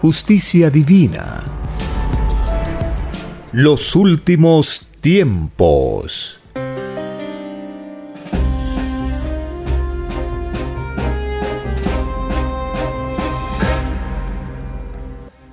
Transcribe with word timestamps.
justicia 0.00 0.70
divina. 0.70 1.44
Los 3.52 3.94
últimos 3.94 4.88
tiempos. 5.02 6.40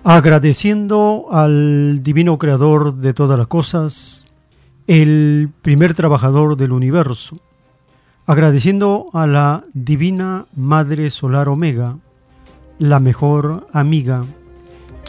Agradeciendo 0.06 1.26
al 1.30 2.02
divino 2.02 2.38
creador 2.38 2.96
de 2.96 3.14
todas 3.14 3.38
las 3.38 3.48
cosas, 3.48 4.24
el 4.88 5.50
primer 5.62 5.94
trabajador 5.94 6.56
del 6.56 6.72
universo, 6.72 7.38
agradeciendo 8.26 9.08
a 9.12 9.28
la 9.28 9.66
divina 9.74 10.46
Madre 10.56 11.10
Solar 11.10 11.50
Omega, 11.50 11.98
la 12.80 13.00
mejor 13.02 13.68
amiga, 13.74 14.24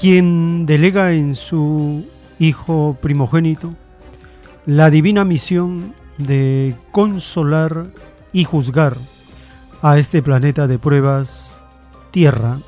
quien 0.01 0.67
delega 0.67 1.13
en 1.13 1.35
su 1.35 2.07
Hijo 2.41 2.97
primogénito 3.01 3.75
la 4.65 4.91
divina 4.91 5.25
misión 5.25 5.95
de 6.19 6.77
consolar 6.93 7.89
y 8.33 8.45
juzgar 8.45 8.97
a 9.83 9.99
este 9.99 10.23
planeta 10.23 10.69
de 10.69 10.79
pruebas 10.79 11.61
Tierra. 12.13 12.59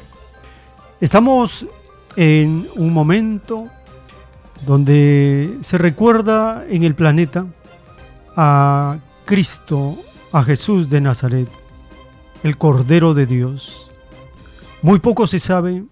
Estamos 1.01 1.67
en 2.17 2.67
un 2.75 2.93
momento 2.93 3.67
donde 4.67 5.57
se 5.61 5.79
recuerda 5.79 6.65
en 6.69 6.83
el 6.83 6.97
planeta 6.97 7.47
a 8.37 8.99
Cristo, 9.25 9.97
a 10.33 10.43
Jesús 10.43 10.89
de 10.89 11.01
Nazaret, 11.01 11.49
el 12.43 12.59
Cordero 12.59 13.15
de 13.15 13.27
Dios, 13.27 13.91
muy 14.83 14.99
poco 14.99 15.27
se 15.27 15.39
sabe 15.39 15.85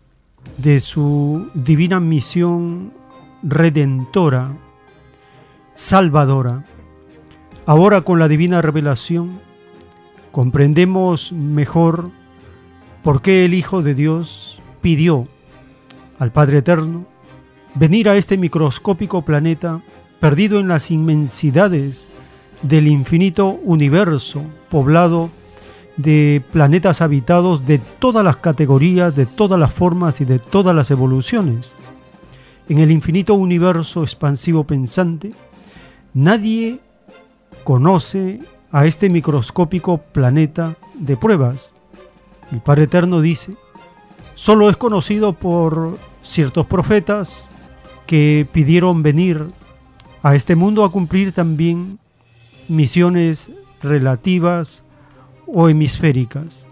de 0.56 0.80
su 0.80 1.48
divina 1.54 2.00
misión 2.00 2.92
redentora, 3.42 4.52
salvadora. 5.74 6.64
Ahora 7.66 8.00
con 8.00 8.18
la 8.18 8.28
divina 8.28 8.62
revelación 8.62 9.40
comprendemos 10.32 11.32
mejor 11.32 12.10
por 13.02 13.22
qué 13.22 13.44
el 13.44 13.54
Hijo 13.54 13.82
de 13.82 13.94
Dios 13.94 14.60
pidió 14.80 15.28
al 16.18 16.32
Padre 16.32 16.58
Eterno 16.58 17.06
venir 17.74 18.08
a 18.08 18.16
este 18.16 18.36
microscópico 18.36 19.22
planeta 19.22 19.82
perdido 20.20 20.58
en 20.58 20.68
las 20.68 20.90
inmensidades 20.90 22.08
del 22.62 22.88
infinito 22.88 23.58
universo 23.62 24.42
poblado 24.68 25.30
de 25.98 26.42
planetas 26.52 27.02
habitados 27.02 27.66
de 27.66 27.78
todas 27.78 28.24
las 28.24 28.36
categorías, 28.36 29.14
de 29.14 29.26
todas 29.26 29.58
las 29.58 29.72
formas 29.74 30.20
y 30.20 30.24
de 30.24 30.38
todas 30.38 30.74
las 30.74 30.90
evoluciones. 30.90 31.76
En 32.68 32.78
el 32.78 32.90
infinito 32.90 33.34
universo 33.34 34.04
expansivo 34.04 34.64
pensante, 34.64 35.32
nadie 36.14 36.80
conoce 37.64 38.40
a 38.70 38.86
este 38.86 39.10
microscópico 39.10 39.98
planeta 39.98 40.76
de 40.94 41.16
pruebas. 41.16 41.74
El 42.52 42.60
Padre 42.60 42.84
Eterno 42.84 43.20
dice, 43.20 43.56
solo 44.34 44.70
es 44.70 44.76
conocido 44.76 45.32
por 45.32 45.98
ciertos 46.22 46.66
profetas 46.66 47.48
que 48.06 48.46
pidieron 48.52 49.02
venir 49.02 49.50
a 50.22 50.36
este 50.36 50.54
mundo 50.54 50.84
a 50.84 50.92
cumplir 50.92 51.32
también 51.32 51.98
misiones 52.68 53.50
relativas 53.82 54.84
o 55.52 55.68
hemisféricas, 55.68 56.66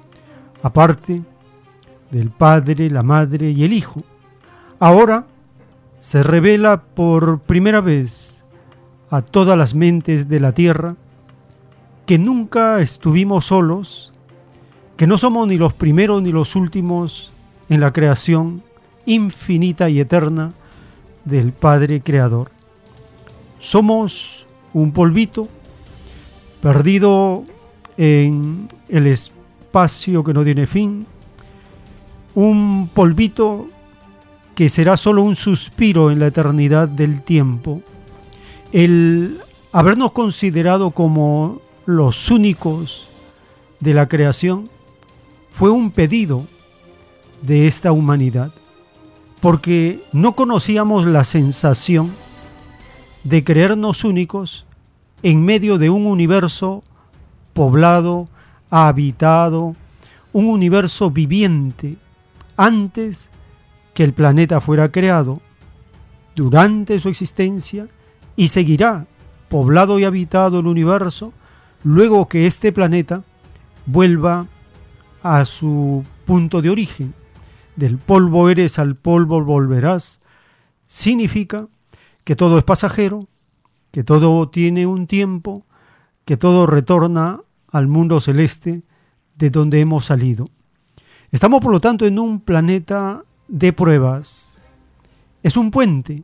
aparte 0.63 1.23
del 2.11 2.31
Padre, 2.31 2.91
la 2.91 3.03
Madre 3.03 3.51
y 3.51 3.65
el 3.65 3.73
Hijo. 3.73 4.03
Ahora 4.79 5.27
se 5.99 6.23
revela 6.23 6.83
por 6.83 7.41
primera 7.41 7.81
vez 7.81 8.45
a 9.11 9.23
todas 9.23 9.57
las 9.57 9.75
mentes 9.75 10.29
de 10.29 10.41
la 10.41 10.53
tierra 10.53 10.97
que 12.05 12.19
nunca 12.19 12.81
estuvimos 12.81 13.47
solos, 13.47 14.13
que 14.97 15.07
no 15.07 15.19
somos 15.19 15.49
ni 15.49 15.59
los 15.59 15.75
primeros 15.75 16.23
ni 16.23 16.33
los 16.33 16.55
últimos 16.55 17.33
en 17.69 17.81
la 17.81 17.93
creación 17.93 18.63
infinita 19.07 19.89
y 19.89 20.01
eterna 20.01 20.53
del 21.25 21.53
Padre 21.53 22.01
Creador. 22.01 22.51
Somos 23.59 24.47
un 24.73 24.93
polvito 24.93 25.49
perdido 26.61 27.45
en 27.97 28.69
el 28.89 29.07
espacio 29.07 30.23
que 30.23 30.35
no 30.35 30.45
tiene 30.45 30.67
fin, 30.67 31.07
un 32.35 32.89
polvito 32.93 33.69
que 34.55 34.69
será 34.69 34.97
solo 34.97 35.23
un 35.23 35.35
suspiro 35.35 36.11
en 36.11 36.19
la 36.19 36.29
eternidad 36.29 36.89
del 36.89 37.23
tiempo. 37.23 37.83
El 38.73 39.39
habernos 39.73 40.13
considerado 40.13 40.91
como 40.91 41.61
los 41.85 42.31
únicos 42.31 43.07
de 43.81 43.95
la 43.95 44.09
creación 44.09 44.65
fue 45.51 45.71
un 45.71 45.91
pedido 45.91 46.47
de 47.43 47.67
esta 47.67 47.93
humanidad, 47.93 48.53
porque 49.41 50.03
no 50.13 50.35
conocíamos 50.35 51.07
la 51.07 51.25
sensación 51.25 52.11
de 53.25 53.45
creernos 53.45 54.05
únicos 54.05 54.67
en 55.23 55.45
medio 55.45 55.79
de 55.79 55.91
un 55.91 56.07
universo 56.07 56.83
poblado, 57.57 58.29
habitado, 58.69 59.75
un 60.35 60.47
universo 60.47 61.11
viviente 61.11 61.97
antes 62.59 63.31
que 63.95 64.05
el 64.05 64.13
planeta 64.13 64.61
fuera 64.61 64.93
creado, 64.93 65.41
durante 66.35 67.01
su 67.01 67.09
existencia 67.09 67.89
y 68.37 68.49
seguirá 68.49 69.07
poblado 69.49 69.99
y 69.99 70.05
habitado 70.05 70.61
el 70.61 70.67
universo 70.67 71.33
luego 71.83 72.29
que 72.29 72.47
este 72.47 72.73
planeta 72.73 73.25
vuelva 73.87 74.47
a 75.23 75.47
su 75.47 76.05
punto 76.27 76.61
de 76.61 76.69
origen. 76.69 77.15
Del 77.75 77.97
polvo 77.97 78.51
eres 78.51 78.79
al 78.79 78.97
polvo 78.97 79.43
volverás. 79.43 80.21
Significa 80.85 81.69
que 82.23 82.37
todo 82.37 82.59
es 82.59 82.65
pasajero, 82.65 83.29
que 83.93 84.05
todo 84.05 84.51
tiene 84.51 84.87
un 84.87 85.07
tiempo, 85.07 85.65
que 86.27 86.37
todo 86.37 86.67
retorna 86.67 87.41
al 87.77 87.89
mundo 87.89 88.21
celeste 88.21 88.83
de 89.37 89.51
donde 89.51 89.81
hemos 89.81 90.07
salido. 90.07 90.49
Estamos 91.31 91.61
por 91.61 91.73
lo 91.73 91.81
tanto 91.81 92.07
en 92.07 92.19
un 92.19 92.41
planeta 92.41 93.23
de 93.49 93.73
pruebas. 93.73 94.57
Es 95.43 95.57
un 95.57 95.71
puente. 95.71 96.23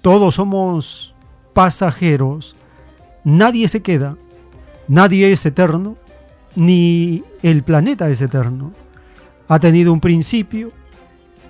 Todos 0.00 0.36
somos 0.36 1.14
pasajeros. 1.52 2.56
Nadie 3.24 3.68
se 3.68 3.82
queda. 3.82 4.16
Nadie 4.86 5.32
es 5.32 5.44
eterno. 5.44 5.96
Ni 6.56 7.22
el 7.42 7.62
planeta 7.62 8.08
es 8.08 8.22
eterno. 8.22 8.72
Ha 9.46 9.58
tenido 9.58 9.92
un 9.92 10.00
principio. 10.00 10.72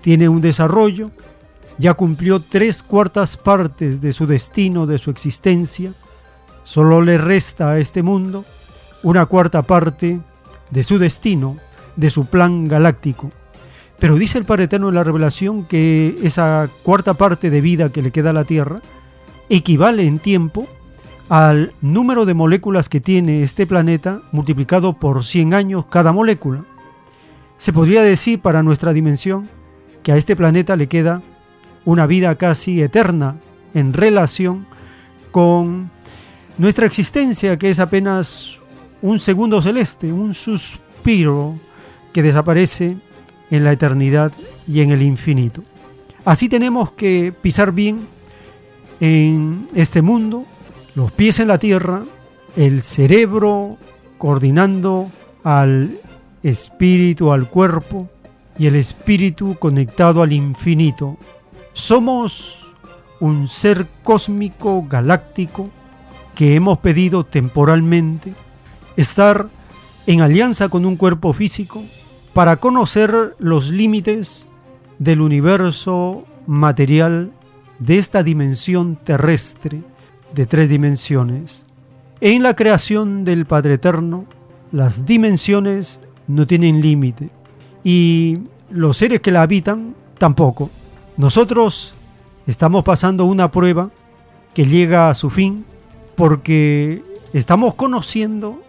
Tiene 0.02 0.29
un 0.29 0.41
desarrollo. 0.41 1.12
Ya 1.79 1.94
cumplió 1.94 2.41
tres 2.41 2.82
cuartas 2.82 3.37
partes 3.37 4.00
de 4.00 4.12
su 4.12 4.26
destino, 4.26 4.87
de 4.87 4.99
su 4.99 5.11
existencia. 5.11 5.94
Solo 6.64 7.00
le 7.02 7.19
resta 7.19 7.70
a 7.70 7.79
este 7.79 8.02
mundo 8.02 8.44
una 9.02 9.26
cuarta 9.26 9.62
parte 9.62 10.20
de 10.70 10.84
su 10.84 10.98
destino, 10.98 11.56
de 11.96 12.10
su 12.10 12.26
plan 12.26 12.66
galáctico. 12.66 13.30
Pero 13.98 14.16
dice 14.16 14.38
el 14.38 14.44
Padre 14.44 14.64
Eterno 14.64 14.88
en 14.88 14.94
la 14.94 15.04
revelación 15.04 15.64
que 15.64 16.16
esa 16.22 16.68
cuarta 16.82 17.14
parte 17.14 17.50
de 17.50 17.60
vida 17.60 17.90
que 17.90 18.02
le 18.02 18.12
queda 18.12 18.30
a 18.30 18.34
la 18.34 18.44
Tierra 18.44 18.80
equivale 19.48 20.06
en 20.06 20.18
tiempo 20.18 20.66
al 21.28 21.74
número 21.80 22.24
de 22.24 22.34
moléculas 22.34 22.88
que 22.88 23.00
tiene 23.00 23.42
este 23.42 23.66
planeta 23.66 24.22
multiplicado 24.32 24.94
por 24.94 25.24
100 25.24 25.52
años 25.52 25.86
cada 25.86 26.12
molécula. 26.12 26.64
Se 27.56 27.72
podría 27.72 28.02
decir 28.02 28.40
para 28.40 28.62
nuestra 28.62 28.92
dimensión 28.92 29.48
que 30.02 30.12
a 30.12 30.16
este 30.16 30.36
planeta 30.36 30.76
le 30.76 30.86
queda 30.86 31.22
una 31.84 32.06
vida 32.06 32.34
casi 32.36 32.80
eterna 32.80 33.36
en 33.74 33.92
relación 33.92 34.66
con 35.32 35.90
nuestra 36.56 36.86
existencia, 36.86 37.58
que 37.58 37.70
es 37.70 37.80
apenas 37.80 38.60
un 39.02 39.18
segundo 39.18 39.62
celeste, 39.62 40.12
un 40.12 40.34
suspiro 40.34 41.58
que 42.12 42.22
desaparece 42.22 42.96
en 43.50 43.64
la 43.64 43.72
eternidad 43.72 44.32
y 44.66 44.80
en 44.80 44.90
el 44.90 45.02
infinito. 45.02 45.62
Así 46.24 46.48
tenemos 46.48 46.92
que 46.92 47.32
pisar 47.32 47.72
bien 47.72 48.06
en 49.00 49.68
este 49.74 50.02
mundo, 50.02 50.44
los 50.94 51.12
pies 51.12 51.38
en 51.38 51.48
la 51.48 51.58
tierra, 51.58 52.02
el 52.56 52.82
cerebro 52.82 53.78
coordinando 54.18 55.10
al 55.44 55.96
espíritu, 56.42 57.32
al 57.32 57.48
cuerpo 57.48 58.10
y 58.58 58.66
el 58.66 58.74
espíritu 58.74 59.56
conectado 59.58 60.22
al 60.22 60.32
infinito. 60.32 61.16
Somos 61.72 62.66
un 63.20 63.46
ser 63.46 63.86
cósmico 64.02 64.84
galáctico 64.88 65.70
que 66.34 66.56
hemos 66.56 66.78
pedido 66.78 67.24
temporalmente 67.24 68.32
estar 68.98 69.48
en 70.08 70.22
alianza 70.22 70.68
con 70.68 70.84
un 70.84 70.96
cuerpo 70.96 71.32
físico 71.32 71.84
para 72.34 72.56
conocer 72.56 73.36
los 73.38 73.70
límites 73.70 74.48
del 74.98 75.20
universo 75.20 76.24
material 76.48 77.30
de 77.78 77.98
esta 77.98 78.24
dimensión 78.24 78.96
terrestre 78.96 79.82
de 80.34 80.46
tres 80.46 80.68
dimensiones. 80.68 81.64
En 82.20 82.42
la 82.42 82.56
creación 82.56 83.24
del 83.24 83.46
Padre 83.46 83.74
Eterno, 83.74 84.24
las 84.72 85.06
dimensiones 85.06 86.00
no 86.26 86.44
tienen 86.48 86.80
límite 86.80 87.30
y 87.84 88.40
los 88.68 88.96
seres 88.96 89.20
que 89.20 89.30
la 89.30 89.42
habitan 89.42 89.94
tampoco. 90.18 90.70
Nosotros 91.16 91.94
estamos 92.48 92.82
pasando 92.82 93.26
una 93.26 93.48
prueba 93.52 93.90
que 94.54 94.64
llega 94.64 95.08
a 95.08 95.14
su 95.14 95.30
fin 95.30 95.64
porque 96.16 97.04
estamos 97.32 97.74
conociendo 97.74 98.60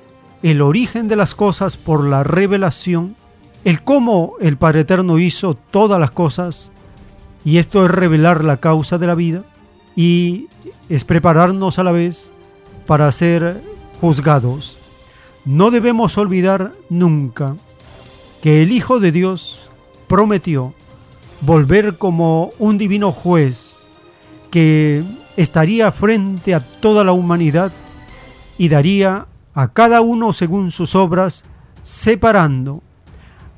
el 0.41 0.62
origen 0.62 1.07
de 1.07 1.15
las 1.15 1.36
cosas 1.36 1.77
por 1.77 2.06
la 2.06 2.24
revelación, 2.24 3.15
el 3.65 3.81
cómo 3.83 4.33
el 4.39 4.57
Padre 4.57 4.81
Eterno 4.81 5.19
hizo 5.19 5.56
todas 5.56 6.00
las 6.00 6.12
cosas, 6.12 6.71
y 7.44 7.57
esto 7.57 7.86
es 7.86 7.91
revelar 7.91 8.44
la 8.44 8.57
causa 8.57 8.97
de 8.97 9.07
la 9.07 9.15
vida, 9.15 9.44
y 9.95 10.47
es 10.88 11.03
prepararnos 11.03 11.80
a 11.80 11.83
la 11.83 11.91
vez 11.91 12.31
para 12.86 13.12
ser 13.12 13.62
juzgados. 14.00 14.77
No 15.45 15.71
debemos 15.71 16.18
olvidar 16.18 16.74
nunca 16.89 17.56
que 18.41 18.63
el 18.63 18.71
Hijo 18.71 19.00
de 19.00 19.12
Dios 19.12 19.69
prometió 20.07 20.74
volver 21.41 21.97
como 21.97 22.51
un 22.59 22.77
divino 22.77 23.12
juez 23.12 23.83
que 24.51 25.03
estaría 25.38 25.91
frente 25.91 26.56
a 26.56 26.59
toda 26.59 27.03
la 27.03 27.12
humanidad 27.12 27.71
y 28.57 28.69
daría 28.69 29.27
a 29.59 29.67
cada 29.73 30.00
uno 30.00 30.31
según 30.31 30.71
sus 30.71 30.95
obras, 30.95 31.44
separando 31.83 32.81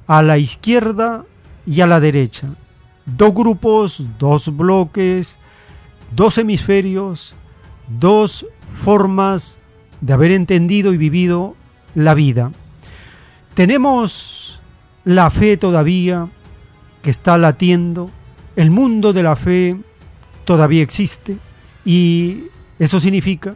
a 0.08 0.24
la 0.24 0.40
izquierda 0.40 1.26
y 1.68 1.82
a 1.82 1.86
la 1.86 2.00
derecha. 2.00 2.48
Dos 3.06 3.36
grupos, 3.36 4.04
dos 4.18 4.58
bloques, 4.58 5.38
dos 6.16 6.40
hemisferios, 6.40 7.36
dos 8.00 8.48
formas 8.84 9.60
de 10.02 10.14
haber 10.14 10.32
entendido 10.32 10.92
y 10.92 10.98
vivido 10.98 11.56
la 11.94 12.16
vida. 12.16 12.52
Tenemos 13.54 14.60
la 15.06 15.30
fe 15.30 15.56
todavía 15.56 16.30
que 17.04 17.12
está 17.12 17.38
latiendo, 17.38 18.10
el 18.56 18.72
mundo 18.72 19.14
de 19.14 19.22
la 19.22 19.36
fe 19.36 19.78
todavía 20.46 20.82
existe 20.82 21.38
y 21.86 22.46
eso 22.80 23.00
significa 23.00 23.54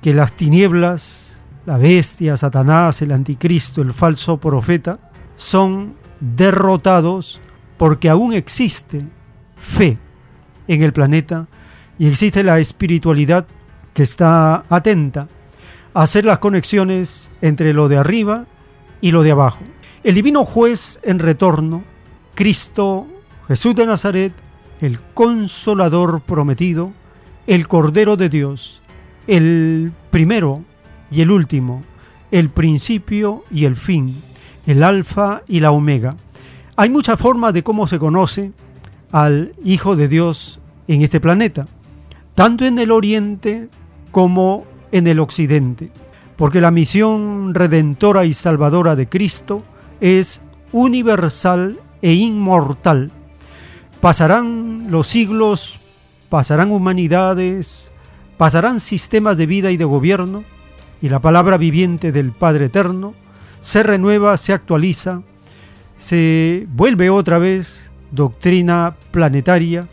que 0.00 0.14
las 0.14 0.32
tinieblas, 0.36 1.31
la 1.66 1.78
bestia, 1.78 2.36
Satanás, 2.36 3.02
el 3.02 3.12
anticristo, 3.12 3.82
el 3.82 3.92
falso 3.92 4.38
profeta, 4.38 4.98
son 5.36 5.94
derrotados 6.20 7.40
porque 7.76 8.08
aún 8.08 8.32
existe 8.32 9.04
fe 9.56 9.98
en 10.68 10.82
el 10.82 10.92
planeta 10.92 11.46
y 11.98 12.08
existe 12.08 12.42
la 12.44 12.58
espiritualidad 12.58 13.46
que 13.94 14.02
está 14.02 14.64
atenta 14.68 15.28
a 15.94 16.02
hacer 16.02 16.24
las 16.24 16.38
conexiones 16.38 17.30
entre 17.40 17.72
lo 17.72 17.88
de 17.88 17.98
arriba 17.98 18.46
y 19.00 19.10
lo 19.10 19.22
de 19.22 19.32
abajo. 19.32 19.60
El 20.02 20.14
divino 20.14 20.44
juez 20.44 20.98
en 21.02 21.18
retorno, 21.18 21.84
Cristo 22.34 23.06
Jesús 23.48 23.74
de 23.74 23.86
Nazaret, 23.86 24.32
el 24.80 25.00
consolador 25.14 26.22
prometido, 26.22 26.92
el 27.46 27.68
Cordero 27.68 28.16
de 28.16 28.28
Dios, 28.28 28.80
el 29.26 29.92
primero 30.10 30.64
y 31.12 31.20
el 31.20 31.30
último, 31.30 31.82
el 32.30 32.48
principio 32.48 33.44
y 33.50 33.64
el 33.64 33.76
fin, 33.76 34.22
el 34.66 34.82
alfa 34.82 35.42
y 35.46 35.60
la 35.60 35.70
omega. 35.70 36.16
Hay 36.76 36.90
muchas 36.90 37.20
formas 37.20 37.52
de 37.52 37.62
cómo 37.62 37.86
se 37.86 37.98
conoce 37.98 38.52
al 39.10 39.54
Hijo 39.62 39.94
de 39.94 40.08
Dios 40.08 40.60
en 40.88 41.02
este 41.02 41.20
planeta 41.20 41.66
tanto 42.34 42.64
en 42.64 42.78
el 42.78 42.90
oriente 42.90 43.68
como 44.10 44.64
en 44.90 45.06
el 45.06 45.20
occidente, 45.20 45.90
porque 46.36 46.60
la 46.60 46.70
misión 46.70 47.54
redentora 47.54 48.24
y 48.24 48.32
salvadora 48.32 48.96
de 48.96 49.08
Cristo 49.08 49.62
es 50.00 50.40
universal 50.72 51.80
e 52.00 52.14
inmortal. 52.14 53.10
Pasarán 54.00 54.90
los 54.90 55.06
siglos, 55.08 55.80
pasarán 56.28 56.72
humanidades, 56.72 57.92
pasarán 58.36 58.80
sistemas 58.80 59.36
de 59.36 59.46
vida 59.46 59.70
y 59.70 59.76
de 59.76 59.84
gobierno, 59.84 60.44
y 61.02 61.08
la 61.08 61.20
palabra 61.20 61.58
viviente 61.58 62.12
del 62.12 62.30
Padre 62.30 62.66
Eterno 62.66 63.12
se 63.60 63.82
renueva, 63.82 64.36
se 64.38 64.52
actualiza, 64.52 65.22
se 65.96 66.66
vuelve 66.72 67.10
otra 67.10 67.38
vez 67.38 67.90
doctrina 68.12 68.94
planetaria, 69.10 69.88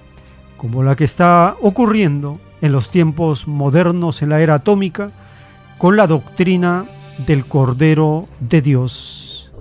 como 0.55 0.83
la 0.83 0.95
que 0.95 1.03
está 1.03 1.57
ocurriendo 1.61 2.39
en 2.61 2.71
los 2.71 2.89
tiempos 2.89 3.47
modernos 3.47 4.21
en 4.21 4.29
la 4.29 4.39
era 4.39 4.55
atómica 4.55 5.11
con 5.79 5.97
la 5.97 6.05
doctrina 6.05 6.85
del 7.25 7.45
Cordero 7.45 8.27
de 8.39 8.61
Dios. 8.61 9.51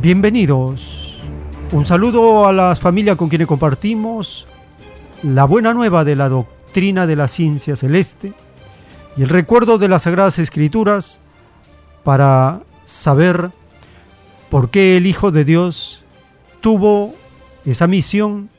Bienvenidos. 0.00 1.01
Un 1.72 1.86
saludo 1.86 2.46
a 2.46 2.52
las 2.52 2.80
familias 2.80 3.16
con 3.16 3.30
quienes 3.30 3.48
compartimos 3.48 4.46
la 5.22 5.46
buena 5.46 5.72
nueva 5.72 6.04
de 6.04 6.14
la 6.14 6.28
doctrina 6.28 7.06
de 7.06 7.16
la 7.16 7.28
ciencia 7.28 7.76
celeste 7.76 8.34
y 9.16 9.22
el 9.22 9.30
recuerdo 9.30 9.78
de 9.78 9.88
las 9.88 10.02
Sagradas 10.02 10.38
Escrituras 10.38 11.18
para 12.04 12.60
saber 12.84 13.52
por 14.50 14.68
qué 14.68 14.98
el 14.98 15.06
Hijo 15.06 15.30
de 15.30 15.46
Dios 15.46 16.04
tuvo 16.60 17.14
esa 17.64 17.86
misión, 17.86 18.50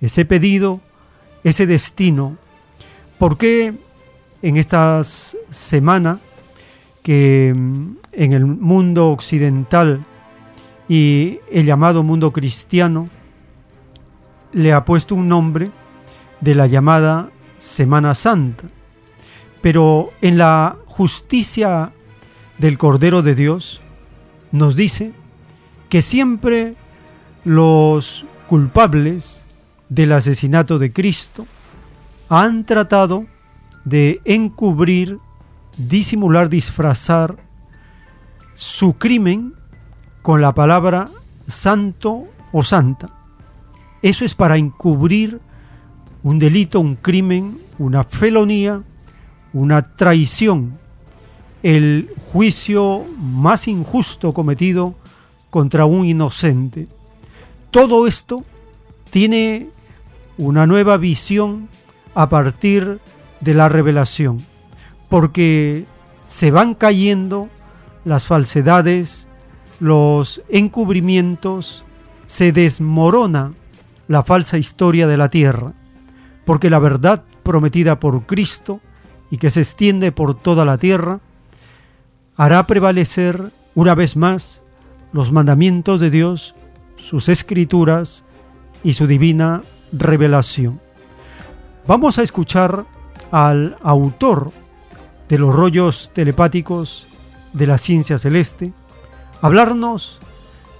ese 0.00 0.24
pedido, 0.24 0.80
ese 1.44 1.66
destino. 1.66 2.38
¿Por 3.18 3.36
qué 3.36 3.74
en 4.40 4.56
esta 4.56 5.02
semana 5.04 6.20
que 7.02 7.52
mm, 7.54 7.96
en 8.12 8.32
el 8.32 8.46
mundo 8.46 9.10
occidental 9.10 10.06
y 10.88 11.40
el 11.50 11.66
llamado 11.66 12.02
mundo 12.02 12.32
cristiano 12.32 13.08
le 14.52 14.72
ha 14.72 14.84
puesto 14.84 15.14
un 15.14 15.28
nombre 15.28 15.70
de 16.40 16.54
la 16.54 16.66
llamada 16.66 17.30
Semana 17.58 18.14
Santa? 18.14 18.66
Pero 19.62 20.12
en 20.20 20.38
la 20.38 20.76
justicia 20.86 21.92
del 22.58 22.78
Cordero 22.78 23.22
de 23.22 23.34
Dios 23.34 23.80
nos 24.52 24.76
dice 24.76 25.12
que 25.88 26.02
siempre 26.02 26.76
los 27.44 28.24
culpables 28.48 29.44
del 29.88 30.12
asesinato 30.12 30.78
de 30.78 30.92
Cristo 30.92 31.46
han 32.28 32.64
tratado 32.64 33.26
de 33.84 34.20
encubrir, 34.24 35.18
disimular, 35.76 36.48
disfrazar 36.48 37.36
su 38.54 38.94
crimen 38.94 39.54
con 40.26 40.40
la 40.40 40.52
palabra 40.52 41.08
santo 41.46 42.24
o 42.50 42.64
santa. 42.64 43.10
Eso 44.02 44.24
es 44.24 44.34
para 44.34 44.56
encubrir 44.56 45.40
un 46.24 46.40
delito, 46.40 46.80
un 46.80 46.96
crimen, 46.96 47.56
una 47.78 48.02
felonía, 48.02 48.82
una 49.52 49.82
traición 49.94 50.80
el 51.62 52.10
juicio 52.32 53.04
más 53.16 53.68
injusto 53.68 54.34
cometido 54.34 54.96
contra 55.48 55.86
un 55.86 56.04
inocente. 56.04 56.88
Todo 57.70 58.08
esto 58.08 58.44
tiene 59.10 59.68
una 60.38 60.66
nueva 60.66 60.96
visión 60.96 61.68
a 62.16 62.28
partir 62.28 62.98
de 63.40 63.54
la 63.54 63.68
revelación, 63.68 64.44
porque 65.08 65.84
se 66.26 66.50
van 66.50 66.74
cayendo 66.74 67.48
las 68.04 68.26
falsedades, 68.26 69.28
los 69.80 70.42
encubrimientos, 70.48 71.84
se 72.26 72.52
desmorona 72.52 73.52
la 74.08 74.22
falsa 74.22 74.58
historia 74.58 75.06
de 75.06 75.16
la 75.16 75.28
tierra, 75.28 75.72
porque 76.44 76.70
la 76.70 76.78
verdad 76.78 77.24
prometida 77.42 78.00
por 78.00 78.26
Cristo 78.26 78.80
y 79.30 79.38
que 79.38 79.50
se 79.50 79.60
extiende 79.60 80.12
por 80.12 80.34
toda 80.34 80.64
la 80.64 80.78
tierra, 80.78 81.20
hará 82.36 82.66
prevalecer 82.66 83.52
una 83.74 83.94
vez 83.94 84.16
más 84.16 84.62
los 85.12 85.32
mandamientos 85.32 86.00
de 86.00 86.10
Dios, 86.10 86.54
sus 86.96 87.28
escrituras 87.28 88.24
y 88.84 88.94
su 88.94 89.06
divina 89.06 89.62
revelación. 89.92 90.80
Vamos 91.86 92.18
a 92.18 92.22
escuchar 92.22 92.84
al 93.30 93.76
autor 93.82 94.52
de 95.28 95.38
los 95.38 95.54
rollos 95.54 96.10
telepáticos 96.12 97.06
de 97.52 97.66
la 97.66 97.78
ciencia 97.78 98.18
celeste, 98.18 98.72
hablarnos 99.40 100.18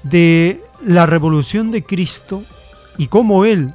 de 0.03 0.63
la 0.85 1.07
revolución 1.07 1.71
de 1.71 1.85
Cristo 1.85 2.43
y 2.97 3.09
cómo 3.09 3.45
Él 3.45 3.75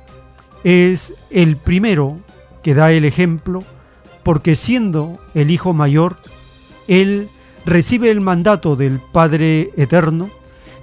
es 0.64 1.14
el 1.30 1.58
primero 1.58 2.20
que 2.64 2.74
da 2.74 2.92
el 2.92 3.06
ejemplo, 3.06 3.64
porque 4.24 4.56
siendo 4.56 5.20
el 5.34 5.52
Hijo 5.52 5.74
mayor, 5.74 6.18
Él 6.88 7.30
recibe 7.66 8.10
el 8.10 8.22
mandato 8.22 8.76
del 8.76 9.00
Padre 9.00 9.72
Eterno 9.78 10.30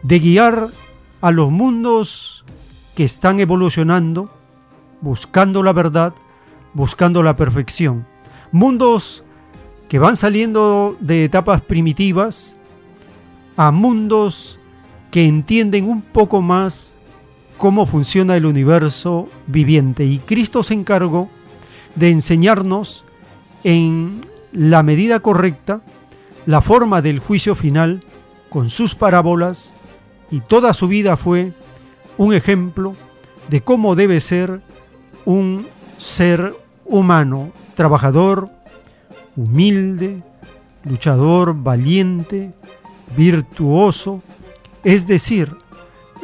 de 0.02 0.18
guiar 0.18 0.68
a 1.20 1.30
los 1.30 1.50
mundos 1.50 2.44
que 2.94 3.04
están 3.04 3.40
evolucionando, 3.40 4.30
buscando 5.00 5.62
la 5.62 5.72
verdad, 5.72 6.14
buscando 6.74 7.22
la 7.22 7.36
perfección. 7.36 8.06
Mundos 8.52 9.24
que 9.88 9.98
van 9.98 10.16
saliendo 10.16 10.96
de 11.00 11.24
etapas 11.24 11.62
primitivas 11.62 12.56
a 13.58 13.72
mundos 13.72 14.60
que 15.10 15.26
entienden 15.26 15.88
un 15.88 16.00
poco 16.00 16.40
más 16.42 16.94
cómo 17.56 17.86
funciona 17.86 18.36
el 18.36 18.46
universo 18.46 19.28
viviente. 19.48 20.04
Y 20.04 20.20
Cristo 20.20 20.62
se 20.62 20.74
encargó 20.74 21.28
de 21.96 22.10
enseñarnos 22.10 23.04
en 23.64 24.20
la 24.52 24.84
medida 24.84 25.18
correcta 25.18 25.80
la 26.46 26.60
forma 26.60 27.02
del 27.02 27.18
juicio 27.18 27.56
final 27.56 28.04
con 28.48 28.70
sus 28.70 28.94
parábolas 28.94 29.74
y 30.30 30.40
toda 30.40 30.72
su 30.72 30.86
vida 30.86 31.16
fue 31.16 31.52
un 32.16 32.34
ejemplo 32.34 32.94
de 33.50 33.60
cómo 33.60 33.96
debe 33.96 34.20
ser 34.20 34.60
un 35.24 35.66
ser 35.98 36.54
humano, 36.84 37.50
trabajador, 37.74 38.50
humilde, 39.36 40.22
luchador, 40.84 41.60
valiente, 41.60 42.52
virtuoso, 43.16 44.22
es 44.84 45.06
decir, 45.06 45.56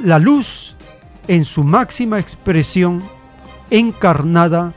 la 0.02 0.18
luz 0.18 0.76
en 1.28 1.44
su 1.44 1.64
máxima 1.64 2.18
expresión 2.18 3.02
encarnada 3.70 4.74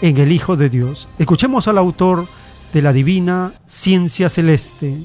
en 0.00 0.18
el 0.18 0.32
Hijo 0.32 0.56
de 0.56 0.68
Dios. 0.68 1.08
Escuchemos 1.18 1.68
al 1.68 1.78
autor 1.78 2.26
de 2.72 2.82
la 2.82 2.92
divina 2.92 3.52
ciencia 3.64 4.28
celeste. 4.28 4.98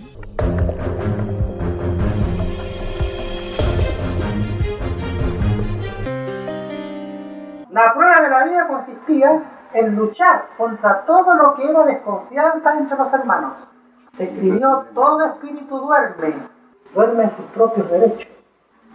La 7.69 7.93
prueba 7.93 8.21
de 8.21 8.29
la 8.29 8.43
vida 8.43 8.67
consistía 8.67 9.41
en 9.73 9.95
luchar 9.95 10.49
contra 10.57 11.05
todo 11.05 11.33
lo 11.35 11.55
que 11.55 11.63
era 11.63 11.85
desconfianza 11.85 12.77
entre 12.77 12.97
los 12.97 13.13
hermanos. 13.13 13.70
Escribió, 14.17 14.85
todo 14.93 15.25
espíritu 15.25 15.77
duerme, 15.79 16.35
duerme 16.93 17.23
en 17.23 17.35
sus 17.37 17.45
propios 17.47 17.89
derechos. 17.89 18.27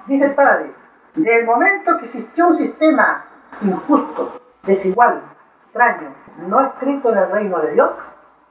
Dice 0.07 0.25
el 0.27 0.35
Padre, 0.35 0.73
desde 1.15 1.41
el 1.41 1.47
momento 1.47 1.97
que 1.99 2.07
existió 2.07 2.49
un 2.49 2.59
sistema 2.59 3.25
injusto, 3.63 4.41
desigual, 4.65 5.23
extraño, 5.65 6.15
no 6.47 6.61
escrito 6.61 7.11
en 7.11 7.19
el 7.19 7.31
reino 7.31 7.59
de 7.61 7.73
Dios, 7.73 7.91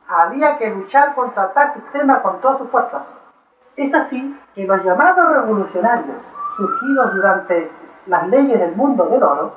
había 0.08 0.58
que 0.58 0.70
luchar 0.72 1.14
contra 1.16 1.54
tal 1.54 1.74
sistema 1.76 2.22
con 2.22 2.42
todas 2.42 2.58
sus 2.58 2.70
fuerzas. 2.70 3.04
Es 3.76 3.94
así 3.94 4.40
que 4.56 4.66
los 4.66 4.84
llamados 4.84 5.34
revolucionarios, 5.34 6.18
surgidos 6.58 7.14
durante 7.14 7.72
las 8.08 8.28
leyes 8.28 8.60
del 8.60 8.76
mundo 8.76 9.06
del 9.06 9.22
oro, 9.22 9.54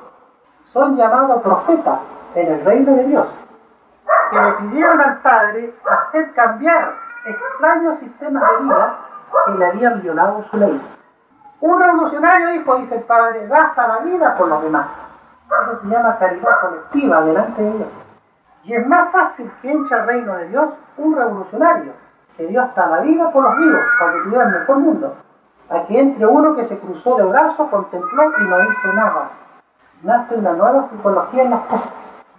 son 0.66 0.96
llamados 0.96 1.42
profetas 1.42 2.00
en 2.34 2.52
el 2.52 2.64
reino 2.64 2.94
de 2.94 3.04
Dios, 3.04 3.26
que 4.30 4.40
le 4.40 4.52
pidieron 4.52 5.00
al 5.00 5.18
Padre 5.18 5.74
hacer 5.88 6.32
cambiar 6.32 6.94
extraños 7.24 7.98
sistemas 7.98 8.42
de 8.42 8.64
vida 8.64 8.96
que 9.46 9.52
le 9.52 9.66
habían 9.66 10.02
violado 10.02 10.44
su 10.50 10.56
ley. 10.56 10.80
Un 11.60 11.80
revolucionario 11.80 12.48
dijo, 12.50 12.76
dice 12.76 12.96
el 12.96 13.02
Padre, 13.02 13.46
gasta 13.48 13.88
la 13.88 13.98
vida 13.98 14.34
por 14.36 14.48
los 14.48 14.62
demás. 14.62 14.86
Eso 15.46 15.80
se 15.80 15.88
llama 15.88 16.18
caridad 16.18 16.60
colectiva 16.60 17.22
delante 17.22 17.62
de 17.62 17.72
Dios. 17.72 17.88
Y 18.64 18.74
es 18.74 18.86
más 18.86 19.10
fácil 19.10 19.50
que 19.62 19.70
entre 19.70 19.96
al 19.96 20.06
reino 20.06 20.36
de 20.36 20.48
Dios 20.48 20.68
un 20.98 21.16
revolucionario, 21.16 21.92
que 22.36 22.46
dio 22.46 22.62
hasta 22.62 22.86
la 22.86 23.00
vida 23.00 23.30
por 23.32 23.42
los 23.42 23.56
vivos, 23.56 23.80
para 23.98 24.12
que 24.12 24.20
tuvieran 24.20 24.52
mejor 24.52 24.78
mundo, 24.78 25.16
a 25.70 25.86
que 25.86 25.98
entre 25.98 26.26
uno 26.26 26.54
que 26.54 26.68
se 26.68 26.78
cruzó 26.78 27.16
de 27.16 27.24
brazo, 27.24 27.68
contempló 27.70 28.32
y 28.38 28.42
no 28.42 28.70
hizo 28.70 28.92
nada. 28.92 29.30
Nace 30.02 30.36
una 30.36 30.52
nueva 30.52 30.88
psicología 30.90 31.42
en 31.42 31.50
las 31.50 31.60
cosas. 31.62 31.92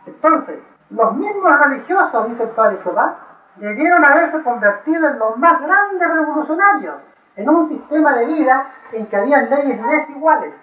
Entonces, 0.05 0.59
los 0.89 1.13
mismos 1.13 1.59
religiosos, 1.59 2.29
dice 2.29 2.43
el 2.43 2.49
Padre 2.49 2.79
Jehová, 2.83 3.15
debieron 3.57 4.03
haberse 4.03 4.41
convertido 4.41 5.07
en 5.07 5.19
los 5.19 5.37
más 5.37 5.61
grandes 5.61 6.09
revolucionarios, 6.09 6.95
en 7.35 7.49
un 7.49 7.69
sistema 7.69 8.13
de 8.13 8.25
vida 8.25 8.65
en 8.91 9.05
que 9.07 9.17
habían 9.17 9.49
leyes 9.49 9.81
desiguales. 9.87 10.53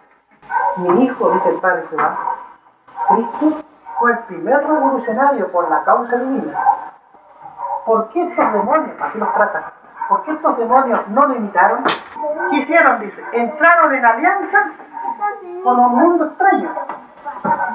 Mi 0.76 1.04
hijo, 1.04 1.30
dice 1.30 1.48
el 1.50 1.56
Padre 1.56 1.86
Jehová, 1.88 2.16
Cristo 3.08 3.62
fue 3.98 4.12
el 4.12 4.18
primer 4.20 4.66
revolucionario 4.66 5.50
por 5.52 5.70
la 5.70 5.84
causa 5.84 6.16
divina. 6.16 6.58
¿Por 7.84 8.08
qué 8.08 8.22
estos 8.22 8.52
demonios, 8.52 8.96
así 9.00 9.18
los 9.18 9.32
tratan, 9.32 9.62
por 10.08 10.22
qué 10.24 10.32
estos 10.32 10.58
demonios 10.58 11.06
no 11.08 11.26
lo 11.26 11.36
imitaron? 11.36 11.84
¿Qué 12.50 12.56
hicieron? 12.56 13.00
Dice, 13.00 13.22
entraron 13.32 13.94
en 13.94 14.04
alianza 14.04 14.70
con 15.62 15.78
un 15.78 15.98
mundo 15.98 16.26
extraño, 16.26 16.70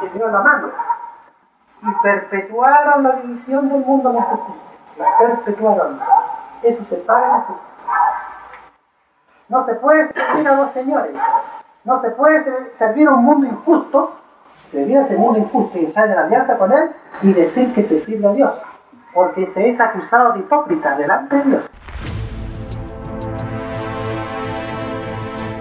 que 0.02 0.10
dio 0.10 0.28
la 0.28 0.42
mano, 0.42 0.68
y 1.82 2.04
perpetuaron 2.04 3.04
la 3.04 3.12
división 3.18 3.70
del 3.70 3.86
mundo 3.86 4.10
en 4.10 4.16
la 4.16 4.22
justicia. 4.24 4.62
La 4.98 5.18
perpetuaron. 5.18 6.00
Eso 6.64 6.84
se 6.86 6.96
paga 6.98 7.26
en 7.26 7.32
la 7.32 7.40
justicia. 7.42 7.72
No 9.50 9.66
se 9.66 9.76
puede 9.76 10.14
servir 10.14 10.48
a 10.48 10.56
dos 10.56 10.72
señores. 10.74 11.16
No 11.84 12.02
se 12.02 12.12
puede 12.12 12.44
servir 12.78 13.08
a 13.08 13.12
un 13.12 13.26
mundo 13.26 13.48
injusto 13.48 14.22
Debía 14.72 15.02
ese 15.02 15.18
mundo 15.18 15.38
injusto 15.40 15.78
y 15.78 15.86
entrar 15.86 16.10
en 16.10 16.18
alianza 16.18 16.58
con 16.58 16.72
él 16.72 16.92
y 17.22 17.34
decir 17.34 17.74
que 17.74 17.84
se 17.84 18.06
sirve 18.06 18.26
a 18.26 18.32
Dios, 18.32 18.54
porque 19.14 19.52
se 19.54 19.70
es 19.70 19.80
acusado 19.80 20.32
de 20.32 20.40
hipócrita 20.40 20.96
delante 20.96 21.36
de 21.36 21.44
Dios. 21.44 21.64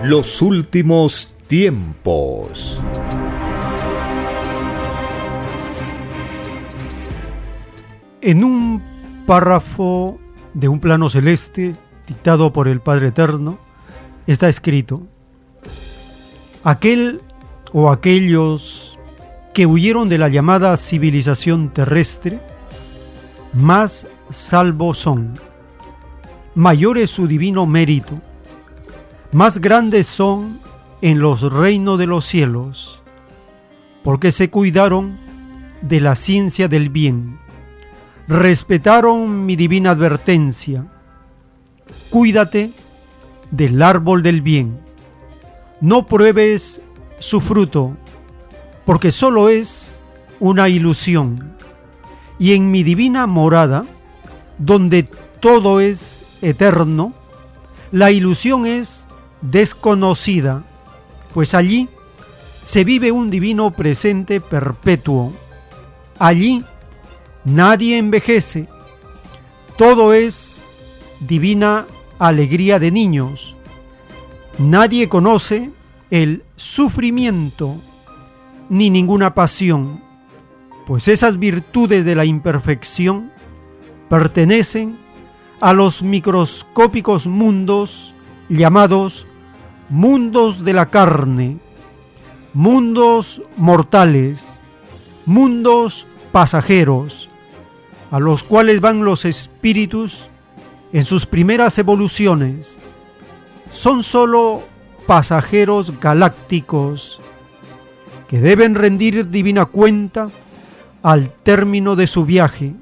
Los 0.04 0.40
últimos 0.42 1.34
tiempos. 1.48 2.80
En 8.22 8.44
un 8.44 8.82
párrafo 9.26 10.18
de 10.52 10.68
un 10.68 10.78
plano 10.78 11.08
celeste 11.08 11.74
dictado 12.06 12.52
por 12.52 12.68
el 12.68 12.80
Padre 12.80 13.08
Eterno, 13.08 13.58
está 14.26 14.48
escrito, 14.48 15.02
aquel 16.62 17.22
o 17.72 17.90
aquellos 17.90 18.98
que 19.54 19.64
huyeron 19.64 20.08
de 20.08 20.18
la 20.18 20.28
llamada 20.28 20.76
civilización 20.76 21.72
terrestre, 21.72 22.40
más 23.54 24.06
salvos 24.28 24.98
son, 24.98 25.34
mayor 26.54 26.98
es 26.98 27.10
su 27.10 27.26
divino 27.26 27.66
mérito, 27.66 28.20
más 29.32 29.60
grandes 29.62 30.06
son 30.06 30.60
en 31.00 31.20
los 31.20 31.40
reinos 31.40 31.98
de 31.98 32.06
los 32.06 32.26
cielos, 32.26 33.02
porque 34.04 34.30
se 34.30 34.50
cuidaron 34.50 35.16
de 35.82 36.00
la 36.00 36.16
ciencia 36.16 36.68
del 36.68 36.90
bien, 36.90 37.39
respetaron 38.30 39.44
mi 39.44 39.56
divina 39.56 39.90
advertencia, 39.90 40.86
cuídate 42.10 42.70
del 43.50 43.82
árbol 43.82 44.22
del 44.22 44.40
bien, 44.40 44.78
no 45.80 46.06
pruebes 46.06 46.80
su 47.18 47.40
fruto, 47.40 47.96
porque 48.86 49.10
solo 49.10 49.48
es 49.48 50.00
una 50.38 50.68
ilusión. 50.68 51.56
Y 52.38 52.52
en 52.52 52.70
mi 52.70 52.84
divina 52.84 53.26
morada, 53.26 53.84
donde 54.58 55.02
todo 55.40 55.80
es 55.80 56.22
eterno, 56.40 57.12
la 57.90 58.12
ilusión 58.12 58.64
es 58.64 59.08
desconocida, 59.42 60.62
pues 61.34 61.52
allí 61.52 61.88
se 62.62 62.84
vive 62.84 63.10
un 63.10 63.28
divino 63.28 63.72
presente 63.72 64.40
perpetuo. 64.40 65.32
Allí 66.16 66.64
nadie 67.44 67.98
envejece, 67.98 68.68
todo 69.76 70.12
es 70.12 70.64
divina 71.20 71.86
alegría 72.18 72.78
de 72.78 72.90
niños. 72.90 73.54
Nadie 74.58 75.08
conoce 75.08 75.70
el 76.10 76.42
sufrimiento 76.56 77.76
ni 78.68 78.90
ninguna 78.90 79.34
pasión, 79.34 80.02
pues 80.86 81.08
esas 81.08 81.38
virtudes 81.38 82.04
de 82.04 82.14
la 82.14 82.24
imperfección 82.24 83.32
pertenecen 84.08 84.96
a 85.60 85.72
los 85.72 86.02
microscópicos 86.02 87.26
mundos 87.26 88.14
llamados 88.48 89.26
mundos 89.88 90.64
de 90.64 90.72
la 90.72 90.86
carne, 90.86 91.58
mundos 92.52 93.40
mortales, 93.56 94.62
mundos 95.24 96.06
pasajeros, 96.32 97.29
a 98.10 98.18
los 98.18 98.42
cuales 98.42 98.80
van 98.80 99.04
los 99.04 99.24
espíritus 99.24 100.28
en 100.92 101.04
sus 101.04 101.26
primeras 101.26 101.78
evoluciones. 101.78 102.78
Son 103.72 104.02
sólo 104.02 104.64
pasajeros 105.06 105.98
galácticos 106.00 107.20
que 108.28 108.40
deben 108.40 108.74
rendir 108.74 109.28
divina 109.30 109.64
cuenta 109.64 110.30
al 111.02 111.30
término 111.30 111.96
de 111.96 112.06
su 112.06 112.24
viaje, 112.24 112.74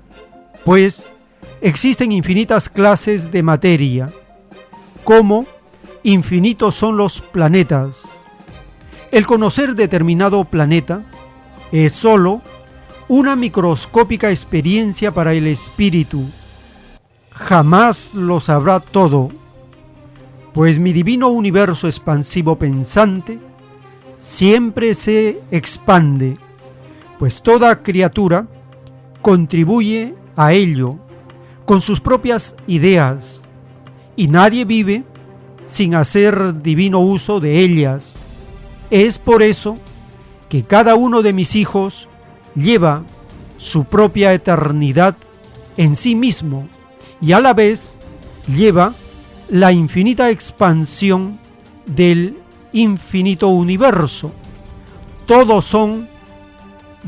pues 0.64 1.12
existen 1.60 2.12
infinitas 2.12 2.68
clases 2.68 3.30
de 3.30 3.42
materia, 3.42 4.12
como 5.04 5.46
infinitos 6.02 6.74
son 6.74 6.96
los 6.96 7.20
planetas. 7.20 8.24
El 9.10 9.26
conocer 9.26 9.74
determinado 9.74 10.44
planeta 10.44 11.02
es 11.72 11.94
sólo 11.94 12.42
una 13.08 13.36
microscópica 13.36 14.30
experiencia 14.30 15.12
para 15.12 15.32
el 15.32 15.46
espíritu. 15.46 16.24
Jamás 17.30 18.14
lo 18.14 18.38
sabrá 18.38 18.80
todo, 18.80 19.30
pues 20.52 20.78
mi 20.78 20.92
divino 20.92 21.28
universo 21.28 21.86
expansivo 21.86 22.58
pensante 22.58 23.38
siempre 24.18 24.94
se 24.94 25.40
expande, 25.50 26.38
pues 27.18 27.42
toda 27.42 27.82
criatura 27.82 28.46
contribuye 29.22 30.14
a 30.36 30.52
ello 30.52 30.98
con 31.64 31.80
sus 31.80 32.00
propias 32.00 32.56
ideas 32.66 33.42
y 34.16 34.28
nadie 34.28 34.64
vive 34.64 35.04
sin 35.66 35.94
hacer 35.94 36.60
divino 36.62 36.98
uso 36.98 37.40
de 37.40 37.60
ellas. 37.60 38.18
Es 38.90 39.18
por 39.18 39.42
eso 39.42 39.76
que 40.48 40.62
cada 40.62 40.94
uno 40.94 41.22
de 41.22 41.32
mis 41.32 41.54
hijos 41.54 42.08
lleva 42.54 43.02
su 43.56 43.84
propia 43.84 44.32
eternidad 44.32 45.16
en 45.76 45.96
sí 45.96 46.14
mismo 46.14 46.68
y 47.20 47.32
a 47.32 47.40
la 47.40 47.54
vez 47.54 47.96
lleva 48.46 48.94
la 49.48 49.72
infinita 49.72 50.30
expansión 50.30 51.38
del 51.86 52.36
infinito 52.72 53.48
universo. 53.48 54.32
Todos 55.26 55.64
son 55.64 56.08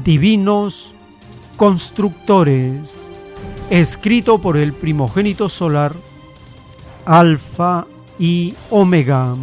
divinos 0.04 0.94
constructores. 1.56 3.12
Escrito 3.70 4.38
por 4.38 4.56
el 4.56 4.72
primogénito 4.72 5.48
solar, 5.48 5.94
Alfa 7.04 7.86
y 8.18 8.54
Omega. 8.70 9.36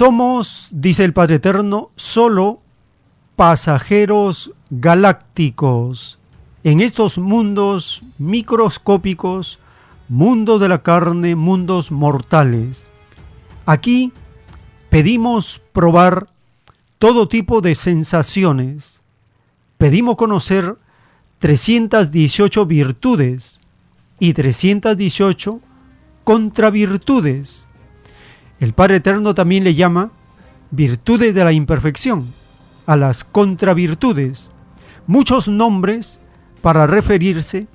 Somos, 0.00 0.70
dice 0.72 1.04
el 1.04 1.12
Padre 1.12 1.34
Eterno, 1.34 1.90
solo 1.94 2.62
pasajeros 3.36 4.50
galácticos 4.70 6.18
en 6.64 6.80
estos 6.80 7.18
mundos 7.18 8.00
microscópicos, 8.16 9.58
mundos 10.08 10.58
de 10.58 10.70
la 10.70 10.82
carne, 10.82 11.36
mundos 11.36 11.92
mortales. 11.92 12.88
Aquí 13.66 14.14
pedimos 14.88 15.60
probar 15.74 16.30
todo 16.98 17.28
tipo 17.28 17.60
de 17.60 17.74
sensaciones. 17.74 19.02
Pedimos 19.76 20.16
conocer 20.16 20.78
318 21.40 22.64
virtudes 22.64 23.60
y 24.18 24.32
318 24.32 25.60
contravirtudes 26.24 27.68
el 28.60 28.74
Padre 28.74 28.96
Eterno 28.96 29.34
también 29.34 29.64
le 29.64 29.74
llama 29.74 30.12
virtudes 30.70 31.34
de 31.34 31.44
la 31.44 31.52
imperfección, 31.52 32.32
a 32.86 32.96
las 32.96 33.24
contravirtudes, 33.24 34.50
muchos 35.06 35.48
nombres 35.48 36.20
para 36.60 36.86
referirse 36.86 37.66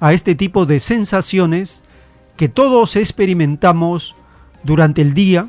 a 0.00 0.14
este 0.14 0.34
tipo 0.34 0.64
de 0.64 0.80
sensaciones 0.80 1.84
que 2.36 2.48
todos 2.48 2.96
experimentamos 2.96 4.16
durante 4.62 5.02
el 5.02 5.12
día, 5.12 5.48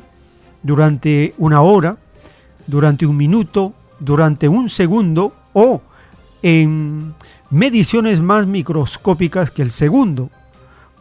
durante 0.62 1.34
una 1.38 1.62
hora, 1.62 1.96
durante 2.66 3.06
un 3.06 3.16
minuto, 3.16 3.72
durante 3.98 4.46
un 4.46 4.68
segundo 4.68 5.34
o 5.54 5.80
en 6.42 7.14
mediciones 7.50 8.20
más 8.20 8.46
microscópicas 8.46 9.50
que 9.50 9.62
el 9.62 9.70
segundo 9.70 10.30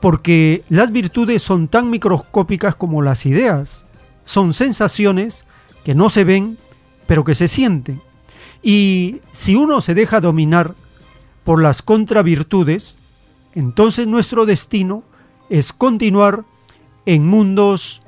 porque 0.01 0.63
las 0.67 0.91
virtudes 0.91 1.43
son 1.43 1.67
tan 1.67 1.89
microscópicas 1.89 2.75
como 2.75 3.01
las 3.01 3.25
ideas. 3.25 3.85
Son 4.23 4.53
sensaciones 4.53 5.45
que 5.83 5.95
no 5.95 6.09
se 6.09 6.23
ven, 6.23 6.57
pero 7.07 7.23
que 7.23 7.35
se 7.35 7.47
sienten. 7.47 8.01
Y 8.63 9.21
si 9.31 9.55
uno 9.55 9.81
se 9.81 9.93
deja 9.93 10.19
dominar 10.19 10.75
por 11.43 11.61
las 11.61 11.81
contravirtudes, 11.81 12.97
entonces 13.53 14.07
nuestro 14.07 14.45
destino 14.45 15.03
es 15.49 15.71
continuar 15.71 16.45
en 17.05 17.25
mundos 17.25 18.01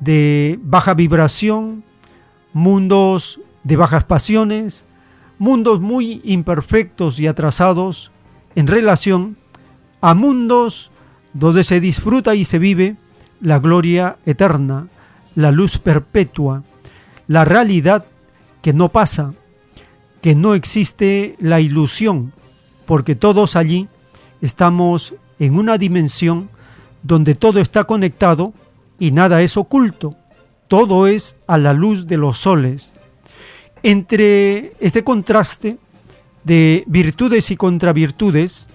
de 0.00 0.58
baja 0.62 0.94
vibración, 0.94 1.84
mundos 2.52 3.40
de 3.64 3.76
bajas 3.76 4.04
pasiones, 4.04 4.86
mundos 5.38 5.80
muy 5.80 6.20
imperfectos 6.24 7.20
y 7.20 7.26
atrasados 7.26 8.10
en 8.54 8.66
relación 8.66 9.36
a 10.00 10.14
mundos 10.14 10.90
donde 11.32 11.64
se 11.64 11.80
disfruta 11.80 12.34
y 12.34 12.44
se 12.44 12.58
vive 12.58 12.96
la 13.40 13.58
gloria 13.58 14.16
eterna, 14.26 14.88
la 15.34 15.52
luz 15.52 15.78
perpetua, 15.78 16.64
la 17.26 17.44
realidad 17.44 18.06
que 18.62 18.72
no 18.72 18.88
pasa, 18.88 19.34
que 20.20 20.34
no 20.34 20.54
existe 20.54 21.36
la 21.38 21.60
ilusión, 21.60 22.32
porque 22.86 23.14
todos 23.14 23.54
allí 23.54 23.88
estamos 24.40 25.14
en 25.38 25.56
una 25.56 25.78
dimensión 25.78 26.50
donde 27.02 27.34
todo 27.34 27.60
está 27.60 27.84
conectado 27.84 28.52
y 28.98 29.12
nada 29.12 29.42
es 29.42 29.56
oculto, 29.56 30.16
todo 30.66 31.06
es 31.06 31.36
a 31.46 31.58
la 31.58 31.72
luz 31.72 32.06
de 32.06 32.16
los 32.16 32.38
soles. 32.38 32.92
Entre 33.82 34.72
este 34.80 35.04
contraste 35.04 35.78
de 36.42 36.82
virtudes 36.86 37.50
y 37.50 37.56
contravirtudes, 37.56 38.68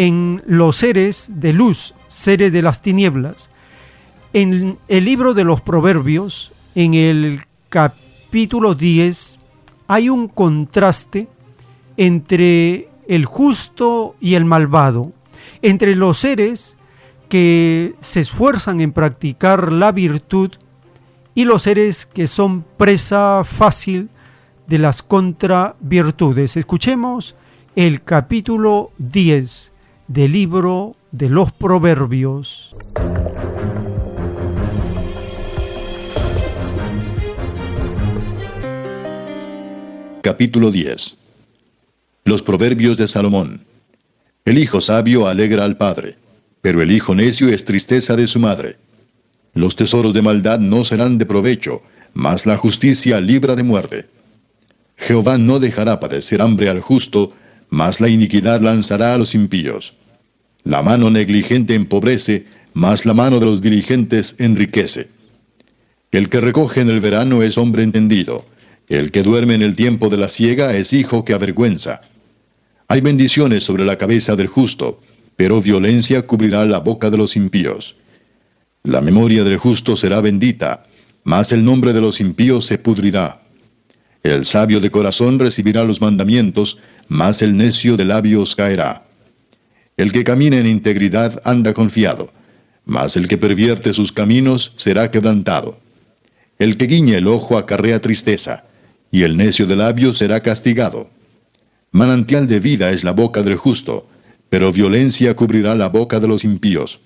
en 0.00 0.42
los 0.46 0.76
seres 0.76 1.30
de 1.34 1.52
luz, 1.52 1.92
seres 2.08 2.54
de 2.54 2.62
las 2.62 2.80
tinieblas. 2.80 3.50
En 4.32 4.78
el 4.88 5.04
libro 5.04 5.34
de 5.34 5.44
los 5.44 5.60
Proverbios, 5.60 6.52
en 6.74 6.94
el 6.94 7.42
capítulo 7.68 8.74
10, 8.74 9.40
hay 9.88 10.08
un 10.08 10.28
contraste 10.28 11.28
entre 11.98 12.88
el 13.08 13.26
justo 13.26 14.16
y 14.22 14.36
el 14.36 14.46
malvado, 14.46 15.12
entre 15.60 15.94
los 15.94 16.20
seres 16.20 16.78
que 17.28 17.94
se 18.00 18.20
esfuerzan 18.20 18.80
en 18.80 18.92
practicar 18.92 19.70
la 19.70 19.92
virtud 19.92 20.52
y 21.34 21.44
los 21.44 21.60
seres 21.64 22.06
que 22.06 22.26
son 22.26 22.64
presa 22.78 23.42
fácil 23.44 24.08
de 24.66 24.78
las 24.78 25.02
contravirtudes. 25.02 26.56
Escuchemos 26.56 27.34
el 27.76 28.02
capítulo 28.02 28.92
10 28.96 29.72
del 30.10 30.32
libro 30.32 30.96
de 31.12 31.28
los 31.28 31.52
Proverbios. 31.52 32.74
Capítulo 40.20 40.72
10 40.72 41.16
Los 42.24 42.42
Proverbios 42.42 42.98
de 42.98 43.06
Salomón 43.06 43.60
El 44.44 44.58
hijo 44.58 44.80
sabio 44.80 45.28
alegra 45.28 45.64
al 45.64 45.76
padre, 45.76 46.16
pero 46.60 46.82
el 46.82 46.90
hijo 46.90 47.14
necio 47.14 47.48
es 47.48 47.64
tristeza 47.64 48.16
de 48.16 48.26
su 48.26 48.40
madre. 48.40 48.78
Los 49.54 49.76
tesoros 49.76 50.12
de 50.12 50.22
maldad 50.22 50.58
no 50.58 50.84
serán 50.84 51.18
de 51.18 51.26
provecho, 51.26 51.82
mas 52.14 52.46
la 52.46 52.56
justicia 52.56 53.20
libra 53.20 53.54
de 53.54 53.62
muerte. 53.62 54.06
Jehová 54.96 55.38
no 55.38 55.60
dejará 55.60 56.00
padecer 56.00 56.42
hambre 56.42 56.68
al 56.68 56.80
justo, 56.80 57.32
mas 57.68 58.00
la 58.00 58.08
iniquidad 58.08 58.60
lanzará 58.60 59.14
a 59.14 59.18
los 59.18 59.36
impíos. 59.36 59.94
La 60.64 60.82
mano 60.82 61.10
negligente 61.10 61.74
empobrece, 61.74 62.46
mas 62.74 63.06
la 63.06 63.14
mano 63.14 63.40
de 63.40 63.46
los 63.46 63.60
diligentes 63.60 64.34
enriquece. 64.38 65.08
El 66.10 66.28
que 66.28 66.40
recoge 66.40 66.80
en 66.80 66.90
el 66.90 67.00
verano 67.00 67.42
es 67.42 67.56
hombre 67.56 67.82
entendido, 67.82 68.44
el 68.88 69.12
que 69.12 69.22
duerme 69.22 69.54
en 69.54 69.62
el 69.62 69.76
tiempo 69.76 70.08
de 70.08 70.16
la 70.16 70.28
siega 70.28 70.76
es 70.76 70.92
hijo 70.92 71.24
que 71.24 71.32
avergüenza. 71.32 72.00
Hay 72.88 73.00
bendiciones 73.00 73.62
sobre 73.62 73.84
la 73.84 73.96
cabeza 73.96 74.34
del 74.34 74.48
justo, 74.48 75.00
pero 75.36 75.62
violencia 75.62 76.26
cubrirá 76.26 76.66
la 76.66 76.80
boca 76.80 77.08
de 77.08 77.16
los 77.16 77.36
impíos. 77.36 77.96
La 78.82 79.00
memoria 79.00 79.44
del 79.44 79.58
justo 79.58 79.96
será 79.96 80.20
bendita, 80.20 80.84
mas 81.22 81.52
el 81.52 81.64
nombre 81.64 81.92
de 81.92 82.00
los 82.00 82.20
impíos 82.20 82.66
se 82.66 82.78
pudrirá. 82.78 83.42
El 84.22 84.44
sabio 84.44 84.80
de 84.80 84.90
corazón 84.90 85.38
recibirá 85.38 85.84
los 85.84 86.00
mandamientos, 86.00 86.78
mas 87.08 87.42
el 87.42 87.56
necio 87.56 87.96
de 87.96 88.04
labios 88.04 88.56
caerá. 88.56 89.04
El 89.96 90.12
que 90.12 90.24
camina 90.24 90.58
en 90.58 90.66
integridad 90.66 91.40
anda 91.44 91.74
confiado, 91.74 92.32
mas 92.84 93.16
el 93.16 93.28
que 93.28 93.38
pervierte 93.38 93.92
sus 93.92 94.12
caminos 94.12 94.72
será 94.76 95.10
quebrantado. 95.10 95.78
El 96.58 96.76
que 96.76 96.86
guiñe 96.86 97.16
el 97.16 97.26
ojo 97.26 97.58
acarrea 97.58 98.00
tristeza, 98.00 98.64
y 99.10 99.22
el 99.22 99.36
necio 99.36 99.66
de 99.66 99.76
labios 99.76 100.18
será 100.18 100.40
castigado. 100.40 101.10
Manantial 101.92 102.46
de 102.46 102.60
vida 102.60 102.92
es 102.92 103.04
la 103.04 103.12
boca 103.12 103.42
del 103.42 103.56
justo, 103.56 104.06
pero 104.48 104.72
violencia 104.72 105.34
cubrirá 105.34 105.74
la 105.74 105.88
boca 105.88 106.20
de 106.20 106.28
los 106.28 106.44
impíos. 106.44 107.00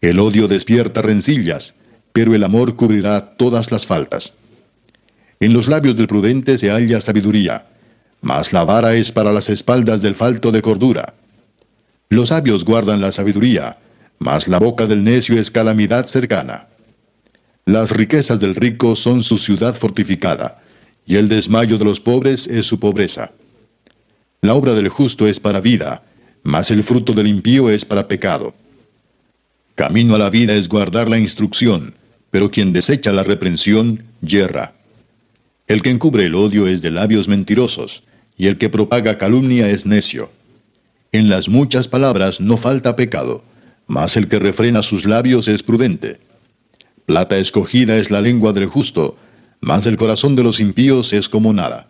El 0.00 0.18
odio 0.20 0.46
despierta 0.46 1.02
rencillas, 1.02 1.74
pero 2.12 2.34
el 2.34 2.44
amor 2.44 2.76
cubrirá 2.76 3.36
todas 3.36 3.70
las 3.72 3.86
faltas. 3.86 4.34
En 5.40 5.52
los 5.52 5.68
labios 5.68 5.96
del 5.96 6.06
prudente 6.06 6.58
se 6.58 6.70
halla 6.70 7.00
sabiduría, 7.00 7.66
mas 8.20 8.52
la 8.52 8.64
vara 8.64 8.94
es 8.94 9.12
para 9.12 9.32
las 9.32 9.48
espaldas 9.50 10.02
del 10.02 10.14
falto 10.14 10.50
de 10.50 10.62
cordura. 10.62 11.14
Los 12.08 12.28
sabios 12.28 12.64
guardan 12.64 13.00
la 13.00 13.10
sabiduría, 13.12 13.78
mas 14.18 14.48
la 14.48 14.58
boca 14.58 14.86
del 14.86 15.02
necio 15.02 15.38
es 15.38 15.50
calamidad 15.50 16.06
cercana. 16.06 16.68
Las 17.64 17.90
riquezas 17.90 18.38
del 18.38 18.54
rico 18.54 18.94
son 18.94 19.22
su 19.22 19.38
ciudad 19.38 19.74
fortificada, 19.74 20.62
y 21.04 21.16
el 21.16 21.28
desmayo 21.28 21.78
de 21.78 21.84
los 21.84 21.98
pobres 21.98 22.46
es 22.46 22.66
su 22.66 22.78
pobreza. 22.78 23.32
La 24.40 24.54
obra 24.54 24.74
del 24.74 24.88
justo 24.88 25.26
es 25.26 25.40
para 25.40 25.60
vida, 25.60 26.02
mas 26.44 26.70
el 26.70 26.84
fruto 26.84 27.12
del 27.12 27.26
impío 27.26 27.70
es 27.70 27.84
para 27.84 28.06
pecado. 28.06 28.54
Camino 29.74 30.14
a 30.14 30.18
la 30.18 30.30
vida 30.30 30.54
es 30.54 30.68
guardar 30.68 31.08
la 31.08 31.18
instrucción, 31.18 31.94
pero 32.30 32.50
quien 32.50 32.72
desecha 32.72 33.12
la 33.12 33.24
reprensión, 33.24 34.04
yerra. 34.20 34.74
El 35.66 35.82
que 35.82 35.90
encubre 35.90 36.26
el 36.26 36.36
odio 36.36 36.68
es 36.68 36.82
de 36.82 36.92
labios 36.92 37.26
mentirosos, 37.26 38.04
y 38.38 38.46
el 38.46 38.58
que 38.58 38.68
propaga 38.68 39.18
calumnia 39.18 39.68
es 39.68 39.86
necio. 39.86 40.30
En 41.16 41.30
las 41.30 41.48
muchas 41.48 41.88
palabras 41.88 42.42
no 42.42 42.58
falta 42.58 42.94
pecado, 42.94 43.42
mas 43.86 44.18
el 44.18 44.28
que 44.28 44.38
refrena 44.38 44.82
sus 44.82 45.06
labios 45.06 45.48
es 45.48 45.62
prudente. 45.62 46.18
Plata 47.06 47.38
escogida 47.38 47.96
es 47.96 48.10
la 48.10 48.20
lengua 48.20 48.52
del 48.52 48.66
justo, 48.66 49.16
mas 49.62 49.86
el 49.86 49.96
corazón 49.96 50.36
de 50.36 50.42
los 50.42 50.60
impíos 50.60 51.14
es 51.14 51.30
como 51.30 51.54
nada. 51.54 51.88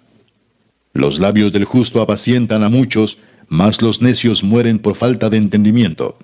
Los 0.93 1.19
labios 1.19 1.53
del 1.53 1.65
justo 1.65 2.01
apacientan 2.01 2.63
a 2.63 2.69
muchos, 2.69 3.19
mas 3.49 3.83
los 3.83 4.01
necios 4.01 4.45
mueren 4.45 4.79
por 4.79 4.95
falta 4.95 5.29
de 5.29 5.39
entendimiento. 5.39 6.17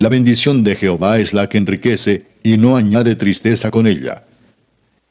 La 0.00 0.08
bendición 0.08 0.64
de 0.64 0.74
Jehová 0.74 1.20
es 1.20 1.32
la 1.32 1.48
que 1.48 1.58
enriquece 1.58 2.26
y 2.42 2.56
no 2.56 2.76
añade 2.76 3.14
tristeza 3.14 3.70
con 3.70 3.86
ella. 3.86 4.24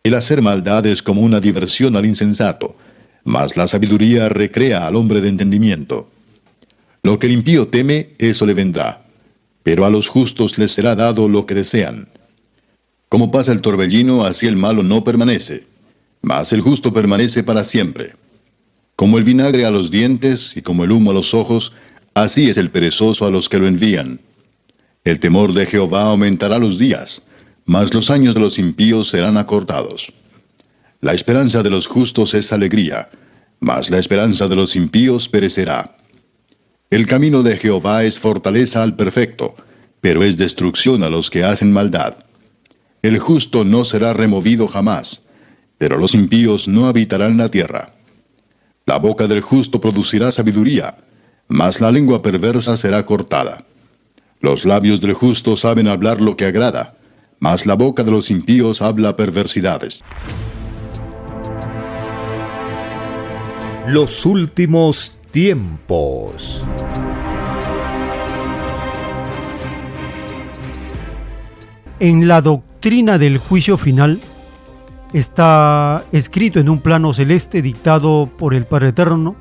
El 0.03 0.13
hacer 0.15 0.41
maldad 0.41 0.85
es 0.85 1.01
como 1.01 1.21
una 1.21 1.39
diversión 1.39 1.95
al 1.95 2.05
insensato, 2.05 2.75
mas 3.23 3.55
la 3.55 3.69
sabiduría 3.69 4.27
recrea 4.27 4.85
al 4.85 4.97
hombre 4.97 5.21
de 5.21 5.29
entendimiento. 5.29 6.09
Lo 7.07 7.19
que 7.19 7.27
el 7.27 7.31
impío 7.31 7.69
teme, 7.69 8.09
eso 8.17 8.45
le 8.45 8.53
vendrá, 8.53 9.05
pero 9.63 9.85
a 9.85 9.89
los 9.89 10.09
justos 10.09 10.57
les 10.57 10.73
será 10.73 10.93
dado 10.93 11.29
lo 11.29 11.45
que 11.45 11.55
desean. 11.55 12.09
Como 13.07 13.31
pasa 13.31 13.53
el 13.53 13.61
torbellino, 13.61 14.25
así 14.25 14.45
el 14.45 14.57
malo 14.57 14.83
no 14.83 15.05
permanece, 15.05 15.67
mas 16.21 16.51
el 16.51 16.59
justo 16.59 16.91
permanece 16.91 17.45
para 17.45 17.63
siempre. 17.63 18.15
Como 18.97 19.17
el 19.17 19.23
vinagre 19.23 19.63
a 19.63 19.71
los 19.71 19.89
dientes 19.89 20.51
y 20.53 20.61
como 20.61 20.83
el 20.83 20.91
humo 20.91 21.11
a 21.11 21.13
los 21.13 21.33
ojos, 21.33 21.71
así 22.13 22.49
es 22.49 22.57
el 22.57 22.71
perezoso 22.71 23.25
a 23.25 23.31
los 23.31 23.47
que 23.47 23.59
lo 23.59 23.67
envían. 23.67 24.19
El 25.05 25.21
temor 25.21 25.53
de 25.53 25.65
Jehová 25.65 26.09
aumentará 26.09 26.59
los 26.59 26.77
días, 26.77 27.21
mas 27.63 27.93
los 27.93 28.09
años 28.09 28.33
de 28.35 28.41
los 28.41 28.59
impíos 28.59 29.07
serán 29.07 29.37
acortados. 29.37 30.11
La 30.99 31.13
esperanza 31.13 31.63
de 31.63 31.69
los 31.69 31.87
justos 31.87 32.33
es 32.33 32.51
alegría, 32.51 33.09
mas 33.61 33.89
la 33.89 33.97
esperanza 33.97 34.49
de 34.49 34.57
los 34.57 34.75
impíos 34.75 35.29
perecerá. 35.29 35.96
El 36.89 37.05
camino 37.05 37.43
de 37.43 37.57
Jehová 37.57 38.05
es 38.05 38.17
fortaleza 38.17 38.81
al 38.81 38.95
perfecto, 38.95 39.55
pero 39.99 40.23
es 40.23 40.37
destrucción 40.37 41.03
a 41.03 41.09
los 41.09 41.29
que 41.29 41.43
hacen 41.43 41.73
maldad. 41.73 42.15
El 43.01 43.19
justo 43.19 43.65
no 43.65 43.83
será 43.83 44.13
removido 44.13 44.69
jamás, 44.69 45.25
pero 45.77 45.97
los 45.97 46.13
impíos 46.13 46.69
no 46.69 46.87
habitarán 46.87 47.35
la 47.35 47.51
tierra. 47.51 47.93
La 48.85 48.99
boca 48.99 49.27
del 49.27 49.41
justo 49.41 49.81
producirá 49.81 50.31
sabiduría, 50.31 50.99
mas 51.49 51.81
la 51.81 51.91
lengua 51.91 52.21
perversa 52.21 52.77
será 52.77 53.05
cortada. 53.05 53.65
Los 54.39 54.63
labios 54.63 55.01
del 55.01 55.11
justo 55.11 55.57
saben 55.57 55.89
hablar 55.89 56.21
lo 56.21 56.37
que 56.37 56.45
agrada, 56.45 56.95
mas 57.39 57.65
la 57.65 57.73
boca 57.73 58.05
de 58.05 58.11
los 58.11 58.31
impíos 58.31 58.81
habla 58.81 59.17
perversidades. 59.17 60.05
Los 63.87 64.25
últimos 64.25 65.16
tiempos. 65.31 66.65
En 71.99 72.27
la 72.27 72.41
doctrina 72.41 73.17
del 73.17 73.37
juicio 73.37 73.77
final 73.77 74.19
está 75.13 76.03
escrito 76.11 76.59
en 76.59 76.69
un 76.69 76.79
plano 76.79 77.13
celeste 77.13 77.61
dictado 77.61 78.29
por 78.37 78.53
el 78.53 78.65
Padre 78.65 78.89
Eterno 78.89 79.35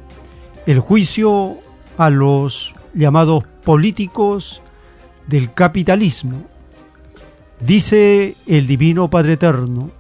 el 0.66 0.81
juicio 0.81 1.57
a 1.96 2.11
los 2.11 2.75
llamados 2.94 3.44
políticos 3.64 4.62
del 5.27 5.53
capitalismo. 5.53 6.44
Dice 7.61 8.37
el 8.46 8.66
Divino 8.66 9.09
Padre 9.09 9.35
Eterno, 9.35 9.90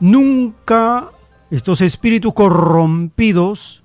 nunca 0.00 1.10
estos 1.50 1.80
espíritus 1.80 2.32
corrompidos 2.32 3.82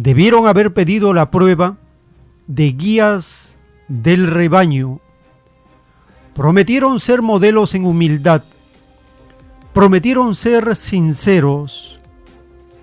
debieron 0.00 0.46
haber 0.46 0.72
pedido 0.72 1.12
la 1.12 1.30
prueba 1.30 1.76
de 2.46 2.72
guías 2.72 3.58
del 3.86 4.28
rebaño. 4.28 4.98
Prometieron 6.34 6.98
ser 7.00 7.20
modelos 7.20 7.74
en 7.74 7.84
humildad, 7.84 8.42
prometieron 9.74 10.34
ser 10.34 10.74
sinceros, 10.74 12.00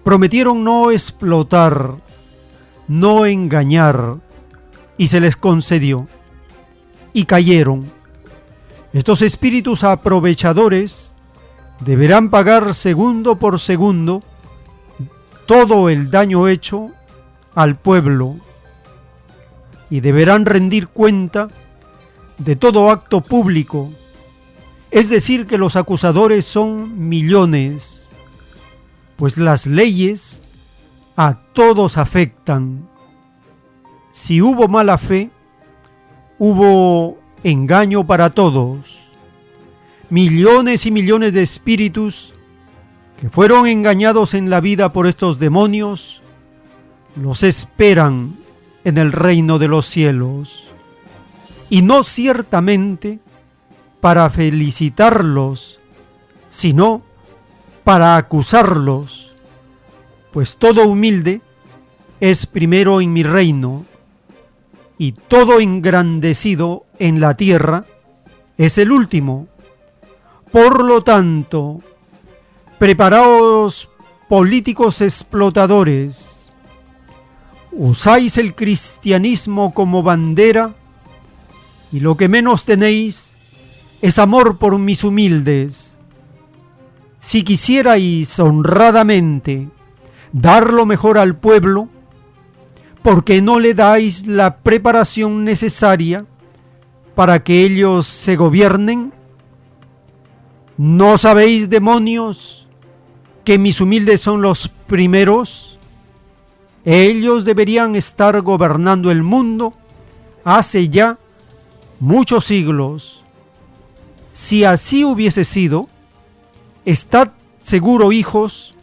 prometieron 0.03 0.63
no 0.63 0.91
explotar, 0.91 1.95
no 2.87 3.25
engañar, 3.25 4.17
y 4.95 5.07
se 5.07 5.19
les 5.19 5.35
concedió 5.35 6.07
y 7.13 7.25
cayeron. 7.25 7.91
Estos 8.93 9.23
espíritus 9.23 9.83
aprovechadores 9.83 11.13
deberán 11.79 12.29
pagar 12.29 12.75
segundo 12.75 13.39
por 13.39 13.59
segundo 13.59 14.21
todo 15.47 15.89
el 15.89 16.11
daño 16.11 16.47
hecho 16.47 16.91
al 17.57 17.75
pueblo 17.75 18.35
y 19.89 20.01
deberán 20.01 20.45
rendir 20.45 20.89
cuenta 20.89 21.47
de 22.37 22.55
todo 22.55 22.91
acto 22.91 23.21
público. 23.21 23.91
Es 24.91 25.09
decir, 25.09 25.47
que 25.47 25.57
los 25.57 25.75
acusadores 25.75 26.45
son 26.45 27.09
millones, 27.09 28.09
pues 29.15 29.39
las 29.39 29.65
leyes 29.65 30.43
a 31.15 31.39
todos 31.53 31.97
afectan. 31.97 32.87
Si 34.11 34.39
hubo 34.39 34.67
mala 34.67 34.99
fe, 34.99 35.31
hubo 36.37 37.17
engaño 37.43 38.05
para 38.05 38.29
todos. 38.29 38.99
Millones 40.11 40.85
y 40.85 40.91
millones 40.91 41.33
de 41.33 41.41
espíritus 41.41 42.35
que 43.19 43.31
fueron 43.31 43.65
engañados 43.65 44.35
en 44.35 44.51
la 44.51 44.61
vida 44.61 44.93
por 44.93 45.07
estos 45.07 45.39
demonios, 45.39 46.21
los 47.21 47.43
esperan 47.43 48.35
en 48.83 48.97
el 48.97 49.11
reino 49.11 49.59
de 49.59 49.67
los 49.67 49.85
cielos. 49.85 50.67
Y 51.69 51.81
no 51.81 52.03
ciertamente 52.03 53.19
para 54.01 54.29
felicitarlos, 54.29 55.79
sino 56.49 57.01
para 57.83 58.15
acusarlos, 58.17 59.33
pues 60.31 60.55
todo 60.57 60.87
humilde 60.87 61.41
es 62.19 62.45
primero 62.45 63.01
en 63.01 63.13
mi 63.13 63.23
reino 63.23 63.85
y 64.97 65.11
todo 65.11 65.59
engrandecido 65.59 66.85
en 66.99 67.19
la 67.19 67.35
tierra 67.35 67.85
es 68.57 68.77
el 68.77 68.91
último. 68.91 69.47
Por 70.51 70.83
lo 70.83 71.03
tanto, 71.03 71.81
Preparaos 72.77 73.89
políticos 74.29 75.01
explotadores. 75.01 76.36
Usáis 77.71 78.37
el 78.37 78.55
cristianismo 78.55 79.73
como 79.73 80.03
bandera 80.03 80.73
y 81.91 81.99
lo 81.99 82.17
que 82.17 82.27
menos 82.27 82.65
tenéis 82.65 83.37
es 84.01 84.19
amor 84.19 84.57
por 84.57 84.77
mis 84.79 85.03
humildes. 85.03 85.97
Si 87.19 87.43
quisierais 87.43 88.39
honradamente 88.39 89.69
dar 90.31 90.71
lo 90.71 90.85
mejor 90.85 91.17
al 91.17 91.35
pueblo, 91.35 91.89
¿por 93.01 93.23
qué 93.23 93.41
no 93.41 93.59
le 93.59 93.73
dais 93.73 94.27
la 94.27 94.57
preparación 94.57 95.43
necesaria 95.43 96.25
para 97.15 97.43
que 97.43 97.63
ellos 97.63 98.05
se 98.05 98.35
gobiernen? 98.35 99.13
¿No 100.77 101.17
sabéis, 101.17 101.69
demonios, 101.69 102.67
que 103.43 103.57
mis 103.57 103.81
humildes 103.81 104.21
son 104.21 104.41
los 104.41 104.69
primeros? 104.87 105.76
Ellos 106.89 107.43
deberían 107.43 107.97
estar 107.97 108.39
gobernando 108.43 109.11
el 109.11 109.21
mundo 109.21 109.73
hace 110.45 110.87
ya 110.87 111.17
muchos 111.99 112.45
siglos. 112.45 113.25
Si 114.31 114.63
así 114.63 115.03
hubiese 115.03 115.43
sido, 115.43 115.89
estad 116.85 117.31
seguro, 117.61 118.13
hijos, 118.13 118.73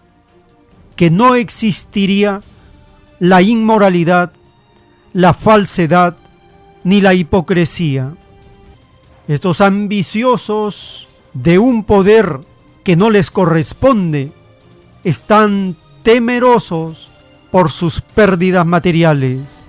que 0.97 1.11
no 1.11 1.35
existiría 1.35 2.43
la 3.21 3.41
inmoralidad, 3.41 4.33
la 5.15 5.33
falsedad, 5.33 6.15
ni 6.83 7.01
la 7.01 7.15
hipocresía. 7.15 8.15
Estos 9.29 9.63
ambiciosos 9.63 11.09
de 11.33 11.59
un 11.59 11.85
poder 11.85 12.41
que 12.85 12.97
no 12.97 13.09
les 13.09 13.31
corresponde 13.31 14.31
están 15.05 15.79
temerosos 16.03 17.14
por 17.55 17.71
sus 17.71 18.01
pérdidas 18.01 18.67
materiales. 18.67 19.69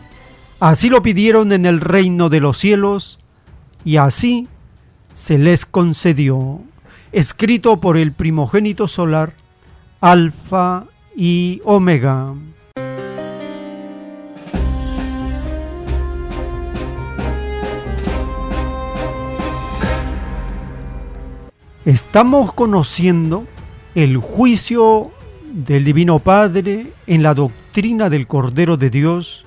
Así 0.59 0.89
lo 0.89 1.03
pidieron 1.03 1.51
en 1.51 1.67
el 1.67 1.81
reino 1.81 2.29
de 2.29 2.39
los 2.39 2.57
cielos 2.57 3.19
y 3.83 3.97
así 3.97 4.47
se 5.13 5.37
les 5.37 5.67
concedió. 5.67 6.61
Escrito 7.11 7.79
por 7.79 7.95
el 7.97 8.11
primogénito 8.11 8.87
solar, 8.87 9.33
Alfa 10.01 10.85
y 11.15 11.61
Omega. 11.63 12.33
Estamos 21.85 22.51
conociendo 22.51 23.45
el 23.93 24.17
juicio 24.17 25.11
del 25.53 25.83
Divino 25.85 26.17
Padre 26.17 26.91
en 27.05 27.21
la 27.21 27.35
doctrina 27.35 27.64
del 27.75 28.25
Cordero 28.25 28.77
de 28.77 28.89
Dios 28.89 29.45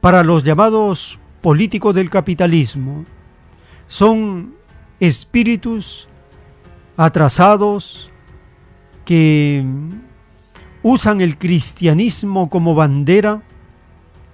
para 0.00 0.24
los 0.24 0.42
llamados 0.42 1.20
políticos 1.40 1.94
del 1.94 2.10
capitalismo. 2.10 3.04
Son 3.86 4.56
espíritus 4.98 6.08
atrasados 6.96 8.10
que 9.04 9.64
usan 10.82 11.20
el 11.20 11.38
cristianismo 11.38 12.50
como 12.50 12.74
bandera 12.74 13.42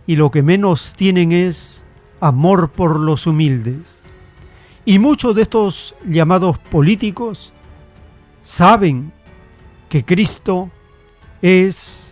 y 0.07 0.17
lo 0.17 0.31
que 0.31 0.43
menos 0.43 0.95
tienen 0.97 1.31
es 1.31 1.85
amor 2.21 2.71
por 2.71 2.99
los 2.99 3.27
humildes. 3.27 3.99
Y 4.87 4.99
muchos 4.99 5.35
de 5.35 5.43
estos 5.43 5.95
llamados 6.09 6.59
políticos 6.59 7.53
saben 8.41 9.13
que 9.91 10.03
Cristo 10.03 10.71
es 11.43 12.04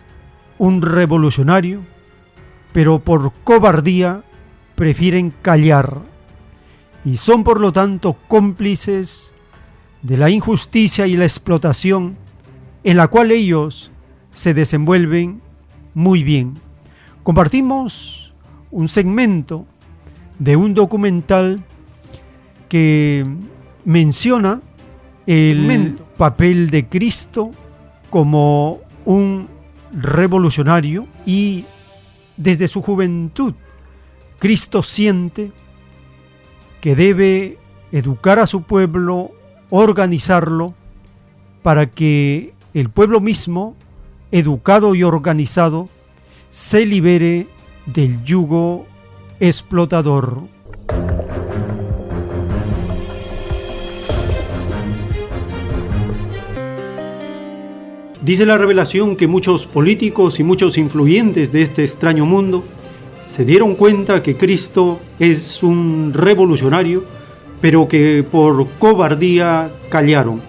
un 0.63 0.81
revolucionario, 0.81 1.81
pero 2.71 2.99
por 2.99 3.33
cobardía 3.43 4.23
prefieren 4.75 5.33
callar 5.41 5.99
y 7.03 7.17
son 7.17 7.43
por 7.43 7.59
lo 7.59 7.73
tanto 7.73 8.15
cómplices 8.29 9.33
de 10.03 10.15
la 10.15 10.29
injusticia 10.29 11.05
y 11.05 11.17
la 11.17 11.25
explotación 11.25 12.15
en 12.85 12.95
la 12.95 13.09
cual 13.09 13.31
ellos 13.31 13.91
se 14.31 14.53
desenvuelven 14.53 15.41
muy 15.93 16.23
bien. 16.23 16.53
Compartimos 17.23 18.33
un 18.71 18.87
segmento 18.87 19.65
de 20.39 20.55
un 20.55 20.73
documental 20.73 21.61
que 22.69 23.25
menciona 23.83 24.61
el 25.27 25.97
papel 26.15 26.69
de 26.69 26.87
Cristo 26.87 27.51
como 28.09 28.79
un 29.03 29.49
revolucionario 29.93 31.07
y 31.25 31.65
desde 32.37 32.67
su 32.67 32.81
juventud 32.81 33.53
Cristo 34.39 34.83
siente 34.83 35.51
que 36.81 36.95
debe 36.95 37.57
educar 37.93 38.39
a 38.39 38.47
su 38.47 38.63
pueblo, 38.63 39.31
organizarlo, 39.69 40.73
para 41.61 41.85
que 41.85 42.53
el 42.73 42.89
pueblo 42.89 43.21
mismo 43.21 43.77
educado 44.31 44.95
y 44.95 45.03
organizado, 45.03 45.87
se 46.49 46.85
libere 46.85 47.47
del 47.85 48.21
yugo 48.23 48.85
explotador. 49.39 50.41
Dice 58.23 58.45
la 58.45 58.57
revelación 58.57 59.17
que 59.17 59.27
muchos 59.27 59.65
políticos 59.65 60.39
y 60.39 60.43
muchos 60.43 60.77
influyentes 60.77 61.51
de 61.51 61.61
este 61.61 61.83
extraño 61.83 62.25
mundo 62.25 62.63
se 63.27 63.43
dieron 63.43 63.75
cuenta 63.75 64.23
que 64.23 64.37
Cristo 64.37 64.97
es 65.19 65.61
un 65.61 66.13
revolucionario, 66.13 67.03
pero 67.59 67.85
que 67.85 68.23
por 68.29 68.65
cobardía 68.79 69.69
callaron 69.89 70.39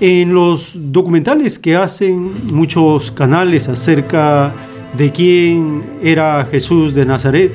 en 0.00 0.32
los 0.34 0.72
documentales 0.74 1.58
que 1.58 1.74
hacen 1.74 2.30
muchos 2.54 3.10
canales 3.10 3.68
acerca 3.68 4.52
de 4.96 5.10
quién 5.10 5.82
era 6.02 6.46
Jesús 6.48 6.94
de 6.94 7.06
Nazaret, 7.06 7.50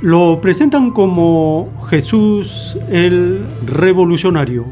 lo 0.00 0.40
presentan 0.40 0.92
como 0.92 1.72
Jesús 1.88 2.78
el 2.88 3.44
revolucionario. 3.66 4.64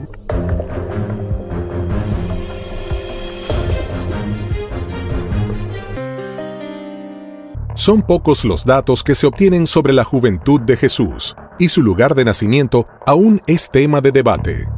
Son 7.81 8.03
pocos 8.03 8.45
los 8.45 8.67
datos 8.67 9.03
que 9.03 9.15
se 9.15 9.27
obtienen 9.27 9.67
sobre 9.67 9.95
la 9.95 10.05
juventud 10.05 10.61
de 10.61 10.77
Jesús, 10.77 11.35
y 11.59 11.71
su 11.71 11.81
lugar 11.81 12.15
de 12.15 12.27
nacimiento 12.27 12.87
aún 13.07 13.41
es 13.47 13.71
tema 13.71 14.03
de 14.03 14.13
debate. 14.13 14.69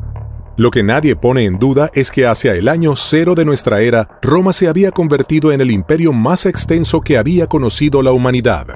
Lo 0.57 0.71
que 0.71 0.85
nadie 0.85 1.17
pone 1.17 1.45
en 1.45 1.59
duda 1.59 1.91
es 1.95 2.13
que 2.13 2.29
hacia 2.29 2.55
el 2.55 2.69
año 2.69 2.95
cero 2.95 3.35
de 3.35 3.45
nuestra 3.45 3.81
era, 3.81 4.21
Roma 4.23 4.53
se 4.53 4.69
había 4.69 4.93
convertido 4.93 5.51
en 5.51 5.61
el 5.61 5.73
imperio 5.73 6.13
más 6.13 6.47
extenso 6.47 7.01
que 7.01 7.19
había 7.19 7.49
conocido 7.49 8.03
la 8.03 8.13
humanidad. 8.13 8.69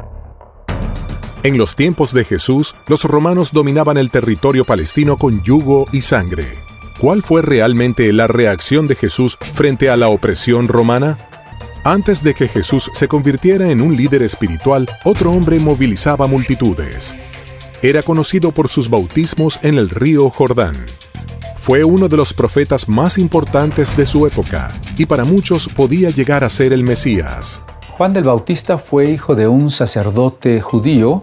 En 1.45 1.57
los 1.57 1.77
tiempos 1.77 2.13
de 2.13 2.25
Jesús, 2.25 2.75
los 2.89 3.05
romanos 3.05 3.53
dominaban 3.53 3.97
el 3.97 4.11
territorio 4.11 4.65
palestino 4.65 5.17
con 5.17 5.41
yugo 5.45 5.85
y 5.93 6.01
sangre. 6.01 6.47
¿Cuál 6.99 7.23
fue 7.23 7.43
realmente 7.43 8.13
la 8.13 8.27
reacción 8.27 8.89
de 8.89 8.97
Jesús 8.97 9.39
frente 9.55 9.89
a 9.89 9.97
la 9.97 10.09
opresión 10.09 10.67
romana? 10.67 11.17
Antes 11.87 12.21
de 12.21 12.35
que 12.35 12.49
Jesús 12.49 12.91
se 12.95 13.07
convirtiera 13.07 13.71
en 13.71 13.81
un 13.81 13.97
líder 13.97 14.25
espiritual, 14.25 14.87
otro 15.05 15.31
hombre 15.31 15.61
movilizaba 15.61 16.27
multitudes. 16.27 17.15
Era 17.81 18.03
conocido 18.03 18.51
por 18.51 18.69
sus 18.69 18.91
bautismos 18.91 19.61
en 19.63 19.79
el 19.79 19.89
río 19.89 20.29
Jordán 20.29 20.75
fue 21.67 21.83
uno 21.83 22.07
de 22.07 22.17
los 22.17 22.33
profetas 22.33 22.89
más 22.89 23.19
importantes 23.19 23.97
de 23.97 24.07
su 24.07 24.25
época 24.25 24.69
y 24.97 25.07
para 25.07 25.25
muchos 25.25 25.69
podía 25.69 26.11
llegar 26.11 26.45
a 26.45 26.49
ser 26.49 26.73
el 26.73 26.85
Mesías. 26.85 27.61
Juan 27.91 28.13
del 28.13 28.23
Bautista 28.23 28.79
fue 28.79 29.11
hijo 29.11 29.35
de 29.35 29.49
un 29.49 29.73
sacerdote 29.73 30.61
judío, 30.61 31.23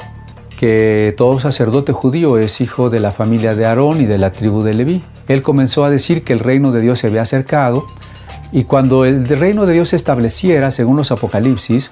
que 0.60 1.13
todo 1.15 1.39
sacerdote 1.39 1.93
judío 1.93 2.38
es 2.38 2.60
hijo 2.60 2.89
de 2.89 2.99
la 2.99 3.12
familia 3.12 3.56
de 3.56 3.65
Aarón 3.65 4.02
y 4.02 4.06
de 4.06 4.17
la 4.17 4.34
tribu 4.34 4.63
de 4.63 4.73
Leví. 4.73 5.02
Él 5.30 5.41
comenzó 5.41 5.86
a 5.86 5.89
decir 5.89 6.26
que 6.26 6.34
el 6.34 6.39
reino 6.39 6.73
de 6.73 6.82
Dios 6.82 6.99
se 6.99 7.08
había 7.08 7.21
acercado 7.21 7.88
y 8.53 8.65
cuando 8.65 9.03
el 9.03 9.27
reino 9.27 9.65
de 9.65 9.73
Dios 9.73 9.89
se 9.89 9.95
estableciera, 9.95 10.69
según 10.69 10.95
los 10.95 11.11
Apocalipsis, 11.11 11.91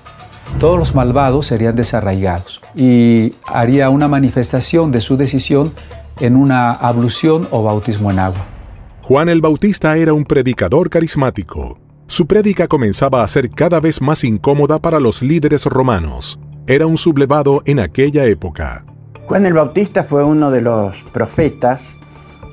todos 0.60 0.78
los 0.78 0.94
malvados 0.94 1.48
serían 1.48 1.76
desarraigados 1.76 2.62
y 2.76 3.34
haría 3.48 3.90
una 3.90 4.08
manifestación 4.08 4.92
de 4.92 5.02
su 5.02 5.18
decisión 5.18 5.74
en 6.20 6.36
una 6.36 6.72
ablución 6.72 7.48
o 7.50 7.64
bautismo 7.64 8.12
en 8.12 8.20
agua. 8.20 8.46
Juan 9.02 9.28
el 9.30 9.42
Bautista 9.42 9.98
era 9.98 10.14
un 10.14 10.24
predicador 10.24 10.92
carismático. 10.92 11.80
Su 12.06 12.28
prédica 12.28 12.68
comenzaba 12.68 13.24
a 13.24 13.28
ser 13.28 13.50
cada 13.50 13.80
vez 13.80 14.00
más 14.00 14.24
incómoda 14.24 14.78
para 14.80 15.00
los 15.00 15.24
líderes 15.24 15.66
romanos. 15.66 16.38
Era 16.68 16.86
un 16.86 16.98
sublevado 16.98 17.64
en 17.66 17.80
aquella 17.80 18.26
época. 18.26 18.86
Juan 19.26 19.48
el 19.48 19.54
Bautista 19.54 20.04
fue 20.04 20.24
uno 20.24 20.52
de 20.52 20.62
los 20.62 20.96
profetas 21.12 21.98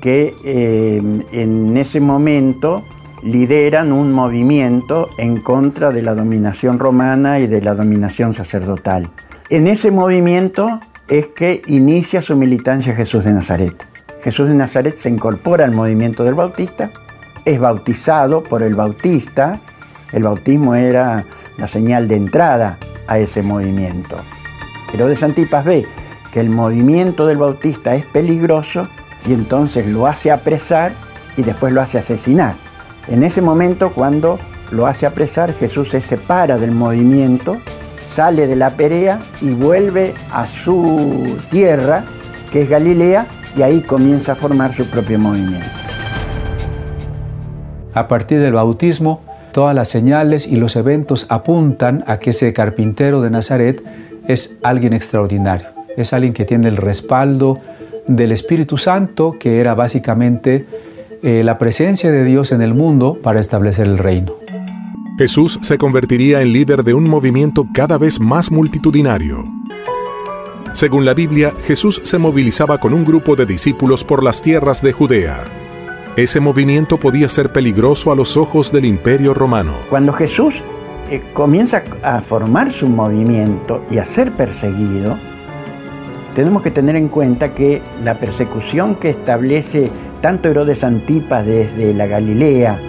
que 0.01 0.33
eh, 0.43 1.01
en 1.31 1.77
ese 1.77 1.99
momento 1.99 2.83
lideran 3.23 3.91
un 3.91 4.11
movimiento 4.13 5.07
en 5.17 5.37
contra 5.37 5.91
de 5.91 6.01
la 6.01 6.15
dominación 6.15 6.79
romana 6.79 7.39
y 7.39 7.47
de 7.47 7.61
la 7.61 7.75
dominación 7.75 8.33
sacerdotal. 8.33 9.09
En 9.49 9.67
ese 9.67 9.91
movimiento 9.91 10.79
es 11.07 11.27
que 11.27 11.61
inicia 11.67 12.21
su 12.21 12.35
militancia 12.35 12.95
Jesús 12.95 13.25
de 13.25 13.33
Nazaret. 13.33 13.85
Jesús 14.23 14.49
de 14.49 14.55
Nazaret 14.55 14.97
se 14.97 15.09
incorpora 15.09 15.65
al 15.65 15.71
movimiento 15.71 16.23
del 16.23 16.35
Bautista, 16.35 16.91
es 17.45 17.59
bautizado 17.59 18.43
por 18.43 18.61
el 18.61 18.75
Bautista, 18.75 19.59
el 20.11 20.23
bautismo 20.23 20.75
era 20.75 21.25
la 21.57 21.67
señal 21.67 22.07
de 22.07 22.15
entrada 22.15 22.77
a 23.07 23.17
ese 23.17 23.41
movimiento. 23.41 24.17
Herodes 24.93 25.23
Antipas 25.23 25.65
ve 25.65 25.85
que 26.31 26.39
el 26.39 26.49
movimiento 26.49 27.25
del 27.25 27.37
Bautista 27.37 27.95
es 27.95 28.05
peligroso 28.05 28.87
y 29.25 29.33
entonces 29.33 29.85
lo 29.87 30.07
hace 30.07 30.31
apresar 30.31 30.93
y 31.37 31.43
después 31.43 31.73
lo 31.73 31.81
hace 31.81 31.97
asesinar. 31.97 32.68
En 33.09 33.23
ese 33.23 33.41
momento, 33.41 33.91
cuando 33.91 34.37
lo 34.69 34.85
hace 34.85 35.07
apresar, 35.07 35.53
Jesús 35.55 35.89
se 35.89 35.99
separa 35.99 36.59
del 36.59 36.71
movimiento, 36.71 37.57
sale 38.03 38.45
de 38.45 38.55
la 38.55 38.77
Perea 38.77 39.19
y 39.41 39.49
vuelve 39.55 40.13
a 40.29 40.45
su 40.45 41.35
tierra, 41.49 42.05
que 42.51 42.61
es 42.61 42.69
Galilea, 42.69 43.25
y 43.57 43.63
ahí 43.63 43.81
comienza 43.81 44.33
a 44.33 44.35
formar 44.35 44.75
su 44.75 44.85
propio 44.85 45.17
movimiento. 45.17 45.65
A 47.95 48.07
partir 48.07 48.39
del 48.41 48.53
bautismo, 48.53 49.21
todas 49.53 49.73
las 49.73 49.87
señales 49.87 50.45
y 50.45 50.57
los 50.57 50.75
eventos 50.75 51.25
apuntan 51.29 52.03
a 52.05 52.19
que 52.19 52.29
ese 52.29 52.53
carpintero 52.53 53.21
de 53.21 53.31
Nazaret 53.31 53.83
es 54.27 54.57
alguien 54.61 54.93
extraordinario, 54.93 55.69
es 55.97 56.13
alguien 56.13 56.33
que 56.33 56.45
tiene 56.45 56.67
el 56.67 56.77
respaldo 56.77 57.57
del 58.05 58.31
Espíritu 58.31 58.77
Santo, 58.77 59.35
que 59.39 59.59
era 59.59 59.73
básicamente 59.73 60.67
eh, 61.21 61.43
la 61.43 61.57
presencia 61.57 62.11
de 62.11 62.23
Dios 62.23 62.51
en 62.51 62.61
el 62.61 62.73
mundo 62.73 63.17
para 63.21 63.39
establecer 63.39 63.87
el 63.87 63.97
reino. 63.97 64.33
Jesús 65.17 65.59
se 65.61 65.77
convertiría 65.77 66.41
en 66.41 66.53
líder 66.53 66.83
de 66.83 66.93
un 66.93 67.03
movimiento 67.09 67.65
cada 67.73 67.97
vez 67.97 68.19
más 68.19 68.51
multitudinario. 68.51 69.43
Según 70.71 71.03
la 71.03 71.13
Biblia, 71.13 71.53
Jesús 71.65 72.01
se 72.05 72.19
movilizaba 72.19 72.79
con 72.79 72.93
un 72.93 73.03
grupo 73.03 73.35
de 73.35 73.45
discípulos 73.45 74.03
por 74.03 74.23
las 74.23 74.41
tierras 74.41 74.81
de 74.81 74.93
Judea. 74.93 75.43
Ese 76.15 76.39
movimiento 76.39 76.97
podía 76.97 77.27
ser 77.27 77.51
peligroso 77.51 78.11
a 78.11 78.15
los 78.15 78.37
ojos 78.37 78.71
del 78.71 78.85
imperio 78.85 79.33
romano. 79.33 79.73
Cuando 79.89 80.13
Jesús 80.13 80.53
eh, 81.09 81.21
comienza 81.33 81.83
a 82.03 82.21
formar 82.21 82.71
su 82.71 82.87
movimiento 82.87 83.83
y 83.89 83.97
a 83.97 84.05
ser 84.05 84.31
perseguido, 84.31 85.17
tenemos 86.35 86.61
que 86.61 86.71
tener 86.71 86.95
en 86.95 87.09
cuenta 87.09 87.53
que 87.53 87.81
la 88.03 88.19
persecución 88.19 88.95
que 88.95 89.09
establece 89.09 89.89
tanto 90.21 90.49
Herodes 90.49 90.83
Antipas 90.83 91.45
desde 91.45 91.93
la 91.93 92.07
Galilea 92.07 92.79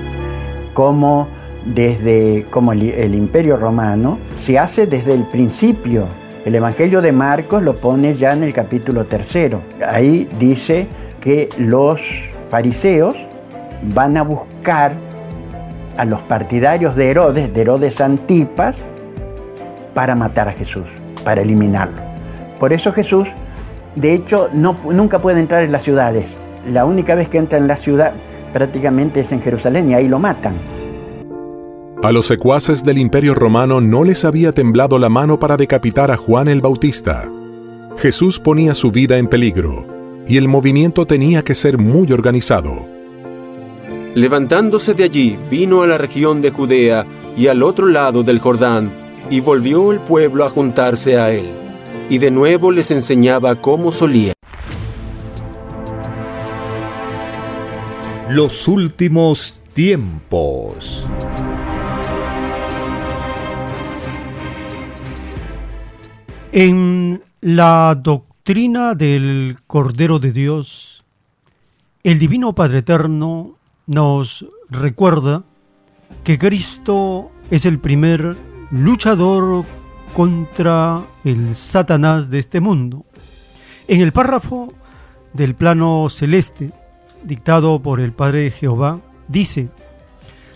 como 0.75 1.29
desde 1.65 2.47
como 2.51 2.73
el, 2.73 3.15
Imperio 3.15 3.57
Romano 3.57 4.19
se 4.41 4.59
hace 4.59 4.87
desde 4.87 5.15
el 5.15 5.25
principio. 5.25 6.07
El 6.45 6.55
Evangelio 6.55 7.03
de 7.03 7.13
Marcos 7.13 7.63
lo 7.63 7.75
pone 7.75 8.15
ya 8.15 8.33
en 8.33 8.43
el 8.43 8.55
capítulo 8.55 9.05
tercero. 9.05 9.61
Ahí 9.87 10.27
dice 10.39 10.87
que 11.21 11.51
los 11.59 12.01
fariseos 12.51 13.15
van 13.95 14.17
a 14.17 14.23
buscar 14.23 14.93
a 15.99 16.05
los 16.07 16.21
partidarios 16.23 16.97
de 16.97 17.11
Herodes, 17.11 17.53
de 17.53 17.61
Herodes 17.61 18.01
Antipas, 18.01 18.83
para 19.93 20.15
matar 20.15 20.49
a 20.49 20.53
Jesús, 20.53 20.85
para 21.25 21.43
eliminarlo. 21.43 22.01
Por 22.59 22.73
eso 22.73 22.93
Jesús, 22.93 23.29
de 23.97 24.15
hecho, 24.15 24.49
no, 24.53 24.77
nunca 24.85 25.19
puede 25.19 25.41
entrar 25.41 25.63
en 25.63 25.73
las 25.73 25.83
ciudades 25.83 26.40
la 26.67 26.85
única 26.85 27.15
vez 27.15 27.29
que 27.29 27.39
entra 27.39 27.59
en 27.59 27.69
la 27.69 27.77
ciudad 27.77 28.13
prácticamente 28.53 29.21
es 29.21 29.33
en 29.33 29.41
Jerusalén 29.41 29.91
y 29.91 29.95
ahí 29.95 30.09
lo 30.09 30.19
matan. 30.19 30.55
A 32.03 32.13
los 32.13 32.27
secuaces 32.27 32.83
del 32.83 32.99
Imperio 32.99 33.35
Romano 33.35 33.81
no 33.81 34.05
les 34.05 34.25
había 34.25 34.53
temblado 34.53 34.99
la 34.99 35.11
mano 35.11 35.39
para 35.39 35.57
decapitar 35.57 36.11
a 36.11 36.17
Juan 36.17 36.49
el 36.49 36.61
Bautista. 36.61 37.31
Jesús 37.99 38.39
ponía 38.39 38.75
su 38.75 38.91
vida 38.91 39.19
en 39.19 39.29
peligro 39.29 39.85
y 40.27 40.37
el 40.37 40.49
movimiento 40.49 41.07
tenía 41.07 41.43
que 41.43 41.55
ser 41.55 41.77
muy 41.77 42.11
organizado. 42.13 42.87
Levantándose 44.15 44.95
de 44.95 45.05
allí, 45.05 45.39
vino 45.51 45.83
a 45.83 45.87
la 45.87 45.99
región 45.99 46.41
de 46.41 46.51
Judea 46.51 47.05
y 47.37 47.49
al 47.49 47.63
otro 47.63 47.87
lado 47.87 48.23
del 48.23 48.39
Jordán, 48.39 48.91
y 49.29 49.41
volvió 49.41 49.93
el 49.93 50.01
pueblo 50.01 50.45
a 50.45 50.51
juntarse 50.51 51.17
a 51.17 51.31
él, 51.31 51.47
y 52.09 52.19
de 52.19 52.31
nuevo 52.31 52.73
les 52.73 52.91
enseñaba 52.91 53.55
cómo 53.57 53.93
solía. 53.93 54.33
Los 58.33 58.69
últimos 58.69 59.61
tiempos. 59.73 61.05
En 66.53 67.25
la 67.41 67.99
doctrina 68.01 68.95
del 68.95 69.57
Cordero 69.67 70.21
de 70.21 70.31
Dios, 70.31 71.03
el 72.05 72.21
Divino 72.21 72.55
Padre 72.55 72.79
Eterno 72.79 73.57
nos 73.89 74.47
recuerda 74.69 75.43
que 76.23 76.39
Cristo 76.39 77.33
es 77.51 77.67
el 77.67 77.81
primer 77.81 78.37
luchador 78.71 79.65
contra 80.15 81.05
el 81.25 81.57
Satanás 81.57 82.31
de 82.31 82.39
este 82.39 82.61
mundo. 82.61 83.05
En 83.89 84.01
el 84.01 84.13
párrafo 84.13 84.73
del 85.33 85.57
plano 85.57 86.07
celeste, 86.11 86.71
dictado 87.23 87.81
por 87.81 88.01
el 88.01 88.13
Padre 88.13 88.51
Jehová, 88.51 89.01
dice, 89.29 89.69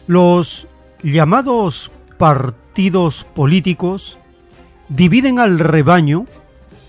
los 0.07 0.66
llamados 1.03 1.90
partidos 2.18 3.27
políticos 3.35 4.18
dividen 4.88 5.38
al 5.38 5.59
rebaño 5.59 6.27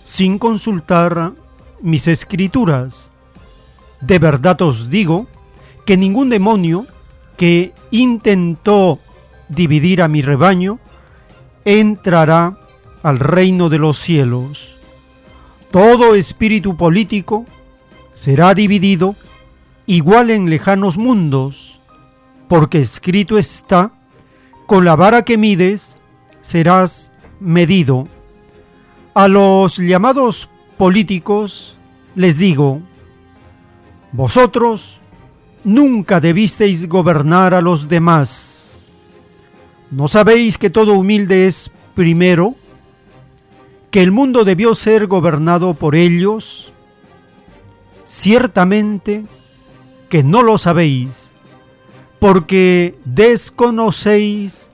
sin 0.03 0.38
consultar 0.38 1.33
mis 1.81 2.07
escrituras. 2.07 3.11
De 4.01 4.19
verdad 4.19 4.61
os 4.61 4.89
digo 4.89 5.27
que 5.85 5.97
ningún 5.97 6.29
demonio 6.29 6.85
que 7.38 7.73
intentó 7.91 8.99
dividir 9.49 10.01
a 10.01 10.07
mi 10.07 10.21
rebaño 10.21 10.79
entrará 11.63 12.57
al 13.03 13.19
reino 13.19 13.69
de 13.69 13.77
los 13.77 13.97
cielos. 13.97 14.77
Todo 15.71 16.15
espíritu 16.15 16.77
político 16.77 17.45
será 18.13 18.53
dividido 18.53 19.15
igual 19.86 20.32
en 20.32 20.50
lejanos 20.50 20.98
mundos, 20.98 21.80
porque 22.48 22.80
escrito 22.80 23.38
está, 23.38 23.91
con 24.65 24.86
la 24.86 24.95
vara 24.95 25.24
que 25.24 25.38
mides 25.38 25.98
serás 26.41 27.12
medido. 27.39 28.08
A 29.13 29.28
los 29.28 29.78
llamados 29.78 30.50
políticos 30.78 31.78
les 32.15 32.38
digo, 32.38 32.82
vosotros 34.12 35.00
nunca 35.63 36.19
debisteis 36.19 36.88
gobernar 36.88 37.54
a 37.54 37.62
los 37.62 37.89
demás. 37.89 38.89
¿No 39.91 40.08
sabéis 40.08 40.58
que 40.58 40.69
todo 40.69 40.93
humilde 40.93 41.48
es 41.48 41.71
primero? 41.93 42.56
¿Que 43.91 44.01
el 44.01 44.12
mundo 44.12 44.43
debió 44.43 44.76
ser 44.76 45.07
gobernado 45.07 45.74
por 45.74 45.95
ellos? 45.95 46.74
Ciertamente, 48.03 49.26
que 50.16 50.24
no 50.24 50.43
lo 50.43 50.57
sabéis, 50.57 51.34
porque 52.20 52.95
desconocéis 53.03 54.70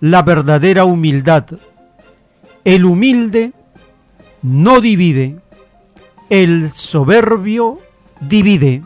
la 0.00 0.22
verdadera 0.22 0.86
humildad. 0.86 1.44
El 2.64 2.86
humilde 2.86 3.52
no 4.40 4.80
divide, 4.80 5.36
el 6.30 6.70
soberbio 6.70 7.78
divide. 8.20 8.84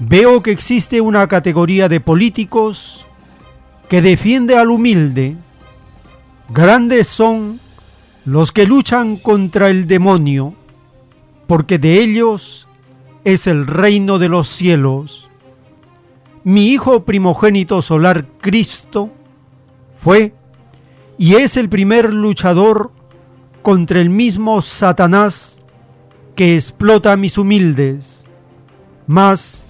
Veo 0.00 0.42
que 0.42 0.50
existe 0.50 1.00
una 1.00 1.28
categoría 1.28 1.88
de 1.88 2.00
políticos 2.00 3.06
que 3.88 4.02
defiende 4.02 4.58
al 4.58 4.72
humilde. 4.72 5.36
Grandes 6.48 7.06
son 7.06 7.60
los 8.24 8.50
que 8.50 8.66
luchan 8.66 9.18
contra 9.18 9.68
el 9.68 9.86
demonio, 9.86 10.52
porque 11.46 11.78
de 11.78 12.02
ellos 12.02 12.66
es 13.24 13.46
el 13.46 13.66
reino 13.66 14.18
de 14.18 14.28
los 14.28 14.48
cielos. 14.48 15.28
Mi 16.44 16.68
Hijo 16.68 17.04
primogénito 17.04 17.82
solar 17.82 18.26
Cristo 18.40 19.10
fue 20.00 20.34
y 21.18 21.34
es 21.34 21.56
el 21.56 21.68
primer 21.68 22.14
luchador 22.14 22.92
contra 23.62 24.00
el 24.00 24.08
mismo 24.08 24.62
Satanás 24.62 25.60
que 26.34 26.54
explota 26.54 27.12
a 27.12 27.16
mis 27.16 27.36
humildes. 27.36 28.26
Mas 29.06 29.64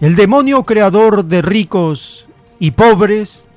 el 0.00 0.14
demonio 0.14 0.62
creador 0.62 1.24
de 1.24 1.42
ricos 1.42 2.26
y 2.60 2.70
pobres 2.70 3.48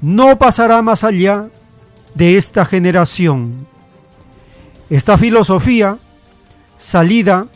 no 0.00 0.38
pasará 0.38 0.82
más 0.82 1.04
allá 1.04 1.50
de 2.14 2.36
esta 2.36 2.64
generación. 2.64 3.66
Esta 4.90 5.16
filosofía, 5.16 5.98
salida 6.76 7.46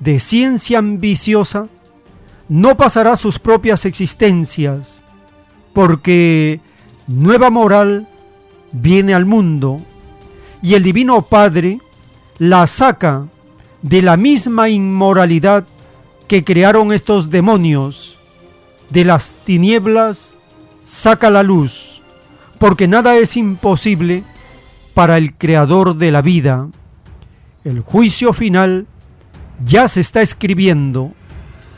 de 0.00 0.18
ciencia 0.18 0.78
ambiciosa 0.78 1.68
no 2.48 2.76
pasará 2.76 3.16
sus 3.16 3.38
propias 3.38 3.84
existencias, 3.84 5.04
porque 5.72 6.60
nueva 7.06 7.50
moral 7.50 8.08
viene 8.72 9.14
al 9.14 9.26
mundo 9.26 9.80
y 10.62 10.74
el 10.74 10.82
Divino 10.82 11.22
Padre 11.22 11.80
la 12.38 12.66
saca 12.66 13.28
de 13.82 14.02
la 14.02 14.16
misma 14.16 14.68
inmoralidad 14.68 15.66
que 16.26 16.44
crearon 16.44 16.92
estos 16.92 17.30
demonios. 17.30 18.16
De 18.90 19.04
las 19.04 19.32
tinieblas 19.44 20.34
saca 20.82 21.30
la 21.30 21.42
luz, 21.42 22.02
porque 22.58 22.88
nada 22.88 23.16
es 23.16 23.36
imposible 23.36 24.24
para 24.94 25.16
el 25.16 25.34
Creador 25.34 25.96
de 25.96 26.10
la 26.10 26.22
vida. 26.22 26.68
El 27.64 27.80
juicio 27.80 28.32
final 28.32 28.86
ya 29.64 29.88
se 29.88 30.00
está 30.00 30.22
escribiendo. 30.22 31.12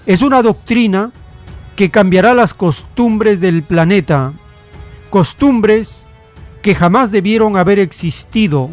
Es 0.07 0.23
una 0.23 0.43
doctrina 0.43 1.13
que 1.77 1.91
cambiará 1.91 2.35
las 2.35 2.55
costumbres 2.55 3.41
del 3.41 3.63
planeta, 3.63 4.33
costumbres 5.11 6.07
que 6.63 6.75
jamás 6.75 7.11
debieron 7.11 7.57
haber 7.57 7.79
existido, 7.79 8.71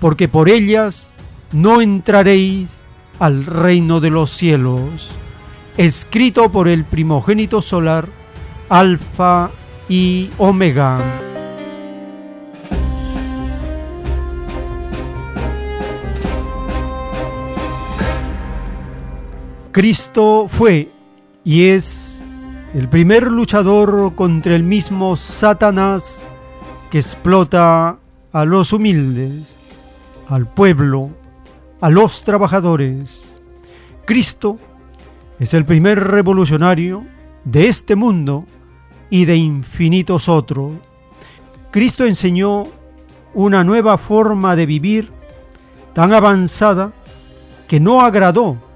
porque 0.00 0.28
por 0.28 0.48
ellas 0.48 1.10
no 1.52 1.80
entraréis 1.80 2.82
al 3.18 3.44
reino 3.46 4.00
de 4.00 4.10
los 4.10 4.30
cielos. 4.30 5.10
Escrito 5.76 6.50
por 6.50 6.68
el 6.68 6.84
primogénito 6.84 7.62
solar, 7.62 8.06
Alfa 8.68 9.50
y 9.88 10.30
Omega. 10.38 11.29
Cristo 19.72 20.48
fue 20.48 20.90
y 21.44 21.68
es 21.68 22.20
el 22.74 22.88
primer 22.88 23.30
luchador 23.30 24.16
contra 24.16 24.56
el 24.56 24.64
mismo 24.64 25.14
Satanás 25.14 26.26
que 26.90 26.98
explota 26.98 27.96
a 28.32 28.44
los 28.44 28.72
humildes, 28.72 29.56
al 30.28 30.52
pueblo, 30.52 31.10
a 31.80 31.88
los 31.88 32.24
trabajadores. 32.24 33.36
Cristo 34.06 34.58
es 35.38 35.54
el 35.54 35.64
primer 35.64 36.02
revolucionario 36.02 37.04
de 37.44 37.68
este 37.68 37.94
mundo 37.94 38.46
y 39.08 39.24
de 39.24 39.36
infinitos 39.36 40.28
otros. 40.28 40.72
Cristo 41.70 42.04
enseñó 42.04 42.64
una 43.34 43.62
nueva 43.62 43.98
forma 43.98 44.56
de 44.56 44.66
vivir 44.66 45.12
tan 45.92 46.12
avanzada 46.12 46.90
que 47.68 47.78
no 47.78 48.00
agradó 48.00 48.69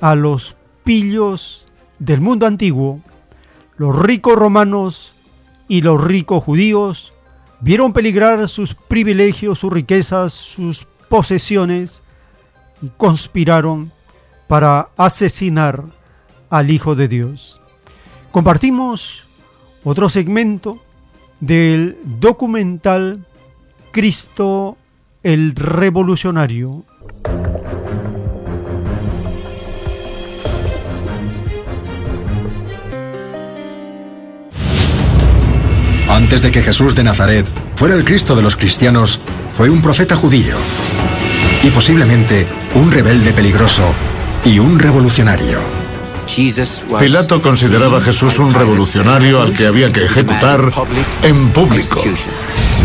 a 0.00 0.14
los 0.14 0.56
pillos 0.84 1.66
del 1.98 2.20
mundo 2.20 2.46
antiguo, 2.46 3.00
los 3.76 3.98
ricos 3.98 4.36
romanos 4.36 5.12
y 5.68 5.82
los 5.82 6.02
ricos 6.02 6.42
judíos 6.42 7.12
vieron 7.60 7.92
peligrar 7.92 8.48
sus 8.48 8.74
privilegios, 8.74 9.58
sus 9.58 9.72
riquezas, 9.72 10.32
sus 10.32 10.86
posesiones 11.08 12.02
y 12.82 12.90
conspiraron 12.96 13.92
para 14.48 14.88
asesinar 14.96 15.84
al 16.48 16.70
Hijo 16.70 16.94
de 16.94 17.08
Dios. 17.08 17.60
Compartimos 18.32 19.26
otro 19.84 20.08
segmento 20.08 20.78
del 21.40 21.98
documental 22.04 23.26
Cristo 23.92 24.76
el 25.22 25.54
Revolucionario. 25.54 26.84
Antes 36.10 36.42
de 36.42 36.50
que 36.50 36.62
Jesús 36.62 36.96
de 36.96 37.04
Nazaret 37.04 37.48
fuera 37.76 37.94
el 37.94 38.04
Cristo 38.04 38.34
de 38.34 38.42
los 38.42 38.56
cristianos, 38.56 39.20
fue 39.52 39.70
un 39.70 39.80
profeta 39.80 40.16
judío 40.16 40.56
y 41.62 41.70
posiblemente 41.70 42.48
un 42.74 42.90
rebelde 42.90 43.32
peligroso 43.32 43.84
y 44.44 44.58
un 44.58 44.80
revolucionario. 44.80 45.60
Pilato 46.98 47.40
consideraba 47.40 47.98
a 47.98 48.00
Jesús 48.00 48.40
un 48.40 48.52
revolucionario 48.52 49.40
al 49.40 49.52
que 49.52 49.66
había 49.66 49.92
que 49.92 50.04
ejecutar 50.04 50.72
en 51.22 51.50
público. 51.50 52.02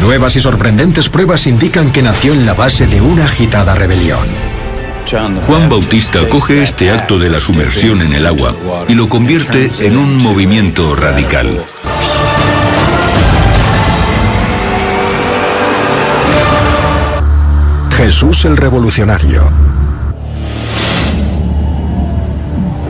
Nuevas 0.02 0.36
y 0.36 0.40
sorprendentes 0.40 1.10
pruebas 1.10 1.48
indican 1.48 1.92
que 1.92 2.04
nació 2.04 2.34
en 2.34 2.46
la 2.46 2.54
base 2.54 2.86
de 2.86 3.02
una 3.02 3.26
agitada 3.26 3.74
rebelión. 3.74 4.28
Juan 5.48 5.70
Bautista 5.70 6.28
coge 6.30 6.62
este 6.62 6.92
acto 6.92 7.18
de 7.18 7.30
la 7.30 7.40
sumersión 7.40 8.02
en 8.02 8.14
el 8.14 8.26
agua 8.28 8.56
y 8.88 8.94
lo 8.94 9.10
convierte 9.10 9.70
en 9.80 9.98
un 9.98 10.18
movimiento 10.18 10.96
radical. 10.96 11.60
Jesús 18.06 18.46
el 18.46 18.56
Revolucionario. 18.56 19.52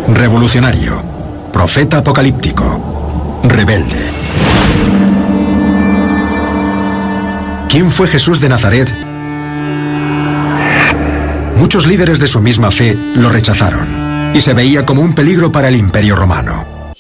Revolucionario, 0.10 1.02
profeta 1.54 2.00
apocalíptico, 2.00 3.40
rebelde. 3.46 4.12
¿Quién 7.70 7.92
fue 7.92 8.10
Jesús 8.10 8.42
de 8.42 8.50
Nazaret? 8.50 8.94
Muchos 11.56 11.88
líderes 11.88 12.20
de 12.20 12.28
su 12.28 12.42
misma 12.42 12.70
fe 12.70 12.94
lo 13.16 13.30
rechazaron 13.30 14.34
y 14.36 14.42
se 14.42 14.54
veía 14.54 14.86
como 14.86 15.02
un 15.02 15.16
peligro 15.16 15.50
para 15.50 15.70
el 15.70 15.78
imperio 15.78 16.18
romano. 16.18 16.94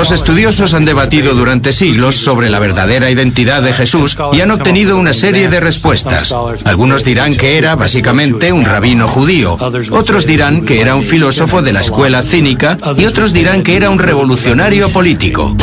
Los 0.00 0.12
estudiosos 0.12 0.72
han 0.72 0.86
debatido 0.86 1.34
durante 1.34 1.74
siglos 1.74 2.16
sobre 2.16 2.48
la 2.48 2.58
verdadera 2.58 3.10
identidad 3.10 3.60
de 3.60 3.74
Jesús 3.74 4.16
y 4.32 4.40
han 4.40 4.50
obtenido 4.50 4.96
una 4.96 5.12
serie 5.12 5.50
de 5.50 5.60
respuestas. 5.60 6.34
Algunos 6.64 7.04
dirán 7.04 7.36
que 7.36 7.58
era 7.58 7.76
básicamente 7.76 8.50
un 8.50 8.64
rabino 8.64 9.06
judío, 9.06 9.58
otros 9.90 10.24
dirán 10.24 10.64
que 10.64 10.80
era 10.80 10.94
un 10.94 11.02
filósofo 11.02 11.60
de 11.60 11.74
la 11.74 11.82
escuela 11.82 12.22
cínica 12.22 12.78
y 12.96 13.04
otros 13.04 13.34
dirán 13.34 13.62
que 13.62 13.76
era 13.76 13.90
un 13.90 13.98
revolucionario 13.98 14.88
político. 14.88 15.54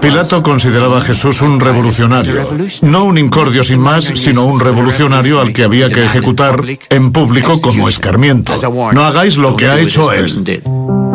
Pilato 0.00 0.42
consideraba 0.42 0.98
a 0.98 1.00
Jesús 1.02 1.40
un 1.42 1.60
revolucionario, 1.60 2.48
no 2.80 3.04
un 3.04 3.18
incordio 3.18 3.62
sin 3.62 3.78
más, 3.78 4.04
sino 4.14 4.44
un 4.44 4.58
revolucionario 4.58 5.40
al 5.40 5.52
que 5.52 5.62
había 5.62 5.88
que 5.88 6.04
ejecutar 6.04 6.64
en 6.90 7.12
público 7.12 7.60
como 7.60 7.88
escarmiento. 7.88 8.54
No 8.92 9.04
hagáis 9.04 9.36
lo 9.36 9.56
que 9.56 9.66
ha 9.66 9.78
hecho 9.78 10.12
él. 10.12 11.11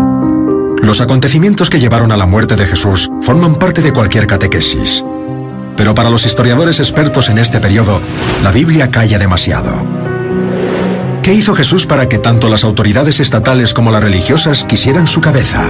Los 0.87 1.01
acontecimientos 1.01 1.69
que 1.69 1.81
llevaron 1.81 2.13
a 2.13 2.17
la 2.17 2.25
muerte 2.25 2.55
de 2.55 2.65
Jesús 2.65 3.09
forman 3.21 3.55
parte 3.55 3.81
de 3.81 3.91
cualquier 3.91 4.25
catequesis. 4.25 5.03
Pero 5.75 5.93
para 5.93 6.09
los 6.09 6.25
historiadores 6.25 6.79
expertos 6.79 7.27
en 7.27 7.39
este 7.39 7.59
periodo, 7.59 7.99
la 8.41 8.53
Biblia 8.53 8.89
calla 8.89 9.19
demasiado. 9.19 9.85
¿Qué 11.21 11.33
hizo 11.33 11.53
Jesús 11.55 11.85
para 11.85 12.07
que 12.07 12.19
tanto 12.19 12.49
las 12.49 12.63
autoridades 12.63 13.19
estatales 13.19 13.73
como 13.73 13.91
las 13.91 14.01
religiosas 14.01 14.63
quisieran 14.63 15.07
su 15.07 15.19
cabeza? 15.19 15.69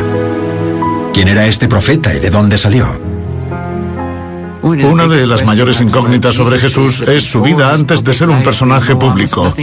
¿Quién 1.16 1.30
era 1.30 1.48
este 1.48 1.68
profeta 1.68 2.14
y 2.14 2.20
de 2.20 2.30
dónde 2.30 2.60
salió? 2.60 3.07
Una 4.62 5.08
de 5.08 5.26
las 5.28 5.46
mayores 5.46 5.82
incógnitas 5.82 6.36
sobre 6.36 6.60
Jesús 6.60 7.02
es 7.02 7.24
su 7.24 7.42
vida 7.42 7.74
antes 7.74 8.04
de 8.04 8.14
ser 8.14 8.30
un 8.30 8.44
personaje 8.44 8.96
público. 8.96 9.54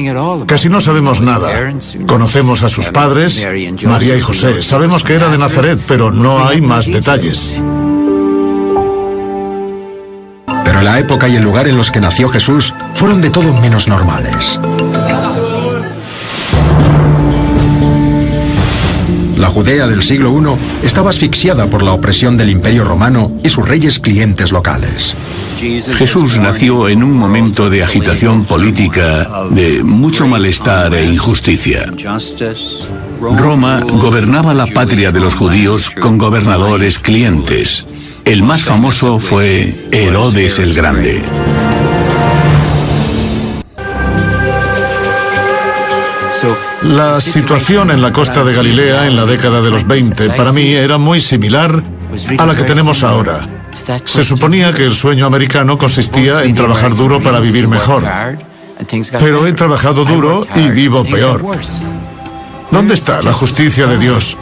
Casi 0.46 0.68
no 0.68 0.80
sabemos 0.80 1.20
nada. 1.20 1.50
Conocemos 2.06 2.62
a 2.62 2.68
sus 2.68 2.88
padres, 2.88 3.46
María 3.84 4.16
y 4.16 4.20
José. 4.20 4.62
Sabemos 4.62 5.02
que 5.04 5.14
era 5.14 5.28
de 5.28 5.38
Nazaret, 5.38 5.78
pero 5.86 6.10
no 6.10 6.46
hay 6.46 6.60
más 6.60 6.86
detalles. 6.86 7.62
Pero 10.64 10.82
la 10.82 10.98
época 10.98 11.28
y 11.28 11.36
el 11.36 11.42
lugar 11.42 11.68
en 11.68 11.76
los 11.76 11.90
que 11.90 12.00
nació 12.00 12.28
Jesús 12.28 12.74
fueron 12.94 13.20
de 13.20 13.30
todo 13.30 13.52
menos 13.54 13.86
normales. 13.86 14.58
La 19.44 19.50
Judea 19.50 19.86
del 19.86 20.02
siglo 20.02 20.32
I 20.32 20.86
estaba 20.86 21.10
asfixiada 21.10 21.66
por 21.66 21.82
la 21.82 21.92
opresión 21.92 22.38
del 22.38 22.48
Imperio 22.48 22.82
Romano 22.82 23.30
y 23.44 23.50
sus 23.50 23.68
reyes 23.68 23.98
clientes 23.98 24.52
locales. 24.52 25.14
Jesús 25.98 26.38
nació 26.38 26.88
en 26.88 27.04
un 27.04 27.12
momento 27.12 27.68
de 27.68 27.82
agitación 27.82 28.46
política, 28.46 29.28
de 29.50 29.82
mucho 29.82 30.26
malestar 30.26 30.94
e 30.94 31.04
injusticia. 31.04 31.92
Roma 33.20 33.80
gobernaba 33.82 34.54
la 34.54 34.64
patria 34.66 35.12
de 35.12 35.20
los 35.20 35.34
judíos 35.34 35.90
con 35.90 36.16
gobernadores 36.16 36.98
clientes. 36.98 37.84
El 38.24 38.44
más 38.44 38.62
famoso 38.62 39.18
fue 39.18 39.88
Herodes 39.92 40.58
el 40.58 40.72
Grande. 40.72 41.20
La 46.84 47.18
situación 47.20 47.90
en 47.90 48.02
la 48.02 48.12
costa 48.12 48.44
de 48.44 48.52
Galilea 48.52 49.06
en 49.06 49.16
la 49.16 49.24
década 49.24 49.62
de 49.62 49.70
los 49.70 49.86
20 49.86 50.30
para 50.30 50.52
mí 50.52 50.72
era 50.72 50.98
muy 50.98 51.18
similar 51.18 51.82
a 52.38 52.46
la 52.46 52.54
que 52.54 52.62
tenemos 52.62 53.02
ahora. 53.02 53.48
Se 54.04 54.22
suponía 54.22 54.72
que 54.72 54.84
el 54.84 54.94
sueño 54.94 55.24
americano 55.24 55.78
consistía 55.78 56.42
en 56.42 56.54
trabajar 56.54 56.94
duro 56.94 57.22
para 57.22 57.40
vivir 57.40 57.68
mejor. 57.68 58.04
Pero 59.18 59.46
he 59.46 59.52
trabajado 59.54 60.04
duro 60.04 60.46
y 60.54 60.68
vivo 60.70 61.02
peor. 61.04 61.42
¿Dónde 62.70 62.94
está 62.94 63.22
la 63.22 63.32
justicia 63.32 63.86
de 63.86 63.98
Dios? 63.98 64.36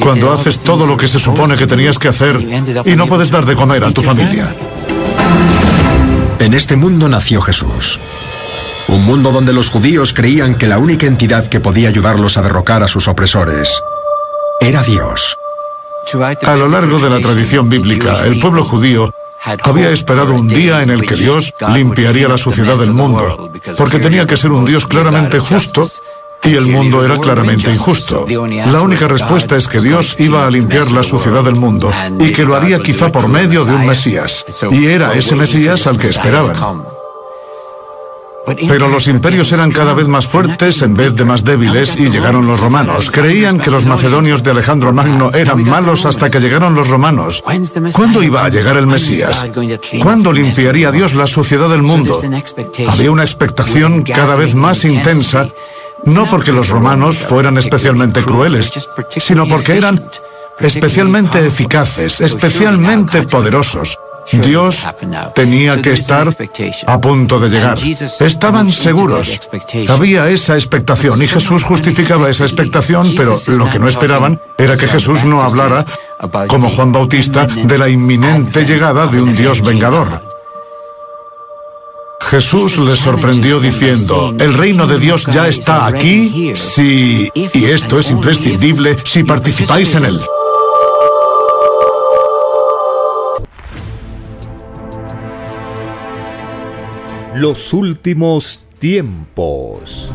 Cuando 0.00 0.32
haces 0.32 0.60
todo 0.60 0.86
lo 0.86 0.96
que 0.96 1.06
se 1.06 1.18
supone 1.18 1.54
que 1.56 1.66
tenías 1.66 1.98
que 1.98 2.08
hacer 2.08 2.40
y 2.86 2.96
no 2.96 3.06
puedes 3.06 3.30
dar 3.30 3.44
de 3.44 3.54
comer 3.54 3.84
a 3.84 3.90
tu 3.90 4.02
familia. 4.02 4.48
En 6.38 6.54
este 6.54 6.76
mundo 6.76 7.08
nació 7.08 7.42
Jesús. 7.42 8.00
Un 8.88 9.04
mundo 9.04 9.32
donde 9.32 9.52
los 9.52 9.70
judíos 9.70 10.12
creían 10.12 10.56
que 10.56 10.66
la 10.66 10.78
única 10.78 11.06
entidad 11.06 11.46
que 11.46 11.60
podía 11.60 11.88
ayudarlos 11.88 12.36
a 12.36 12.42
derrocar 12.42 12.82
a 12.82 12.88
sus 12.88 13.08
opresores 13.08 13.80
era 14.60 14.82
Dios. 14.82 15.36
A 16.46 16.56
lo 16.56 16.68
largo 16.68 16.98
de 16.98 17.10
la 17.10 17.18
tradición 17.20 17.68
bíblica, 17.68 18.24
el 18.24 18.38
pueblo 18.38 18.64
judío 18.64 19.14
había 19.62 19.90
esperado 19.90 20.34
un 20.34 20.48
día 20.48 20.82
en 20.82 20.90
el 20.90 21.06
que 21.06 21.16
Dios 21.16 21.52
limpiaría 21.72 22.28
la 22.28 22.38
suciedad 22.38 22.78
del 22.78 22.92
mundo, 22.92 23.50
porque 23.76 23.98
tenía 23.98 24.26
que 24.26 24.36
ser 24.36 24.52
un 24.52 24.64
Dios 24.64 24.86
claramente 24.86 25.38
justo 25.38 25.86
y 26.44 26.54
el 26.56 26.66
mundo 26.66 27.04
era 27.04 27.18
claramente 27.18 27.70
injusto. 27.70 28.26
La 28.66 28.80
única 28.82 29.08
respuesta 29.08 29.56
es 29.56 29.66
que 29.66 29.80
Dios 29.80 30.16
iba 30.18 30.46
a 30.46 30.50
limpiar 30.50 30.90
la 30.92 31.02
suciedad 31.02 31.42
del 31.42 31.56
mundo 31.56 31.90
y 32.20 32.32
que 32.32 32.44
lo 32.44 32.54
haría 32.54 32.78
quizá 32.80 33.10
por 33.10 33.28
medio 33.28 33.64
de 33.64 33.74
un 33.74 33.86
Mesías. 33.86 34.44
Y 34.70 34.86
era 34.86 35.14
ese 35.14 35.36
Mesías 35.36 35.86
al 35.86 35.98
que 35.98 36.08
esperaban. 36.08 36.54
Pero 38.46 38.88
los 38.88 39.08
imperios 39.08 39.52
eran 39.52 39.72
cada 39.72 39.94
vez 39.94 40.06
más 40.06 40.26
fuertes 40.26 40.82
en 40.82 40.94
vez 40.94 41.14
de 41.14 41.24
más 41.24 41.44
débiles 41.44 41.96
y 41.96 42.10
llegaron 42.10 42.46
los 42.46 42.60
romanos. 42.60 43.10
Creían 43.10 43.58
que 43.58 43.70
los 43.70 43.86
macedonios 43.86 44.42
de 44.42 44.50
Alejandro 44.50 44.92
Magno 44.92 45.30
eran 45.32 45.64
malos 45.64 46.04
hasta 46.04 46.28
que 46.28 46.40
llegaron 46.40 46.74
los 46.74 46.88
romanos. 46.88 47.42
¿Cuándo 47.92 48.22
iba 48.22 48.44
a 48.44 48.48
llegar 48.50 48.76
el 48.76 48.86
Mesías? 48.86 49.46
¿Cuándo 50.02 50.32
limpiaría 50.32 50.90
Dios 50.90 51.14
la 51.14 51.26
suciedad 51.26 51.70
del 51.70 51.82
mundo? 51.82 52.20
Había 52.88 53.10
una 53.10 53.22
expectación 53.22 54.02
cada 54.02 54.36
vez 54.36 54.54
más 54.54 54.84
intensa, 54.84 55.48
no 56.04 56.26
porque 56.26 56.52
los 56.52 56.68
romanos 56.68 57.18
fueran 57.18 57.56
especialmente 57.56 58.22
crueles, 58.22 58.70
sino 59.16 59.48
porque 59.48 59.78
eran 59.78 60.10
especialmente 60.60 61.44
eficaces, 61.46 62.20
especialmente 62.20 63.22
poderosos. 63.22 63.96
Dios 64.32 64.86
tenía 65.34 65.80
que 65.80 65.92
estar 65.92 66.28
a 66.86 67.00
punto 67.00 67.38
de 67.38 67.48
llegar. 67.48 67.78
Estaban 68.20 68.72
seguros. 68.72 69.40
Había 69.88 70.28
esa 70.28 70.54
expectación. 70.54 71.22
Y 71.22 71.26
Jesús 71.26 71.62
justificaba 71.62 72.28
esa 72.28 72.44
expectación, 72.44 73.14
pero 73.16 73.38
lo 73.46 73.70
que 73.70 73.78
no 73.78 73.88
esperaban 73.88 74.40
era 74.58 74.76
que 74.76 74.86
Jesús 74.86 75.24
no 75.24 75.42
hablara, 75.42 75.84
como 76.48 76.68
Juan 76.68 76.92
Bautista, 76.92 77.46
de 77.46 77.78
la 77.78 77.88
inminente 77.88 78.64
llegada 78.64 79.06
de 79.06 79.20
un 79.20 79.34
Dios 79.34 79.60
vengador. 79.60 80.34
Jesús 82.20 82.78
les 82.78 82.98
sorprendió 82.98 83.60
diciendo, 83.60 84.34
el 84.38 84.54
reino 84.54 84.86
de 84.86 84.98
Dios 84.98 85.26
ya 85.26 85.46
está 85.46 85.86
aquí. 85.86 86.52
si, 86.54 87.30
y 87.34 87.64
esto 87.66 87.98
es 87.98 88.10
imprescindible, 88.10 88.96
si 89.04 89.24
participáis 89.24 89.94
en 89.94 90.06
él. 90.06 90.20
Los 97.36 97.72
últimos 97.72 98.64
tiempos. 98.78 100.12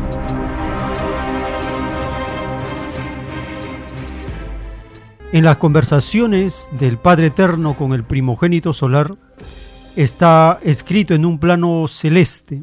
En 5.30 5.44
las 5.44 5.58
conversaciones 5.58 6.70
del 6.78 6.96
Padre 6.96 7.26
Eterno 7.26 7.76
con 7.76 7.92
el 7.92 8.04
primogénito 8.04 8.72
solar 8.72 9.16
está 9.96 10.60
escrito 10.62 11.12
en 11.12 11.26
un 11.26 11.38
plano 11.38 11.88
celeste. 11.88 12.62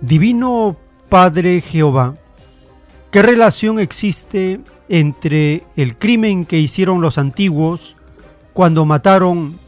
Divino 0.00 0.78
Padre 1.10 1.60
Jehová, 1.60 2.16
¿qué 3.10 3.20
relación 3.20 3.78
existe 3.78 4.58
entre 4.88 5.64
el 5.76 5.98
crimen 5.98 6.46
que 6.46 6.58
hicieron 6.58 7.02
los 7.02 7.18
antiguos 7.18 7.94
cuando 8.54 8.86
mataron 8.86 9.58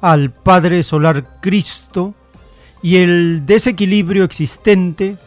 al 0.00 0.30
Padre 0.30 0.84
Solar 0.84 1.40
Cristo 1.40 2.14
y 2.86 2.98
el 2.98 3.44
desequilibrio 3.46 4.22
existente 4.22 5.18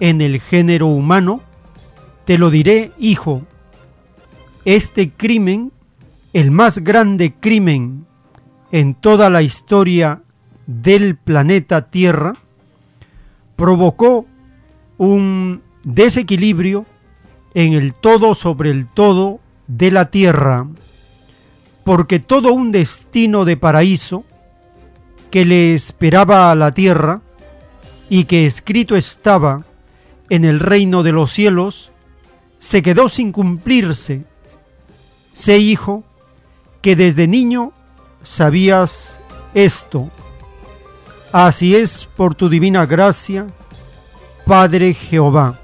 en 0.00 0.20
el 0.20 0.40
género 0.40 0.88
humano, 0.88 1.42
te 2.24 2.38
lo 2.38 2.50
diré, 2.50 2.90
hijo, 2.98 3.44
este 4.64 5.12
crimen, 5.12 5.70
el 6.32 6.50
más 6.50 6.78
grande 6.78 7.34
crimen 7.38 8.04
en 8.72 8.94
toda 8.94 9.30
la 9.30 9.42
historia 9.42 10.22
del 10.66 11.14
planeta 11.16 11.88
Tierra, 11.88 12.34
provocó 13.54 14.26
un 14.96 15.62
desequilibrio 15.84 16.84
en 17.54 17.74
el 17.74 17.94
todo 17.94 18.34
sobre 18.34 18.72
el 18.72 18.88
todo 18.88 19.38
de 19.68 19.92
la 19.92 20.10
Tierra, 20.10 20.66
porque 21.84 22.18
todo 22.18 22.52
un 22.52 22.72
destino 22.72 23.44
de 23.44 23.56
paraíso 23.56 24.24
que 25.30 25.44
le 25.44 25.74
esperaba 25.74 26.50
a 26.50 26.54
la 26.54 26.72
tierra 26.72 27.20
y 28.08 28.24
que 28.24 28.46
escrito 28.46 28.96
estaba 28.96 29.64
en 30.30 30.44
el 30.44 30.60
reino 30.60 31.02
de 31.02 31.12
los 31.12 31.32
cielos, 31.32 31.90
se 32.58 32.82
quedó 32.82 33.08
sin 33.08 33.32
cumplirse. 33.32 34.24
Sé 35.32 35.58
hijo 35.58 36.04
que 36.82 36.96
desde 36.96 37.28
niño 37.28 37.72
sabías 38.22 39.20
esto. 39.54 40.10
Así 41.32 41.76
es 41.76 42.08
por 42.16 42.34
tu 42.34 42.48
divina 42.48 42.86
gracia, 42.86 43.46
Padre 44.46 44.94
Jehová. 44.94 45.58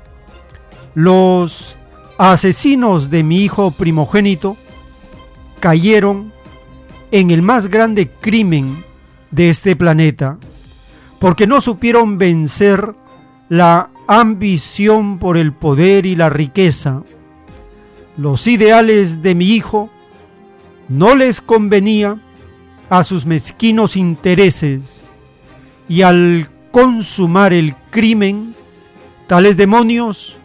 Los 0.95 1.77
asesinos 2.19 3.11
de 3.11 3.25
mi 3.25 3.43
hijo 3.43 3.71
primogénito 3.71 4.57
cayeron 5.59 6.33
en 7.11 7.31
el 7.31 7.43
más 7.43 7.69
grande 7.69 8.11
crimen 8.11 8.85
de 9.35 9.51
este 9.51 9.74
planeta, 9.74 10.39
porque 11.18 11.47
no 11.47 11.61
supieron 11.61 12.18
vencer 12.18 12.95
la 13.49 13.91
ambición 14.07 15.18
por 15.18 15.37
el 15.37 15.53
poder 15.53 16.07
y 16.07 16.14
la 16.14 16.30
riqueza. 16.30 17.03
Los 18.16 18.47
ideales 18.47 19.22
de 19.22 19.35
mi 19.35 19.47
hijo 19.47 19.91
no 20.89 21.16
les 21.16 21.41
convenía 21.41 22.20
a 22.89 23.03
sus 23.03 23.26
mezquinos 23.26 23.97
intereses 23.97 25.07
y 25.89 26.03
al 26.03 26.49
consumar 26.70 27.53
el 27.53 27.74
crimen, 27.91 28.55
tales 29.26 29.57
demonios 29.57 30.39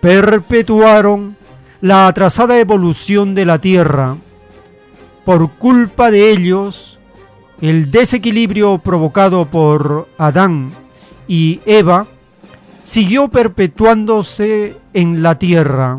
perpetuaron 0.00 1.36
la 1.80 2.08
atrasada 2.08 2.58
evolución 2.58 3.34
de 3.34 3.44
la 3.44 3.60
tierra. 3.60 4.16
Por 5.24 5.52
culpa 5.52 6.10
de 6.10 6.30
ellos, 6.30 6.95
el 7.60 7.90
desequilibrio 7.90 8.78
provocado 8.78 9.50
por 9.50 10.08
Adán 10.18 10.72
y 11.26 11.60
Eva 11.64 12.06
siguió 12.84 13.28
perpetuándose 13.28 14.76
en 14.92 15.22
la 15.22 15.38
Tierra. 15.38 15.98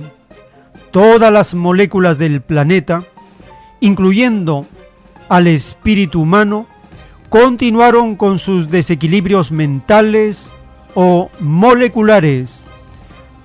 Todas 0.91 1.32
las 1.32 1.53
moléculas 1.53 2.18
del 2.18 2.41
planeta, 2.41 3.03
incluyendo 3.80 4.66
al 5.30 5.47
espíritu 5.47 6.22
humano, 6.22 6.68
continuaron 7.30 8.16
con 8.16 8.39
sus 8.39 8.70
desequilibrios 8.70 9.51
mentales 9.51 10.53
o 10.95 11.30
moleculares, 11.39 12.66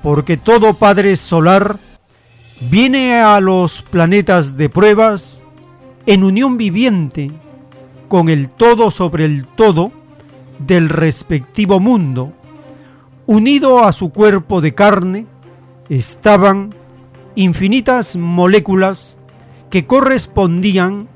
porque 0.02 0.36
todo 0.36 0.74
Padre 0.74 1.16
Solar 1.16 1.78
viene 2.70 3.20
a 3.20 3.40
los 3.40 3.82
planetas 3.82 4.56
de 4.56 4.68
pruebas 4.68 5.42
en 6.06 6.22
unión 6.22 6.56
viviente 6.56 7.32
con 8.12 8.28
el 8.28 8.50
todo 8.50 8.90
sobre 8.90 9.24
el 9.24 9.46
todo 9.46 9.90
del 10.58 10.90
respectivo 10.90 11.80
mundo. 11.80 12.34
Unido 13.24 13.82
a 13.86 13.92
su 13.92 14.10
cuerpo 14.10 14.60
de 14.60 14.74
carne 14.74 15.24
estaban 15.88 16.74
infinitas 17.36 18.16
moléculas 18.16 19.16
que 19.70 19.86
correspondían 19.86 21.08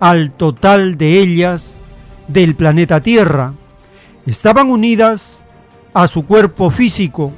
al 0.00 0.32
total 0.32 0.96
de 0.96 1.18
ellas 1.18 1.76
del 2.26 2.56
planeta 2.56 3.02
Tierra. 3.02 3.52
Estaban 4.24 4.70
unidas 4.70 5.42
a 5.92 6.06
su 6.06 6.24
cuerpo 6.24 6.70
físico 6.70 7.32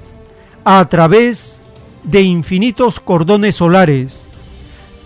a 0.62 0.88
través 0.88 1.60
de 2.04 2.22
infinitos 2.22 3.00
cordones 3.00 3.56
solares, 3.56 4.30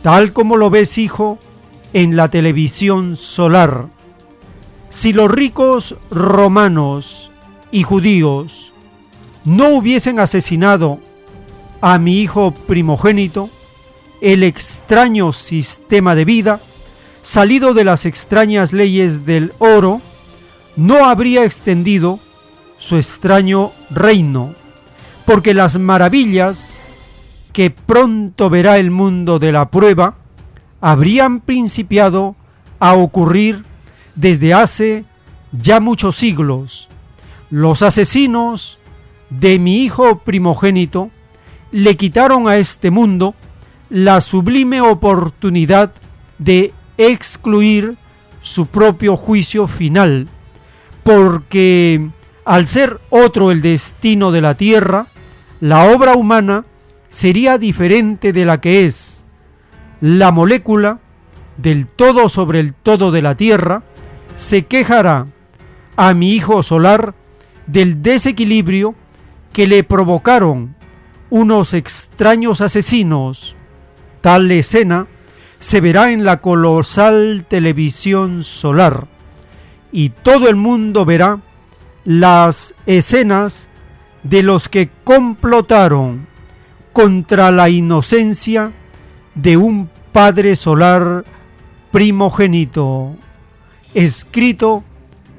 tal 0.03 0.35
como 0.35 0.59
lo 0.59 0.69
ves, 0.69 0.99
hijo, 0.99 1.39
en 1.97 2.15
la 2.15 2.29
televisión 2.29 3.17
solar. 3.17 3.87
Si 4.91 5.15
los 5.15 5.31
ricos 5.31 5.97
romanos 6.11 7.31
y 7.71 7.85
judíos 7.85 8.71
no 9.47 9.71
hubiesen 9.71 10.21
asesinado 10.21 11.01
a 11.81 11.99
mi 11.99 12.21
hijo 12.21 12.51
primogénito, 12.51 13.49
el 14.21 14.43
extraño 14.43 15.33
sistema 15.33 16.15
de 16.15 16.27
vida, 16.27 16.61
salido 17.23 17.73
de 17.73 17.85
las 17.85 18.05
extrañas 18.05 18.75
leyes 18.75 19.25
del 19.25 19.55
oro, 19.59 20.03
no 20.77 21.07
habría 21.07 21.47
extendido 21.47 22.21
su 22.77 22.97
extraño 22.97 23.73
reino, 23.89 24.53
porque 25.25 25.55
las 25.55 25.79
maravillas 25.79 26.83
que 27.55 27.71
pronto 27.71 28.51
verá 28.51 28.77
el 28.77 28.91
mundo 28.91 29.39
de 29.39 29.53
la 29.53 29.71
prueba 29.71 30.26
habrían 30.81 31.41
principiado 31.41 32.37
a 32.79 32.95
ocurrir 32.95 33.65
desde 34.15 34.55
hace 34.55 35.05
ya 35.53 35.81
muchos 35.81 36.17
siglos. 36.17 36.89
Los 37.51 37.83
asesinos 37.83 38.79
de 39.31 39.59
mi 39.59 39.85
hijo 39.85 40.19
primogénito 40.19 41.11
le 41.73 41.97
quitaron 41.97 42.49
a 42.49 42.57
este 42.57 42.91
mundo 42.91 43.35
la 43.91 44.21
sublime 44.21 44.81
oportunidad 44.81 45.93
de 46.39 46.73
excluir 46.99 47.97
su 48.43 48.67
propio 48.67 49.17
juicio 49.17 49.67
final, 49.67 50.29
porque 51.03 52.09
al 52.45 52.67
ser 52.67 53.01
otro 53.11 53.51
el 53.51 53.63
destino 53.63 54.31
de 54.31 54.41
la 54.41 54.57
tierra, 54.57 55.07
la 55.61 55.85
obra 55.93 56.15
humana 56.15 56.65
sería 57.09 57.59
diferente 57.59 58.33
de 58.33 58.45
la 58.45 58.61
que 58.61 58.87
es. 58.87 59.26
La 60.01 60.31
molécula 60.31 60.99
del 61.57 61.87
todo 61.87 62.29
sobre 62.29 62.61
el 62.61 62.75
todo 62.75 63.11
de 63.11 63.23
la 63.23 63.35
tierra 63.35 63.83
se 64.35 64.63
quejará 64.63 65.27
a 65.97 66.13
mi 66.13 66.33
hijo 66.33 66.63
solar 66.63 67.15
del 67.67 68.03
desequilibrio 68.03 68.95
que 69.53 69.67
le 69.67 69.83
provocaron 69.85 70.77
unos 71.31 71.73
extraños 71.73 72.61
asesinos. 72.61 73.57
Tal 74.21 74.51
escena 74.51 75.07
se 75.59 75.81
verá 75.81 76.13
en 76.13 76.25
la 76.25 76.43
colosal 76.43 77.47
televisión 77.49 78.45
solar 78.45 79.09
y 79.91 80.11
todo 80.11 80.51
el 80.51 80.57
mundo 80.57 81.07
verá 81.07 81.41
las 82.05 82.75
escenas 82.85 83.71
de 84.23 84.43
los 84.43 84.69
que 84.69 84.91
complotaron 85.05 86.27
contra 86.93 87.51
la 87.51 87.71
inocencia 87.71 88.73
de 89.37 89.57
un 89.57 89.89
Padre 90.13 90.57
Solar 90.57 91.25
primogénito, 91.93 93.15
escrito 93.95 94.83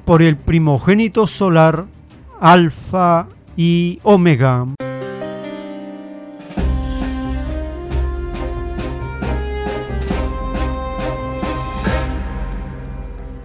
por 0.04 0.22
el 0.22 0.36
primogénito 0.36 1.26
solar 1.26 1.86
Alfa 2.40 3.28
y 3.56 3.98
Omega. 4.02 4.66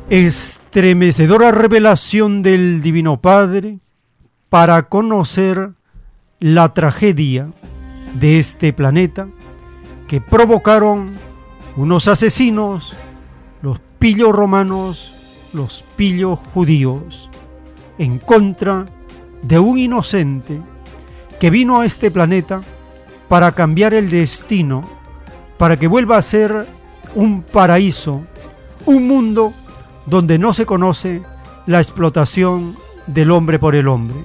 estremecedora 0.09 1.51
revelación 1.51 2.43
del 2.43 2.81
Divino 2.81 3.19
Padre 3.19 3.79
para 4.49 4.83
conocer 4.83 5.71
la 6.39 6.71
tragedia 6.75 7.49
de 8.19 8.37
este 8.37 8.73
planeta 8.73 9.27
que 10.13 10.21
provocaron 10.21 11.11
unos 11.75 12.07
asesinos, 12.07 12.93
los 13.63 13.79
pillos 13.97 14.31
romanos, 14.31 15.15
los 15.53 15.83
pillos 15.95 16.37
judíos, 16.53 17.31
en 17.97 18.19
contra 18.19 18.85
de 19.41 19.57
un 19.57 19.79
inocente 19.79 20.61
que 21.39 21.49
vino 21.49 21.79
a 21.79 21.87
este 21.87 22.11
planeta 22.11 22.61
para 23.27 23.53
cambiar 23.53 23.95
el 23.95 24.11
destino, 24.11 24.87
para 25.57 25.79
que 25.79 25.87
vuelva 25.87 26.17
a 26.17 26.21
ser 26.21 26.67
un 27.15 27.41
paraíso, 27.41 28.21
un 28.85 29.07
mundo 29.07 29.51
donde 30.05 30.37
no 30.37 30.53
se 30.53 30.67
conoce 30.67 31.23
la 31.65 31.79
explotación 31.79 32.75
del 33.07 33.31
hombre 33.31 33.57
por 33.57 33.73
el 33.73 33.87
hombre. 33.87 34.23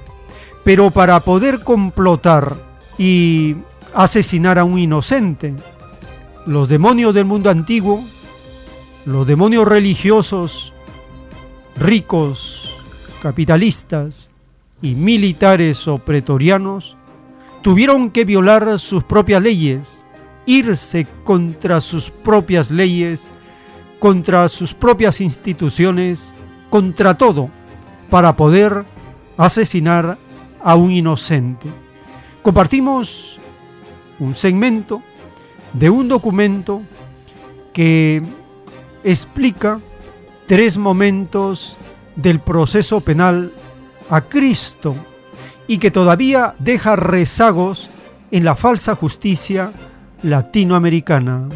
Pero 0.65 0.91
para 0.91 1.21
poder 1.21 1.61
complotar 1.61 2.57
y 2.99 3.57
asesinar 3.95 4.59
a 4.59 4.65
un 4.65 4.79
inocente, 4.79 5.55
los 6.47 6.69
demonios 6.69 7.15
del 7.15 7.25
mundo 7.25 7.51
antiguo, 7.51 8.05
los 9.05 9.27
demonios 9.27 9.67
religiosos, 9.67 10.73
ricos, 11.77 12.75
capitalistas 13.23 14.31
y 14.83 14.95
militares 14.95 15.87
o 15.89 15.99
pretorianos, 15.99 16.97
tuvieron 17.63 18.11
que 18.11 18.25
violar 18.25 18.79
sus 18.79 19.05
propias 19.05 19.43
leyes, 19.43 20.05
irse 20.47 21.07
contra 21.25 21.81
sus 21.81 22.11
propias 22.11 22.71
leyes 22.71 23.31
contra 23.99 24.49
sus 24.49 24.75
propias 24.75 25.21
instituciones, 25.21 26.35
contra 26.71 27.15
todo, 27.15 27.51
para 28.11 28.37
poder 28.37 28.85
asesinar 29.37 30.19
a 30.63 30.75
un 30.77 30.93
inocente. 30.93 31.69
Compartimos 32.43 33.41
un 34.19 34.35
segmento 34.35 35.03
de 35.73 35.91
un 35.91 36.09
documento 36.09 36.83
que 37.73 38.23
explica 39.05 39.81
tres 40.47 40.77
momentos 40.79 41.77
del 42.17 42.41
proceso 42.41 43.01
penal 43.01 43.53
a 44.11 44.23
Cristo 44.23 44.97
y 45.67 45.79
que 45.79 45.91
todavía 45.91 46.55
deja 46.59 46.97
rezagos 46.97 47.91
en 48.31 48.45
la 48.45 48.57
falsa 48.57 48.95
justicia 48.95 49.73
latinoamericana. 50.23 51.49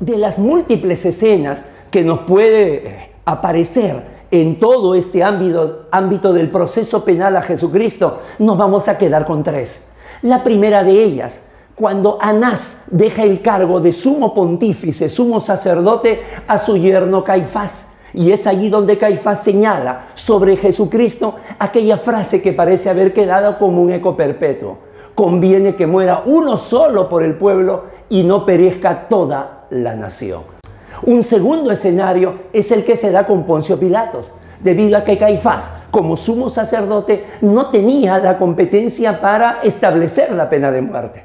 de 0.00 0.16
las 0.16 0.38
múltiples 0.38 1.04
escenas 1.04 1.68
que 1.90 2.02
nos 2.02 2.20
puede 2.20 2.74
eh, 2.74 3.10
aparecer 3.24 4.17
en 4.30 4.60
todo 4.60 4.94
este 4.94 5.22
ámbito, 5.22 6.32
del 6.32 6.50
proceso 6.50 7.04
penal 7.04 7.36
a 7.36 7.42
Jesucristo, 7.42 8.20
nos 8.38 8.58
vamos 8.58 8.88
a 8.88 8.98
quedar 8.98 9.24
con 9.24 9.42
tres. 9.42 9.92
La 10.22 10.42
primera 10.42 10.84
de 10.84 11.02
ellas, 11.02 11.46
cuando 11.74 12.18
Anás 12.20 12.84
deja 12.90 13.22
el 13.22 13.40
cargo 13.40 13.80
de 13.80 13.92
sumo 13.92 14.34
pontífice, 14.34 15.08
sumo 15.08 15.40
sacerdote, 15.40 16.22
a 16.46 16.58
su 16.58 16.76
yerno 16.76 17.24
Caifás. 17.24 17.94
Y 18.14 18.32
es 18.32 18.46
allí 18.46 18.68
donde 18.68 18.98
Caifás 18.98 19.44
señala 19.44 20.08
sobre 20.14 20.56
Jesucristo 20.56 21.36
aquella 21.58 21.98
frase 21.98 22.42
que 22.42 22.52
parece 22.52 22.90
haber 22.90 23.12
quedado 23.12 23.58
como 23.58 23.80
un 23.80 23.92
eco 23.92 24.16
perpetuo. 24.16 24.78
Conviene 25.14 25.76
que 25.76 25.86
muera 25.86 26.22
uno 26.26 26.56
solo 26.56 27.08
por 27.08 27.22
el 27.22 27.36
pueblo 27.36 27.84
y 28.08 28.24
no 28.24 28.44
perezca 28.44 29.08
toda 29.08 29.66
la 29.70 29.94
nación. 29.94 30.57
Un 31.02 31.22
segundo 31.22 31.70
escenario 31.70 32.40
es 32.52 32.72
el 32.72 32.84
que 32.84 32.96
se 32.96 33.10
da 33.10 33.26
con 33.26 33.44
Poncio 33.44 33.78
Pilatos, 33.78 34.32
debido 34.60 34.98
a 34.98 35.04
que 35.04 35.18
Caifás, 35.18 35.72
como 35.90 36.16
sumo 36.16 36.50
sacerdote, 36.50 37.24
no 37.40 37.68
tenía 37.68 38.18
la 38.18 38.38
competencia 38.38 39.20
para 39.20 39.60
establecer 39.62 40.32
la 40.32 40.50
pena 40.50 40.70
de 40.70 40.82
muerte. 40.82 41.24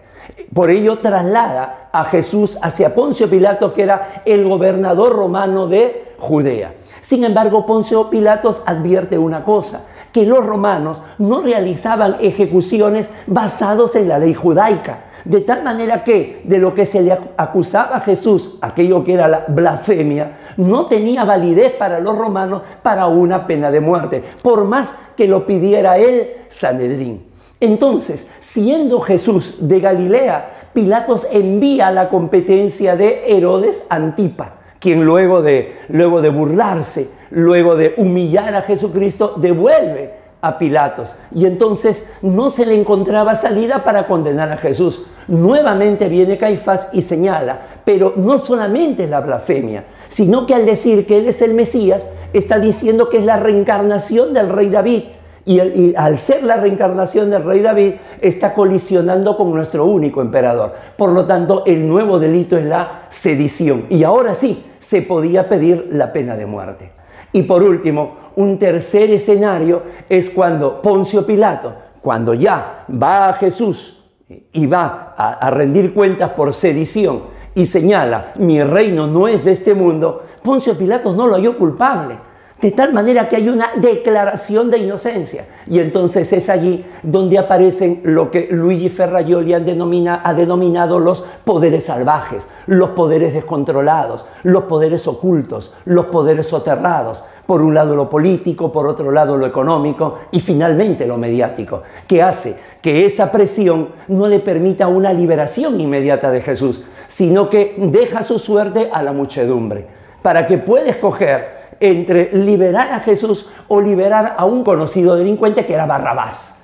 Por 0.53 0.69
ello 0.69 0.99
traslada 0.99 1.89
a 1.91 2.05
Jesús 2.05 2.59
hacia 2.61 2.93
Poncio 2.93 3.29
Pilatos, 3.29 3.73
que 3.73 3.83
era 3.83 4.23
el 4.25 4.47
gobernador 4.47 5.13
romano 5.13 5.67
de 5.67 6.13
Judea. 6.19 6.73
Sin 7.01 7.23
embargo, 7.23 7.65
Poncio 7.65 8.09
Pilatos 8.09 8.63
advierte 8.65 9.17
una 9.17 9.43
cosa, 9.43 9.87
que 10.13 10.25
los 10.25 10.45
romanos 10.45 11.01
no 11.17 11.41
realizaban 11.41 12.17
ejecuciones 12.21 13.11
basados 13.25 13.95
en 13.95 14.07
la 14.07 14.19
ley 14.19 14.35
judaica, 14.35 15.05
de 15.25 15.41
tal 15.41 15.63
manera 15.63 16.03
que 16.03 16.41
de 16.43 16.57
lo 16.57 16.73
que 16.73 16.85
se 16.85 17.01
le 17.01 17.17
acusaba 17.37 17.97
a 17.97 18.01
Jesús, 18.01 18.57
aquello 18.61 19.03
que 19.03 19.13
era 19.13 19.27
la 19.27 19.45
blasfemia, 19.47 20.37
no 20.57 20.85
tenía 20.87 21.23
validez 21.23 21.73
para 21.73 21.99
los 21.99 22.17
romanos 22.17 22.63
para 22.81 23.07
una 23.07 23.47
pena 23.47 23.71
de 23.71 23.79
muerte, 23.79 24.23
por 24.41 24.65
más 24.65 24.99
que 25.15 25.27
lo 25.27 25.45
pidiera 25.45 25.97
él, 25.97 26.33
Sanedrín. 26.49 27.25
Entonces, 27.59 28.29
siendo 28.39 28.99
Jesús 28.99 29.67
de 29.67 29.79
Galilea, 29.79 30.51
Pilatos 30.73 31.27
envía 31.31 31.91
la 31.91 32.09
competencia 32.09 32.95
de 32.95 33.23
Herodes 33.27 33.87
Antipa, 33.89 34.55
quien 34.79 35.05
luego 35.05 35.41
de, 35.41 35.77
luego 35.87 36.21
de 36.21 36.29
burlarse, 36.29 37.11
luego 37.29 37.75
de 37.75 37.93
humillar 37.97 38.55
a 38.55 38.63
Jesucristo, 38.63 39.35
devuelve 39.37 40.22
a 40.43 40.57
Pilatos. 40.57 41.15
Y 41.33 41.45
entonces 41.45 42.11
no 42.21 42.49
se 42.49 42.65
le 42.65 42.75
encontraba 42.75 43.33
salida 43.33 43.85
para 43.85 44.05
condenar 44.05 44.51
a 44.51 44.57
Jesús. 44.57 45.07
Nuevamente 45.29 46.09
viene 46.09 46.37
Caifás 46.37 46.89
y 46.91 47.01
señala, 47.01 47.59
pero 47.85 48.13
no 48.17 48.37
solamente 48.37 49.05
es 49.05 49.09
la 49.09 49.21
blasfemia, 49.21 49.85
sino 50.09 50.45
que 50.45 50.53
al 50.53 50.65
decir 50.65 51.07
que 51.07 51.17
Él 51.17 51.27
es 51.29 51.41
el 51.41 51.53
Mesías, 51.53 52.07
está 52.33 52.59
diciendo 52.59 53.09
que 53.09 53.19
es 53.19 53.23
la 53.23 53.37
reencarnación 53.37 54.33
del 54.33 54.49
rey 54.49 54.69
David. 54.69 55.03
Y, 55.45 55.61
y, 55.61 55.93
al 55.97 56.19
ser 56.19 56.43
la 56.43 56.57
reencarnación 56.57 57.29
del 57.29 57.43
rey 57.43 57.61
David, 57.61 57.93
está 58.19 58.53
colisionando 58.53 59.37
con 59.37 59.51
nuestro 59.51 59.85
único 59.85 60.21
emperador. 60.21 60.73
Por 60.97 61.11
lo 61.11 61.25
tanto, 61.25 61.63
el 61.65 61.87
nuevo 61.87 62.19
delito 62.19 62.57
es 62.57 62.65
la 62.65 63.03
sedición. 63.09 63.85
Y 63.89 64.03
ahora 64.03 64.35
sí, 64.35 64.65
se 64.79 65.01
podía 65.01 65.47
pedir 65.47 65.87
la 65.91 66.11
pena 66.11 66.35
de 66.35 66.45
muerte. 66.45 67.02
Y 67.33 67.43
por 67.43 67.63
último, 67.63 68.15
un 68.35 68.57
tercer 68.57 69.09
escenario 69.11 69.83
es 70.07 70.29
cuando 70.29 70.81
Poncio 70.81 71.25
Pilato, 71.25 71.73
cuando 72.01 72.33
ya 72.33 72.85
va 72.89 73.29
a 73.29 73.33
Jesús 73.33 74.03
y 74.51 74.65
va 74.67 75.13
a, 75.17 75.49
rendir 75.49 75.93
cuentas 75.93 76.31
por 76.31 76.53
sedición 76.53 77.23
y 77.55 77.65
señala, 77.65 78.33
mi 78.39 78.61
reino 78.63 79.07
no 79.07 79.27
es 79.27 79.43
de 79.43 79.51
este 79.51 79.73
mundo, 79.73 80.23
Poncio 80.43 80.77
Pilatos 80.77 81.15
no 81.15 81.27
lo 81.27 81.35
halló 81.35 81.57
culpable. 81.57 82.17
De 82.63 82.71
tal 82.71 82.93
manera 82.93 83.27
que 83.27 83.35
hay 83.35 83.49
una 83.49 83.71
declaración 83.75 84.71
de 84.71 84.77
inocencia. 84.77 85.43
Y 85.67 85.79
entonces 85.79 86.31
es 86.31 86.49
allí 86.49 86.85
donde 87.03 87.37
aparecen 87.37 87.99
lo 88.05 88.31
que 88.31 88.47
Luigi 88.51 88.87
Ferraioli 88.87 89.53
ha 89.53 89.59
denominado 89.59 90.97
los 90.97 91.25
poderes 91.43 91.87
salvajes, 91.87 92.47
los 92.67 92.91
poderes 92.91 93.33
descontrolados, 93.33 94.25
los 94.43 94.63
poderes 94.63 95.05
ocultos, 95.09 95.73
los 95.83 96.05
poderes 96.05 96.47
soterrados. 96.47 97.25
Por 97.45 97.61
un 97.61 97.73
lado 97.73 97.97
lo 97.97 98.09
político, 98.09 98.71
por 98.71 98.87
otro 98.87 99.11
lado 99.11 99.35
lo 99.35 99.45
económico 99.45 100.19
y 100.31 100.39
finalmente 100.39 101.05
lo 101.05 101.17
mediático, 101.17 101.83
que 102.07 102.23
hace 102.23 102.57
que 102.81 103.05
esa 103.05 103.29
presión 103.29 103.89
no 104.07 104.29
le 104.29 104.39
permita 104.39 104.87
una 104.87 105.11
liberación 105.11 105.81
inmediata 105.81 106.31
de 106.31 106.39
Jesús, 106.39 106.85
sino 107.07 107.49
que 107.49 107.75
deja 107.77 108.23
su 108.23 108.39
suerte 108.39 108.89
a 108.93 109.03
la 109.03 109.11
muchedumbre, 109.11 109.85
para 110.21 110.47
que 110.47 110.59
pueda 110.59 110.89
escoger 110.89 111.62
entre 111.79 112.31
liberar 112.33 112.93
a 112.93 112.99
Jesús 112.99 113.49
o 113.67 113.81
liberar 113.81 114.35
a 114.37 114.45
un 114.45 114.63
conocido 114.63 115.15
delincuente 115.15 115.65
que 115.65 115.73
era 115.73 115.85
Barrabás. 115.85 116.63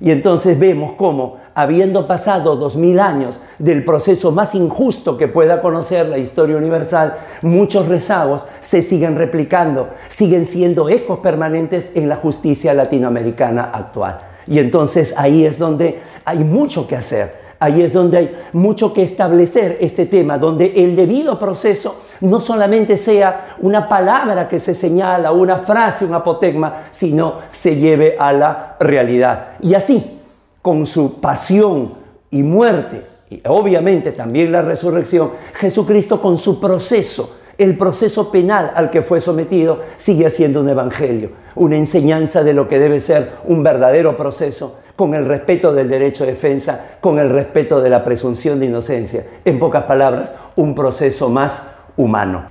Y 0.00 0.10
entonces 0.10 0.58
vemos 0.58 0.94
cómo, 0.98 1.38
habiendo 1.54 2.06
pasado 2.06 2.56
dos 2.56 2.76
mil 2.76 2.98
años 2.98 3.42
del 3.58 3.84
proceso 3.84 4.32
más 4.32 4.54
injusto 4.54 5.16
que 5.16 5.28
pueda 5.28 5.62
conocer 5.62 6.08
la 6.08 6.18
historia 6.18 6.56
universal, 6.56 7.16
muchos 7.42 7.88
rezagos 7.88 8.46
se 8.60 8.82
siguen 8.82 9.16
replicando, 9.16 9.88
siguen 10.08 10.46
siendo 10.46 10.88
ecos 10.88 11.20
permanentes 11.20 11.92
en 11.94 12.08
la 12.08 12.16
justicia 12.16 12.74
latinoamericana 12.74 13.70
actual. 13.72 14.18
Y 14.46 14.58
entonces 14.58 15.14
ahí 15.16 15.46
es 15.46 15.58
donde 15.58 16.00
hay 16.24 16.40
mucho 16.40 16.86
que 16.86 16.96
hacer, 16.96 17.36
ahí 17.58 17.80
es 17.80 17.92
donde 17.92 18.18
hay 18.18 18.36
mucho 18.52 18.92
que 18.92 19.04
establecer 19.04 19.78
este 19.80 20.06
tema, 20.06 20.38
donde 20.38 20.84
el 20.84 20.96
debido 20.96 21.38
proceso 21.38 22.03
no 22.20 22.40
solamente 22.40 22.96
sea 22.96 23.56
una 23.60 23.88
palabra 23.88 24.48
que 24.48 24.58
se 24.58 24.74
señala, 24.74 25.32
una 25.32 25.58
frase, 25.58 26.04
un 26.04 26.14
apotegma, 26.14 26.84
sino 26.90 27.40
se 27.48 27.76
lleve 27.76 28.16
a 28.18 28.32
la 28.32 28.76
realidad. 28.80 29.48
Y 29.60 29.74
así, 29.74 30.20
con 30.62 30.86
su 30.86 31.20
pasión 31.20 31.94
y 32.30 32.42
muerte, 32.42 33.02
y 33.30 33.42
obviamente 33.46 34.12
también 34.12 34.52
la 34.52 34.62
resurrección, 34.62 35.30
Jesucristo 35.54 36.20
con 36.20 36.36
su 36.36 36.60
proceso, 36.60 37.38
el 37.58 37.76
proceso 37.76 38.30
penal 38.30 38.72
al 38.74 38.90
que 38.90 39.02
fue 39.02 39.20
sometido, 39.20 39.80
sigue 39.96 40.28
siendo 40.30 40.60
un 40.60 40.68
evangelio, 40.68 41.30
una 41.54 41.76
enseñanza 41.76 42.42
de 42.42 42.54
lo 42.54 42.68
que 42.68 42.78
debe 42.78 43.00
ser 43.00 43.32
un 43.44 43.62
verdadero 43.62 44.16
proceso 44.16 44.80
con 44.96 45.14
el 45.14 45.24
respeto 45.24 45.72
del 45.72 45.88
derecho 45.88 46.24
de 46.24 46.32
defensa, 46.32 46.96
con 47.00 47.18
el 47.18 47.30
respeto 47.30 47.80
de 47.80 47.90
la 47.90 48.04
presunción 48.04 48.60
de 48.60 48.66
inocencia. 48.66 49.24
En 49.44 49.58
pocas 49.58 49.84
palabras, 49.84 50.36
un 50.56 50.74
proceso 50.74 51.28
más 51.28 51.73
humano. 51.96 52.46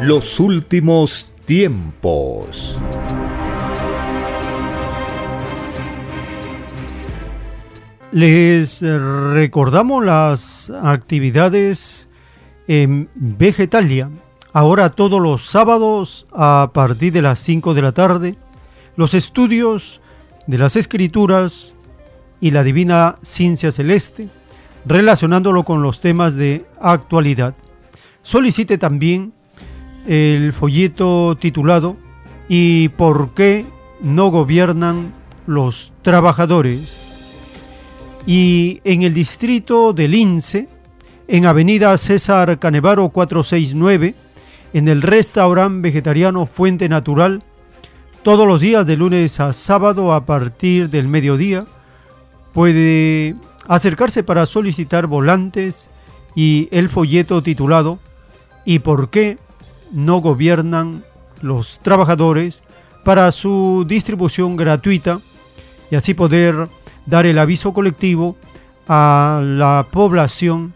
Los 0.00 0.40
últimos 0.40 1.32
tiempos. 1.44 2.78
Les 8.12 8.80
recordamos 8.80 10.04
las 10.04 10.72
actividades 10.82 12.08
en 12.66 13.08
Vegetalia. 13.14 14.10
Ahora 14.52 14.88
todos 14.88 15.20
los 15.20 15.46
sábados 15.46 16.26
a 16.32 16.70
partir 16.72 17.12
de 17.12 17.22
las 17.22 17.38
5 17.38 17.74
de 17.74 17.82
la 17.82 17.92
tarde, 17.92 18.36
los 18.96 19.14
estudios 19.14 20.00
de 20.46 20.58
las 20.58 20.74
escrituras 20.74 21.74
y 22.40 22.50
la 22.50 22.64
divina 22.64 23.16
ciencia 23.22 23.70
celeste 23.70 24.28
relacionándolo 24.84 25.64
con 25.64 25.82
los 25.82 26.00
temas 26.00 26.34
de 26.34 26.66
actualidad. 26.80 27.54
Solicite 28.22 28.78
también 28.78 29.32
el 30.06 30.52
folleto 30.52 31.36
titulado 31.38 31.96
¿Y 32.48 32.88
por 32.90 33.32
qué 33.34 33.64
no 34.00 34.30
gobiernan 34.30 35.12
los 35.46 35.92
trabajadores? 36.02 37.06
Y 38.26 38.80
en 38.84 39.02
el 39.02 39.14
distrito 39.14 39.92
de 39.92 40.08
Lince, 40.08 40.68
en 41.28 41.46
Avenida 41.46 41.96
César 41.96 42.58
Canevaro 42.58 43.08
469, 43.10 44.14
en 44.72 44.88
el 44.88 45.02
restaurante 45.02 45.80
vegetariano 45.80 46.46
Fuente 46.46 46.88
Natural, 46.88 47.42
todos 48.22 48.46
los 48.46 48.60
días 48.60 48.86
de 48.86 48.96
lunes 48.96 49.40
a 49.40 49.52
sábado 49.52 50.12
a 50.12 50.26
partir 50.26 50.90
del 50.90 51.08
mediodía, 51.08 51.66
puede 52.52 53.36
acercarse 53.66 54.22
para 54.22 54.46
solicitar 54.46 55.06
volantes 55.06 55.90
y 56.34 56.68
el 56.70 56.88
folleto 56.88 57.42
titulado 57.42 57.98
¿Y 58.64 58.80
por 58.80 59.10
qué 59.10 59.38
no 59.92 60.18
gobiernan 60.20 61.04
los 61.40 61.78
trabajadores? 61.80 62.62
para 63.04 63.32
su 63.32 63.84
distribución 63.86 64.56
gratuita 64.56 65.20
y 65.90 65.96
así 65.96 66.14
poder 66.14 66.68
dar 67.06 67.26
el 67.26 67.38
aviso 67.38 67.72
colectivo 67.72 68.36
a 68.88 69.40
la 69.42 69.86
población 69.90 70.74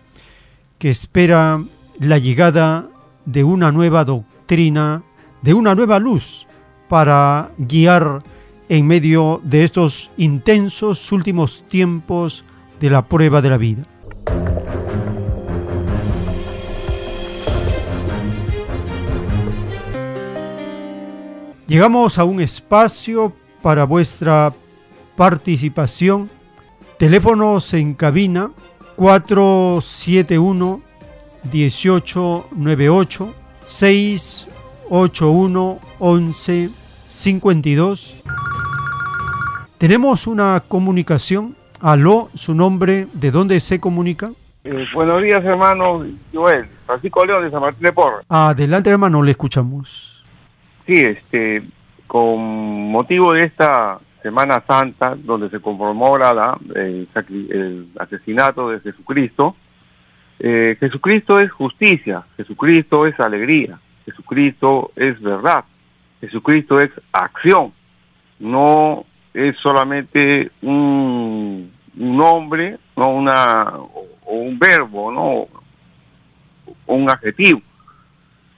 que 0.78 0.90
espera 0.90 1.62
la 1.98 2.18
llegada 2.18 2.88
de 3.24 3.44
una 3.44 3.72
nueva 3.72 4.04
doctrina, 4.04 5.02
de 5.42 5.54
una 5.54 5.74
nueva 5.74 5.98
luz 5.98 6.46
para 6.88 7.50
guiar 7.58 8.22
en 8.68 8.86
medio 8.86 9.40
de 9.44 9.64
estos 9.64 10.10
intensos 10.16 11.12
últimos 11.12 11.64
tiempos 11.68 12.44
de 12.80 12.90
la 12.90 13.06
prueba 13.06 13.40
de 13.42 13.50
la 13.50 13.56
vida. 13.56 13.84
Llegamos 21.66 22.18
a 22.18 22.24
un 22.24 22.40
espacio 22.40 23.32
para 23.62 23.84
vuestra 23.84 24.52
participación. 25.16 26.28
Teléfonos 26.98 27.72
en 27.74 27.94
cabina 27.94 28.50
471 28.96 30.82
1898 31.50 33.34
681 33.66 35.80
11 35.98 36.70
52. 37.06 38.14
Tenemos 39.78 40.26
una 40.26 40.62
comunicación 40.66 41.56
Aló, 41.84 42.30
su 42.32 42.54
nombre, 42.54 43.08
¿de 43.12 43.30
dónde 43.30 43.60
se 43.60 43.78
comunica? 43.78 44.30
Eh, 44.64 44.86
buenos 44.94 45.22
días, 45.22 45.44
hermano 45.44 46.02
Joel. 46.32 46.64
Francisco 46.86 47.26
León 47.26 47.44
de 47.44 47.50
San 47.50 47.60
Martín 47.60 47.82
de 47.82 47.92
Porres. 47.92 48.24
Adelante, 48.26 48.88
hermano, 48.88 49.22
le 49.22 49.32
escuchamos. 49.32 50.24
Sí, 50.86 50.94
este, 50.94 51.62
con 52.06 52.40
motivo 52.90 53.34
de 53.34 53.44
esta 53.44 53.98
Semana 54.22 54.62
Santa, 54.66 55.14
donde 55.14 55.50
se 55.50 55.60
conmemora 55.60 56.56
el, 56.74 57.06
el, 57.50 57.88
asesinato 57.98 58.70
de 58.70 58.80
Jesucristo, 58.80 59.54
eh, 60.38 60.78
Jesucristo 60.80 61.38
es 61.38 61.52
justicia, 61.52 62.24
Jesucristo 62.38 63.06
es 63.06 63.20
alegría, 63.20 63.78
Jesucristo 64.06 64.90
es 64.96 65.20
verdad, 65.20 65.66
Jesucristo 66.22 66.80
es 66.80 66.90
acción, 67.12 67.74
no 68.38 69.04
es 69.34 69.54
solamente 69.58 70.50
un, 70.62 71.73
nombre, 71.94 72.78
no 72.96 73.08
una 73.08 73.72
o, 73.76 74.08
un 74.26 74.58
verbo, 74.58 75.12
no 75.12 75.46
o 76.86 76.94
un 76.94 77.08
adjetivo. 77.10 77.60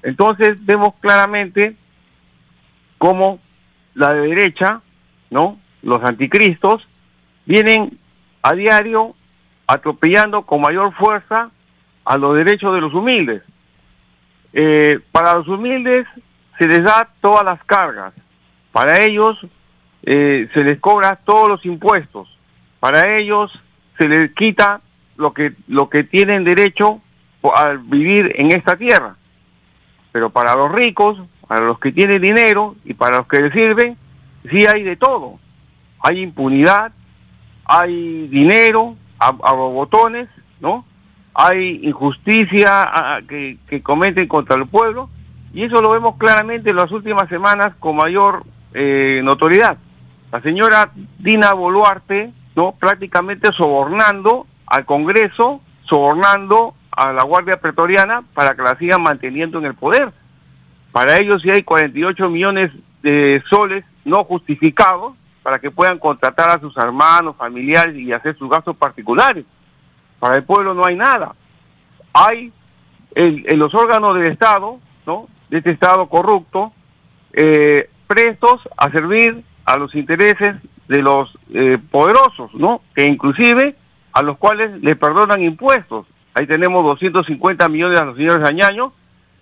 Entonces 0.03 0.57
vemos 0.65 0.95
claramente 1.01 1.77
cómo 2.99 3.41
la 3.95 4.13
derecha, 4.13 4.81
¿no? 5.31 5.59
Los 5.83 6.03
anticristos 6.03 6.87
vienen 7.45 7.99
a 8.43 8.53
diario 8.55 9.15
atropellando 9.67 10.43
con 10.43 10.61
mayor 10.61 10.95
fuerza 10.95 11.51
a 12.05 12.17
los 12.17 12.37
derechos 12.37 12.75
de 12.75 12.81
los 12.81 12.95
humildes. 12.95 13.43
Eh, 14.53 15.01
para 15.13 15.35
los 15.35 15.49
humildes 15.49 16.07
se 16.59 16.69
les 16.69 16.83
da 16.85 17.09
todas 17.21 17.45
las 17.45 17.63
cargas. 17.65 18.15
Para 18.73 19.03
ellos 19.03 19.39
eh, 20.03 20.49
se 20.55 20.63
les 20.63 20.79
cobra 20.81 21.17
todos 21.17 21.49
los 21.49 21.67
impuestos. 21.67 22.29
Para 22.81 23.17
ellos 23.17 23.53
se 23.99 24.09
les 24.09 24.33
quita 24.33 24.81
lo 25.17 25.33
que, 25.33 25.55
lo 25.69 25.89
que 25.89 26.05
tienen 26.05 26.45
derecho 26.45 27.01
al 27.55 27.79
vivir 27.79 28.33
en 28.37 28.53
esta 28.53 28.77
tierra. 28.77 29.17
Pero 30.13 30.31
para 30.31 30.55
los 30.55 30.73
ricos, 30.73 31.19
para 31.47 31.65
los 31.65 31.79
que 31.79 31.93
tienen 31.93 32.21
dinero 32.21 32.75
y 32.85 32.95
para 32.95 33.19
los 33.19 33.27
que 33.27 33.41
les 33.41 33.53
sirven, 33.53 33.97
sí 34.51 34.67
hay 34.67 34.83
de 34.83 34.97
todo. 34.97 35.39
Hay 36.01 36.21
impunidad, 36.21 36.93
hay 37.65 38.29
dinero 38.29 38.97
a, 39.19 39.31
botones, 39.31 40.29
¿no? 40.61 40.85
Hay 41.35 41.81
injusticia 41.83 43.23
que, 43.29 43.59
que 43.69 43.83
cometen 43.83 44.27
contra 44.27 44.57
el 44.57 44.67
pueblo 44.67 45.11
y 45.57 45.65
eso 45.65 45.81
lo 45.81 45.91
vemos 45.91 46.17
claramente 46.17 46.69
en 46.69 46.77
las 46.77 46.93
últimas 46.93 47.29
semanas 47.31 47.73
con 47.79 47.97
mayor 47.97 48.45
eh, 48.75 49.23
notoriedad. 49.25 49.79
La 50.31 50.43
señora 50.43 50.91
Dina 51.19 51.55
Boluarte 51.55 52.31
¿no? 52.57 52.73
Prácticamente 52.73 53.53
sobornando 53.53 54.47
al 54.67 54.85
Congreso, 54.85 55.61
sobornando 55.83 56.75
a 56.91 57.13
la 57.13 57.23
Guardia 57.23 57.61
Pretoriana 57.61 58.25
para 58.35 58.57
que 58.57 58.63
la 58.63 58.77
sigan 58.79 59.03
manteniendo 59.03 59.59
en 59.59 59.67
el 59.67 59.75
poder. 59.75 60.11
Para 60.91 61.19
ellos 61.19 61.43
sí 61.43 61.51
hay 61.51 61.63
48 61.63 62.29
millones 62.31 62.73
de 63.03 63.43
soles 63.51 63.85
no 64.05 64.25
justificados 64.25 65.15
para 65.43 65.59
que 65.59 65.71
puedan 65.71 65.99
contratar 65.99 66.49
a 66.49 66.59
sus 66.59 66.77
hermanos, 66.77 67.37
familiares 67.37 67.95
y 67.95 68.13
hacer 68.13 68.37
sus 68.37 68.49
gastos 68.49 68.77
particulares. 68.77 69.45
Para 70.19 70.37
el 70.37 70.45
pueblo 70.45 70.75
no 70.75 70.85
hay 70.87 70.97
nada. 70.97 71.35
Hay 72.15 72.53
en, 73.15 73.59
los 73.59 73.75
órganos 73.75 74.17
del 74.17 74.33
Estado, 74.33 74.79
¿no? 75.07 75.29
de 75.51 75.59
este 75.59 75.71
Estado 75.71 76.09
corrupto, 76.09 76.73
eh, 77.33 77.91
prestos 78.07 78.63
a 78.77 78.91
servir 78.91 79.45
a 79.67 79.77
los 79.77 79.95
intereses 79.95 80.57
de 80.89 81.03
los 81.03 81.37
eh, 81.53 81.79
poderosos, 81.91 82.55
¿no? 82.55 82.81
Que 82.95 83.07
inclusive 83.07 83.77
a 84.13 84.23
los 84.23 84.39
cuales 84.39 84.81
le 84.83 84.97
perdonan 84.97 85.43
impuestos. 85.43 86.07
Ahí 86.35 86.47
tenemos 86.47 86.83
250 86.85 87.69
millones 87.69 87.99
a 87.99 88.05
los 88.05 88.17
señores 88.17 88.49
Añaño 88.49 88.93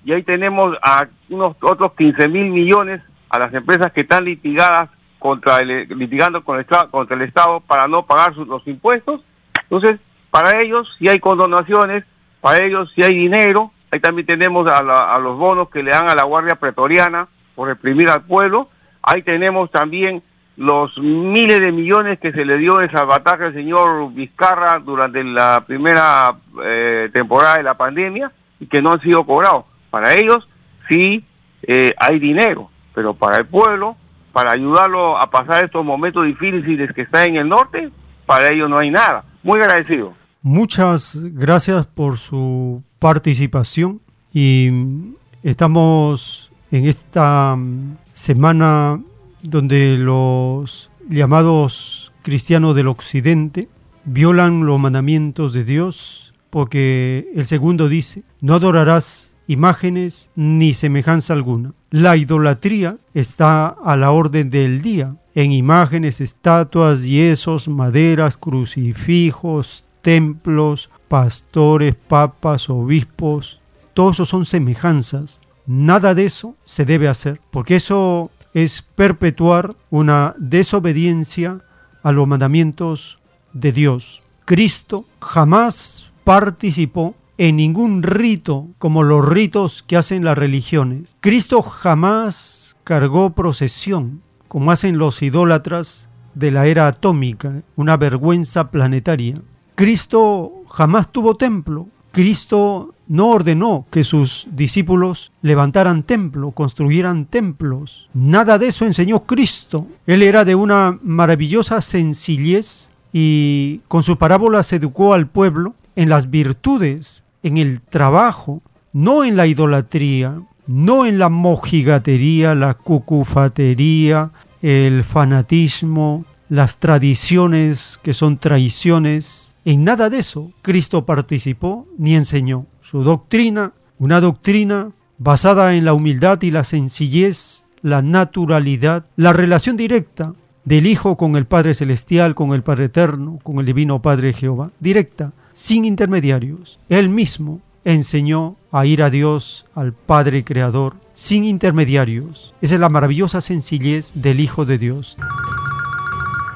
y 0.05 0.13
ahí 0.13 0.23
tenemos 0.23 0.77
a 0.83 1.07
unos 1.29 1.57
otros 1.61 1.93
15 1.93 2.29
mil 2.29 2.51
millones 2.51 3.01
a 3.29 3.39
las 3.39 3.53
empresas 3.53 3.93
que 3.93 4.03
están 4.03 4.25
litigadas 4.25 4.91
contra 5.19 5.59
el, 5.59 5.89
litigando 5.89 6.43
con 6.43 6.59
el, 6.59 6.67
contra 6.91 7.17
el 7.17 7.23
Estado 7.23 7.61
para 7.61 7.89
no 7.89 8.05
pagar 8.07 8.35
sus, 8.35 8.49
los 8.49 8.67
impuestos. 8.67 9.23
Entonces, 9.63 10.01
para 10.31 10.61
ellos 10.61 10.89
si 10.99 11.09
hay 11.09 11.21
condonaciones, 11.21 12.05
para 12.41 12.65
ellos 12.65 12.91
si 12.95 13.03
hay 13.03 13.15
dinero, 13.15 13.73
ahí 13.91 14.01
también 14.01 14.27
tenemos 14.27 14.67
a, 14.71 14.79
a 14.79 15.19
los 15.19 15.39
bonos 15.39 15.69
que 15.69 15.83
le 15.83 15.91
dan 15.91 16.09
a 16.11 16.15
la 16.15 16.25
Guardia 16.25 16.57
Pretoriana 16.57 17.29
por 17.55 17.69
reprimir 17.69 18.09
al 18.09 18.23
pueblo, 18.23 18.69
ahí 19.05 19.23
tenemos 19.23 19.71
también 19.71 20.23
los 20.57 20.97
miles 20.99 21.61
de 21.61 21.73
millones 21.73 22.19
que 22.21 22.33
se 22.33 22.45
le 22.45 22.59
dio 22.59 22.77
de 22.77 22.91
salvataje 22.91 23.45
al 23.45 23.55
señor 23.55 24.13
Vizcarra 24.13 24.79
durante 24.79 25.25
la 25.25 25.65
primera 25.67 26.37
eh, 26.65 27.11
temporada 27.13 27.57
de 27.57 27.65
la 27.65 27.75
pandemia 27.75 28.31
y 28.61 28.67
que 28.67 28.81
no 28.81 28.93
han 28.93 29.01
sido 29.01 29.25
cobrados. 29.25 29.65
Para 29.91 30.15
ellos 30.15 30.49
sí 30.89 31.25
eh, 31.63 31.93
hay 31.99 32.19
dinero, 32.19 32.71
pero 32.95 33.15
para 33.15 33.39
el 33.39 33.47
pueblo, 33.47 33.97
para 34.33 34.53
ayudarlo 34.53 35.19
a 35.19 35.29
pasar 35.29 35.65
estos 35.65 35.85
momentos 35.85 36.25
difíciles 36.25 36.93
que 36.93 37.03
está 37.03 37.25
en 37.25 37.37
el 37.37 37.49
norte, 37.49 37.91
para 38.27 38.53
ellos 38.53 38.71
no 38.71 38.79
hay 38.79 38.91
nada. 38.91 39.25
Muy 39.43 39.61
agradecido. 39.61 40.15
Muchas 40.43 41.19
gracias 41.33 41.87
por 41.87 42.19
su 42.19 42.83
participación 42.99 44.01
y 44.33 45.15
estamos 45.43 46.44
en 46.75 46.87
esta 46.87 47.55
mm, 47.55 47.99
semana 48.13 49.01
donde 49.43 49.97
los 49.97 50.91
llamados 51.09 52.13
cristianos 52.23 52.75
del 52.75 52.89
occidente 52.89 53.69
violan 54.05 54.67
los 54.67 54.81
mandamientos 54.81 55.53
de 55.53 55.63
Dios, 55.63 56.35
porque 56.51 57.31
el 57.37 57.47
segundo 57.47 57.89
dice, 57.89 58.25
no 58.41 58.55
adorarás 58.55 59.37
imágenes 59.47 60.33
ni 60.35 60.75
semejanza 60.75 61.33
alguna. 61.33 61.75
La 61.91 62.17
idolatría 62.17 62.97
está 63.13 63.69
a 63.69 63.97
la 63.97 64.11
orden 64.11 64.51
del 64.51 64.83
día, 64.83 65.15
en 65.37 65.53
imágenes, 65.53 66.21
estatuas, 66.21 67.05
yesos, 67.05 67.69
maderas, 67.69 68.37
crucifijos, 68.37 69.85
templos, 70.03 70.91
pastores, 71.07 71.95
papas, 71.95 72.69
obispos, 72.69 73.61
todos 73.95 74.17
esos 74.17 74.29
son 74.29 74.45
semejanzas. 74.45 75.41
Nada 75.67 76.15
de 76.15 76.27
eso 76.27 76.57
se 76.65 76.85
debe 76.85 77.09
hacer, 77.09 77.41
porque 77.51 77.77
eso 77.77 78.31
es 78.53 78.83
perpetuar 78.83 79.77
una 79.91 80.35
desobediencia 80.39 81.61
a 82.03 82.13
los 82.13 82.29
mandamientos 82.29 83.19
de 83.53 83.73
Dios. 83.73 84.23
Cristo 84.45 85.07
jamás 85.21 86.11
participó 86.25 87.15
en 87.39 87.57
ningún 87.57 88.03
rito 88.03 88.69
como 88.79 89.03
los 89.03 89.27
ritos 89.27 89.83
que 89.83 89.97
hacen 89.97 90.25
las 90.25 90.39
religiones. 90.39 91.17
Cristo 91.21 91.63
jamás 91.63 92.77
cargó 92.85 93.31
procesión 93.31 94.23
como 94.49 94.71
hacen 94.71 94.99
los 94.99 95.21
idólatras 95.23 96.11
de 96.35 96.53
la 96.53 96.67
era 96.67 96.87
atómica, 96.87 97.63
una 97.75 97.97
vergüenza 97.97 98.71
planetaria. 98.71 99.43
Cristo 99.75 100.63
jamás 100.69 101.11
tuvo 101.11 101.37
templo. 101.37 101.89
Cristo 102.13 102.94
no 103.07 103.31
ordenó 103.31 103.87
que 103.91 104.05
sus 104.05 104.47
discípulos 104.51 105.33
levantaran 105.43 106.03
templo, 106.03 106.51
construyeran 106.53 107.27
templos. 107.27 108.09
Nada 108.15 108.59
de 108.59 108.69
eso 108.69 108.85
enseñó 108.85 109.25
Cristo. 109.25 109.87
Él 110.07 110.23
era 110.23 110.45
de 110.45 110.55
una 110.55 110.99
maravillosa 111.03 111.81
sencillez 111.81 112.91
y 113.13 113.81
con 113.89 114.03
su 114.03 114.17
parábolas 114.17 114.73
educó 114.73 115.15
al 115.15 115.27
pueblo 115.27 115.75
en 115.97 116.09
las 116.09 116.31
virtudes, 116.31 117.25
en 117.43 117.59
el 117.59 117.81
trabajo, 117.81 118.63
no 118.93 119.25
en 119.25 119.37
la 119.37 119.47
idolatría, 119.47 120.41
no 120.67 121.07
en 121.07 121.19
la 121.19 121.29
mojigatería, 121.29 122.55
la 122.55 122.75
cucufatería, 122.75 124.31
el 124.63 125.05
fanatismo, 125.05 126.25
las 126.49 126.79
tradiciones 126.79 128.01
que 128.03 128.15
son 128.15 128.39
traiciones. 128.39 129.53
En 129.65 129.85
nada 129.85 130.11
de 130.11 130.19
eso 130.19 130.53
Cristo 130.63 131.05
participó 131.07 131.87
ni 131.99 132.15
enseñó 132.15 132.67
su 132.95 133.03
doctrina, 133.03 133.73
una 133.99 134.21
doctrina 134.21 134.93
basada 135.19 135.75
en 135.75 135.85
la 135.85 135.95
humildad 135.95 136.41
y 136.43 136.53
la 136.53 136.63
sencillez, 136.63 137.65
la 137.83 138.03
naturalidad, 138.03 139.05
la 139.17 139.33
relación 139.33 139.77
directa 139.77 140.33
del 140.65 140.87
Hijo 140.87 141.17
con 141.17 141.35
el 141.35 141.45
Padre 141.45 141.75
Celestial, 141.75 142.37
con 142.37 142.55
el 142.55 142.63
Padre 142.63 142.85
Eterno, 142.85 143.41
con 143.43 143.59
el 143.59 143.67
Divino 143.67 144.01
Padre 144.01 144.33
Jehová, 144.33 144.71
directa, 144.79 145.33
sin 145.53 145.85
intermediarios. 145.85 146.79
Él 146.89 147.09
mismo 147.09 147.61
enseñó 147.85 148.55
a 148.71 148.87
ir 148.87 149.03
a 149.03 149.11
Dios, 149.11 149.67
al 149.75 149.93
Padre 149.93 150.45
Creador, 150.45 150.95
sin 151.15 151.43
intermediarios. 151.43 152.55
Esa 152.61 152.75
es 152.75 152.81
la 152.81 152.91
maravillosa 152.91 153.41
sencillez 153.41 154.13
del 154.15 154.39
Hijo 154.39 154.67
de 154.67 154.79
Dios. 154.79 155.17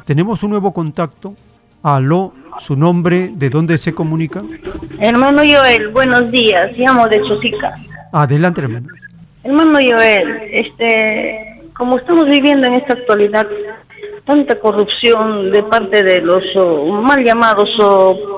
Tenemos 0.05 0.45
un 0.45 0.51
nuevo 0.51 0.73
contacto. 0.73 1.35
Aló, 1.83 2.33
su 2.59 2.77
nombre, 2.77 3.31
de 3.33 3.51
dónde 3.51 3.79
se 3.79 3.95
comunica. 3.95 4.43
Hermano 5.01 5.39
Joel, 5.39 5.89
buenos 5.89 6.31
días, 6.31 6.77
llamo 6.77 7.09
de 7.09 7.21
Chosica. 7.23 7.75
Adelante, 8.13 8.61
hermano. 8.61 8.89
Hermano 9.45 9.79
Joel, 9.81 10.41
este, 10.51 11.63
como 11.77 11.99
estamos 11.99 12.27
viviendo 12.27 12.67
en 12.67 12.75
esta 12.75 12.95
actualidad 12.95 13.47
tanta 14.27 14.57
corrupción 14.57 15.51
de 15.53 15.63
parte 15.63 16.03
de 16.03 16.21
los 16.21 16.43
mal 17.03 17.25
llamados 17.25 17.71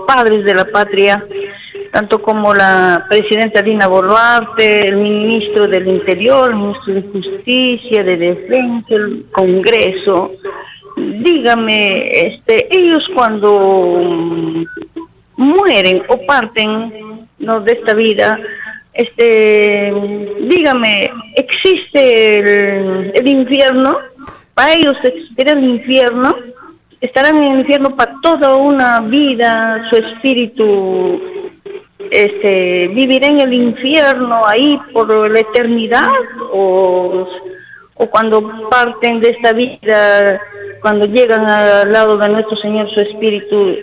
padres 0.07 0.45
de 0.45 0.55
la 0.55 0.65
patria, 0.67 1.25
tanto 1.93 2.23
como 2.23 2.55
la 2.55 3.07
presidenta 3.09 3.61
Dina 3.61 3.89
Boluarte, 3.89 4.89
el 4.89 4.97
ministro 4.99 5.67
del 5.67 5.89
Interior, 5.89 6.51
el 6.51 6.57
ministro 6.57 6.95
de 6.95 7.03
Justicia, 7.03 8.05
de 8.05 8.17
Defensa, 8.17 8.95
el 8.95 9.27
Congreso, 9.33 10.31
dígame, 11.23 12.11
este, 12.27 12.69
ellos 12.71 13.03
cuando 13.15 14.03
mueren 15.37 16.03
o 16.09 16.27
parten 16.27 17.27
¿no? 17.39 17.61
de 17.61 17.73
esta 17.73 17.95
vida, 17.95 18.39
este, 18.93 19.93
dígame, 20.41 21.11
¿existe 21.37 22.39
el, 23.19 23.29
infierno? 23.29 23.97
¿Para 24.55 24.75
ellos 24.75 24.97
existirá 25.03 25.53
el 25.53 25.65
infierno? 25.65 26.37
¿Estarán 27.01 27.37
en 27.37 27.53
el 27.53 27.59
infierno 27.61 27.97
para 27.97 28.15
toda 28.23 28.57
una 28.57 29.01
vida? 29.01 29.87
¿Su 29.89 29.97
espíritu 29.97 31.23
este, 32.11 32.89
vivirá 32.89 33.29
en 33.29 33.41
el 33.41 33.55
infierno 33.55 34.47
ahí 34.47 34.79
por 34.93 35.31
la 35.31 35.41
eternidad? 35.41 36.09
¿O, 36.53 37.27
o 38.01 38.07
cuando 38.09 38.43
parten 38.71 39.21
de 39.21 39.31
esta 39.31 39.53
vida 39.53 40.41
cuando 40.81 41.05
llegan 41.05 41.47
al 41.47 41.93
lado 41.93 42.17
de 42.17 42.29
nuestro 42.31 42.57
Señor 42.57 42.89
su 42.95 43.01
espíritu 43.01 43.77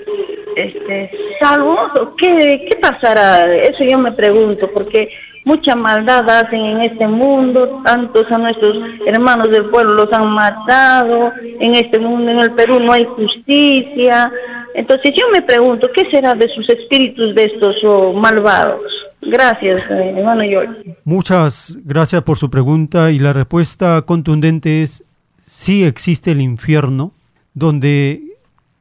este, 0.55 1.11
salvos? 1.39 1.91
¿Qué, 2.18 2.65
¿Qué 2.68 2.78
pasará? 2.78 3.45
Eso 3.53 3.84
yo 3.84 3.99
me 3.99 4.11
pregunto, 4.11 4.70
porque 4.74 5.09
mucha 5.45 5.76
maldad 5.76 6.28
hacen 6.28 6.65
en 6.65 6.82
este 6.82 7.07
mundo, 7.07 7.82
tantos 7.86 8.26
a 8.32 8.39
nuestros 8.39 8.76
hermanos 9.05 9.51
del 9.51 9.65
pueblo 9.65 9.93
los 9.93 10.11
han 10.11 10.30
matado, 10.30 11.32
en 11.59 11.76
este 11.76 11.99
mundo, 11.99 12.32
en 12.32 12.39
el 12.39 12.51
Perú 12.53 12.80
no 12.80 12.93
hay 12.93 13.05
justicia. 13.05 14.32
Entonces 14.74 15.11
yo 15.15 15.30
me 15.32 15.43
pregunto, 15.43 15.88
¿qué 15.93 16.09
será 16.09 16.34
de 16.34 16.47
sus 16.55 16.68
espíritus 16.70 17.36
de 17.36 17.43
estos 17.45 17.76
oh, 17.84 18.13
malvados? 18.13 18.82
Gracias, 19.22 19.84
eh, 19.89 20.13
hermano 20.15 20.43
George. 20.43 20.95
Muchas 21.03 21.78
gracias 21.84 22.22
por 22.24 22.38
su 22.38 22.49
pregunta 22.49 23.11
y 23.11 23.20
la 23.20 23.34
respuesta 23.34 24.01
contundente 24.03 24.84
es 24.84 25.03
sí 25.43 25.84
existe 25.84 26.32
el 26.32 26.41
infierno, 26.41 27.13
donde 27.53 28.22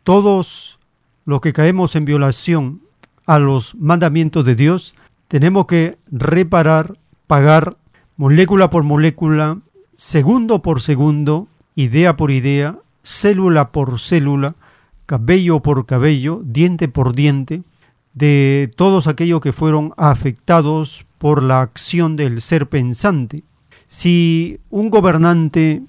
todos 0.04 0.78
los 1.24 1.40
que 1.40 1.52
caemos 1.52 1.96
en 1.96 2.04
violación 2.04 2.80
a 3.26 3.38
los 3.38 3.74
mandamientos 3.74 4.44
de 4.44 4.54
Dios, 4.54 4.94
tenemos 5.28 5.66
que 5.66 5.96
reparar, 6.10 6.94
pagar 7.26 7.76
molécula 8.16 8.70
por 8.70 8.84
molécula, 8.84 9.58
segundo 9.94 10.62
por 10.62 10.80
segundo, 10.80 11.48
idea 11.74 12.16
por 12.16 12.30
idea, 12.30 12.78
célula 13.02 13.72
por 13.72 13.98
célula, 13.98 14.54
cabello 15.06 15.60
por 15.60 15.86
cabello, 15.86 16.40
diente 16.44 16.88
por 16.88 17.14
diente, 17.14 17.62
de 18.16 18.72
todos 18.76 19.06
aquellos 19.06 19.42
que 19.42 19.52
fueron 19.52 19.92
afectados 19.98 21.04
por 21.18 21.42
la 21.42 21.60
acción 21.60 22.16
del 22.16 22.40
ser 22.40 22.66
pensante. 22.66 23.44
Si 23.88 24.58
un 24.70 24.88
gobernante 24.88 25.82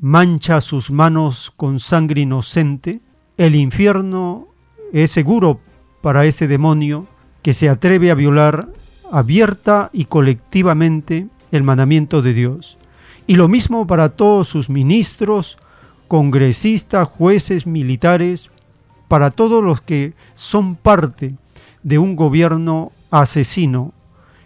mancha 0.00 0.62
sus 0.62 0.90
manos 0.90 1.52
con 1.56 1.78
sangre 1.78 2.22
inocente, 2.22 3.00
el 3.36 3.54
infierno 3.54 4.48
es 4.94 5.10
seguro 5.10 5.60
para 6.00 6.24
ese 6.24 6.48
demonio 6.48 7.06
que 7.42 7.52
se 7.52 7.68
atreve 7.68 8.10
a 8.10 8.14
violar 8.14 8.70
abierta 9.12 9.90
y 9.92 10.06
colectivamente 10.06 11.28
el 11.52 11.64
mandamiento 11.64 12.22
de 12.22 12.32
Dios. 12.32 12.78
Y 13.26 13.34
lo 13.34 13.46
mismo 13.46 13.86
para 13.86 14.08
todos 14.08 14.48
sus 14.48 14.70
ministros, 14.70 15.58
congresistas, 16.08 17.06
jueces, 17.08 17.66
militares, 17.66 18.50
para 19.06 19.30
todos 19.30 19.62
los 19.62 19.82
que 19.82 20.14
son 20.32 20.76
parte 20.76 21.34
de 21.84 21.98
un 21.98 22.16
gobierno 22.16 22.90
asesino. 23.12 23.92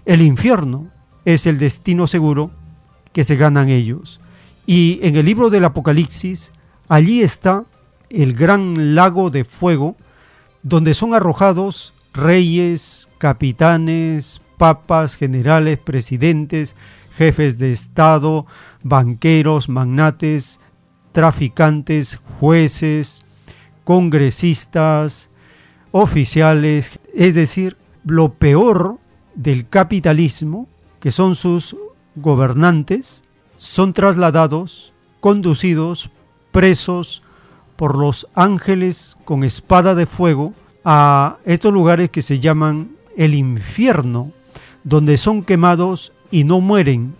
El 0.04 0.20
infierno 0.20 0.88
es 1.24 1.46
el 1.46 1.58
destino 1.58 2.06
seguro 2.06 2.50
que 3.14 3.24
se 3.24 3.36
ganan 3.36 3.70
ellos. 3.70 4.20
Y 4.66 5.00
en 5.02 5.16
el 5.16 5.24
libro 5.24 5.48
del 5.48 5.64
Apocalipsis, 5.64 6.52
allí 6.88 7.22
está 7.22 7.64
el 8.10 8.34
gran 8.34 8.94
lago 8.94 9.30
de 9.30 9.44
fuego, 9.44 9.96
donde 10.62 10.92
son 10.92 11.14
arrojados 11.14 11.94
reyes, 12.12 13.08
capitanes, 13.18 14.42
papas, 14.58 15.14
generales, 15.14 15.78
presidentes, 15.78 16.76
jefes 17.12 17.58
de 17.58 17.72
Estado, 17.72 18.46
banqueros, 18.82 19.68
magnates, 19.68 20.60
traficantes, 21.12 22.18
jueces, 22.40 23.22
congresistas, 23.84 25.27
oficiales, 25.92 26.98
es 27.14 27.34
decir, 27.34 27.76
lo 28.04 28.34
peor 28.34 28.98
del 29.34 29.68
capitalismo, 29.68 30.68
que 31.00 31.12
son 31.12 31.34
sus 31.34 31.76
gobernantes, 32.16 33.24
son 33.54 33.92
trasladados, 33.92 34.92
conducidos, 35.20 36.10
presos 36.52 37.22
por 37.76 37.96
los 37.96 38.26
ángeles 38.34 39.16
con 39.24 39.44
espada 39.44 39.94
de 39.94 40.06
fuego 40.06 40.52
a 40.84 41.38
estos 41.44 41.72
lugares 41.72 42.10
que 42.10 42.22
se 42.22 42.40
llaman 42.40 42.90
el 43.16 43.34
infierno, 43.34 44.32
donde 44.84 45.18
son 45.18 45.42
quemados 45.42 46.12
y 46.30 46.44
no 46.44 46.60
mueren, 46.60 47.14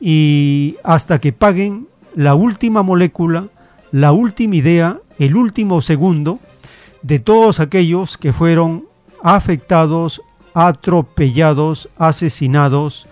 y 0.00 0.76
hasta 0.82 1.20
que 1.20 1.32
paguen 1.32 1.88
la 2.14 2.34
última 2.34 2.82
molécula, 2.82 3.48
la 3.92 4.12
última 4.12 4.56
idea, 4.56 5.00
el 5.18 5.36
último 5.36 5.80
segundo 5.82 6.40
de 7.02 7.18
todos 7.18 7.60
aquellos 7.60 8.16
que 8.16 8.32
fueron 8.32 8.84
afectados, 9.22 10.20
atropellados, 10.54 11.88
asesinados, 11.96 13.06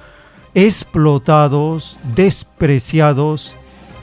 explotados, 0.55 1.99
despreciados 2.15 3.55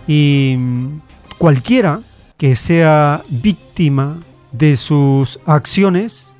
y 0.07 0.55
mm, 0.57 1.01
cualquiera 1.37 2.01
que 2.37 2.55
sea 2.55 3.21
víctima 3.29 4.19
de 4.51 4.77
sus 4.77 5.39
acciones 5.45 6.33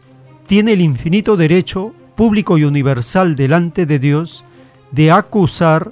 tiene 0.46 0.74
el 0.74 0.82
infinito 0.82 1.36
derecho 1.36 1.94
público 2.16 2.58
y 2.58 2.64
universal 2.64 3.36
delante 3.36 3.86
de 3.86 4.00
Dios 4.00 4.46
de 4.92 5.12
acusar 5.12 5.92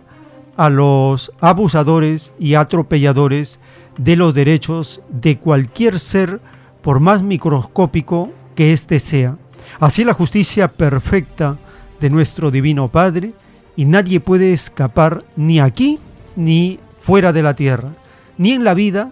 a 0.58 0.70
los 0.70 1.32
abusadores 1.42 2.34
y 2.40 2.56
atropelladores 2.56 3.60
de 3.98 4.16
los 4.16 4.34
derechos 4.34 5.02
de 5.10 5.38
cualquier 5.38 6.00
ser, 6.00 6.40
por 6.86 7.00
más 7.00 7.24
microscópico 7.24 8.30
que 8.54 8.72
éste 8.72 9.00
sea. 9.00 9.40
Así 9.80 10.06
la 10.06 10.14
justicia 10.14 10.68
perfecta 10.68 11.58
de 12.00 12.12
nuestro 12.12 12.52
Divino 12.52 12.90
Padre, 12.90 13.34
y 13.76 13.86
nadie 13.86 14.20
puede 14.20 14.54
escapar 14.54 15.26
ni 15.36 15.60
aquí 15.60 15.98
ni 16.36 16.80
fuera 17.00 17.34
de 17.34 17.42
la 17.42 17.56
tierra, 17.56 17.90
ni 18.38 18.52
en 18.52 18.64
la 18.64 18.76
vida 18.76 19.12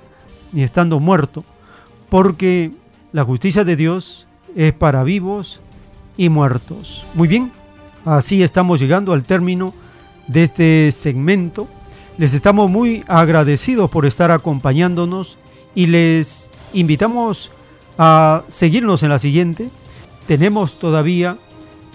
ni 0.51 0.61
estando 0.61 0.99
muerto, 0.99 1.43
porque 2.09 2.69
la 3.11 3.23
justicia 3.23 3.63
de 3.63 3.75
Dios 3.75 4.27
es 4.55 4.71
para 4.71 5.03
vivos 5.03 5.59
y 6.15 6.29
muertos. 6.29 7.07
Muy 7.15 7.27
bien, 7.27 7.51
así 8.05 8.43
estamos 8.43 8.79
llegando 8.79 9.13
al 9.13 9.23
término 9.23 9.73
de 10.27 10.43
este 10.43 10.91
segmento. 10.91 11.67
Les 12.19 12.35
estamos 12.35 12.69
muy 12.69 13.03
agradecidos 13.07 13.89
por 13.89 14.05
estar 14.05 14.29
acompañándonos 14.29 15.39
y 15.73 15.87
les 15.87 16.51
invitamos 16.73 17.49
a 17.49 17.62
seguirnos 18.47 19.03
en 19.03 19.09
la 19.09 19.19
siguiente. 19.19 19.69
Tenemos 20.27 20.79
todavía 20.79 21.37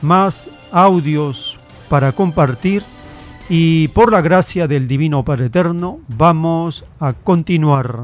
más 0.03 0.49
audios 0.71 1.59
para 1.89 2.13
compartir 2.13 2.83
y 3.49 3.89
por 3.89 4.13
la 4.13 4.21
gracia 4.21 4.69
del 4.69 4.87
Divino 4.89 5.25
Padre 5.25 5.47
Eterno 5.47 6.01
vamos 6.09 6.85
a 7.01 7.15
continuar. 7.15 8.01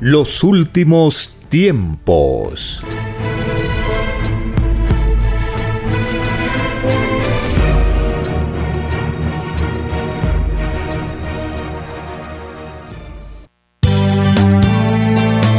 Los 0.00 0.42
últimos 0.42 1.36
tiempos. 1.48 2.82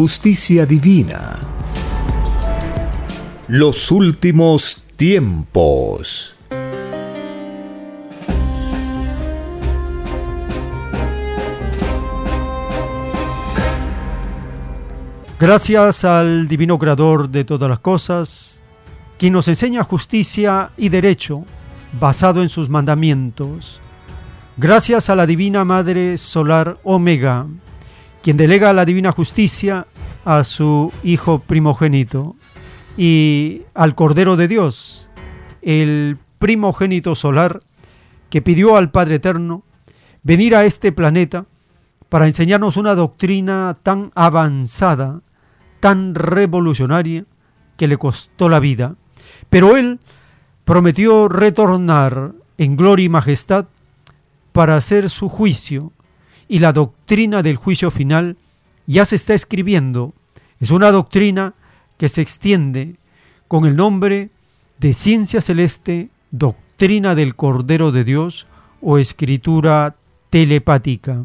justicia 0.00 0.64
divina. 0.64 1.38
Los 3.48 3.90
últimos 3.90 4.82
tiempos. 4.96 6.34
Gracias 15.38 16.04
al 16.06 16.48
Divino 16.48 16.78
Creador 16.78 17.28
de 17.28 17.44
todas 17.44 17.68
las 17.68 17.80
cosas, 17.80 18.62
quien 19.18 19.34
nos 19.34 19.48
enseña 19.48 19.84
justicia 19.84 20.70
y 20.78 20.88
derecho 20.88 21.44
basado 22.00 22.40
en 22.40 22.48
sus 22.48 22.70
mandamientos. 22.70 23.80
Gracias 24.56 25.10
a 25.10 25.14
la 25.14 25.26
Divina 25.26 25.66
Madre 25.66 26.16
Solar 26.16 26.78
Omega, 26.84 27.46
quien 28.22 28.36
delega 28.36 28.72
la 28.72 28.84
divina 28.84 29.12
justicia 29.12 29.86
a 30.24 30.44
su 30.44 30.92
Hijo 31.02 31.40
primogénito, 31.40 32.36
y 32.96 33.62
al 33.74 33.94
Cordero 33.94 34.36
de 34.36 34.48
Dios, 34.48 35.10
el 35.62 36.18
primogénito 36.38 37.14
solar, 37.14 37.62
que 38.28 38.42
pidió 38.42 38.76
al 38.76 38.90
Padre 38.90 39.16
Eterno 39.16 39.62
venir 40.22 40.54
a 40.54 40.64
este 40.64 40.92
planeta 40.92 41.46
para 42.08 42.26
enseñarnos 42.26 42.76
una 42.76 42.94
doctrina 42.94 43.76
tan 43.82 44.12
avanzada 44.14 45.22
tan 45.80 46.14
revolucionaria 46.14 47.24
que 47.76 47.88
le 47.88 47.96
costó 47.96 48.48
la 48.48 48.60
vida. 48.60 48.94
Pero 49.48 49.76
él 49.76 49.98
prometió 50.64 51.28
retornar 51.28 52.32
en 52.58 52.76
gloria 52.76 53.06
y 53.06 53.08
majestad 53.08 53.66
para 54.52 54.76
hacer 54.76 55.10
su 55.10 55.28
juicio 55.28 55.92
y 56.46 56.58
la 56.58 56.72
doctrina 56.72 57.42
del 57.42 57.56
juicio 57.56 57.90
final 57.90 58.36
ya 58.90 59.04
se 59.04 59.14
está 59.16 59.34
escribiendo. 59.34 60.14
Es 60.58 60.72
una 60.72 60.90
doctrina 60.90 61.54
que 61.96 62.08
se 62.08 62.22
extiende 62.22 62.96
con 63.46 63.64
el 63.64 63.76
nombre 63.76 64.30
de 64.78 64.94
ciencia 64.94 65.40
celeste, 65.40 66.10
doctrina 66.32 67.14
del 67.14 67.36
Cordero 67.36 67.92
de 67.92 68.02
Dios 68.02 68.48
o 68.80 68.98
escritura 68.98 69.94
telepática. 70.28 71.22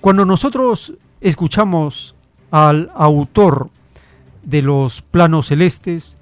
Cuando 0.00 0.24
nosotros 0.24 0.92
escuchamos 1.20 2.14
al 2.52 2.92
autor 2.94 3.68
de 4.44 4.62
los 4.62 5.02
planos 5.02 5.48
celestes 5.48 6.18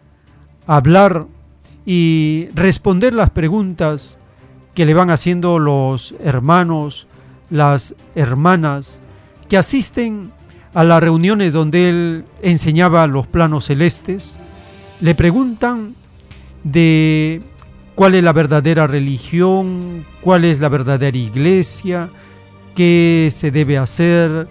hablar 0.66 1.26
y 1.86 2.48
responder 2.54 3.14
las 3.14 3.30
preguntas 3.30 4.18
que 4.74 4.86
le 4.86 4.94
van 4.94 5.10
haciendo 5.10 5.58
los 5.58 6.14
hermanos, 6.22 7.06
las 7.50 7.94
hermanas 8.14 9.00
que 9.48 9.56
asisten 9.56 10.32
a 10.72 10.82
las 10.82 11.02
reuniones 11.02 11.52
donde 11.52 11.88
él 11.88 12.24
enseñaba 12.42 13.06
los 13.06 13.26
planos 13.26 13.66
celestes, 13.66 14.40
le 15.00 15.14
preguntan 15.14 15.94
de 16.64 17.42
cuál 17.94 18.14
es 18.14 18.24
la 18.24 18.32
verdadera 18.32 18.86
religión, 18.86 20.04
cuál 20.20 20.44
es 20.44 20.60
la 20.60 20.68
verdadera 20.68 21.16
iglesia, 21.16 22.10
qué 22.74 23.28
se 23.30 23.50
debe 23.50 23.78
hacer 23.78 24.48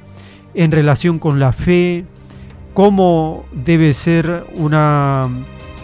en 0.54 0.72
relación 0.72 1.20
con 1.20 1.40
la 1.40 1.52
fe, 1.52 2.06
cómo 2.74 3.46
debe 3.52 3.94
ser 3.94 4.46
una 4.56 5.30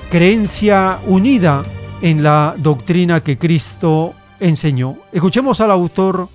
creencia 0.09 0.99
unida 1.05 1.63
en 2.01 2.23
la 2.23 2.55
doctrina 2.57 3.21
que 3.21 3.37
Cristo 3.37 4.15
enseñó. 4.39 4.97
Escuchemos 5.11 5.61
al 5.61 5.69
autor 5.69 6.29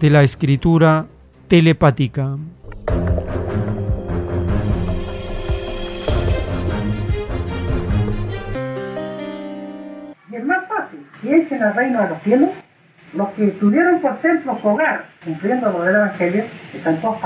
de 0.00 0.10
la 0.10 0.22
escritura 0.22 1.06
telepática. 1.48 2.36
Y 10.30 10.36
es 10.36 10.44
más 10.44 10.68
fácil 10.68 11.04
que 11.20 11.36
echen 11.36 11.62
al 11.64 11.74
reino 11.74 12.02
de 12.02 12.08
los 12.10 12.22
cielos 12.22 12.50
los 13.12 13.28
que 13.30 13.46
tuvieron 13.48 14.00
por 14.00 14.20
templo 14.20 14.56
su 14.60 14.68
hogar, 14.68 15.06
cumpliendo 15.24 15.70
lo 15.72 15.82
del 15.82 15.96
Evangelio, 15.96 16.44
que 16.70 16.78
está 16.78 16.90
en 16.90 17.00
todas 17.00 17.22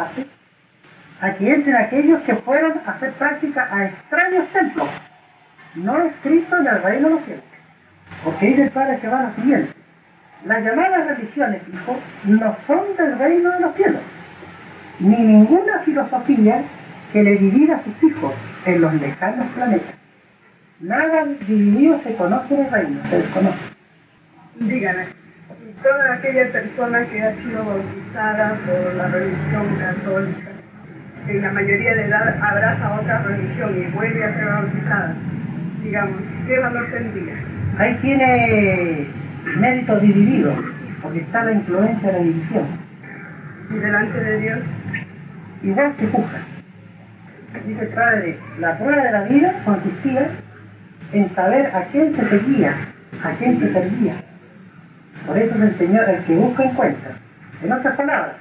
a 1.21 1.35
que 1.35 1.53
entren 1.53 1.77
aquellos 1.77 2.23
que 2.23 2.35
fueron 2.37 2.81
a 2.87 2.93
hacer 2.93 3.13
práctica 3.15 3.69
a 3.71 3.87
extraños 3.87 4.49
templos, 4.53 4.89
no 5.75 6.03
escritos 6.03 6.61
en 6.61 6.67
el 6.67 6.83
reino 6.83 7.09
de 7.09 7.15
los 7.15 7.25
cielos. 7.25 7.45
Porque 8.25 8.47
dice 8.47 8.63
el 8.63 8.71
Padre 8.71 8.99
que 9.01 9.09
va 9.09 9.21
a 9.21 9.23
lo 9.25 9.35
siguiente. 9.35 9.73
Las 10.45 10.65
llamadas 10.65 11.07
religiones, 11.07 11.63
hijos, 11.73 11.97
no 12.25 12.57
son 12.67 12.97
del 12.97 13.19
reino 13.19 13.51
de 13.51 13.61
los 13.61 13.75
cielos, 13.77 14.01
ni 14.99 15.17
ninguna 15.17 15.81
filosofía 15.81 16.63
que 17.13 17.23
le 17.23 17.37
divida 17.37 17.77
a 17.77 17.85
sus 17.85 18.03
hijos 18.03 18.33
en 18.65 18.81
los 18.81 18.95
lejanos 18.95 19.47
planetas. 19.55 19.95
Nada 20.81 21.27
dividido 21.47 22.01
se 22.03 22.15
conoce 22.15 22.55
en 22.55 22.61
el 22.61 22.73
reino, 22.73 23.01
se 23.11 23.19
desconoce. 23.19 23.59
Dígame 24.61 25.21
toda 25.83 26.15
aquella 26.15 26.53
persona 26.53 27.07
que 27.07 27.23
ha 27.23 27.35
sido 27.37 27.65
bautizada 27.65 28.55
por 28.67 28.95
la 28.95 29.09
religión 29.09 29.77
católica, 29.79 30.51
en 31.29 31.43
la 31.43 31.53
mayoría 31.53 31.95
de 31.95 32.05
edad 32.07 32.37
abraza 32.43 33.01
otra 33.01 33.23
religión 33.23 33.77
y 33.79 33.91
vuelve 33.93 34.25
a 34.25 34.35
ser 34.35 34.45
bautizada, 34.47 35.15
digamos, 35.83 36.21
¿qué 36.47 36.59
valor 36.59 36.87
tendría? 36.91 37.35
Ahí 37.79 37.99
tiene 38.03 39.07
méritos 39.57 40.03
divididos, 40.03 40.59
porque 41.03 41.21
está 41.21 41.45
la 41.45 41.53
influencia 41.53 42.13
de 42.13 42.19
la 42.19 42.25
división. 42.25 42.67
¿Y 43.71 43.75
delante 43.75 44.21
de 44.21 44.41
Dios? 44.41 44.59
Igual 45.63 45.95
que 45.97 46.07
juzga. 46.09 46.41
Dice 47.67 47.83
el 47.83 47.89
Padre, 47.89 48.39
la 48.59 48.79
prueba 48.79 49.03
de 49.03 49.13
la 49.13 49.23
vida 49.25 49.55
consistía 49.65 50.31
en 51.13 51.35
saber 51.35 51.67
a 51.75 51.85
quién 51.87 52.15
se 52.15 52.29
seguía, 52.29 52.75
a 53.25 53.31
quién 53.33 53.61
se 53.61 53.73
servía. 53.73 54.15
Por 55.27 55.37
eso 55.37 55.55
el 55.63 55.77
Señor, 55.77 56.09
el 56.09 56.25
que 56.25 56.35
busca 56.35 56.65
encuentra. 56.65 57.13
En 57.63 57.73
otras 57.73 57.97
palabras, 57.97 58.37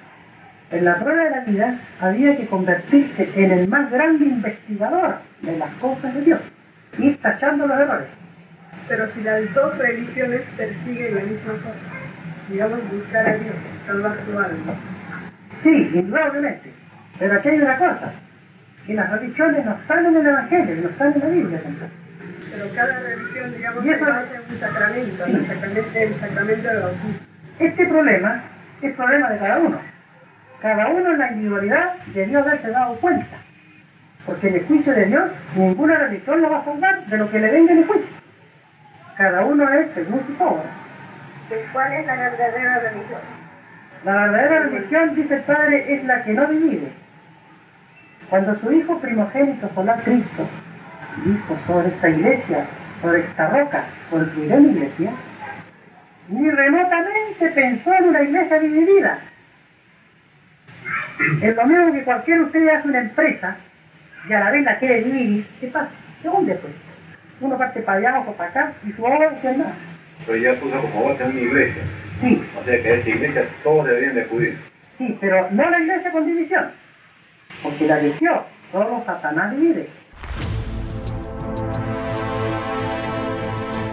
en 0.72 0.86
la 0.86 0.96
prueba 0.98 1.24
de 1.24 1.30
la 1.32 1.40
vida 1.42 1.80
había 2.00 2.38
que 2.38 2.46
convertirse 2.48 3.30
en 3.36 3.52
el 3.52 3.68
más 3.68 3.92
grande 3.92 4.26
investigador 4.26 5.18
de 5.42 5.58
las 5.58 5.70
cosas 5.76 6.14
de 6.14 6.22
Dios, 6.22 6.40
ir 6.98 7.22
tachando 7.22 7.68
los 7.68 7.80
errores. 7.80 8.08
Pero 8.88 9.08
si 9.14 9.22
las 9.22 9.54
dos 9.54 9.78
religiones 9.78 10.42
persiguen 10.58 11.16
la 11.16 11.22
misma 11.22 11.54
cosa, 11.54 11.76
digamos 12.50 12.80
buscar 12.92 13.30
a 13.30 13.34
Dios, 13.34 13.56
salvar 13.86 14.18
su 14.26 14.38
alma. 14.40 14.74
Sí, 15.64 15.92
indudablemente. 15.94 16.72
Pero 17.20 17.34
aquí 17.36 17.50
hay 17.50 17.62
una 17.62 17.78
cosa, 17.78 18.12
que 18.88 18.94
las 18.96 19.12
religiones 19.12 19.66
no 19.66 19.72
están 19.74 20.06
en 20.06 20.16
el 20.18 20.26
Evangelio, 20.28 20.76
no 20.84 20.90
están 20.90 21.14
en 21.14 21.20
la 21.20 21.28
Biblia 21.28 21.62
tampoco. 21.62 21.92
Pero 22.52 22.76
cada 22.76 23.00
religión, 23.00 23.54
digamos, 23.56 23.86
Y 23.86 23.90
eso- 23.90 24.06
hace 24.06 24.40
un 24.50 24.60
sacramento, 24.60 25.26
el 25.26 25.48
sacramento, 25.48 26.00
el 26.00 26.20
sacramento 26.20 26.68
del 26.68 26.82
bautismo. 26.82 27.20
Este 27.60 27.86
problema 27.88 28.44
es 28.82 28.96
problema 28.96 29.30
de 29.30 29.38
cada 29.38 29.58
uno. 29.60 29.80
Cada 30.62 30.88
uno 30.88 31.12
en 31.12 31.18
la 31.20 31.32
individualidad 31.32 31.94
debió 32.14 32.40
haberse 32.40 32.70
dado 32.72 32.96
cuenta. 32.96 33.38
Porque 34.30 34.48
en 34.48 34.56
el 34.58 34.68
juicio 34.68 34.94
de 34.94 35.06
Dios 35.06 35.32
ninguna 35.56 35.98
religión 35.98 36.40
la 36.44 36.50
va 36.50 36.60
a 36.60 36.66
salvar 36.66 37.04
de 37.08 37.18
lo 37.18 37.32
que 37.32 37.40
le 37.40 37.50
venga 37.50 37.72
en 37.72 37.80
el 37.80 37.88
juicio. 37.88 38.08
Cada 39.18 39.44
uno 39.44 39.68
es 39.74 39.88
según 39.96 40.22
su 40.28 40.44
obra. 40.44 40.70
¿Cuál 41.74 41.94
es 41.94 42.06
la 42.06 42.16
verdadera 42.16 42.80
religión? 42.80 43.22
La 44.06 44.14
verdadera 44.14 44.60
religión, 44.60 45.16
dice 45.16 45.34
el 45.34 45.42
Padre, 45.42 45.96
es 45.96 46.04
la 46.04 46.24
que 46.24 46.34
no 46.34 46.46
divide. 46.46 46.92
Cuando 48.30 48.56
su 48.60 48.72
Hijo 48.72 49.00
primogénito 49.00 49.68
solar 49.74 50.00
Cristo 50.04 50.48
dijo 51.26 51.58
sobre 51.66 51.88
esta 51.88 52.10
iglesia, 52.10 52.66
sobre 53.02 53.22
esta 53.22 53.50
roca, 53.50 53.84
construiré 54.12 54.58
mi 54.58 54.70
iglesia, 54.74 55.12
ni 56.28 56.52
remotamente 56.52 57.50
pensó 57.50 57.96
en 57.96 58.10
una 58.10 58.22
iglesia 58.22 58.60
dividida. 58.60 59.18
Es 61.42 61.56
lo 61.56 61.66
mismo 61.66 61.94
que 61.94 62.04
cualquiera 62.04 62.42
de 62.42 62.46
ustedes 62.46 62.74
hace 62.76 62.88
una 62.88 63.00
empresa 63.00 63.58
y 64.28 64.34
a 64.34 64.40
la 64.40 64.52
vez 64.52 64.64
la 64.64 64.80
quiere 64.80 65.04
dividir, 65.04 65.48
¿qué 65.60 65.68
pasa? 65.68 65.90
Se 66.22 66.30
hunde 66.30 66.56
pues. 66.56 66.74
Uno 67.42 67.58
parte 67.58 67.82
para 67.82 68.00
allá, 68.00 68.20
otro 68.20 68.34
para 68.34 68.50
acá, 68.50 68.74
y 68.86 68.92
su 68.92 69.04
obra 69.04 69.32
no 69.32 69.58
nada. 69.58 69.74
Pero 70.26 70.38
ya 70.38 70.60
puso 70.60 70.82
como 70.82 71.04
vos 71.04 71.22
en 71.22 71.28
una 71.30 71.40
iglesia. 71.40 71.84
Sí. 72.22 72.44
O 72.60 72.64
sea 72.66 72.84
que 72.84 72.94
esta 72.96 73.10
iglesia 73.10 73.48
todos 73.64 73.88
deberían 73.88 74.16
de 74.16 74.22
acudir. 74.24 74.58
Sí, 74.98 75.18
pero 75.22 75.48
no 75.52 75.70
la 75.70 75.80
iglesia 75.80 76.12
con 76.12 76.26
división. 76.26 76.72
Porque 77.64 77.88
la 77.88 77.98
división, 77.98 78.42
solo 78.72 79.04
Satanás 79.06 79.56
divide. 79.56 79.88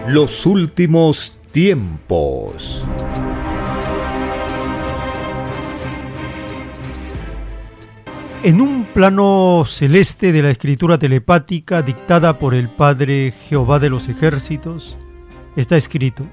Los 0.07 0.45
últimos 0.45 1.41
tiempos. 1.51 2.85
En 8.43 8.61
un 8.61 8.85
plano 8.85 9.63
celeste 9.65 10.31
de 10.31 10.43
la 10.43 10.51
escritura 10.51 10.99
telepática 10.99 11.81
dictada 11.81 12.37
por 12.37 12.53
el 12.53 12.69
Padre 12.69 13.33
Jehová 13.49 13.79
de 13.79 13.89
los 13.89 14.07
ejércitos, 14.09 14.95
está 15.55 15.75
escrito, 15.75 16.23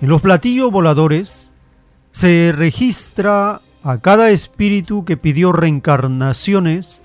en 0.00 0.08
los 0.08 0.22
platillos 0.22 0.70
voladores 0.70 1.50
se 2.12 2.52
registra 2.54 3.60
a 3.82 3.98
cada 3.98 4.30
espíritu 4.30 5.04
que 5.04 5.16
pidió 5.16 5.52
reencarnaciones 5.52 7.02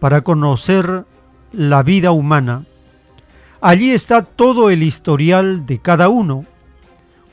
para 0.00 0.22
conocer 0.22 1.04
la 1.52 1.84
vida 1.84 2.10
humana. 2.10 2.64
Allí 3.60 3.92
está 3.92 4.22
todo 4.22 4.70
el 4.70 4.82
historial 4.82 5.66
de 5.66 5.78
cada 5.78 6.08
uno, 6.08 6.44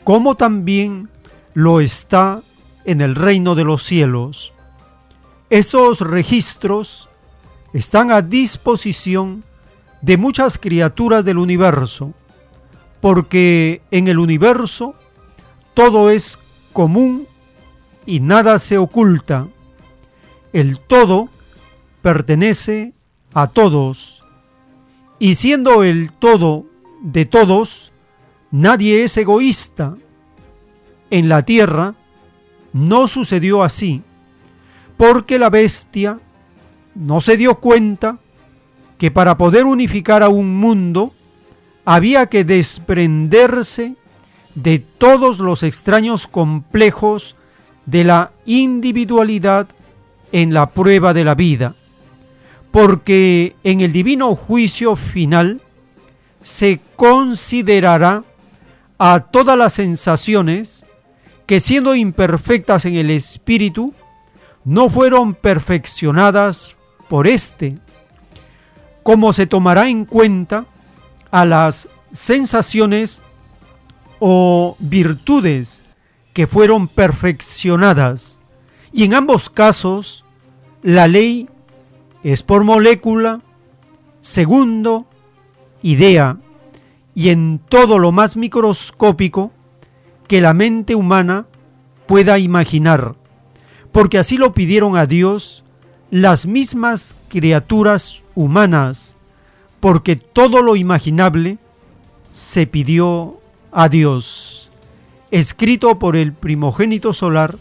como 0.03 0.35
también 0.35 1.09
lo 1.55 1.81
está 1.81 2.41
en 2.85 3.01
el 3.01 3.15
reino 3.15 3.55
de 3.55 3.63
los 3.63 3.83
cielos. 3.83 4.53
Estos 5.51 5.99
registros 5.99 7.09
están 7.73 8.09
a 8.09 8.21
disposición 8.21 9.43
de 10.01 10.15
muchas 10.15 10.57
criaturas 10.57 11.25
del 11.25 11.37
universo, 11.37 12.13
porque 13.01 13.81
en 13.91 14.07
el 14.07 14.17
universo 14.17 14.95
todo 15.73 16.09
es 16.09 16.39
común 16.71 17.27
y 18.05 18.21
nada 18.21 18.59
se 18.59 18.77
oculta. 18.77 19.49
El 20.53 20.79
todo 20.79 21.27
pertenece 22.01 22.93
a 23.33 23.47
todos, 23.47 24.23
y 25.19 25.35
siendo 25.35 25.83
el 25.83 26.13
todo 26.13 26.65
de 27.01 27.25
todos, 27.25 27.91
nadie 28.51 29.03
es 29.03 29.17
egoísta. 29.17 29.97
En 31.09 31.27
la 31.27 31.43
tierra 31.43 31.95
no 32.71 33.09
sucedió 33.09 33.63
así 33.63 34.01
porque 35.01 35.39
la 35.39 35.49
bestia 35.49 36.19
no 36.93 37.21
se 37.21 37.35
dio 37.35 37.55
cuenta 37.55 38.19
que 38.99 39.09
para 39.09 39.35
poder 39.35 39.65
unificar 39.65 40.21
a 40.21 40.29
un 40.29 40.57
mundo 40.57 41.11
había 41.85 42.27
que 42.27 42.43
desprenderse 42.43 43.95
de 44.53 44.77
todos 44.77 45.39
los 45.39 45.63
extraños 45.63 46.27
complejos 46.27 47.35
de 47.87 48.03
la 48.03 48.31
individualidad 48.45 49.69
en 50.31 50.53
la 50.53 50.69
prueba 50.69 51.15
de 51.15 51.23
la 51.23 51.33
vida, 51.33 51.73
porque 52.69 53.55
en 53.63 53.81
el 53.81 53.93
divino 53.93 54.35
juicio 54.35 54.95
final 54.95 55.63
se 56.41 56.79
considerará 56.95 58.23
a 58.99 59.21
todas 59.31 59.57
las 59.57 59.73
sensaciones 59.73 60.85
que 61.47 61.59
siendo 61.59 61.95
imperfectas 61.95 62.85
en 62.85 62.93
el 62.93 63.09
espíritu, 63.09 63.95
no 64.63 64.89
fueron 64.89 65.33
perfeccionadas 65.33 66.77
por 67.09 67.27
éste, 67.27 67.79
como 69.03 69.33
se 69.33 69.47
tomará 69.47 69.89
en 69.89 70.05
cuenta 70.05 70.65
a 71.31 71.45
las 71.45 71.87
sensaciones 72.11 73.21
o 74.19 74.75
virtudes 74.79 75.83
que 76.33 76.47
fueron 76.47 76.87
perfeccionadas. 76.87 78.39
Y 78.93 79.05
en 79.05 79.13
ambos 79.13 79.49
casos, 79.49 80.25
la 80.83 81.07
ley 81.07 81.49
es 82.23 82.43
por 82.43 82.63
molécula, 82.63 83.41
segundo, 84.21 85.07
idea, 85.81 86.37
y 87.15 87.29
en 87.29 87.59
todo 87.67 87.99
lo 87.99 88.11
más 88.11 88.37
microscópico 88.37 89.51
que 90.27 90.39
la 90.39 90.53
mente 90.53 90.95
humana 90.95 91.47
pueda 92.07 92.39
imaginar 92.39 93.15
porque 93.91 94.17
así 94.17 94.37
lo 94.37 94.53
pidieron 94.53 94.97
a 94.97 95.05
Dios 95.05 95.63
las 96.09 96.45
mismas 96.45 97.15
criaturas 97.29 98.23
humanas, 98.35 99.15
porque 99.79 100.15
todo 100.15 100.61
lo 100.61 100.75
imaginable 100.75 101.57
se 102.29 102.67
pidió 102.67 103.37
a 103.71 103.89
Dios. 103.89 104.69
Escrito 105.31 105.97
por 105.99 106.15
el 106.15 106.33
primogénito 106.33 107.13
solar, 107.13 107.57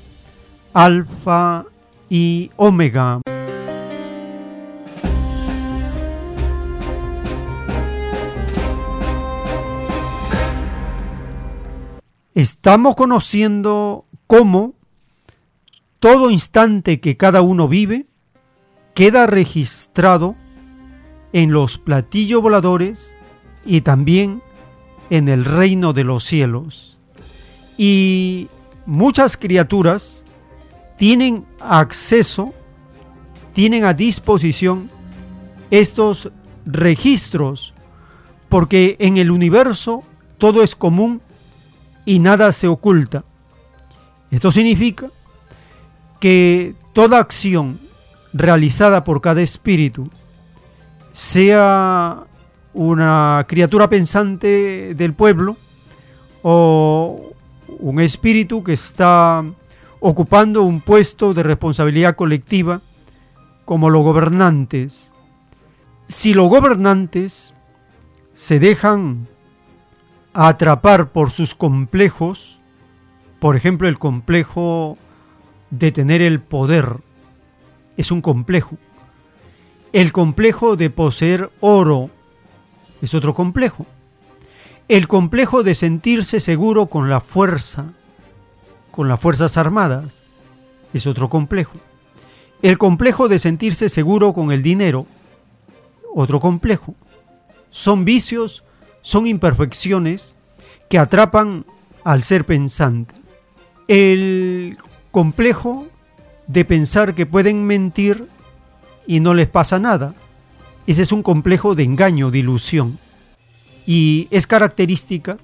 Alfa 0.74 1.66
y 2.08 2.50
Omega. 2.56 3.20
Estamos 12.34 12.96
conociendo 12.96 14.06
cómo 14.26 14.74
todo 16.00 16.30
instante 16.30 16.98
que 16.98 17.16
cada 17.16 17.42
uno 17.42 17.68
vive 17.68 18.06
queda 18.94 19.26
registrado 19.26 20.34
en 21.32 21.52
los 21.52 21.78
platillos 21.78 22.42
voladores 22.42 23.16
y 23.64 23.82
también 23.82 24.42
en 25.10 25.28
el 25.28 25.44
reino 25.44 25.92
de 25.92 26.04
los 26.04 26.24
cielos. 26.24 26.98
Y 27.76 28.48
muchas 28.86 29.36
criaturas 29.36 30.24
tienen 30.96 31.44
acceso, 31.60 32.52
tienen 33.52 33.84
a 33.84 33.92
disposición 33.92 34.90
estos 35.70 36.32
registros, 36.64 37.74
porque 38.48 38.96
en 38.98 39.18
el 39.18 39.30
universo 39.30 40.02
todo 40.38 40.62
es 40.62 40.74
común 40.74 41.20
y 42.06 42.18
nada 42.18 42.52
se 42.52 42.68
oculta. 42.68 43.22
Esto 44.30 44.50
significa 44.50 45.10
que 46.20 46.74
toda 46.92 47.18
acción 47.18 47.80
realizada 48.32 49.04
por 49.04 49.20
cada 49.20 49.42
espíritu, 49.42 50.10
sea 51.12 52.24
una 52.72 53.44
criatura 53.48 53.88
pensante 53.90 54.94
del 54.94 55.14
pueblo 55.14 55.56
o 56.42 57.32
un 57.68 58.00
espíritu 58.00 58.62
que 58.62 58.74
está 58.74 59.44
ocupando 59.98 60.62
un 60.62 60.80
puesto 60.80 61.34
de 61.34 61.42
responsabilidad 61.42 62.14
colectiva 62.14 62.80
como 63.64 63.90
los 63.90 64.02
gobernantes. 64.02 65.14
Si 66.06 66.34
los 66.34 66.48
gobernantes 66.48 67.54
se 68.34 68.58
dejan 68.58 69.26
atrapar 70.32 71.10
por 71.10 71.30
sus 71.30 71.54
complejos, 71.54 72.60
por 73.40 73.56
ejemplo 73.56 73.88
el 73.88 73.98
complejo 73.98 74.96
de 75.70 75.92
tener 75.92 76.22
el 76.22 76.40
poder 76.40 76.96
es 77.96 78.10
un 78.10 78.20
complejo. 78.20 78.76
El 79.92 80.12
complejo 80.12 80.76
de 80.76 80.90
poseer 80.90 81.50
oro 81.60 82.10
es 83.02 83.14
otro 83.14 83.34
complejo. 83.34 83.86
El 84.88 85.06
complejo 85.06 85.62
de 85.62 85.74
sentirse 85.74 86.40
seguro 86.40 86.86
con 86.86 87.08
la 87.08 87.20
fuerza, 87.20 87.92
con 88.90 89.08
las 89.08 89.20
Fuerzas 89.20 89.56
Armadas, 89.56 90.20
es 90.92 91.06
otro 91.06 91.28
complejo. 91.28 91.78
El 92.62 92.76
complejo 92.76 93.28
de 93.28 93.38
sentirse 93.38 93.88
seguro 93.88 94.32
con 94.32 94.52
el 94.52 94.62
dinero, 94.62 95.06
otro 96.14 96.40
complejo. 96.40 96.94
Son 97.70 98.04
vicios, 98.04 98.64
son 99.00 99.26
imperfecciones 99.26 100.34
que 100.88 100.98
atrapan 100.98 101.64
al 102.04 102.22
ser 102.22 102.44
pensante. 102.44 103.14
El 103.86 104.76
complejo 105.10 105.86
de 106.46 106.64
pensar 106.64 107.14
que 107.14 107.26
pueden 107.26 107.64
mentir 107.64 108.26
y 109.06 109.20
no 109.20 109.34
les 109.34 109.48
pasa 109.48 109.78
nada. 109.78 110.14
Ese 110.86 111.02
es 111.02 111.12
un 111.12 111.22
complejo 111.22 111.74
de 111.74 111.84
engaño, 111.84 112.30
de 112.30 112.38
ilusión. 112.38 112.98
Y 113.86 114.28
es 114.30 114.46
característica 114.46 115.38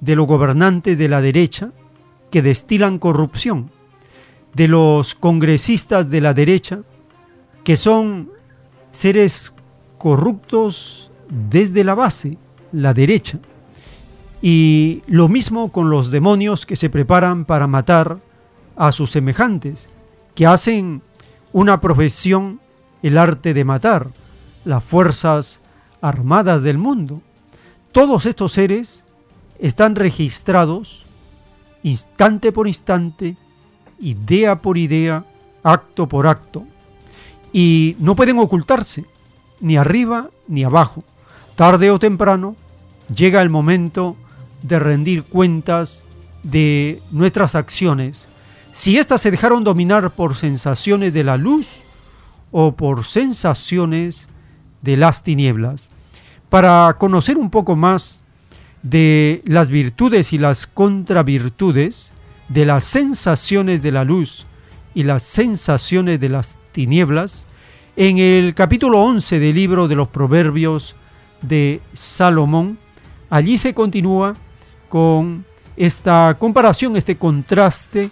de 0.00 0.16
los 0.16 0.26
gobernantes 0.26 0.98
de 0.98 1.08
la 1.08 1.20
derecha 1.20 1.70
que 2.30 2.42
destilan 2.42 2.98
corrupción, 2.98 3.70
de 4.54 4.68
los 4.68 5.14
congresistas 5.14 6.10
de 6.10 6.20
la 6.20 6.34
derecha 6.34 6.80
que 7.64 7.76
son 7.76 8.30
seres 8.90 9.52
corruptos 9.98 11.10
desde 11.28 11.84
la 11.84 11.94
base, 11.94 12.38
la 12.72 12.94
derecha. 12.94 13.38
Y 14.42 15.02
lo 15.06 15.28
mismo 15.28 15.70
con 15.70 15.90
los 15.90 16.10
demonios 16.10 16.64
que 16.64 16.76
se 16.76 16.88
preparan 16.88 17.44
para 17.44 17.66
matar 17.66 18.18
a 18.80 18.92
sus 18.92 19.10
semejantes, 19.10 19.90
que 20.34 20.46
hacen 20.46 21.02
una 21.52 21.82
profesión 21.82 22.60
el 23.02 23.18
arte 23.18 23.52
de 23.52 23.62
matar, 23.62 24.08
las 24.64 24.82
fuerzas 24.82 25.60
armadas 26.00 26.62
del 26.62 26.78
mundo. 26.78 27.20
Todos 27.92 28.24
estos 28.24 28.52
seres 28.52 29.04
están 29.58 29.96
registrados 29.96 31.02
instante 31.82 32.52
por 32.52 32.66
instante, 32.66 33.36
idea 33.98 34.62
por 34.62 34.78
idea, 34.78 35.26
acto 35.62 36.08
por 36.08 36.26
acto, 36.26 36.64
y 37.52 37.96
no 37.98 38.16
pueden 38.16 38.38
ocultarse, 38.38 39.04
ni 39.60 39.76
arriba 39.76 40.30
ni 40.48 40.64
abajo. 40.64 41.04
Tarde 41.54 41.90
o 41.90 41.98
temprano 41.98 42.56
llega 43.14 43.42
el 43.42 43.50
momento 43.50 44.16
de 44.62 44.78
rendir 44.78 45.24
cuentas 45.24 46.04
de 46.42 47.02
nuestras 47.10 47.54
acciones, 47.54 48.29
si 48.72 48.98
éstas 48.98 49.20
se 49.20 49.30
dejaron 49.30 49.64
dominar 49.64 50.10
por 50.10 50.36
sensaciones 50.36 51.12
de 51.12 51.24
la 51.24 51.36
luz 51.36 51.82
o 52.50 52.72
por 52.72 53.04
sensaciones 53.04 54.28
de 54.82 54.96
las 54.96 55.22
tinieblas. 55.22 55.90
Para 56.48 56.96
conocer 56.98 57.36
un 57.36 57.50
poco 57.50 57.76
más 57.76 58.22
de 58.82 59.42
las 59.44 59.70
virtudes 59.70 60.32
y 60.32 60.38
las 60.38 60.66
contravirtudes, 60.66 62.12
de 62.48 62.66
las 62.66 62.84
sensaciones 62.84 63.82
de 63.82 63.92
la 63.92 64.04
luz 64.04 64.46
y 64.94 65.04
las 65.04 65.22
sensaciones 65.22 66.18
de 66.18 66.28
las 66.28 66.58
tinieblas, 66.72 67.46
en 67.96 68.18
el 68.18 68.54
capítulo 68.54 69.02
11 69.02 69.38
del 69.38 69.54
libro 69.54 69.88
de 69.88 69.96
los 69.96 70.08
Proverbios 70.08 70.96
de 71.42 71.80
Salomón, 71.92 72.78
allí 73.28 73.58
se 73.58 73.74
continúa 73.74 74.34
con 74.88 75.44
esta 75.76 76.36
comparación, 76.38 76.96
este 76.96 77.16
contraste 77.16 78.10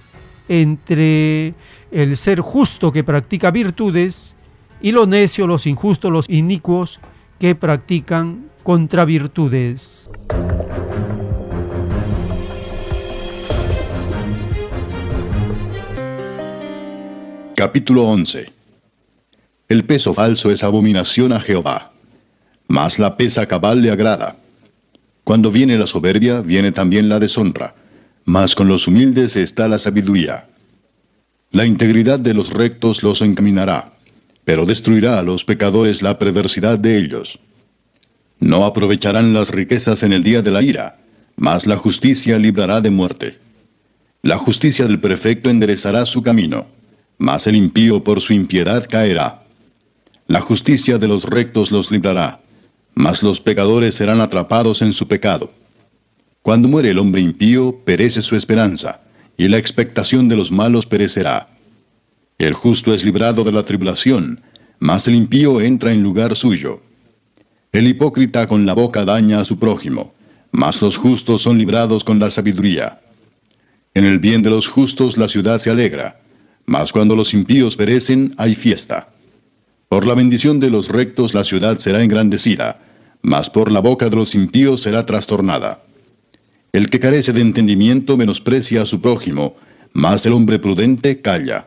entre 0.49 1.55
el 1.91 2.17
ser 2.17 2.41
justo 2.41 2.93
que 2.93 3.05
practica 3.05 3.51
virtudes 3.51 4.37
y 4.81 4.93
los 4.93 5.09
necios, 5.09 5.49
los 5.49 5.67
injustos, 5.67 6.11
los 6.11 6.29
inicuos 6.29 7.01
que 7.39 7.55
practican 7.55 8.49
contravirtudes. 8.63 10.11
Capítulo 17.55 18.05
11 18.05 18.53
El 19.69 19.85
peso 19.85 20.15
falso 20.15 20.51
es 20.51 20.63
abominación 20.63 21.33
a 21.33 21.41
Jehová, 21.41 21.93
mas 22.69 23.01
la 23.01 23.17
pesa 23.17 23.47
cabal 23.47 23.83
le 23.83 23.91
agrada. 23.91 24.37
Cuando 25.25 25.51
viene 25.51 25.77
la 25.77 25.87
soberbia, 25.87 26.41
viene 26.41 26.71
también 26.71 27.09
la 27.09 27.19
deshonra, 27.19 27.75
mas 28.29 28.55
con 28.55 28.69
los 28.69 28.87
humildes 28.87 29.37
está 29.37 29.69
la 29.69 29.79
sabiduría. 29.79 30.49
La 31.51 31.65
integridad 31.65 32.19
de 32.19 32.35
los 32.35 32.51
rectos 32.51 33.03
los 33.03 33.23
encaminará, 33.23 33.95
pero 34.45 34.67
destruirá 34.67 35.19
a 35.19 35.23
los 35.23 35.47
pecadores 35.47 36.03
la 36.03 36.19
perversidad 36.19 36.79
de 36.79 36.99
ellos. 36.99 37.41
No 38.39 38.67
aprovecharán 38.67 39.33
las 39.33 39.49
riquezas 39.49 40.03
en 40.03 40.13
el 40.13 40.23
día 40.23 40.43
de 40.43 40.51
la 40.51 40.61
ira, 40.61 40.99
mas 41.37 41.67
la 41.67 41.79
justicia 41.79 42.39
librará 42.39 42.83
de 42.83 42.91
muerte. 42.91 43.39
La 44.21 44.37
justicia 44.37 44.87
del 44.87 45.01
perfecto 45.01 45.49
enderezará 45.49 46.05
su 46.05 46.23
camino, 46.23 46.67
mas 47.17 47.47
el 47.47 47.57
impío 47.57 48.05
por 48.05 48.21
su 48.21 48.35
impiedad 48.35 48.87
caerá. 48.91 49.45
La 50.27 50.43
justicia 50.43 50.99
de 50.99 51.09
los 51.09 51.25
rectos 51.25 51.71
los 51.71 51.91
librará, 51.91 52.41
mas 52.95 53.23
los 53.23 53.41
pecadores 53.41 53.95
serán 53.95 54.21
atrapados 54.21 54.83
en 54.83 54.93
su 54.93 55.09
pecado. 55.09 55.51
Cuando 56.43 56.69
muere 56.69 56.91
el 56.91 56.99
hombre 56.99 57.21
impío, 57.21 57.81
perece 57.85 58.23
su 58.23 58.37
esperanza, 58.37 59.01
y 59.37 59.49
la 59.49 59.59
expectación 59.59 60.29
de 60.29 60.37
los 60.37 60.51
malos 60.51 60.87
perecerá. 60.87 61.49
El 62.39 62.55
justo 62.55 62.95
es 62.95 63.05
librado 63.05 63.45
de 63.45 63.53
la 63.53 63.65
tribulación, 63.65 64.41
mas 64.79 65.09
el 65.09 65.15
impío 65.15 65.61
entra 65.61 65.93
en 65.93 66.03
lugar 66.03 66.37
suyo. 66.37 66.81
El 67.73 67.87
hipócrita 67.87 68.47
con 68.47 68.65
la 68.65 68.75
boca 68.75 69.05
daña 69.05 69.41
a 69.41 69.45
su 69.45 69.59
prójimo, 69.59 70.15
mas 70.53 70.81
los 70.81 70.97
justos 70.97 71.43
son 71.43 71.59
librados 71.59 72.05
con 72.05 72.19
la 72.19 72.31
sabiduría. 72.31 73.01
En 73.95 74.05
el 74.05 74.19
bien 74.19 74.43
de 74.43 74.51
los 74.51 74.69
justos 74.69 75.17
la 75.17 75.29
ciudad 75.29 75.59
se 75.59 75.71
alegra, 75.71 76.21
mas 76.65 76.93
cuando 76.93 77.17
los 77.17 77.35
impíos 77.35 77.77
perecen 77.77 78.35
hay 78.39 78.55
fiesta. 78.55 79.09
Por 79.89 80.07
la 80.07 80.15
bendición 80.15 80.61
de 80.61 80.71
los 80.71 80.89
rectos 80.89 81.35
la 81.35 81.45
ciudad 81.45 81.79
será 81.79 82.03
engrandecida, 82.03 82.81
mas 83.23 83.51
por 83.51 83.73
la 83.73 83.81
boca 83.81 84.09
de 84.09 84.17
los 84.17 84.35
impíos 84.35 84.83
será 84.83 85.05
trastornada. 85.07 85.83
El 86.79 86.91
que 86.91 87.01
carece 87.01 87.33
de 87.33 87.41
entendimiento 87.41 88.17
menosprecia 88.17 88.83
a 88.83 88.87
su 88.87 89.01
prójimo, 89.01 89.57
mas 89.93 90.25
el 90.27 90.33
hombre 90.33 90.61
prudente 90.61 91.21
calla. 91.21 91.67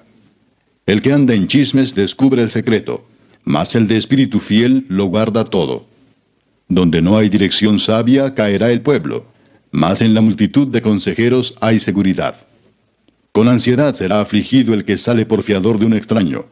El 0.85 1.01
que 1.01 1.11
anda 1.11 1.33
en 1.33 1.49
chismes 1.49 1.93
descubre 1.93 2.41
el 2.41 2.49
secreto, 2.49 3.05
mas 3.43 3.75
el 3.75 3.89
de 3.89 3.97
espíritu 3.97 4.39
fiel 4.39 4.85
lo 4.87 5.07
guarda 5.07 5.43
todo. 5.43 5.85
Donde 6.69 7.01
no 7.01 7.17
hay 7.17 7.27
dirección 7.27 7.77
sabia, 7.81 8.35
caerá 8.35 8.71
el 8.71 8.79
pueblo, 8.79 9.25
mas 9.69 9.99
en 9.99 10.13
la 10.13 10.21
multitud 10.21 10.69
de 10.69 10.81
consejeros 10.81 11.55
hay 11.59 11.81
seguridad. 11.81 12.47
Con 13.33 13.49
ansiedad 13.49 13.93
será 13.93 14.21
afligido 14.21 14.73
el 14.73 14.85
que 14.85 14.97
sale 14.97 15.25
por 15.25 15.43
fiador 15.43 15.77
de 15.77 15.87
un 15.87 15.93
extraño, 15.93 16.45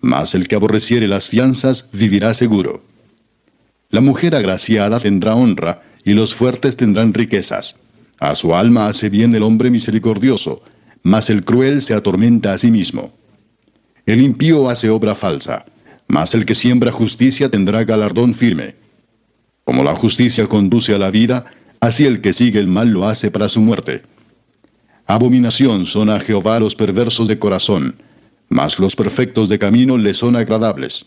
mas 0.00 0.34
el 0.34 0.48
que 0.48 0.54
aborreciere 0.54 1.06
las 1.06 1.28
fianzas 1.28 1.90
vivirá 1.92 2.32
seguro. 2.32 2.82
La 3.90 4.00
mujer 4.00 4.34
agraciada 4.34 5.00
tendrá 5.00 5.34
honra, 5.34 5.82
y 6.02 6.14
los 6.14 6.34
fuertes 6.34 6.78
tendrán 6.78 7.12
riquezas. 7.12 7.76
A 8.18 8.34
su 8.34 8.54
alma 8.54 8.88
hace 8.88 9.08
bien 9.08 9.34
el 9.34 9.42
hombre 9.42 9.70
misericordioso, 9.70 10.62
mas 11.02 11.30
el 11.30 11.44
cruel 11.44 11.82
se 11.82 11.94
atormenta 11.94 12.52
a 12.52 12.58
sí 12.58 12.70
mismo. 12.70 13.12
El 14.06 14.22
impío 14.22 14.70
hace 14.70 14.88
obra 14.88 15.14
falsa, 15.14 15.64
mas 16.08 16.34
el 16.34 16.46
que 16.46 16.54
siembra 16.54 16.92
justicia 16.92 17.50
tendrá 17.50 17.84
galardón 17.84 18.34
firme. 18.34 18.76
Como 19.64 19.84
la 19.84 19.94
justicia 19.94 20.46
conduce 20.46 20.94
a 20.94 20.98
la 20.98 21.10
vida, 21.10 21.44
así 21.80 22.06
el 22.06 22.20
que 22.20 22.32
sigue 22.32 22.60
el 22.60 22.68
mal 22.68 22.90
lo 22.90 23.06
hace 23.06 23.30
para 23.30 23.48
su 23.48 23.60
muerte. 23.60 24.02
Abominación 25.06 25.86
son 25.86 26.10
a 26.10 26.20
Jehová 26.20 26.58
los 26.58 26.74
perversos 26.74 27.28
de 27.28 27.38
corazón, 27.38 27.96
mas 28.48 28.78
los 28.78 28.96
perfectos 28.96 29.48
de 29.48 29.58
camino 29.58 29.98
le 29.98 30.14
son 30.14 30.36
agradables. 30.36 31.06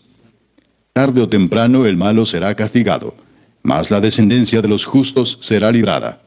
Tarde 0.92 1.22
o 1.22 1.28
temprano 1.28 1.86
el 1.86 1.96
malo 1.96 2.26
será 2.26 2.54
castigado, 2.54 3.14
mas 3.62 3.90
la 3.90 4.00
descendencia 4.00 4.62
de 4.62 4.68
los 4.68 4.84
justos 4.84 5.38
será 5.40 5.70
librada. 5.72 6.20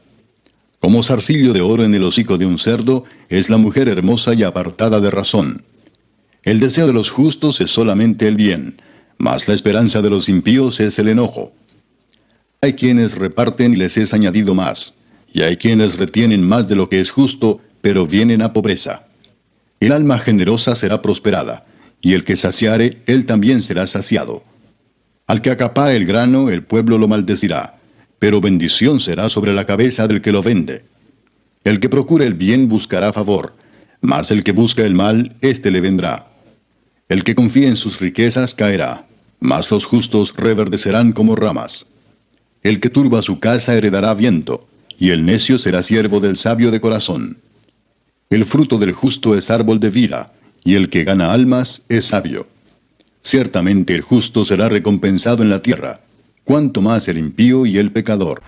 Como 0.84 1.02
zarcillo 1.02 1.54
de 1.54 1.62
oro 1.62 1.82
en 1.82 1.94
el 1.94 2.04
hocico 2.04 2.36
de 2.36 2.44
un 2.44 2.58
cerdo, 2.58 3.04
es 3.30 3.48
la 3.48 3.56
mujer 3.56 3.88
hermosa 3.88 4.34
y 4.34 4.42
apartada 4.42 5.00
de 5.00 5.10
razón. 5.10 5.64
El 6.42 6.60
deseo 6.60 6.86
de 6.86 6.92
los 6.92 7.08
justos 7.08 7.62
es 7.62 7.70
solamente 7.70 8.28
el 8.28 8.36
bien, 8.36 8.82
mas 9.16 9.48
la 9.48 9.54
esperanza 9.54 10.02
de 10.02 10.10
los 10.10 10.28
impíos 10.28 10.80
es 10.80 10.98
el 10.98 11.08
enojo. 11.08 11.54
Hay 12.60 12.74
quienes 12.74 13.16
reparten 13.16 13.72
y 13.72 13.76
les 13.76 13.96
es 13.96 14.12
añadido 14.12 14.54
más, 14.54 14.92
y 15.32 15.40
hay 15.40 15.56
quienes 15.56 15.96
retienen 15.96 16.46
más 16.46 16.68
de 16.68 16.76
lo 16.76 16.90
que 16.90 17.00
es 17.00 17.10
justo, 17.10 17.62
pero 17.80 18.06
vienen 18.06 18.42
a 18.42 18.52
pobreza. 18.52 19.06
El 19.80 19.90
alma 19.90 20.18
generosa 20.18 20.76
será 20.76 21.00
prosperada, 21.00 21.64
y 22.02 22.12
el 22.12 22.24
que 22.24 22.36
saciare, 22.36 22.98
él 23.06 23.24
también 23.24 23.62
será 23.62 23.86
saciado. 23.86 24.44
Al 25.28 25.40
que 25.40 25.50
acapare 25.50 25.96
el 25.96 26.04
grano, 26.04 26.50
el 26.50 26.62
pueblo 26.62 26.98
lo 26.98 27.08
maldecirá, 27.08 27.78
pero 28.18 28.40
bendición 28.40 29.00
será 29.00 29.28
sobre 29.28 29.52
la 29.52 29.66
cabeza 29.66 30.06
del 30.06 30.20
que 30.20 30.32
lo 30.32 30.42
vende. 30.42 30.84
El 31.64 31.80
que 31.80 31.88
procura 31.88 32.24
el 32.24 32.34
bien 32.34 32.68
buscará 32.68 33.12
favor, 33.12 33.54
mas 34.00 34.30
el 34.30 34.44
que 34.44 34.52
busca 34.52 34.84
el 34.84 34.94
mal, 34.94 35.36
éste 35.40 35.70
le 35.70 35.80
vendrá. 35.80 36.28
El 37.08 37.24
que 37.24 37.34
confía 37.34 37.68
en 37.68 37.76
sus 37.76 38.00
riquezas 38.00 38.54
caerá, 38.54 39.06
mas 39.40 39.70
los 39.70 39.84
justos 39.84 40.34
reverdecerán 40.36 41.12
como 41.12 41.36
ramas. 41.36 41.86
El 42.62 42.80
que 42.80 42.90
turba 42.90 43.22
su 43.22 43.38
casa 43.38 43.74
heredará 43.74 44.14
viento, 44.14 44.66
y 44.98 45.10
el 45.10 45.26
necio 45.26 45.58
será 45.58 45.82
siervo 45.82 46.20
del 46.20 46.36
sabio 46.36 46.70
de 46.70 46.80
corazón. 46.80 47.38
El 48.30 48.44
fruto 48.44 48.78
del 48.78 48.92
justo 48.92 49.36
es 49.36 49.50
árbol 49.50 49.80
de 49.80 49.90
vida, 49.90 50.32
y 50.64 50.76
el 50.76 50.88
que 50.88 51.04
gana 51.04 51.32
almas 51.32 51.82
es 51.88 52.06
sabio. 52.06 52.46
Ciertamente 53.22 53.94
el 53.94 54.02
justo 54.02 54.44
será 54.44 54.68
recompensado 54.68 55.42
en 55.42 55.50
la 55.50 55.62
tierra, 55.62 56.00
cuanto 56.44 56.82
más 56.82 57.08
el 57.08 57.18
impío 57.18 57.66
y 57.66 57.78
el 57.78 57.90
pecador. 57.90 58.42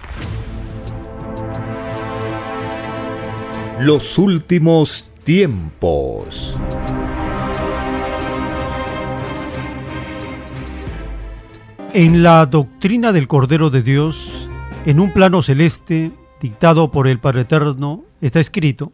Los 3.81 4.19
últimos 4.19 5.11
tiempos. 5.25 6.57
En 11.93 12.23
la 12.23 12.45
doctrina 12.45 13.13
del 13.13 13.27
Cordero 13.27 13.71
de 13.71 13.83
Dios, 13.83 14.51
en 14.85 15.01
un 15.01 15.13
plano 15.13 15.43
celeste, 15.43 16.13
dictado 16.43 16.91
por 16.91 17.09
el 17.09 17.19
Padre 17.19 17.43
Eterno, 17.43 18.05
está 18.21 18.39
escrito, 18.39 18.93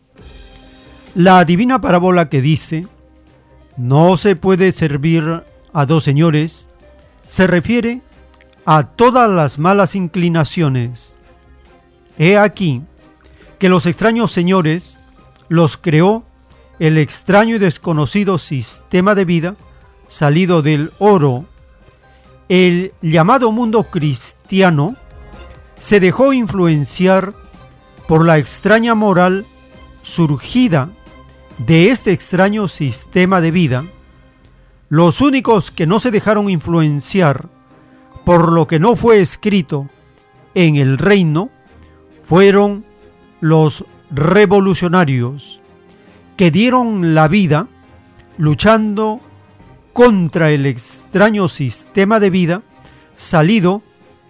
la 1.16 1.44
divina 1.44 1.80
parábola 1.80 2.28
que 2.28 2.40
dice, 2.40 2.86
no 3.76 4.16
se 4.16 4.36
puede 4.36 4.70
servir 4.70 5.42
a 5.72 5.86
dos 5.86 6.04
señores, 6.04 6.68
se 7.28 7.48
refiere 7.48 8.02
a 8.64 8.84
todas 8.84 9.28
las 9.28 9.58
malas 9.58 9.94
inclinaciones. 9.94 11.18
He 12.18 12.38
aquí 12.38 12.82
que 13.58 13.68
los 13.68 13.86
extraños 13.86 14.32
señores 14.32 14.98
los 15.48 15.76
creó 15.76 16.24
el 16.78 16.98
extraño 16.98 17.56
y 17.56 17.58
desconocido 17.58 18.38
sistema 18.38 19.14
de 19.14 19.24
vida 19.24 19.56
salido 20.08 20.62
del 20.62 20.92
oro, 20.98 21.46
el 22.48 22.92
llamado 23.00 23.50
mundo 23.50 23.84
cristiano 23.84 24.96
se 25.78 26.00
dejó 26.00 26.32
influenciar 26.32 27.34
por 28.06 28.26
la 28.26 28.36
extraña 28.36 28.94
moral 28.94 29.46
surgida 30.02 30.90
de 31.58 31.90
este 31.90 32.12
extraño 32.12 32.68
sistema 32.68 33.40
de 33.40 33.50
vida. 33.52 33.84
Los 34.90 35.20
únicos 35.22 35.70
que 35.70 35.86
no 35.86 35.98
se 35.98 36.10
dejaron 36.10 36.50
influenciar 36.50 37.48
por 38.24 38.52
lo 38.52 38.66
que 38.66 38.78
no 38.78 38.96
fue 38.96 39.20
escrito 39.20 39.88
en 40.54 40.76
el 40.76 40.98
reino 40.98 41.50
fueron 42.20 42.84
los 43.40 43.84
revolucionarios 44.10 45.60
que 46.36 46.50
dieron 46.50 47.14
la 47.14 47.28
vida 47.28 47.68
luchando 48.38 49.20
contra 49.92 50.50
el 50.50 50.66
extraño 50.66 51.48
sistema 51.48 52.20
de 52.20 52.30
vida 52.30 52.62
salido 53.16 53.82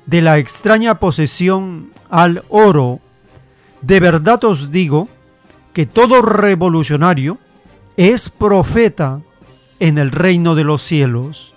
de 0.06 0.22
la 0.22 0.38
extraña 0.38 0.98
posesión 0.98 1.90
al 2.10 2.42
oro. 2.48 3.00
De 3.80 4.00
verdad 4.00 4.42
os 4.44 4.70
digo 4.70 5.08
que 5.72 5.86
todo 5.86 6.22
revolucionario 6.22 7.38
es 7.96 8.28
profeta 8.28 9.20
en 9.80 9.98
el 9.98 10.10
reino 10.10 10.54
de 10.54 10.64
los 10.64 10.82
cielos. 10.82 11.54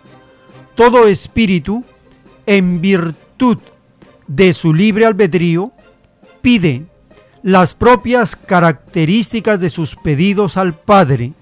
Todo 0.76 1.08
espíritu, 1.08 1.84
en 2.46 2.82
virtud 2.82 3.58
de 4.28 4.54
su 4.54 4.74
libre 4.74 5.06
albedrío, 5.06 5.72
pide 6.42 6.86
las 7.44 7.74
propias 7.74 8.36
características 8.36 9.60
de 9.60 9.70
sus 9.70 9.96
pedidos 9.96 10.58
al 10.58 10.74
Padre. 10.74 11.34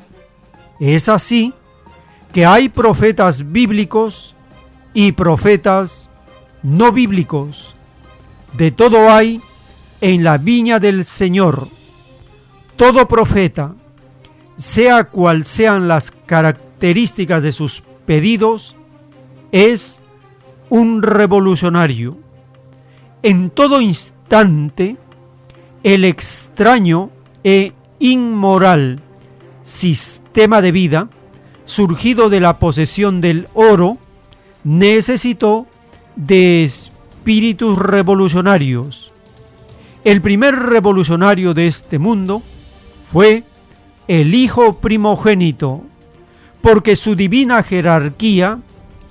Es 0.79 1.07
así 1.07 1.53
que 2.33 2.45
hay 2.45 2.67
profetas 2.67 3.51
bíblicos 3.51 4.35
y 4.93 5.13
profetas 5.13 6.11
no 6.61 6.91
bíblicos. 6.91 7.73
De 8.53 8.71
todo 8.71 9.09
hay 9.11 9.41
en 10.01 10.23
la 10.23 10.37
viña 10.37 10.79
del 10.79 11.05
Señor. 11.05 11.69
Todo 12.75 13.07
profeta, 13.07 13.75
sea 14.57 15.05
cual 15.05 15.45
sean 15.45 15.87
las 15.87 16.11
características 16.11 17.41
de 17.41 17.51
sus 17.51 17.81
pedidos, 18.05 18.75
es 19.51 20.02
un 20.69 21.01
revolucionario. 21.01 22.17
En 23.21 23.49
todo 23.49 23.81
instante, 23.81 24.97
el 25.83 26.05
extraño 26.05 27.09
e 27.43 27.73
inmoral 27.99 29.01
sistema 29.61 30.61
de 30.61 30.71
vida 30.71 31.09
surgido 31.65 32.29
de 32.29 32.39
la 32.39 32.59
posesión 32.59 33.21
del 33.21 33.47
oro, 33.53 33.97
necesitó 34.63 35.67
de 36.15 36.63
espíritus 36.63 37.77
revolucionarios. 37.77 39.11
El 40.03 40.21
primer 40.21 40.55
revolucionario 40.55 41.53
de 41.53 41.67
este 41.67 41.99
mundo 41.99 42.41
fue 43.11 43.43
el 44.07 44.35
Hijo 44.35 44.73
primogénito, 44.73 45.81
porque 46.61 46.95
su 46.95 47.15
divina 47.15 47.63
jerarquía 47.63 48.59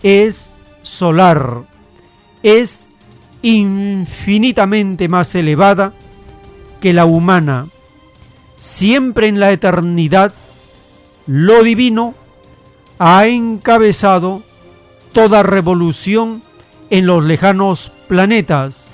es 0.03 0.51
solar, 0.83 1.65
es 2.43 2.89
infinitamente 3.43 5.09
más 5.09 5.35
elevada 5.35 5.93
que 6.81 6.93
la 6.93 7.05
humana. 7.05 7.69
Siempre 8.57 9.29
en 9.29 9.41
la 9.41 9.51
eternidad, 9.51 10.33
lo 11.27 11.63
divino 11.63 12.15
ha 12.99 13.27
encabezado 13.27 14.43
toda 15.13 15.43
revolución 15.43 16.43
en 16.91 17.07
los 17.07 17.25
lejanos 17.25 17.93
planetas, 18.09 18.91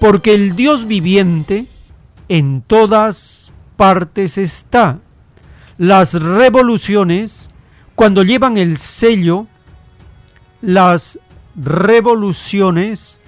porque 0.00 0.34
el 0.34 0.56
Dios 0.56 0.86
viviente 0.86 1.66
en 2.28 2.62
todas 2.62 3.52
partes 3.76 4.38
está. 4.38 4.98
Las 5.78 6.14
revoluciones, 6.14 7.50
cuando 7.94 8.22
llevan 8.22 8.56
el 8.56 8.76
sello, 8.76 9.46
las 10.62 11.18
revoluciones, 11.56 13.20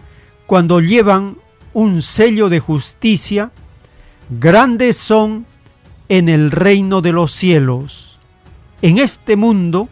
cuando 0.47 0.81
llevan 0.81 1.37
un 1.73 2.03
sello 2.03 2.49
de 2.49 2.61
justicia, 2.61 3.53
grandes 4.31 4.97
son 4.97 5.47
en 6.09 6.29
el 6.29 6.51
reino 6.51 7.01
de 7.03 7.13
los 7.13 7.33
cielos. 7.33 8.19
En 8.83 8.99
este 8.99 9.37
mundo, 9.37 9.89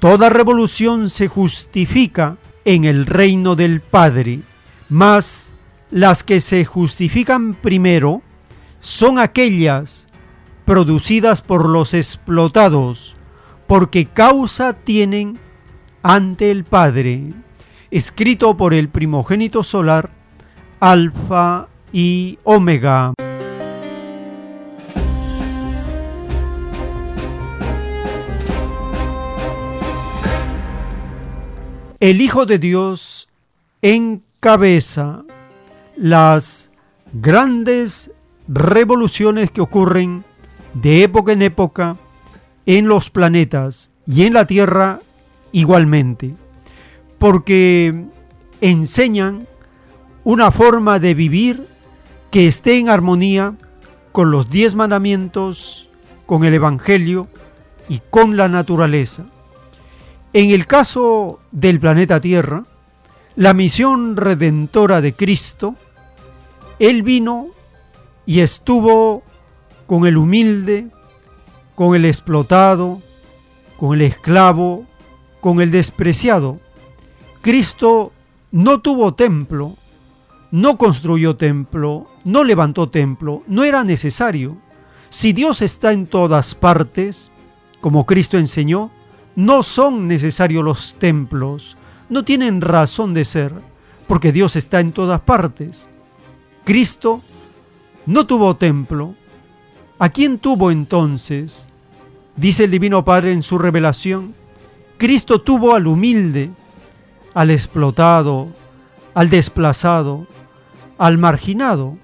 Toda 0.00 0.30
revolución 0.30 1.10
se 1.10 1.26
justifica 1.26 2.36
en 2.64 2.84
el 2.84 3.04
reino 3.04 3.56
del 3.56 3.80
Padre, 3.80 4.40
mas 4.88 5.50
las 5.90 6.22
que 6.22 6.38
se 6.38 6.64
justifican 6.64 7.54
primero 7.54 8.22
son 8.78 9.18
aquellas 9.18 10.08
producidas 10.64 11.42
por 11.42 11.68
los 11.68 11.94
explotados, 11.94 13.16
porque 13.66 14.06
causa 14.06 14.72
tienen 14.72 15.40
ante 16.04 16.52
el 16.52 16.62
Padre, 16.62 17.32
escrito 17.90 18.56
por 18.56 18.74
el 18.74 18.88
primogénito 18.88 19.62
solar, 19.64 20.10
Alfa 20.80 21.68
y 21.92 22.38
Omega. 22.44 23.12
el 32.00 32.20
Hijo 32.20 32.46
de 32.46 32.58
Dios 32.58 33.28
encabeza 33.82 35.24
las 35.96 36.70
grandes 37.12 38.12
revoluciones 38.46 39.50
que 39.50 39.60
ocurren 39.60 40.24
de 40.74 41.02
época 41.02 41.32
en 41.32 41.42
época 41.42 41.96
en 42.66 42.86
los 42.86 43.10
planetas 43.10 43.90
y 44.06 44.24
en 44.24 44.34
la 44.34 44.46
Tierra 44.46 45.00
igualmente, 45.50 46.34
porque 47.18 48.06
enseñan 48.60 49.46
una 50.24 50.50
forma 50.50 50.98
de 50.98 51.14
vivir 51.14 51.66
que 52.30 52.46
esté 52.46 52.78
en 52.78 52.88
armonía 52.88 53.54
con 54.12 54.30
los 54.30 54.50
diez 54.50 54.74
mandamientos, 54.74 55.88
con 56.26 56.44
el 56.44 56.54
Evangelio 56.54 57.28
y 57.88 58.00
con 58.10 58.36
la 58.36 58.48
naturaleza. 58.48 59.24
En 60.32 60.50
el 60.50 60.66
caso 60.66 61.40
del 61.50 61.80
planeta 61.80 62.20
Tierra, 62.20 62.64
la 63.34 63.54
misión 63.54 64.16
redentora 64.16 65.00
de 65.00 65.14
Cristo, 65.14 65.76
Él 66.78 67.02
vino 67.02 67.48
y 68.26 68.40
estuvo 68.40 69.22
con 69.86 70.06
el 70.06 70.18
humilde, 70.18 70.88
con 71.74 71.94
el 71.94 72.04
explotado, 72.04 73.00
con 73.78 73.94
el 73.94 74.02
esclavo, 74.02 74.84
con 75.40 75.60
el 75.60 75.70
despreciado. 75.70 76.60
Cristo 77.40 78.12
no 78.50 78.80
tuvo 78.80 79.14
templo, 79.14 79.76
no 80.50 80.78
construyó 80.78 81.36
templo, 81.36 82.06
no 82.24 82.44
levantó 82.44 82.88
templo, 82.88 83.42
no 83.46 83.64
era 83.64 83.84
necesario. 83.84 84.56
Si 85.10 85.32
Dios 85.32 85.62
está 85.62 85.92
en 85.92 86.06
todas 86.06 86.54
partes, 86.54 87.30
como 87.80 88.06
Cristo 88.06 88.38
enseñó, 88.38 88.90
no 89.36 89.62
son 89.62 90.08
necesarios 90.08 90.64
los 90.64 90.96
templos, 90.98 91.76
no 92.08 92.24
tienen 92.24 92.60
razón 92.60 93.14
de 93.14 93.24
ser, 93.24 93.52
porque 94.06 94.32
Dios 94.32 94.56
está 94.56 94.80
en 94.80 94.92
todas 94.92 95.20
partes. 95.20 95.86
Cristo 96.64 97.22
no 98.06 98.26
tuvo 98.26 98.56
templo. 98.56 99.14
¿A 99.98 100.08
quién 100.08 100.38
tuvo 100.38 100.70
entonces? 100.70 101.68
Dice 102.36 102.64
el 102.64 102.70
Divino 102.70 103.04
Padre 103.04 103.32
en 103.32 103.42
su 103.42 103.58
revelación. 103.58 104.34
Cristo 104.96 105.40
tuvo 105.40 105.74
al 105.74 105.86
humilde, 105.86 106.50
al 107.34 107.50
explotado, 107.50 108.48
al 109.14 109.30
desplazado, 109.30 110.26
al 110.98 111.18
marginado, 111.18 111.98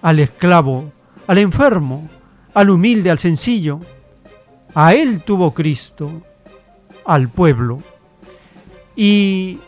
al 0.00 0.18
esclavo, 0.18 0.92
al 1.26 1.38
enfermo, 1.38 2.08
al 2.54 2.70
humilde, 2.70 3.10
al 3.10 3.18
sencillo. 3.18 3.80
A 4.74 4.94
Él 4.94 5.22
tuvo 5.22 5.52
Cristo 5.52 6.22
al 7.04 7.28
pueblo. 7.28 7.82
Y 8.96 9.58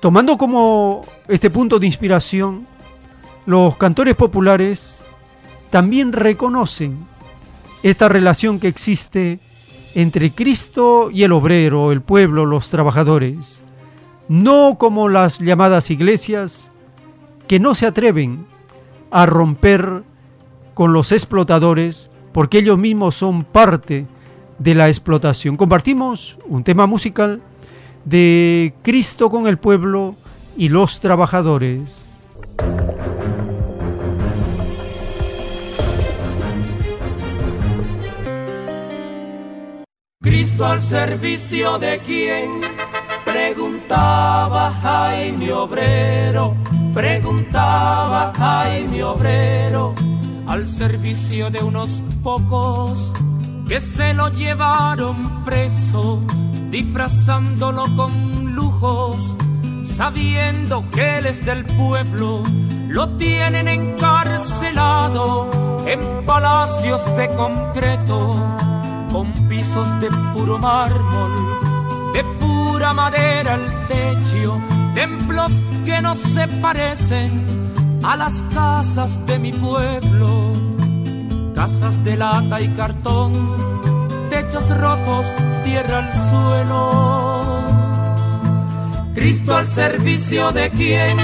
tomando 0.00 0.36
como 0.36 1.04
este 1.28 1.50
punto 1.50 1.78
de 1.78 1.86
inspiración, 1.86 2.66
los 3.46 3.76
cantores 3.76 4.16
populares 4.16 5.02
también 5.70 6.12
reconocen 6.12 7.06
esta 7.82 8.08
relación 8.08 8.60
que 8.60 8.68
existe 8.68 9.40
entre 9.94 10.30
Cristo 10.30 11.10
y 11.12 11.22
el 11.22 11.32
obrero, 11.32 11.92
el 11.92 12.00
pueblo, 12.00 12.46
los 12.46 12.70
trabajadores, 12.70 13.64
no 14.28 14.76
como 14.78 15.08
las 15.08 15.38
llamadas 15.38 15.90
iglesias 15.90 16.72
que 17.46 17.60
no 17.60 17.74
se 17.74 17.86
atreven 17.86 18.46
a 19.10 19.26
romper 19.26 20.02
con 20.74 20.92
los 20.92 21.12
explotadores 21.12 22.10
porque 22.32 22.58
ellos 22.58 22.78
mismos 22.78 23.14
son 23.14 23.44
parte 23.44 24.06
de 24.58 24.74
la 24.74 24.88
explotación. 24.88 25.56
Compartimos 25.56 26.38
un 26.46 26.64
tema 26.64 26.86
musical 26.86 27.42
de 28.04 28.74
Cristo 28.82 29.30
con 29.30 29.46
el 29.46 29.58
pueblo 29.58 30.16
y 30.56 30.68
los 30.68 31.00
trabajadores. 31.00 32.16
Cristo 40.20 40.64
al 40.64 40.80
servicio 40.80 41.78
de 41.78 42.00
quién? 42.00 42.73
Preguntaba 43.44 44.72
Jaime 44.80 45.52
Obrero, 45.52 46.56
preguntaba 46.94 48.32
Jaime 48.34 49.04
Obrero, 49.04 49.94
al 50.46 50.66
servicio 50.66 51.50
de 51.50 51.62
unos 51.62 52.02
pocos 52.22 53.12
que 53.68 53.80
se 53.80 54.14
lo 54.14 54.30
llevaron 54.30 55.44
preso, 55.44 56.22
disfrazándolo 56.70 57.84
con 57.94 58.54
lujos, 58.54 59.36
sabiendo 59.82 60.88
que 60.90 61.18
él 61.18 61.26
es 61.26 61.44
del 61.44 61.66
pueblo, 61.66 62.42
lo 62.88 63.10
tienen 63.18 63.68
encarcelado 63.68 65.50
en 65.86 66.24
palacios 66.24 67.04
de 67.14 67.28
concreto, 67.36 68.56
con 69.12 69.34
pisos 69.50 70.00
de 70.00 70.08
puro 70.32 70.58
mármol, 70.58 71.32
de 72.14 72.24
pura 72.74 72.92
madera 72.92 73.54
el 73.54 73.86
techo, 73.86 74.60
templos 74.94 75.62
que 75.84 76.02
no 76.02 76.12
se 76.16 76.48
parecen 76.60 77.30
a 78.02 78.16
las 78.16 78.42
casas 78.52 79.24
de 79.26 79.38
mi 79.38 79.52
pueblo 79.52 80.52
casas 81.54 82.02
de 82.02 82.16
lata 82.16 82.60
y 82.60 82.68
cartón, 82.70 83.32
techos 84.28 84.68
rojos, 84.76 85.26
tierra 85.64 85.98
al 85.98 86.12
suelo. 86.28 87.62
Cristo 89.14 89.56
al 89.56 89.68
servicio 89.68 90.50
de 90.50 90.70
quién? 90.70 91.16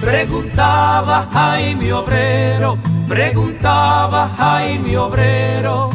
Preguntaba 0.00 1.28
Jaime 1.32 1.92
Obrero, 1.94 2.78
preguntaba 3.08 4.30
Jaime 4.36 4.98
Obrero. 4.98 5.88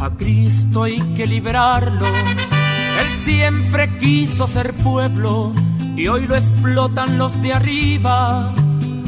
A 0.00 0.10
Cristo 0.10 0.84
hay 0.84 1.00
que 1.14 1.26
liberarlo. 1.26 2.06
Él 3.00 3.08
siempre 3.24 3.96
quiso 3.98 4.46
ser 4.46 4.74
pueblo 4.76 5.52
y 5.96 6.08
hoy 6.08 6.26
lo 6.26 6.34
explotan 6.34 7.18
los 7.18 7.40
de 7.42 7.52
arriba 7.52 8.54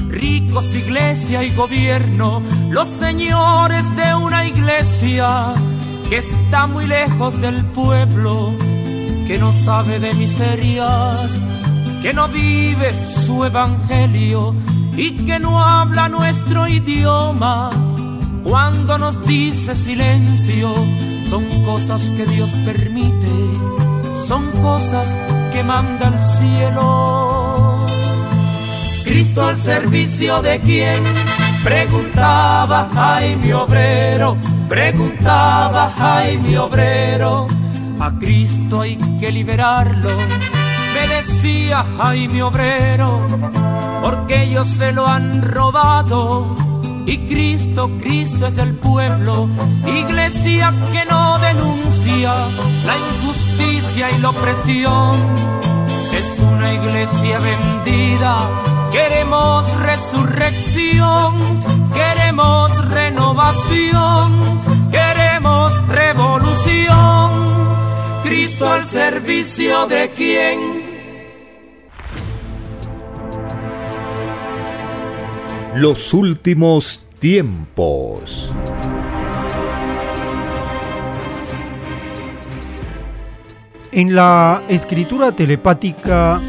ricos, 0.09 0.75
iglesia 0.75 1.43
y 1.45 1.51
gobierno, 1.55 2.43
los 2.71 2.89
señores 2.89 3.95
de 3.97 4.15
una 4.15 4.47
iglesia 4.47 5.55
que 6.09 6.19
está 6.19 6.67
muy 6.67 6.87
lejos 6.87 7.41
del 7.41 7.65
pueblo, 7.67 8.53
que 9.27 9.39
no 9.39 9.53
sabe 9.53 9.99
de 9.99 10.15
miserias, 10.15 11.41
que 12.03 12.13
no 12.13 12.29
vive 12.29 12.93
su 12.93 13.45
evangelio 13.45 14.55
y 14.97 15.17
que 15.17 15.39
no 15.39 15.63
habla 15.63 16.09
nuestro 16.09 16.67
idioma. 16.69 17.71
Cuando 18.45 18.97
nos 18.97 19.21
dice 19.27 19.75
silencio, 19.75 20.69
son 21.29 21.45
cosas 21.65 22.03
que 22.17 22.25
Dios 22.27 22.51
permite, 22.65 23.35
son 24.27 24.51
cosas 24.63 25.17
que 25.53 25.63
manda 25.65 26.09
el 26.09 26.23
cielo. 26.23 27.87
Cristo 29.05 29.47
al 29.47 29.59
servicio 29.59 30.41
de 30.43 30.61
quién? 30.61 31.03
Preguntaba 31.65 32.89
Jaime 32.93 33.55
Obrero, 33.55 34.37
preguntaba 34.69 35.93
Jaime 35.97 36.59
Obrero. 36.59 37.47
A 37.99 38.13
Cristo 38.19 38.83
hay 38.83 38.97
que 39.19 39.33
liberarlo, 39.33 40.11
me 40.95 41.15
decía 41.17 41.85
Jaime 41.99 42.43
Obrero, 42.43 43.27
porque 44.03 44.45
ellos 44.45 44.69
se 44.69 44.93
lo 44.93 45.09
han 45.09 45.43
robado. 45.43 46.55
Y 47.07 47.19
Cristo, 47.27 47.91
Cristo 48.01 48.47
es 48.47 48.57
del 48.57 48.75
pueblo, 48.75 49.49
iglesia 49.87 50.73
que 50.93 51.05
no 51.09 51.39
denuncia 51.39 52.35
la 52.87 52.97
injusticia 52.97 54.11
y 54.11 54.21
la 54.21 54.31
opresión. 54.31 55.15
Es 56.13 56.39
una 56.41 56.73
iglesia 56.73 57.39
vendida 57.39 58.67
Queremos 58.97 59.77
resurrección, 59.77 61.35
queremos 61.93 62.91
renovación, 62.91 64.61
queremos 64.91 65.89
revolución. 65.89 67.31
Cristo 68.23 68.69
al 68.69 68.87
servicio 68.87 69.87
de 69.87 70.11
quién? 70.17 70.86
Los 75.79 76.15
últimos 76.15 77.05
tiempos. 77.19 78.51
En 83.93 84.15
la 84.15 84.63
escritura 84.71 85.33
telepática 85.33 86.41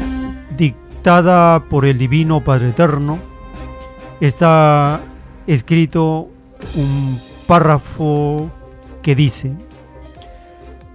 dictada 0.56 1.62
por 1.68 1.84
el 1.84 1.98
Divino 1.98 2.42
Padre 2.42 2.70
Eterno, 2.70 3.18
está 4.18 5.02
escrito 5.46 6.30
un 6.74 7.20
párrafo 7.46 8.50
que 9.02 9.14
dice, 9.14 9.52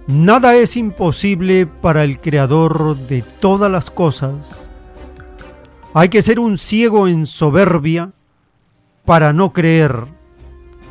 Nada 0.08 0.56
es 0.56 0.76
imposible 0.76 1.66
para 1.66 2.02
el 2.02 2.18
Creador 2.18 2.96
de 2.96 3.22
todas 3.22 3.70
las 3.70 3.90
cosas. 3.90 4.68
Hay 5.92 6.08
que 6.08 6.20
ser 6.20 6.40
un 6.40 6.58
ciego 6.58 7.06
en 7.06 7.26
soberbia 7.26 8.10
para 9.04 9.32
no 9.32 9.52
creer. 9.52 10.06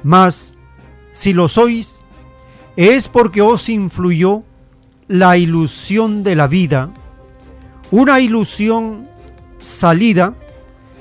Mas, 0.03 0.57
si 1.11 1.34
lo 1.34 1.49
sois, 1.49 2.03
es 2.76 3.07
porque 3.07 3.41
os 3.41 3.69
influyó 3.69 4.44
la 5.07 5.38
ilusión 5.38 6.23
de 6.23 6.35
la 6.35 6.48
vida 6.48 6.91
una 7.94 8.19
ilusión 8.19 9.07
salida 9.60 10.34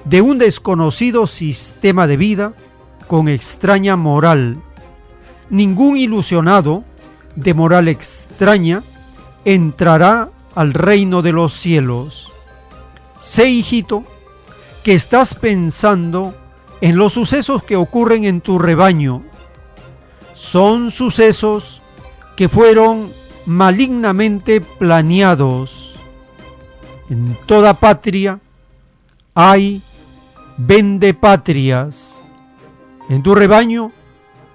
de 0.05 0.21
un 0.21 0.37
desconocido 0.37 1.27
sistema 1.27 2.07
de 2.07 2.19
vida 2.19 2.53
con 3.07 3.29
extraña 3.29 3.97
moral. 3.97 4.59
Ningún 5.49 5.97
ilusionado 5.97 6.85
de 7.35 7.55
moral 7.55 7.89
extraña 7.89 8.83
entrará 9.47 10.29
al 10.55 10.75
reino 10.75 11.23
de 11.23 11.33
los 11.33 11.55
cielos. 11.55 12.31
Sé, 13.21 13.49
hijito, 13.49 14.05
que 14.85 14.93
estás 14.93 15.35
pensando 15.35 16.35
en 16.83 16.97
los 16.97 17.15
sucesos 17.15 17.63
que 17.63 17.77
ocurren 17.77 18.25
en 18.25 18.43
tu 18.43 18.59
rebaño. 18.59 19.23
Son 20.35 20.91
sucesos 20.91 21.81
que 22.37 22.51
fueron 22.51 23.11
malignamente 23.47 24.61
planeados 24.61 25.93
en 27.13 27.37
toda 27.45 27.75
patria 27.75 28.41
hay 29.35 29.83
vende 30.57 31.13
patrias. 31.13 32.33
En 33.11 33.23
tu 33.23 33.35
rebaño 33.35 33.93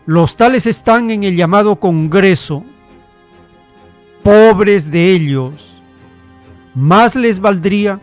los 0.08 0.38
tales 0.38 0.66
están 0.66 1.12
en 1.12 1.24
el 1.24 1.36
llamado 1.36 1.76
Congreso. 1.76 2.64
Pobres 4.24 4.90
de 4.90 5.12
ellos, 5.12 5.84
más 6.74 7.16
les 7.16 7.40
valdría 7.40 8.00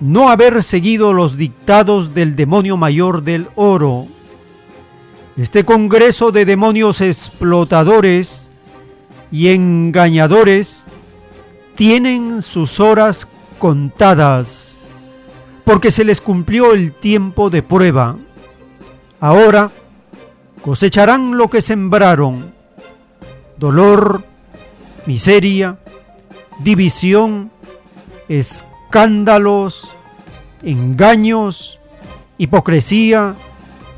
no 0.00 0.30
haber 0.30 0.62
seguido 0.62 1.12
los 1.12 1.36
dictados 1.36 2.14
del 2.14 2.34
demonio 2.34 2.76
mayor 2.76 3.22
del 3.22 3.48
oro. 3.54 4.06
Este 5.36 5.64
Congreso 5.64 6.32
de 6.32 6.44
demonios 6.44 7.00
explotadores 7.00 8.50
y 9.30 9.48
engañadores 9.48 10.86
tienen 11.74 12.42
sus 12.42 12.80
horas 12.80 13.28
contadas, 13.58 14.82
porque 15.64 15.90
se 15.90 16.04
les 16.04 16.20
cumplió 16.20 16.72
el 16.72 16.92
tiempo 16.92 17.50
de 17.50 17.62
prueba. 17.62 18.16
Ahora 19.20 19.70
cosecharán 20.62 21.36
lo 21.36 21.48
que 21.48 21.60
sembraron, 21.60 22.52
dolor, 23.56 24.24
miseria, 25.06 25.78
división, 26.58 27.50
escándalos, 28.90 29.88
engaños, 30.64 31.78
hipocresía, 32.38 33.36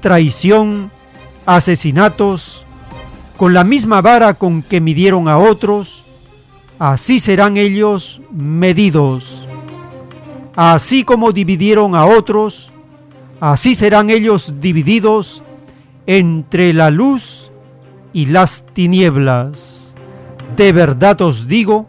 traición, 0.01 0.91
asesinatos, 1.47 2.67
con 3.39 3.55
la 3.55 3.65
misma 3.65 4.03
vara 4.03 4.35
con 4.35 4.63
que 4.63 4.83
midieron 4.83 5.29
a 5.29 5.39
otros, 5.39 6.05
así 6.79 7.21
serán 7.21 7.57
ellos 7.57 8.21
medidos. 8.31 9.49
Así 10.55 11.05
como 11.05 11.33
dividieron 11.33 11.95
a 11.95 12.05
otros, 12.05 12.71
así 13.41 13.75
serán 13.75 14.11
ellos 14.11 14.57
divididos 14.61 15.43
entre 16.05 16.75
la 16.75 16.91
luz 16.91 17.51
y 18.13 18.27
las 18.27 18.63
tinieblas. 18.75 19.95
De 20.55 20.71
verdad 20.71 21.19
os 21.23 21.49
digo, 21.49 21.87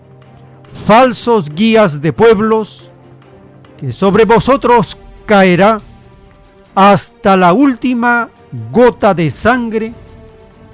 falsos 0.86 1.50
guías 1.50 2.00
de 2.00 2.14
pueblos, 2.14 2.92
que 3.84 3.92
sobre 3.92 4.24
vosotros 4.24 4.98
caerá 5.26 5.78
hasta 6.74 7.36
la 7.36 7.52
última 7.52 8.30
gota 8.72 9.14
de 9.14 9.30
sangre 9.30 9.94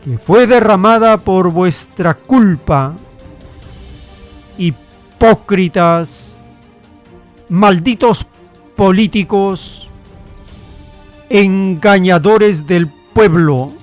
que 0.04 0.20
fue 0.20 0.46
derramada 0.46 1.18
por 1.18 1.50
vuestra 1.50 2.14
culpa. 2.14 2.94
Hipócritas, 4.60 6.36
malditos 7.50 8.28
políticos, 8.76 9.90
engañadores 11.32 12.68
del 12.68 12.90
pueblo, 12.90 13.74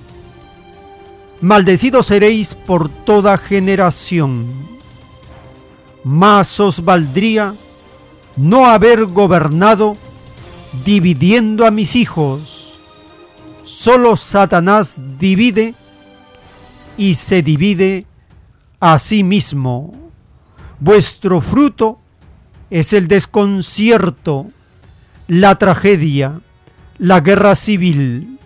maldecidos 1.41 2.05
seréis 2.05 2.55
por 2.55 2.87
toda 2.87 3.37
generación. 3.37 4.47
Más 6.05 6.61
os 6.61 6.81
valdría 6.81 7.53
no 8.37 8.67
haber 8.67 9.05
gobernado 9.05 9.97
dividiendo 10.85 11.65
a 11.65 11.71
mis 11.71 11.95
hijos. 11.95 12.77
Solo 13.65 14.15
Satanás 14.15 14.97
divide 15.19 15.75
y 16.97 17.15
se 17.15 17.41
divide 17.41 18.05
a 18.79 18.99
sí 18.99 19.23
mismo. 19.23 19.93
Vuestro 20.79 21.41
fruto 21.41 21.99
es 22.69 22.93
el 22.93 23.07
desconcierto, 23.07 24.47
la 25.27 25.55
tragedia, 25.55 26.39
la 26.97 27.19
guerra 27.19 27.55
civil, 27.55 28.39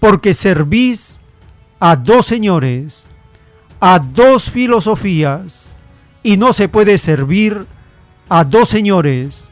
porque 0.00 0.34
servís 0.34 1.20
a 1.80 1.96
dos 1.96 2.26
señores, 2.26 3.08
a 3.80 3.98
dos 3.98 4.50
filosofías, 4.50 5.76
y 6.22 6.36
no 6.36 6.52
se 6.52 6.68
puede 6.68 6.98
servir 6.98 7.66
a 7.66 7.81
dos 8.44 8.70
señores, 8.70 9.50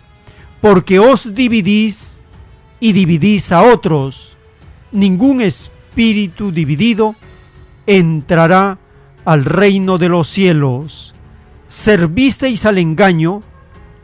porque 0.63 0.99
os 0.99 1.35
dividís 1.35 2.21
y 2.81 2.93
dividís 2.93 3.53
a 3.53 3.63
otros. 3.63 4.37
Ningún 4.91 5.43
espíritu 5.43 6.51
dividido 6.51 7.15
entrará 7.87 8.79
al 9.25 9.45
reino 9.45 9.99
de 9.99 10.09
los 10.09 10.29
cielos. 10.29 11.15
Servisteis 11.67 12.65
al 12.65 12.79
engaño 12.79 13.43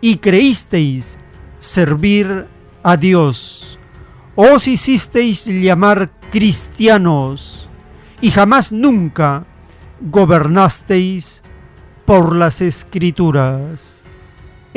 y 0.00 0.18
creísteis 0.18 1.18
servir 1.58 2.46
a 2.82 2.96
Dios. 2.96 3.78
Os 4.36 4.68
hicisteis 4.68 5.46
llamar 5.46 6.12
cristianos 6.30 7.68
y 8.20 8.30
jamás 8.30 8.72
nunca 8.72 9.46
gobernasteis 10.00 11.42
por 12.04 12.36
las 12.36 12.60
escrituras. 12.60 14.05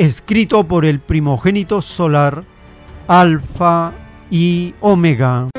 Escrito 0.00 0.64
por 0.64 0.86
el 0.86 0.98
primogénito 0.98 1.82
solar, 1.82 2.44
Alfa 3.06 3.92
y 4.30 4.72
Omega. 4.80 5.50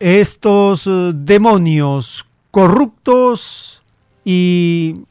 estos 0.00 0.86
eh, 0.86 1.12
demonios 1.14 2.24
corruptos 2.50 3.82
y 4.24 5.02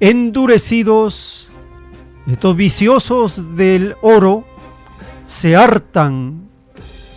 endurecidos, 0.00 1.52
estos 2.26 2.56
viciosos 2.56 3.56
del 3.56 3.94
oro, 4.02 4.44
se 5.26 5.54
hartan 5.54 6.48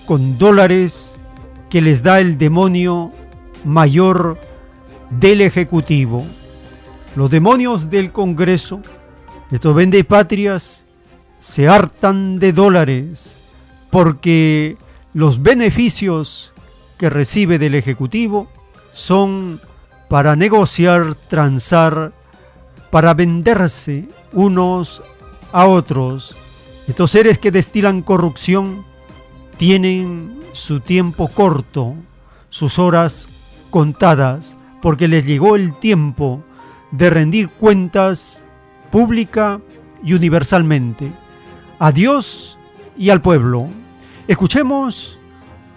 con 0.05 0.37
dólares 0.37 1.18
que 1.69 1.81
les 1.81 2.03
da 2.03 2.19
el 2.19 2.37
demonio 2.37 3.11
mayor 3.63 4.39
del 5.09 5.41
Ejecutivo. 5.41 6.25
Los 7.15 7.29
demonios 7.29 7.89
del 7.89 8.11
Congreso, 8.11 8.81
estos 9.51 9.75
patrias, 10.07 10.85
se 11.39 11.67
hartan 11.67 12.39
de 12.39 12.53
dólares 12.53 13.41
porque 13.89 14.77
los 15.13 15.41
beneficios 15.41 16.53
que 16.97 17.09
recibe 17.09 17.57
del 17.57 17.75
Ejecutivo 17.75 18.49
son 18.91 19.61
para 20.09 20.35
negociar, 20.35 21.15
transar, 21.15 22.11
para 22.91 23.13
venderse 23.13 24.07
unos 24.33 25.01
a 25.51 25.65
otros. 25.65 26.35
Estos 26.87 27.11
seres 27.11 27.37
que 27.37 27.51
destilan 27.51 28.01
corrupción 28.01 28.85
tienen 29.59 30.39
su 30.53 30.79
tiempo 30.79 31.27
corto, 31.27 31.93
sus 32.49 32.79
horas 32.79 33.27
contadas, 33.69 34.55
porque 34.81 35.09
les 35.09 35.25
llegó 35.25 35.57
el 35.57 35.77
tiempo 35.77 36.41
de 36.91 37.09
rendir 37.09 37.49
cuentas 37.49 38.39
pública 38.89 39.59
y 40.01 40.13
universalmente 40.13 41.11
a 41.77 41.91
Dios 41.91 42.57
y 42.97 43.09
al 43.09 43.21
pueblo. 43.21 43.67
Escuchemos 44.29 45.19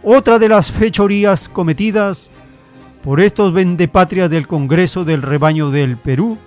otra 0.05 0.39
de 0.39 0.49
las 0.49 0.71
fechorías 0.71 1.49
cometidas 1.49 2.31
por 3.03 3.21
estos 3.21 3.53
vendepatrias 3.53 4.31
del 4.31 4.47
Congreso 4.47 5.05
del 5.05 5.23
Rebaño 5.23 5.73
del 5.73 5.97
Perú 5.97 6.39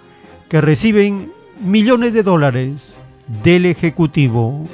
que 0.48 0.62
reciben 0.62 1.34
millones 1.60 2.14
de 2.14 2.24
dólares 2.24 2.98
del 3.44 3.66
Ejecutivo. 3.66 4.66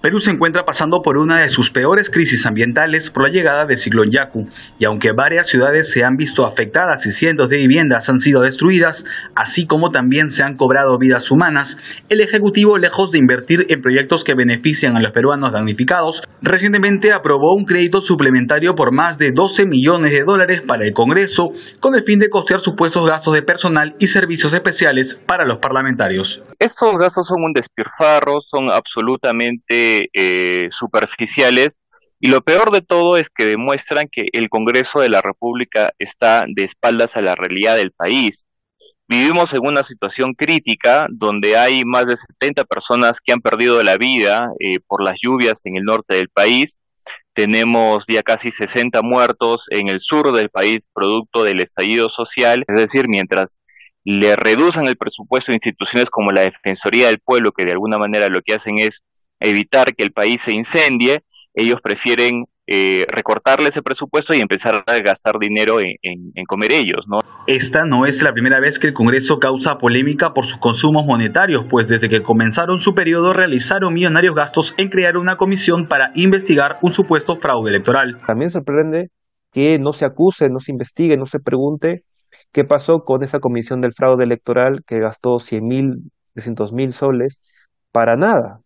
Perú 0.00 0.20
se 0.20 0.30
encuentra 0.30 0.62
pasando 0.62 1.02
por 1.02 1.18
una 1.18 1.40
de 1.40 1.48
sus 1.48 1.70
peores 1.70 2.08
crisis 2.08 2.46
ambientales 2.46 3.10
por 3.10 3.24
la 3.24 3.30
llegada 3.30 3.66
del 3.66 3.78
ciclón 3.78 4.12
Yaku, 4.12 4.48
y 4.78 4.84
aunque 4.84 5.10
varias 5.10 5.48
ciudades 5.48 5.90
se 5.90 6.04
han 6.04 6.14
visto 6.16 6.46
afectadas 6.46 7.04
y 7.04 7.10
cientos 7.10 7.50
de 7.50 7.56
viviendas 7.56 8.08
han 8.08 8.20
sido 8.20 8.42
destruidas, 8.42 9.04
así 9.34 9.66
como 9.66 9.90
también 9.90 10.30
se 10.30 10.44
han 10.44 10.56
cobrado 10.56 10.98
vidas 10.98 11.32
humanas, 11.32 11.78
el 12.08 12.20
Ejecutivo, 12.20 12.78
lejos 12.78 13.10
de 13.10 13.18
invertir 13.18 13.66
en 13.70 13.82
proyectos 13.82 14.22
que 14.22 14.36
benefician 14.36 14.96
a 14.96 15.00
los 15.00 15.10
peruanos 15.10 15.52
damnificados, 15.52 16.22
recientemente 16.42 17.12
aprobó 17.12 17.56
un 17.56 17.64
crédito 17.64 18.00
suplementario 18.00 18.76
por 18.76 18.92
más 18.92 19.18
de 19.18 19.32
12 19.34 19.66
millones 19.66 20.12
de 20.12 20.22
dólares 20.22 20.62
para 20.62 20.84
el 20.86 20.92
Congreso, 20.92 21.50
con 21.80 21.96
el 21.96 22.04
fin 22.04 22.20
de 22.20 22.28
costear 22.28 22.60
supuestos 22.60 23.04
gastos 23.04 23.34
de 23.34 23.42
personal 23.42 23.96
y 23.98 24.06
servicios 24.06 24.52
especiales 24.54 25.16
para 25.26 25.44
los 25.44 25.58
parlamentarios. 25.58 26.40
Estos 26.60 26.96
gastos 26.98 27.26
son 27.26 27.42
un 27.42 27.52
despilfarro, 27.52 28.38
son 28.46 28.70
absolutamente 28.70 29.87
eh, 30.12 30.68
superficiales 30.70 31.78
y 32.20 32.28
lo 32.28 32.40
peor 32.42 32.72
de 32.72 32.82
todo 32.82 33.16
es 33.16 33.30
que 33.30 33.44
demuestran 33.44 34.08
que 34.10 34.28
el 34.32 34.48
Congreso 34.48 35.00
de 35.00 35.08
la 35.08 35.22
República 35.22 35.92
está 35.98 36.44
de 36.48 36.64
espaldas 36.64 37.16
a 37.16 37.20
la 37.20 37.36
realidad 37.36 37.76
del 37.76 37.92
país. 37.92 38.48
Vivimos 39.06 39.52
en 39.54 39.64
una 39.64 39.84
situación 39.84 40.34
crítica 40.34 41.06
donde 41.10 41.56
hay 41.56 41.84
más 41.84 42.06
de 42.06 42.16
70 42.16 42.64
personas 42.64 43.20
que 43.24 43.32
han 43.32 43.40
perdido 43.40 43.82
la 43.82 43.96
vida 43.96 44.50
eh, 44.58 44.80
por 44.86 45.02
las 45.02 45.14
lluvias 45.22 45.64
en 45.64 45.76
el 45.76 45.84
norte 45.84 46.16
del 46.16 46.28
país. 46.28 46.78
Tenemos 47.34 48.04
ya 48.08 48.22
casi 48.24 48.50
60 48.50 49.00
muertos 49.02 49.66
en 49.70 49.88
el 49.88 50.00
sur 50.00 50.32
del 50.32 50.50
país 50.50 50.88
producto 50.92 51.44
del 51.44 51.60
estallido 51.60 52.10
social. 52.10 52.64
Es 52.66 52.76
decir, 52.80 53.08
mientras 53.08 53.60
le 54.04 54.34
reducen 54.36 54.88
el 54.88 54.96
presupuesto 54.96 55.52
a 55.52 55.54
instituciones 55.54 56.10
como 56.10 56.32
la 56.32 56.42
Defensoría 56.42 57.06
del 57.06 57.20
Pueblo, 57.20 57.52
que 57.52 57.64
de 57.64 57.72
alguna 57.72 57.96
manera 57.96 58.28
lo 58.28 58.42
que 58.42 58.54
hacen 58.54 58.78
es 58.78 59.02
evitar 59.40 59.94
que 59.94 60.04
el 60.04 60.12
país 60.12 60.40
se 60.42 60.52
incendie, 60.52 61.20
ellos 61.54 61.80
prefieren 61.82 62.44
eh, 62.70 63.06
recortarle 63.08 63.70
ese 63.70 63.80
presupuesto 63.80 64.34
y 64.34 64.40
empezar 64.40 64.84
a 64.86 64.98
gastar 64.98 65.38
dinero 65.40 65.80
en, 65.80 66.44
comer 66.46 66.72
ellos, 66.72 67.06
¿no? 67.08 67.20
Esta 67.46 67.84
no 67.86 68.04
es 68.04 68.22
la 68.22 68.32
primera 68.32 68.60
vez 68.60 68.78
que 68.78 68.88
el 68.88 68.92
Congreso 68.92 69.38
causa 69.38 69.76
polémica 69.76 70.34
por 70.34 70.44
sus 70.44 70.58
consumos 70.58 71.06
monetarios, 71.06 71.64
pues 71.70 71.88
desde 71.88 72.10
que 72.10 72.22
comenzaron 72.22 72.78
su 72.78 72.92
periodo 72.92 73.32
realizaron 73.32 73.94
millonarios 73.94 74.34
gastos 74.34 74.74
en 74.76 74.88
crear 74.88 75.16
una 75.16 75.38
comisión 75.38 75.88
para 75.88 76.10
investigar 76.14 76.76
un 76.82 76.92
supuesto 76.92 77.36
fraude 77.36 77.70
electoral. 77.70 78.20
También 78.26 78.50
sorprende 78.50 79.08
que 79.50 79.78
no 79.78 79.94
se 79.94 80.04
acuse, 80.04 80.50
no 80.50 80.60
se 80.60 80.72
investigue, 80.72 81.16
no 81.16 81.24
se 81.24 81.40
pregunte 81.40 82.02
qué 82.52 82.64
pasó 82.64 82.98
con 82.98 83.22
esa 83.22 83.38
comisión 83.40 83.80
del 83.80 83.94
fraude 83.94 84.24
electoral 84.24 84.80
que 84.86 85.00
gastó 85.00 85.38
100 85.38 85.64
mil, 85.64 85.90
300 86.34 86.74
mil 86.74 86.92
soles 86.92 87.40
para 87.92 88.16
nada 88.16 88.60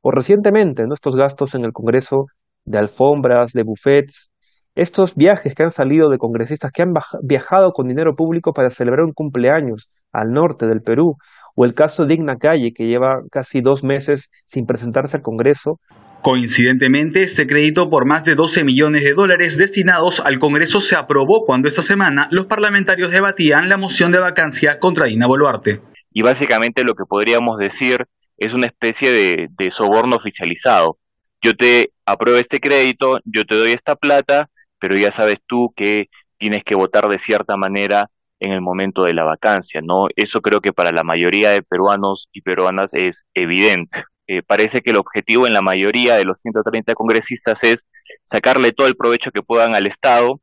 o 0.00 0.10
recientemente 0.10 0.84
estos 0.92 1.16
gastos 1.16 1.54
en 1.54 1.64
el 1.64 1.72
Congreso 1.72 2.26
de 2.64 2.78
alfombras, 2.78 3.52
de 3.52 3.62
buffets, 3.62 4.30
estos 4.74 5.14
viajes 5.14 5.54
que 5.54 5.64
han 5.64 5.70
salido 5.70 6.08
de 6.08 6.18
congresistas 6.18 6.70
que 6.72 6.82
han 6.82 6.92
viajado 7.22 7.72
con 7.72 7.88
dinero 7.88 8.14
público 8.14 8.52
para 8.52 8.70
celebrar 8.70 9.04
un 9.04 9.12
cumpleaños 9.12 9.90
al 10.12 10.30
norte 10.30 10.66
del 10.66 10.82
Perú, 10.82 11.16
o 11.56 11.64
el 11.64 11.74
caso 11.74 12.04
de 12.04 12.14
Digna 12.14 12.36
Calle, 12.36 12.72
que 12.72 12.86
lleva 12.86 13.22
casi 13.32 13.60
dos 13.60 13.82
meses 13.82 14.30
sin 14.46 14.66
presentarse 14.66 15.16
al 15.16 15.22
Congreso, 15.22 15.80
Coincidentemente, 16.20 17.22
este 17.22 17.46
crédito 17.46 17.88
por 17.88 18.04
más 18.04 18.24
de 18.24 18.34
12 18.34 18.64
millones 18.64 19.04
de 19.04 19.12
dólares 19.14 19.56
destinados 19.56 20.18
al 20.18 20.40
Congreso 20.40 20.80
se 20.80 20.96
aprobó 20.96 21.44
cuando 21.46 21.68
esta 21.68 21.82
semana 21.82 22.26
los 22.32 22.46
parlamentarios 22.46 23.12
debatían 23.12 23.68
la 23.68 23.76
moción 23.76 24.10
de 24.10 24.18
vacancia 24.18 24.80
contra 24.80 25.06
Dina 25.06 25.28
Boluarte. 25.28 25.80
Y 26.12 26.22
básicamente 26.22 26.82
lo 26.82 26.94
que 26.94 27.04
podríamos 27.08 27.56
decir 27.58 28.06
es 28.38 28.54
una 28.54 28.66
especie 28.66 29.12
de, 29.12 29.70
soborno 29.70 30.16
oficializado. 30.16 30.98
Yo 31.42 31.54
te 31.54 31.90
apruebo 32.06 32.38
este 32.38 32.60
crédito, 32.60 33.20
yo 33.24 33.44
te 33.44 33.54
doy 33.54 33.72
esta 33.72 33.96
plata, 33.96 34.48
pero 34.78 34.96
ya 34.96 35.12
sabes 35.12 35.38
tú 35.46 35.72
que 35.76 36.08
tienes 36.38 36.64
que 36.64 36.74
votar 36.74 37.08
de 37.08 37.18
cierta 37.18 37.56
manera 37.56 38.10
en 38.40 38.52
el 38.52 38.60
momento 38.60 39.02
de 39.02 39.14
la 39.14 39.24
vacancia, 39.24 39.80
¿no? 39.82 40.06
Eso 40.14 40.40
creo 40.40 40.60
que 40.60 40.72
para 40.72 40.92
la 40.92 41.02
mayoría 41.02 41.50
de 41.50 41.62
peruanos 41.62 42.28
y 42.32 42.40
peruanas 42.42 42.94
es 42.94 43.26
evidente. 43.34 44.04
Eh, 44.28 44.42
parece 44.42 44.82
que 44.82 44.90
el 44.90 44.96
objetivo 44.96 45.46
en 45.46 45.54
la 45.54 45.62
mayoría 45.62 46.16
de 46.16 46.24
los 46.24 46.40
130 46.40 46.94
congresistas 46.94 47.64
es 47.64 47.86
sacarle 48.24 48.72
todo 48.72 48.86
el 48.86 48.96
provecho 48.96 49.30
que 49.32 49.42
puedan 49.42 49.74
al 49.74 49.86
Estado 49.86 50.40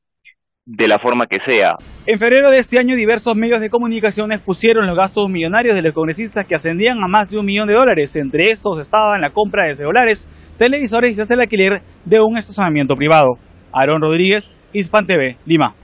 de 0.65 0.87
la 0.87 0.97
forma 0.97 1.27
que 1.27 1.39
sea. 1.39 1.75
En 2.07 2.17
febrero 2.17 2.49
de 2.49 2.57
este 2.57 2.79
año, 2.79 2.95
diversos 2.95 3.35
medios 3.35 3.61
de 3.61 3.69
comunicación 3.69 4.31
expusieron 4.31 4.87
los 4.87 4.95
gastos 4.95 5.29
millonarios 5.29 5.75
de 5.75 5.83
los 5.83 5.93
congresistas 5.93 6.45
que 6.45 6.55
ascendían 6.55 7.03
a 7.03 7.07
más 7.07 7.29
de 7.29 7.37
un 7.37 7.45
millón 7.45 7.67
de 7.67 7.75
dólares. 7.75 8.15
Entre 8.15 8.49
estos 8.49 8.79
estaban 8.79 9.21
la 9.21 9.29
compra 9.29 9.67
de 9.67 9.75
celulares, 9.75 10.27
televisores 10.57 11.17
y 11.17 11.33
el 11.33 11.39
alquiler 11.39 11.81
de 12.03 12.19
un 12.19 12.37
estacionamiento 12.37 12.95
privado. 12.95 13.37
Aaron 13.71 14.01
Rodríguez, 14.01 14.51
Hispan 14.73 15.05
TV, 15.05 15.37
Lima. 15.45 15.75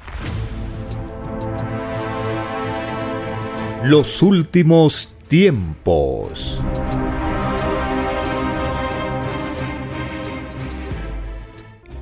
Los 3.84 4.22
últimos 4.24 5.16
tiempos. 5.28 6.62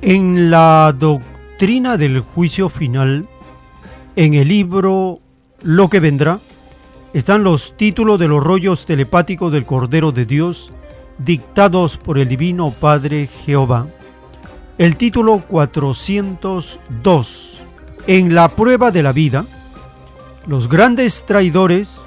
En 0.02 0.50
la 0.50 0.94
doctrina 0.98 1.29
del 1.60 2.20
juicio 2.20 2.70
final, 2.70 3.28
en 4.16 4.32
el 4.32 4.48
libro 4.48 5.20
Lo 5.62 5.90
que 5.90 6.00
vendrá, 6.00 6.40
están 7.12 7.44
los 7.44 7.76
títulos 7.76 8.18
de 8.18 8.28
los 8.28 8.42
rollos 8.42 8.86
telepáticos 8.86 9.52
del 9.52 9.66
Cordero 9.66 10.10
de 10.10 10.24
Dios 10.24 10.72
dictados 11.18 11.98
por 11.98 12.18
el 12.18 12.28
Divino 12.28 12.70
Padre 12.70 13.28
Jehová. 13.44 13.88
El 14.78 14.96
título 14.96 15.44
402. 15.46 17.60
En 18.06 18.34
la 18.34 18.56
prueba 18.56 18.90
de 18.90 19.02
la 19.02 19.12
vida, 19.12 19.44
los 20.46 20.66
grandes 20.66 21.26
traidores 21.26 22.06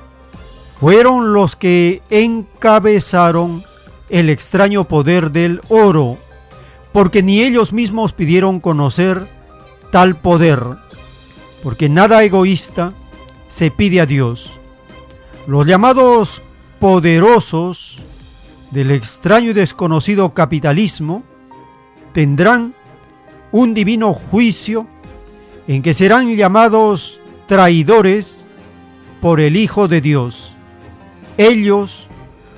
fueron 0.79 1.31
los 1.31 1.55
que 1.55 2.01
encabezaron 2.09 3.63
el 4.09 4.31
extraño 4.31 4.85
poder 4.85 5.29
del 5.29 5.61
oro 5.69 6.17
porque 6.91 7.21
ni 7.21 7.41
ellos 7.41 7.71
mismos 7.71 8.13
pidieron 8.13 8.59
conocer 8.59 9.42
tal 9.93 10.15
poder, 10.15 10.59
porque 11.61 11.87
nada 11.87 12.23
egoísta 12.23 12.93
se 13.47 13.69
pide 13.69 14.01
a 14.01 14.07
Dios. 14.07 14.57
Los 15.45 15.67
llamados 15.67 16.41
poderosos 16.79 17.99
del 18.71 18.89
extraño 18.89 19.51
y 19.51 19.53
desconocido 19.53 20.33
capitalismo 20.33 21.21
tendrán 22.11 22.73
un 23.51 23.75
divino 23.75 24.15
juicio 24.15 24.87
en 25.67 25.83
que 25.83 25.93
serán 25.93 26.35
llamados 26.35 27.19
traidores 27.45 28.47
por 29.21 29.39
el 29.39 29.55
Hijo 29.55 29.87
de 29.87 30.01
Dios. 30.01 30.55
Ellos, 31.37 32.07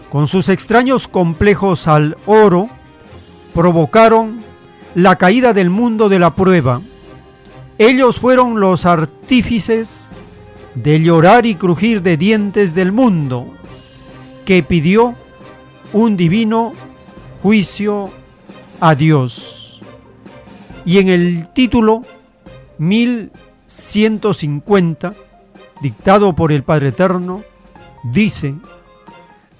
con 0.10 0.30
sus 0.30 0.48
extraños 0.48 1.10
complejos 1.10 1.90
al 1.90 2.16
oro, 2.28 2.70
provocaron 3.53 4.41
la 4.94 5.18
caída 5.18 5.52
del 5.52 5.70
mundo 5.70 6.07
de 6.07 6.20
la 6.20 6.34
prueba. 6.34 6.80
Ellos 7.77 8.19
fueron 8.19 8.61
los 8.61 8.85
artífices 8.85 10.10
del 10.76 11.03
llorar 11.03 11.45
y 11.45 11.56
crujir 11.56 12.02
de 12.02 12.15
dientes 12.15 12.73
del 12.73 12.93
mundo, 12.93 13.53
que 14.45 14.64
pidió 14.64 15.14
un 15.91 16.15
divino 16.15 16.72
juicio 17.41 18.11
a 18.80 18.95
Dios. 18.95 19.81
Y 20.85 20.99
en 20.99 21.10
el 21.10 21.49
título 21.53 22.03
1150, 22.77 25.14
dictado 25.81 26.34
por 26.34 26.52
el 26.52 26.64
Padre 26.64 26.89
Eterno, 26.89 27.41
dice, 28.03 28.53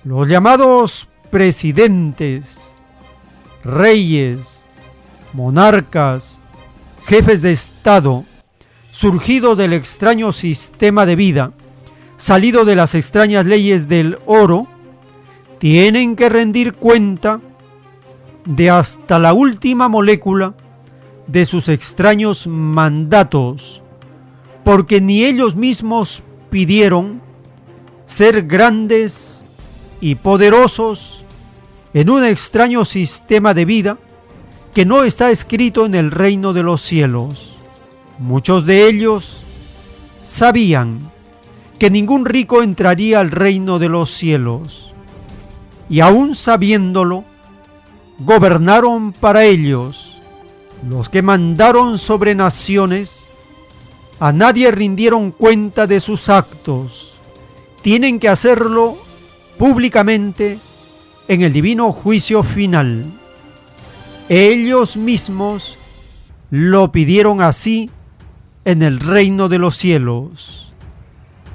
los 0.04 0.28
llamados 0.28 1.08
presidentes, 1.32 2.76
reyes, 3.64 4.66
monarcas, 5.34 6.44
jefes 7.06 7.42
de 7.44 7.52
Estado, 7.52 8.26
surgido 8.92 9.56
del 9.56 9.74
extraño 9.74 10.32
sistema 10.32 11.06
de 11.06 11.16
vida, 11.16 11.52
salido 12.18 12.66
de 12.66 12.76
las 12.76 12.96
extrañas 12.96 13.46
leyes 13.46 13.88
del 13.88 14.18
oro, 14.26 14.68
tienen 15.60 16.16
que 16.16 16.30
rendir 16.30 16.74
cuenta 16.74 17.42
de 18.46 18.70
hasta 18.72 19.20
la 19.20 19.34
última 19.34 19.88
molécula 19.88 20.56
de 21.28 21.46
sus 21.46 21.70
extraños 21.70 22.48
mandatos, 22.48 23.84
porque 24.64 25.00
ni 25.00 25.26
ellos 25.26 25.56
mismos 25.56 26.24
pidieron 26.50 27.22
ser 28.06 28.44
grandes 28.48 29.46
y 30.02 30.16
poderosos 30.16 31.24
en 31.94 32.10
un 32.10 32.24
extraño 32.24 32.84
sistema 32.84 33.54
de 33.54 33.66
vida 33.66 33.98
que 34.76 34.86
no 34.86 35.06
está 35.06 35.32
escrito 35.32 35.86
en 35.86 35.96
el 35.96 36.12
reino 36.12 36.52
de 36.52 36.62
los 36.62 36.82
cielos. 36.82 37.56
Muchos 38.20 38.66
de 38.66 38.90
ellos 38.90 39.42
sabían 40.22 41.12
que 41.80 41.90
ningún 41.90 42.26
rico 42.26 42.62
entraría 42.62 43.22
al 43.22 43.32
reino 43.32 43.80
de 43.80 43.88
los 43.88 44.14
cielos, 44.14 44.94
y 45.90 46.02
aún 46.02 46.36
sabiéndolo, 46.36 47.24
gobernaron 48.20 49.14
para 49.14 49.46
ellos, 49.46 50.18
los 50.90 51.08
que 51.08 51.22
mandaron 51.22 51.98
sobre 51.98 52.36
naciones, 52.36 53.30
a 54.20 54.34
nadie 54.34 54.72
rindieron 54.72 55.32
cuenta 55.32 55.88
de 55.88 56.02
sus 56.02 56.28
actos, 56.28 57.14
tienen 57.82 58.20
que 58.20 58.28
hacerlo 58.28 58.98
públicamente 59.58 60.60
en 61.30 61.44
el 61.44 61.54
divino 61.54 61.94
juicio 61.94 62.44
final. 62.44 63.22
Ellos 64.30 64.98
mismos 64.98 65.78
lo 66.50 66.92
pidieron 66.92 67.42
así 67.42 67.92
en 68.64 68.82
el 68.82 69.00
reino 69.00 69.50
de 69.50 69.60
los 69.60 69.78
cielos. 69.78 70.74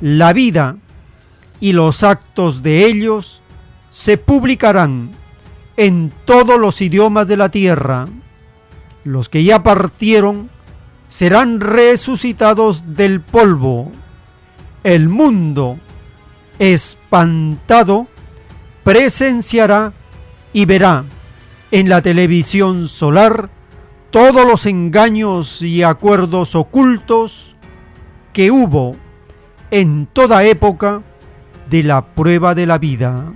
La 0.00 0.32
vida 0.32 0.76
y 1.58 1.72
los 1.72 2.04
actos 2.04 2.62
de 2.62 2.86
ellos 2.86 3.40
se 3.90 4.18
publicarán 4.18 5.10
en 5.76 6.12
todos 6.24 6.60
los 6.60 6.80
idiomas 6.80 7.26
de 7.26 7.36
la 7.36 7.48
tierra. 7.48 8.06
Los 9.02 9.28
que 9.28 9.42
ya 9.42 9.64
partieron 9.64 10.48
serán 11.08 11.58
resucitados 11.58 12.94
del 12.94 13.20
polvo. 13.20 13.90
El 14.84 15.08
mundo, 15.08 15.76
espantado, 16.60 18.06
presenciará 18.84 19.92
y 20.52 20.66
verá 20.66 21.04
en 21.72 21.88
la 21.88 22.02
televisión 22.02 22.88
solar 22.88 23.48
todos 24.10 24.44
los 24.44 24.66
engaños 24.66 25.62
y 25.62 25.84
acuerdos 25.84 26.56
ocultos 26.56 27.54
que 28.32 28.50
hubo 28.50 28.96
en 29.70 30.06
toda 30.06 30.44
época 30.44 31.02
de 31.68 31.84
la 31.84 32.14
prueba 32.14 32.56
de 32.56 32.66
la 32.66 32.78
vida. 32.78 33.32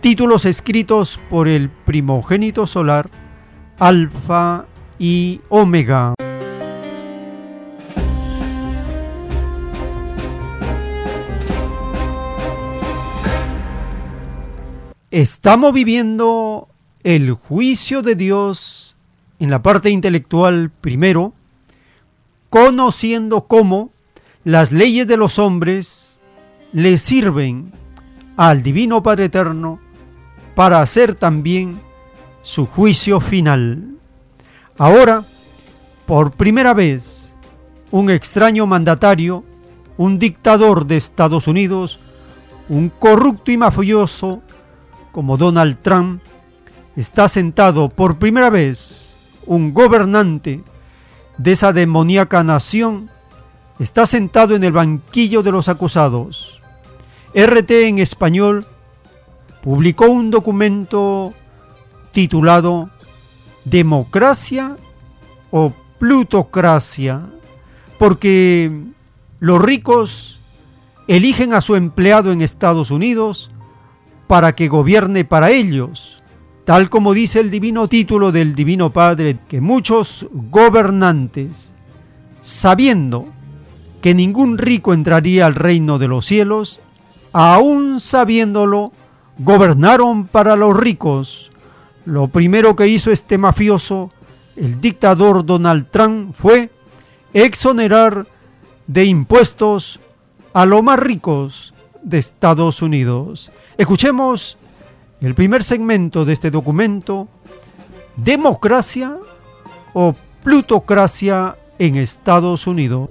Títulos 0.00 0.44
escritos 0.44 1.18
por 1.28 1.48
el 1.48 1.68
primogénito 1.68 2.66
solar, 2.66 3.10
Alfa 3.78 4.66
y 4.98 5.40
Omega. 5.48 6.14
Estamos 15.10 15.72
viviendo 15.74 16.71
el 17.04 17.32
juicio 17.32 18.02
de 18.02 18.14
Dios 18.14 18.96
en 19.38 19.50
la 19.50 19.62
parte 19.62 19.90
intelectual 19.90 20.70
primero, 20.80 21.32
conociendo 22.48 23.46
cómo 23.46 23.90
las 24.44 24.72
leyes 24.72 25.06
de 25.06 25.16
los 25.16 25.38
hombres 25.38 26.20
le 26.72 26.98
sirven 26.98 27.72
al 28.36 28.62
Divino 28.62 29.02
Padre 29.02 29.26
Eterno 29.26 29.80
para 30.54 30.80
hacer 30.80 31.14
también 31.14 31.80
su 32.42 32.66
juicio 32.66 33.20
final. 33.20 33.96
Ahora, 34.78 35.24
por 36.06 36.32
primera 36.32 36.74
vez, 36.74 37.34
un 37.90 38.10
extraño 38.10 38.66
mandatario, 38.66 39.44
un 39.96 40.18
dictador 40.18 40.86
de 40.86 40.96
Estados 40.96 41.46
Unidos, 41.46 42.00
un 42.68 42.88
corrupto 42.88 43.50
y 43.50 43.56
mafioso 43.56 44.42
como 45.12 45.36
Donald 45.36 45.78
Trump, 45.82 46.22
está 46.96 47.28
sentado 47.28 47.88
por 47.88 48.18
primera 48.18 48.50
vez 48.50 49.16
un 49.46 49.72
gobernante 49.72 50.62
de 51.38 51.52
esa 51.52 51.72
demoníaca 51.72 52.44
nación, 52.44 53.10
está 53.78 54.06
sentado 54.06 54.54
en 54.54 54.64
el 54.64 54.72
banquillo 54.72 55.42
de 55.42 55.52
los 55.52 55.68
acusados. 55.68 56.60
RT 57.34 57.70
en 57.70 57.98
español 57.98 58.66
publicó 59.62 60.06
un 60.06 60.30
documento 60.30 61.32
titulado 62.12 62.90
Democracia 63.64 64.76
o 65.50 65.72
Plutocracia, 65.98 67.22
porque 67.98 68.70
los 69.40 69.62
ricos 69.62 70.40
eligen 71.08 71.54
a 71.54 71.60
su 71.60 71.74
empleado 71.76 72.32
en 72.32 72.42
Estados 72.42 72.90
Unidos 72.90 73.50
para 74.26 74.54
que 74.54 74.68
gobierne 74.68 75.24
para 75.24 75.50
ellos, 75.50 76.21
tal 76.64 76.90
como 76.90 77.12
dice 77.12 77.40
el 77.40 77.50
divino 77.50 77.88
título 77.88 78.32
del 78.32 78.54
Divino 78.54 78.92
Padre, 78.92 79.38
que 79.48 79.60
muchos 79.60 80.26
gobernantes, 80.32 81.72
sabiendo 82.40 83.26
que 84.00 84.14
ningún 84.14 84.58
rico 84.58 84.92
entraría 84.92 85.46
al 85.46 85.54
reino 85.54 85.98
de 85.98 86.08
los 86.08 86.26
cielos, 86.26 86.80
aún 87.32 88.00
sabiéndolo, 88.00 88.92
gobernaron 89.38 90.26
para 90.26 90.56
los 90.56 90.76
ricos. 90.76 91.50
Lo 92.04 92.28
primero 92.28 92.76
que 92.76 92.88
hizo 92.88 93.10
este 93.10 93.38
mafioso, 93.38 94.12
el 94.56 94.80
dictador 94.80 95.46
Donald 95.46 95.86
Trump, 95.90 96.34
fue 96.34 96.70
exonerar 97.32 98.26
de 98.86 99.04
impuestos 99.04 100.00
a 100.52 100.66
los 100.66 100.82
más 100.82 100.98
ricos 100.98 101.74
de 102.02 102.18
Estados 102.18 102.82
Unidos. 102.82 103.52
Escuchemos 103.78 104.58
el 105.22 105.34
primer 105.34 105.62
segmento 105.62 106.24
de 106.24 106.32
este 106.32 106.50
documento, 106.50 107.28
Democracia 108.16 109.16
o 109.92 110.14
Plutocracia 110.42 111.56
en 111.78 111.96
Estados 111.96 112.66
Unidos. 112.66 113.08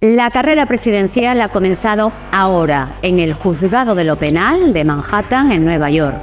La 0.00 0.30
carrera 0.30 0.66
presidencial 0.66 1.40
ha 1.40 1.48
comenzado 1.48 2.12
ahora 2.32 2.96
en 3.02 3.18
el 3.18 3.34
juzgado 3.34 3.94
de 3.94 4.04
lo 4.04 4.16
penal 4.16 4.72
de 4.72 4.84
Manhattan, 4.84 5.52
en 5.52 5.64
Nueva 5.64 5.90
York. 5.90 6.16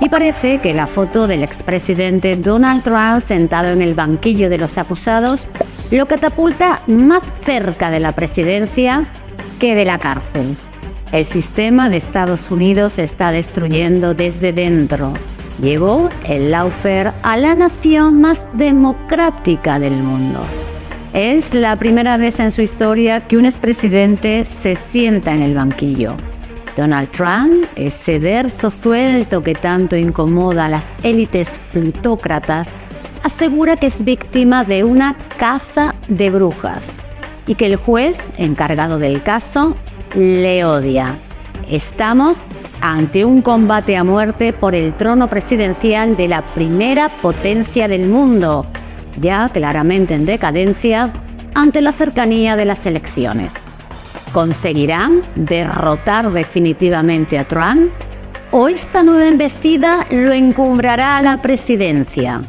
Y 0.00 0.08
parece 0.08 0.60
que 0.60 0.72
la 0.72 0.86
foto 0.86 1.26
del 1.26 1.42
expresidente 1.42 2.36
Donald 2.36 2.82
Trump 2.82 3.22
sentado 3.26 3.68
en 3.68 3.82
el 3.82 3.94
banquillo 3.94 4.48
de 4.48 4.58
los 4.58 4.78
acusados 4.78 5.46
lo 5.90 6.06
catapulta 6.06 6.82
más 6.86 7.22
cerca 7.44 7.90
de 7.90 8.00
la 8.00 8.12
presidencia 8.12 9.06
que 9.58 9.74
de 9.74 9.84
la 9.84 9.98
cárcel. 9.98 10.56
El 11.12 11.24
sistema 11.24 11.88
de 11.88 11.96
Estados 11.96 12.50
Unidos 12.50 12.98
está 12.98 13.32
destruyendo 13.32 14.14
desde 14.14 14.52
dentro. 14.52 15.14
Llegó 15.62 16.10
el 16.24 16.50
lawfare 16.50 17.12
a 17.22 17.36
la 17.36 17.54
nación 17.54 18.20
más 18.20 18.44
democrática 18.52 19.78
del 19.78 19.94
mundo. 19.94 20.40
Es 21.14 21.54
la 21.54 21.74
primera 21.76 22.18
vez 22.18 22.38
en 22.38 22.52
su 22.52 22.60
historia 22.60 23.26
que 23.26 23.38
un 23.38 23.46
expresidente 23.46 24.44
se 24.44 24.76
sienta 24.76 25.34
en 25.34 25.42
el 25.42 25.54
banquillo. 25.54 26.14
Donald 26.76 27.10
Trump, 27.10 27.64
ese 27.74 28.18
verso 28.18 28.70
suelto 28.70 29.42
que 29.42 29.54
tanto 29.54 29.96
incomoda 29.96 30.66
a 30.66 30.68
las 30.68 30.84
élites 31.02 31.60
plutócratas, 31.72 32.68
asegura 33.28 33.76
que 33.76 33.86
es 33.86 34.04
víctima 34.04 34.64
de 34.64 34.84
una 34.84 35.14
caza 35.36 35.94
de 36.08 36.30
brujas 36.30 36.90
y 37.46 37.54
que 37.54 37.66
el 37.66 37.76
juez 37.76 38.18
encargado 38.38 38.98
del 38.98 39.22
caso 39.22 39.76
le 40.14 40.64
odia. 40.64 41.14
Estamos 41.70 42.38
ante 42.80 43.26
un 43.26 43.42
combate 43.42 43.96
a 43.98 44.04
muerte 44.04 44.54
por 44.54 44.74
el 44.74 44.94
trono 44.94 45.28
presidencial 45.28 46.16
de 46.16 46.28
la 46.28 46.42
primera 46.54 47.10
potencia 47.10 47.86
del 47.86 48.08
mundo, 48.08 48.64
ya 49.20 49.50
claramente 49.50 50.14
en 50.14 50.24
decadencia 50.24 51.12
ante 51.54 51.82
la 51.82 51.92
cercanía 51.92 52.56
de 52.56 52.64
las 52.64 52.86
elecciones. 52.86 53.52
¿Conseguirán 54.32 55.20
derrotar 55.34 56.32
definitivamente 56.32 57.38
a 57.38 57.44
Trump? 57.44 57.90
¿O 58.52 58.68
esta 58.68 59.02
nueva 59.02 59.28
embestida 59.28 60.06
lo 60.10 60.32
encumbrará 60.32 61.18
a 61.18 61.22
la 61.22 61.42
presidencia? 61.42 62.40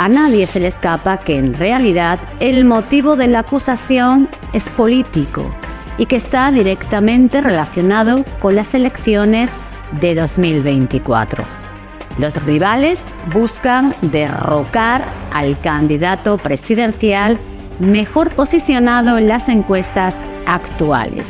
A 0.00 0.08
nadie 0.08 0.46
se 0.46 0.60
le 0.60 0.68
escapa 0.68 1.18
que 1.18 1.36
en 1.36 1.52
realidad 1.52 2.18
el 2.40 2.64
motivo 2.64 3.16
de 3.16 3.26
la 3.26 3.40
acusación 3.40 4.30
es 4.54 4.66
político 4.70 5.54
y 5.98 6.06
que 6.06 6.16
está 6.16 6.50
directamente 6.50 7.42
relacionado 7.42 8.24
con 8.38 8.56
las 8.56 8.72
elecciones 8.72 9.50
de 10.00 10.14
2024. 10.14 11.44
Los 12.18 12.42
rivales 12.44 13.04
buscan 13.30 13.94
derrocar 14.00 15.02
al 15.34 15.60
candidato 15.60 16.38
presidencial 16.38 17.36
mejor 17.78 18.30
posicionado 18.30 19.18
en 19.18 19.28
las 19.28 19.50
encuestas 19.50 20.16
actuales. 20.46 21.26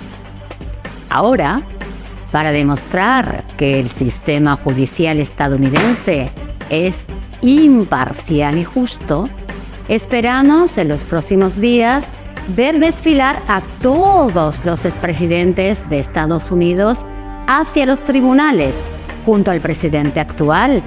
Ahora, 1.09 1.60
para 2.30 2.52
demostrar 2.52 3.42
que 3.56 3.80
el 3.80 3.90
sistema 3.90 4.55
judicial 4.55 5.18
estadounidense 5.18 6.30
es 6.70 7.05
imparcial 7.42 8.58
y 8.58 8.64
justo, 8.64 9.28
esperamos 9.88 10.78
en 10.78 10.88
los 10.88 11.02
próximos 11.02 11.60
días 11.60 12.04
ver 12.56 12.78
desfilar 12.78 13.38
a 13.48 13.60
todos 13.80 14.64
los 14.64 14.84
expresidentes 14.84 15.78
de 15.88 16.00
Estados 16.00 16.50
Unidos 16.50 16.98
hacia 17.46 17.86
los 17.86 18.00
tribunales, 18.00 18.74
junto 19.24 19.50
al 19.50 19.60
presidente 19.60 20.20
actual 20.20 20.82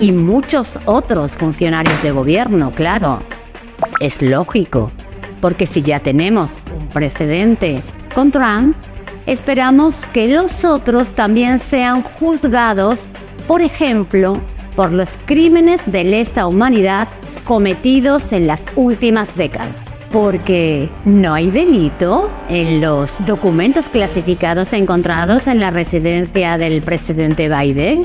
y 0.00 0.12
muchos 0.12 0.78
otros 0.84 1.32
funcionarios 1.32 2.02
de 2.02 2.10
gobierno, 2.10 2.70
claro. 2.72 3.20
Es 4.00 4.22
lógico, 4.22 4.90
porque 5.40 5.66
si 5.66 5.82
ya 5.82 6.00
tenemos 6.00 6.52
un 6.78 6.86
precedente 6.88 7.82
con 8.14 8.30
Trump, 8.30 8.76
esperamos 9.26 10.04
que 10.12 10.28
los 10.28 10.64
otros 10.64 11.08
también 11.10 11.60
sean 11.60 12.02
juzgados, 12.02 13.06
por 13.46 13.60
ejemplo, 13.60 14.38
por 14.76 14.92
los 14.92 15.08
crímenes 15.24 15.80
de 15.86 16.04
lesa 16.04 16.46
humanidad 16.46 17.08
cometidos 17.44 18.32
en 18.32 18.46
las 18.46 18.62
últimas 18.76 19.34
décadas. 19.34 19.74
Porque 20.12 20.88
no 21.04 21.34
hay 21.34 21.50
delito 21.50 22.30
en 22.48 22.80
los 22.80 23.16
documentos 23.26 23.88
clasificados 23.88 24.72
encontrados 24.72 25.46
en 25.46 25.58
la 25.58 25.70
residencia 25.70 26.58
del 26.58 26.82
presidente 26.82 27.48
Biden, 27.48 28.04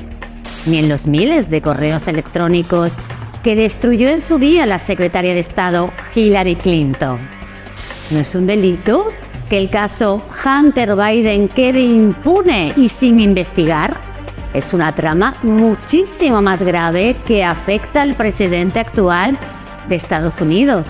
ni 0.65 0.79
en 0.79 0.89
los 0.89 1.05
miles 1.05 1.49
de 1.49 1.61
correos 1.61 2.07
electrónicos 2.07 2.93
que 3.43 3.55
destruyó 3.55 4.09
en 4.09 4.21
su 4.21 4.39
día 4.39 4.65
la 4.65 4.79
secretaria 4.79 5.33
de 5.33 5.39
Estado 5.39 5.91
Hillary 6.15 6.55
Clinton. 6.55 7.17
¿No 8.11 8.19
es 8.19 8.35
un 8.35 8.45
delito 8.45 9.07
que 9.49 9.57
el 9.57 9.69
caso 9.69 10.23
Hunter 10.45 10.95
Biden 10.95 11.47
quede 11.47 11.81
impune 11.81 12.73
y 12.75 12.89
sin 12.89 13.19
investigar? 13.19 14.10
Es 14.53 14.73
una 14.73 14.93
trama 14.93 15.35
muchísimo 15.43 16.41
más 16.41 16.61
grave 16.61 17.15
que 17.25 17.43
afecta 17.43 18.01
al 18.01 18.15
presidente 18.15 18.79
actual 18.79 19.37
de 19.87 19.95
Estados 19.95 20.41
Unidos, 20.41 20.87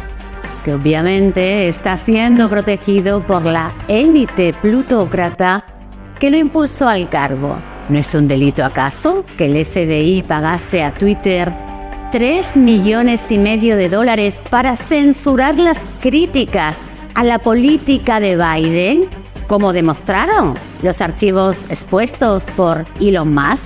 que 0.66 0.74
obviamente 0.74 1.68
está 1.68 1.98
siendo 1.98 2.50
protegido 2.50 3.22
por 3.22 3.46
la 3.46 3.72
élite 3.88 4.54
plutócrata 4.54 5.64
que 6.20 6.32
lo 6.32 6.38
impulsó 6.38 6.88
al 6.88 7.10
cargo. 7.10 7.56
¿No 7.90 7.98
es 7.98 8.14
un 8.14 8.28
delito 8.28 8.64
acaso 8.64 9.26
que 9.38 9.46
el 9.46 9.66
FBI 9.66 10.24
pagase 10.24 10.84
a 10.84 10.94
Twitter 10.94 11.52
3 12.12 12.58
millones 12.58 13.22
y 13.30 13.38
medio 13.38 13.78
de 13.78 13.90
dólares 13.90 14.38
para 14.50 14.76
censurar 14.76 15.58
las 15.58 15.78
críticas 16.02 16.76
a 17.14 17.24
la 17.24 17.40
política 17.40 18.20
de 18.20 18.36
Biden, 18.36 19.08
como 19.52 19.74
demostraron 19.74 20.54
los 20.82 21.02
archivos 21.02 21.58
expuestos 21.70 22.42
por 22.56 22.86
Elon 23.02 23.34
Musk. 23.34 23.62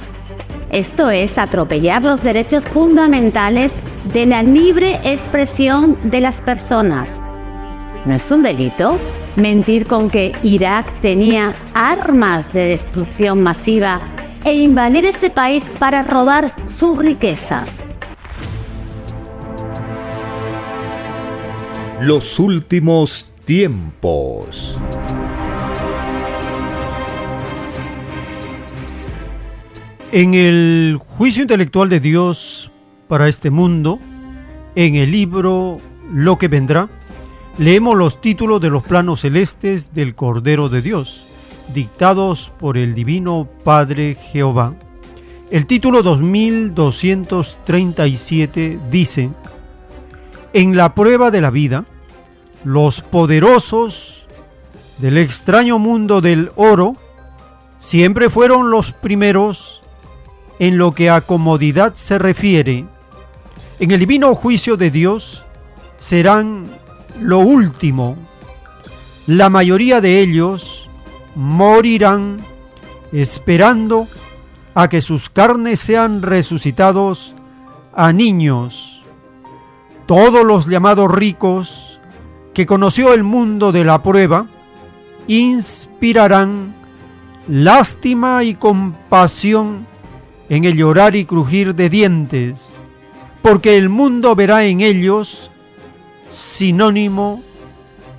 Esto 0.72 1.12
es 1.12 1.38
atropellar 1.38 2.02
los 2.02 2.24
derechos 2.24 2.64
fundamentales 2.64 3.72
de 4.12 4.26
la 4.26 4.42
libre 4.42 5.00
expresión 5.04 5.96
de 6.06 6.22
las 6.22 6.42
personas. 6.42 7.22
¿No 8.04 8.16
es 8.16 8.32
un 8.32 8.42
delito 8.42 8.98
mentir 9.36 9.86
con 9.86 10.10
que 10.10 10.32
Irak 10.42 10.92
tenía 11.02 11.54
armas 11.76 12.52
de 12.52 12.70
destrucción 12.70 13.44
masiva 13.44 14.02
e 14.44 14.56
invadir 14.56 15.06
ese 15.06 15.30
país 15.30 15.66
para 15.78 16.02
robar 16.02 16.52
sus 16.68 16.98
riquezas? 16.98 17.70
Los 22.02 22.40
últimos 22.40 23.30
tiempos. 23.46 24.80
En 30.16 30.34
el 30.34 30.98
juicio 30.98 31.42
intelectual 31.42 31.90
de 31.90 32.00
Dios 32.00 32.72
para 33.10 33.28
este 33.28 33.50
mundo, 33.50 34.00
en 34.74 34.96
el 34.96 35.12
libro 35.12 35.80
Lo 36.10 36.38
que 36.38 36.48
vendrá, 36.48 36.88
leemos 37.58 37.98
los 37.98 38.22
títulos 38.22 38.62
de 38.62 38.70
los 38.70 38.82
planos 38.82 39.20
celestes 39.20 39.94
del 39.94 40.16
Cordero 40.16 40.70
de 40.70 40.82
Dios, 40.82 41.28
dictados 41.74 42.54
por 42.58 42.78
el 42.78 42.96
Divino 42.96 43.50
Padre 43.66 44.16
Jehová. 44.16 44.74
El 45.52 45.66
título 45.66 46.02
2237 46.02 48.80
dice, 48.90 49.32
En 50.54 50.78
la 50.78 50.96
prueba 50.96 51.30
de 51.30 51.42
la 51.42 51.50
vida, 51.50 51.84
los 52.64 53.02
poderosos 53.02 54.28
del 55.00 55.18
extraño 55.18 55.78
mundo 55.78 56.22
del 56.22 56.52
oro 56.56 56.96
siempre 57.78 58.30
fueron 58.30 58.72
los 58.72 58.94
primeros 58.94 59.82
en 60.60 60.78
lo 60.78 60.94
que 60.94 61.10
a 61.10 61.22
comodidad 61.22 61.94
se 61.96 62.18
refiere. 62.18 62.86
En 63.80 63.92
el 63.92 64.00
divino 64.00 64.34
juicio 64.36 64.78
de 64.78 64.92
Dios 64.92 65.44
serán 65.98 66.66
lo 67.20 67.40
último. 67.40 68.18
La 69.28 69.50
mayoría 69.50 70.02
de 70.02 70.20
ellos 70.22 70.90
morirán 71.36 72.38
esperando 73.12 74.08
a 74.74 74.90
que 74.90 75.02
sus 75.02 75.30
carnes 75.30 75.80
sean 75.80 76.22
resucitados 76.22 77.36
a 77.94 78.14
niños. 78.14 79.04
Todos 80.06 80.46
los 80.46 80.68
llamados 80.68 81.12
ricos 81.12 82.00
que 82.54 82.66
conoció 82.66 83.14
el 83.14 83.24
mundo 83.24 83.72
de 83.72 83.84
la 83.84 84.04
prueba 84.04 84.46
inspirarán 85.28 86.76
lástima 87.48 88.44
y 88.44 88.56
compasión 88.56 89.88
en 90.50 90.66
el 90.66 90.76
llorar 90.76 91.16
y 91.16 91.26
crujir 91.26 91.76
de 91.76 91.90
dientes, 91.90 92.82
porque 93.42 93.78
el 93.78 93.88
mundo 93.90 94.36
verá 94.36 94.66
en 94.66 94.82
ellos 94.82 95.50
sinónimo 96.28 97.42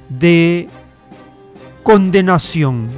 de 0.08 0.68
condenación. 1.82 2.88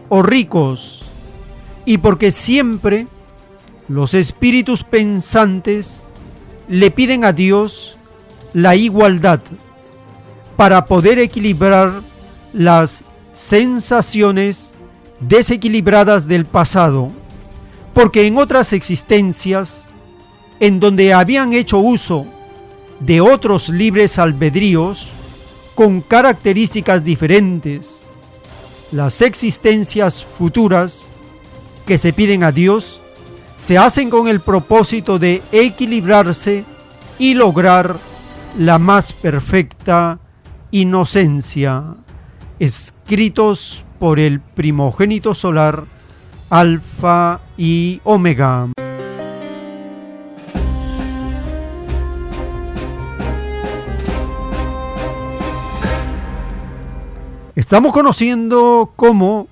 o 0.09 0.23
ricos, 0.23 1.05
y 1.85 1.99
porque 1.99 2.31
siempre 2.31 3.07
los 3.89 4.15
espíritus 4.15 4.83
pensantes 4.83 6.03
le 6.69 6.91
piden 6.91 7.25
a 7.25 7.33
Dios 7.33 7.97
la 8.53 8.75
igualdad 8.75 9.41
para 10.57 10.87
poder 10.87 11.19
equilibrar 11.19 12.01
las 12.53 13.05
sensaciones 13.33 14.75
desequilibradas 15.21 16.27
del 16.27 16.47
pasado, 16.47 17.13
porque 17.95 18.27
en 18.27 18.39
otras 18.39 18.73
existencias, 18.73 19.89
en 20.59 20.81
donde 20.81 21.13
habían 21.13 21.53
hecho 21.53 21.79
uso 21.79 22.27
de 23.01 23.21
otros 23.21 23.69
libres 23.69 24.19
albedríos 24.19 25.11
con 25.75 26.01
características 26.01 27.05
diferentes, 27.05 28.07
las 28.93 29.21
existencias 29.21 30.25
futuras 30.25 31.13
que 31.87 31.99
se 31.99 32.13
piden 32.13 32.45
a 32.45 32.53
Dios 32.53 33.01
se 33.57 33.79
hacen 33.79 34.11
con 34.11 34.29
el 34.29 34.41
propósito 34.41 35.19
de 35.19 35.43
equilibrarse 35.53 36.65
y 37.19 37.35
lograr 37.35 37.97
la 38.59 38.79
más 38.79 39.13
perfecta 39.13 40.19
inocencia, 40.71 41.95
escritos 42.59 43.85
por 43.99 44.19
el 44.19 44.41
primogénito 44.41 45.35
solar, 45.35 45.85
Alfa 46.51 47.41
y 47.57 48.01
Omega. 48.05 48.69
Estamos 57.67 57.93
conociendo 57.93 58.93
cómo 58.95 59.49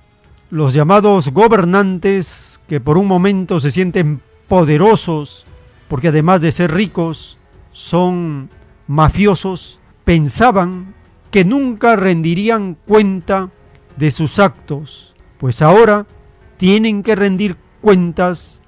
los 0.49 0.73
llamados 0.73 1.27
gobernantes 1.33 2.61
que 2.65 2.79
por 2.79 2.97
un 2.97 3.07
momento 3.07 3.59
se 3.59 3.71
sienten 3.71 4.21
poderosos, 4.47 5.45
porque 5.89 6.07
además 6.07 6.39
de 6.39 6.53
ser 6.53 6.71
ricos, 6.73 7.37
son 7.73 8.49
mafiosos, 8.87 9.81
pensaban 10.05 10.93
que 11.29 11.43
nunca 11.43 11.97
rendirían 11.97 12.77
cuenta 12.87 13.49
de 13.97 14.11
sus 14.11 14.39
actos, 14.39 15.13
pues 15.37 15.61
ahora 15.61 16.07
tienen 16.55 17.03
que 17.03 17.17
rendir 17.17 17.57
cuentas 17.81 18.61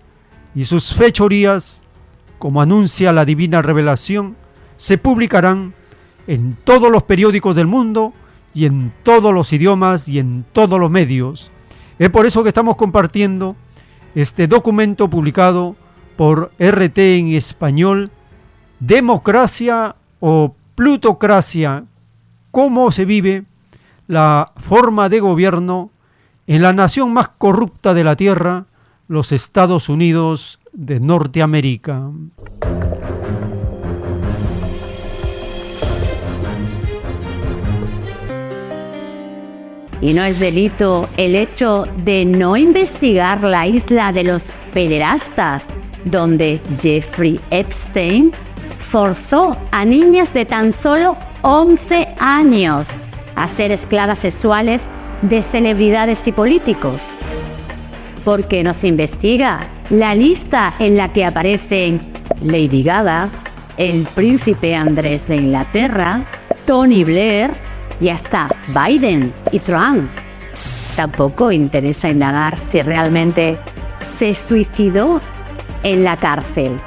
y 0.55 0.65
sus 0.65 0.93
fechorías, 0.93 1.85
como 2.37 2.61
anuncia 2.61 3.13
la 3.13 3.23
divina 3.23 3.61
revelación, 3.61 4.35
se 4.75 4.97
publicarán 4.97 5.73
en 6.27 6.57
todos 6.65 6.91
los 6.91 7.03
periódicos 7.03 7.55
del 7.55 7.67
mundo 7.67 8.11
y 8.57 8.65
en 8.65 8.91
todos 9.03 9.31
los 9.31 9.53
idiomas 9.53 10.09
y 10.09 10.17
en 10.17 10.43
todos 10.51 10.79
los 10.79 10.89
medios 10.89 11.51
es 11.99 12.09
por 12.09 12.25
eso 12.25 12.41
que 12.41 12.49
estamos 12.49 12.75
compartiendo 12.75 13.55
este 14.15 14.47
documento 14.47 15.07
publicado 15.09 15.75
por 16.15 16.51
RT 16.57 16.97
en 16.97 17.27
español, 17.35 18.09
Democracia 18.79 19.95
o 20.19 20.55
Plutocracia, 20.73 21.85
cómo 22.49 22.91
se 22.91 23.05
vive 23.05 23.45
la 24.07 24.53
forma 24.57 25.07
de 25.07 25.19
gobierno 25.19 25.91
en 26.47 26.63
la 26.63 26.73
nación 26.73 27.13
más 27.13 27.29
corrupta 27.29 27.93
de 27.93 28.03
la 28.03 28.15
Tierra, 28.15 28.65
los 29.07 29.31
Estados 29.31 29.87
Unidos 29.87 30.59
de 30.73 30.99
Norteamérica. 30.99 32.09
Y 40.01 40.13
no 40.13 40.23
es 40.23 40.39
delito 40.39 41.09
el 41.17 41.35
hecho 41.35 41.87
de 42.03 42.25
no 42.25 42.55
investigar 42.55 43.43
la 43.43 43.65
isla 43.65 44.11
de 44.11 44.23
los 44.23 44.43
pederastas, 44.73 45.65
donde 46.05 46.61
Jeffrey 46.81 47.39
Epstein 47.49 48.31
forzó 48.79 49.57
a 49.71 49.83
niñas 49.85 50.33
de 50.33 50.45
tan 50.45 50.71
solo 50.71 51.17
11 51.41 52.07
años 52.19 52.87
a 53.35 53.47
ser 53.47 53.71
esclavas 53.71 54.19
sexuales 54.19 54.81
de 55.21 55.41
celebridades 55.41 56.27
y 56.27 56.31
políticos. 56.31 57.03
Porque 58.23 58.63
nos 58.63 58.83
investiga 58.83 59.67
la 59.89 60.13
lista 60.15 60.73
en 60.79 60.97
la 60.97 61.11
que 61.11 61.25
aparecen 61.25 61.99
Lady 62.43 62.83
Gaga, 62.83 63.29
el 63.77 64.03
príncipe 64.13 64.75
Andrés 64.75 65.27
de 65.27 65.37
Inglaterra, 65.37 66.25
Tony 66.65 67.03
Blair, 67.03 67.51
y 67.99 68.09
hasta 68.09 68.49
Biden 68.67 69.33
y 69.51 69.59
Trump. 69.59 70.09
Tampoco 70.95 71.51
interesa 71.51 72.09
indagar 72.09 72.57
si 72.57 72.81
realmente 72.81 73.57
se 74.17 74.33
suicidó 74.33 75.21
en 75.83 76.03
la 76.03 76.17
cárcel. 76.17 76.79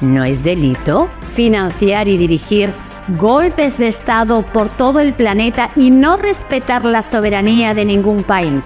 ¿No 0.00 0.24
es 0.24 0.42
delito 0.42 1.08
financiar 1.34 2.08
y 2.08 2.16
dirigir 2.16 2.72
golpes 3.18 3.78
de 3.78 3.88
Estado 3.88 4.42
por 4.42 4.68
todo 4.70 5.00
el 5.00 5.12
planeta 5.12 5.70
y 5.76 5.90
no 5.90 6.16
respetar 6.16 6.84
la 6.84 7.02
soberanía 7.02 7.74
de 7.74 7.84
ningún 7.84 8.22
país? 8.22 8.64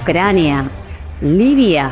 Ucrania, 0.00 0.64
Libia, 1.20 1.90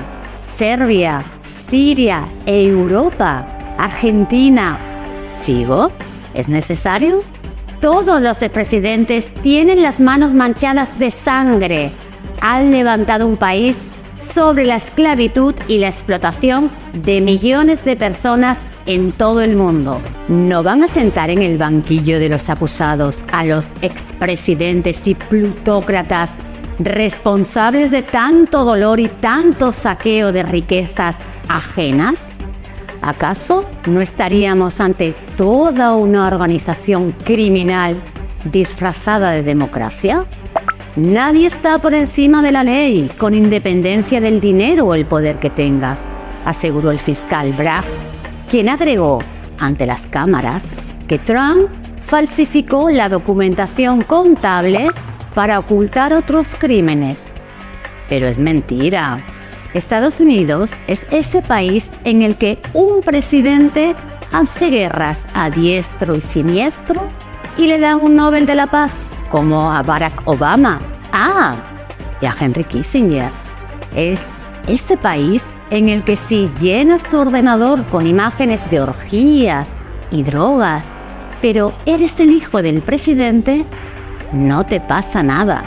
Serbia, 0.57 1.25
Siria, 1.43 2.25
Europa, 2.47 3.47
Argentina. 3.79 4.79
¿Sigo? 5.33 5.91
¿Es 6.35 6.49
necesario? 6.49 7.23
Todos 7.81 8.21
los 8.23 8.39
presidentes 8.39 9.33
tienen 9.43 9.83
las 9.83 10.01
manos 10.01 10.33
manchadas 10.33 10.99
de 10.99 11.11
sangre. 11.11 11.91
Han 12.41 12.71
levantado 12.71 13.27
un 13.27 13.37
país 13.37 13.77
sobre 14.33 14.65
la 14.65 14.77
esclavitud 14.77 15.55
y 15.69 15.79
la 15.79 15.89
explotación 15.89 16.71
de 16.93 17.21
millones 17.21 17.85
de 17.85 17.97
personas 17.97 18.59
en 18.87 19.13
todo 19.13 19.43
el 19.43 19.57
mundo. 19.57 20.01
No 20.29 20.63
van 20.63 20.85
a 20.85 20.89
sentar 20.89 21.31
en 21.31 21.43
el 21.43 21.59
banquillo 21.59 22.19
de 22.19 22.29
los 22.29 22.49
acusados 22.49 23.25
a 23.33 23.45
los 23.45 23.67
expresidentes 23.83 25.07
y 25.07 25.15
plutócratas 25.15 26.31
responsables 26.79 27.91
de 27.91 28.03
tanto 28.03 28.65
dolor 28.65 29.01
y 29.01 29.09
tanto 29.09 29.73
saqueo 29.73 30.33
de 30.33 30.43
riquezas 30.43 31.17
ajenas? 31.49 32.26
¿Acaso 33.03 33.65
no 33.87 34.01
estaríamos 34.01 34.81
ante 34.81 35.15
toda 35.37 35.95
una 35.95 36.27
organización 36.27 37.13
criminal 37.25 38.01
disfrazada 38.51 39.33
de 39.33 39.43
democracia? 39.43 40.25
Nadie 40.97 41.47
está 41.47 41.79
por 41.79 41.95
encima 41.95 42.43
de 42.43 42.53
la 42.53 42.65
ley, 42.65 43.11
con 43.19 43.35
independencia 43.35 44.21
del 44.21 44.41
dinero 44.41 44.87
o 44.87 44.95
el 44.95 45.05
poder 45.05 45.39
que 45.39 45.51
tengas, 45.51 45.99
aseguró 46.45 46.91
el 46.91 46.99
fiscal 46.99 47.53
Bragg, 47.53 47.85
quien 48.51 48.69
agregó 48.69 49.19
ante 49.59 49.87
las 49.87 50.03
cámaras 50.07 50.63
que 51.07 51.19
Trump 51.19 51.69
falsificó 52.03 52.89
la 52.91 53.09
documentación 53.09 54.03
contable 54.03 54.89
para 55.35 55.59
ocultar 55.59 56.15
otros 56.15 56.49
crímenes. 56.59 57.27
Pero 58.09 58.27
es 58.27 58.39
mentira. 58.39 59.23
Estados 59.77 60.21
Unidos 60.21 60.73
es 60.87 61.07
ese 61.11 61.43
país 61.43 61.89
en 62.05 62.23
el 62.23 62.37
que 62.37 62.59
un 62.73 63.03
presidente 63.03 63.95
hace 64.33 64.71
guerras 64.71 65.19
a 65.35 65.51
diestro 65.51 66.17
y 66.17 66.21
siniestro 66.21 67.03
y 67.57 67.67
le 67.67 67.79
da 67.79 67.97
un 67.97 68.17
Nobel 68.17 68.47
de 68.47 68.55
la 68.55 68.67
Paz 68.67 68.93
como 69.31 69.73
a 69.73 69.83
Barack 69.83 70.23
Obama. 70.27 70.81
Ah, 71.13 71.55
y 72.21 72.27
a 72.27 72.35
Henry 72.39 72.65
Kissinger. 72.65 73.31
Es 73.95 74.21
ese 74.69 74.97
país 74.97 75.43
en 75.71 75.89
el 75.89 76.05
que 76.05 76.17
si 76.17 76.51
llenas 76.61 77.03
tu 77.05 77.19
ordenador 77.19 77.83
con 77.85 78.07
imágenes 78.07 78.71
de 78.71 78.81
orgías 78.81 79.69
y 80.11 80.23
drogas, 80.23 80.89
pero 81.43 81.73
eres 81.87 82.19
el 82.21 82.31
hijo 82.31 82.63
del 82.63 82.81
presidente, 82.81 83.65
no 84.33 84.65
te 84.65 84.81
pasa 84.81 85.23
nada. 85.23 85.63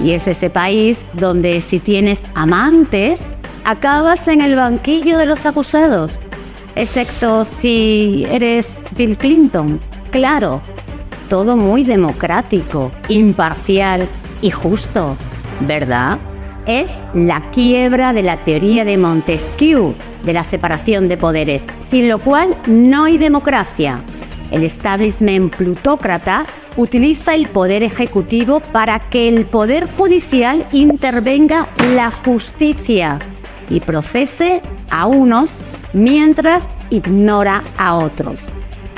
Y 0.00 0.12
es 0.12 0.26
ese 0.26 0.50
país 0.50 1.04
donde 1.14 1.60
si 1.62 1.78
tienes 1.78 2.20
amantes, 2.34 3.20
acabas 3.64 4.28
en 4.28 4.40
el 4.40 4.56
banquillo 4.56 5.18
de 5.18 5.26
los 5.26 5.46
acusados, 5.46 6.18
excepto 6.76 7.44
si 7.44 8.26
eres 8.30 8.68
Bill 8.96 9.16
Clinton. 9.16 9.80
Claro, 10.10 10.60
todo 11.28 11.56
muy 11.56 11.84
democrático, 11.84 12.92
imparcial 13.08 14.06
y 14.42 14.50
justo, 14.50 15.16
¿verdad? 15.60 16.18
Es 16.66 16.90
la 17.14 17.50
quiebra 17.50 18.12
de 18.12 18.22
la 18.22 18.44
teoría 18.44 18.84
de 18.84 18.96
Montesquieu 18.96 19.94
de 20.24 20.32
la 20.32 20.44
separación 20.44 21.08
de 21.08 21.16
poderes, 21.16 21.62
sin 21.90 22.08
lo 22.08 22.18
cual 22.18 22.56
no 22.66 23.04
hay 23.04 23.18
democracia. 23.18 24.00
El 24.52 24.62
establishment 24.62 25.54
plutócrata 25.54 26.46
utiliza 26.76 27.34
el 27.34 27.48
poder 27.48 27.82
ejecutivo 27.82 28.60
para 28.60 28.98
que 28.98 29.28
el 29.28 29.44
poder 29.44 29.88
judicial 29.96 30.66
intervenga 30.72 31.68
la 31.94 32.10
justicia 32.10 33.18
y 33.68 33.80
procese 33.80 34.60
a 34.90 35.06
unos 35.06 35.60
mientras 35.92 36.68
ignora 36.90 37.62
a 37.78 37.96
otros. 37.96 38.42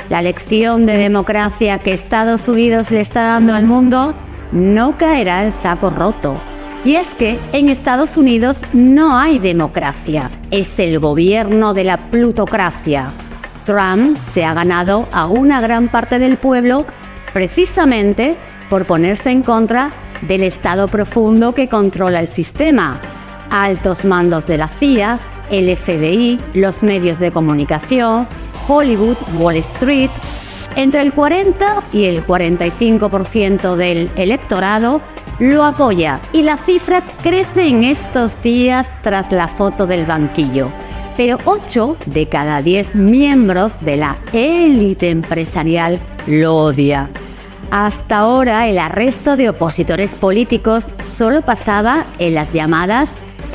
La 0.09 0.21
lección 0.21 0.85
de 0.85 0.97
democracia 0.97 1.79
que 1.79 1.93
Estados 1.93 2.47
Unidos 2.47 2.91
le 2.91 3.01
está 3.01 3.23
dando 3.23 3.53
al 3.53 3.65
mundo 3.65 4.13
no 4.51 4.97
caerá 4.97 5.43
en 5.43 5.51
saco 5.51 5.89
roto. 5.89 6.39
Y 6.85 6.95
es 6.95 7.09
que 7.15 7.37
en 7.51 7.67
Estados 7.67 8.15
Unidos 8.15 8.61
no 8.71 9.17
hay 9.17 9.39
democracia, 9.39 10.29
es 10.51 10.79
el 10.79 10.99
gobierno 10.99 11.73
de 11.73 11.83
la 11.83 11.97
plutocracia. 11.97 13.11
Trump 13.65 14.17
se 14.33 14.45
ha 14.45 14.53
ganado 14.53 15.05
a 15.11 15.27
una 15.27 15.59
gran 15.59 15.89
parte 15.89 16.19
del 16.19 16.37
pueblo 16.37 16.85
precisamente 17.33 18.35
por 18.69 18.85
ponerse 18.85 19.31
en 19.31 19.43
contra 19.43 19.91
del 20.21 20.43
Estado 20.43 20.87
profundo 20.87 21.53
que 21.53 21.69
controla 21.69 22.19
el 22.19 22.27
sistema. 22.27 22.99
Altos 23.49 24.03
mandos 24.03 24.45
de 24.45 24.57
la 24.57 24.67
CIA, 24.67 25.19
el 25.49 25.75
FBI, 25.75 26.39
los 26.53 26.83
medios 26.83 27.19
de 27.19 27.31
comunicación, 27.31 28.27
Hollywood, 28.67 29.17
Wall 29.35 29.57
Street. 29.57 30.11
Entre 30.75 31.01
el 31.01 31.13
40 31.13 31.83
y 31.93 32.05
el 32.05 32.25
45% 32.25 33.75
del 33.75 34.09
electorado 34.15 35.01
lo 35.39 35.63
apoya 35.63 36.19
y 36.33 36.43
la 36.43 36.57
cifra 36.57 37.03
crece 37.21 37.67
en 37.67 37.83
estos 37.83 38.41
días 38.41 38.87
tras 39.01 39.31
la 39.31 39.47
foto 39.47 39.87
del 39.87 40.05
banquillo. 40.05 40.71
Pero 41.17 41.37
8 41.45 41.97
de 42.05 42.29
cada 42.29 42.61
10 42.61 42.93
miembros 42.95 43.73
de 43.81 43.97
la 43.97 44.17
élite 44.31 45.09
empresarial 45.09 45.99
lo 46.27 46.55
odia. 46.55 47.09
Hasta 47.71 48.19
ahora 48.19 48.67
el 48.67 48.77
arresto 48.77 49.35
de 49.35 49.49
opositores 49.49 50.13
políticos 50.13 50.85
solo 51.03 51.41
pasaba 51.41 52.05
en 52.19 52.35
las 52.35 52.53
llamadas 52.53 53.09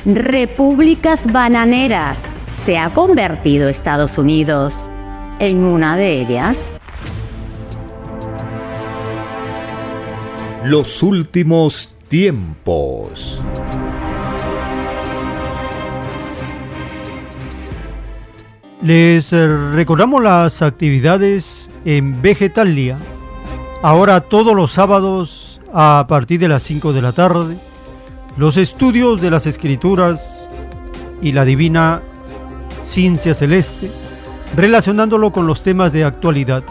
repúblicas 0.05 1.21
bananeras. 1.33 2.21
¿Se 2.67 2.79
ha 2.79 2.91
convertido 2.91 3.69
Estados 3.69 4.19
Unidos 4.19 4.91
en 5.39 5.65
una 5.65 5.97
de 5.97 6.21
ellas? 6.21 6.59
Los 10.65 11.03
últimos 11.03 11.95
tiempos. 12.09 13.41
Les 18.83 19.33
eh, 19.33 19.47
recordamos 19.75 20.23
las 20.23 20.61
actividades 20.61 21.71
en 21.85 22.21
Vegetalia. 22.21 22.99
Ahora 23.81 24.21
todos 24.21 24.57
los 24.57 24.73
sábados 24.73 25.61
a 25.73 26.07
partir 26.09 26.41
de 26.41 26.49
las 26.49 26.65
5 26.65 26.93
de 26.93 27.03
la 27.03 27.13
tarde, 27.13 27.57
los 28.37 28.57
estudios 28.57 29.21
de 29.21 29.31
las 29.31 29.47
escrituras 29.47 30.49
y 31.21 31.31
la 31.31 31.45
divina 31.45 32.03
ciencia 32.81 33.35
celeste, 33.35 33.89
relacionándolo 34.57 35.31
con 35.31 35.47
los 35.47 35.63
temas 35.63 35.93
de 35.93 36.05
actualidad. 36.05 36.65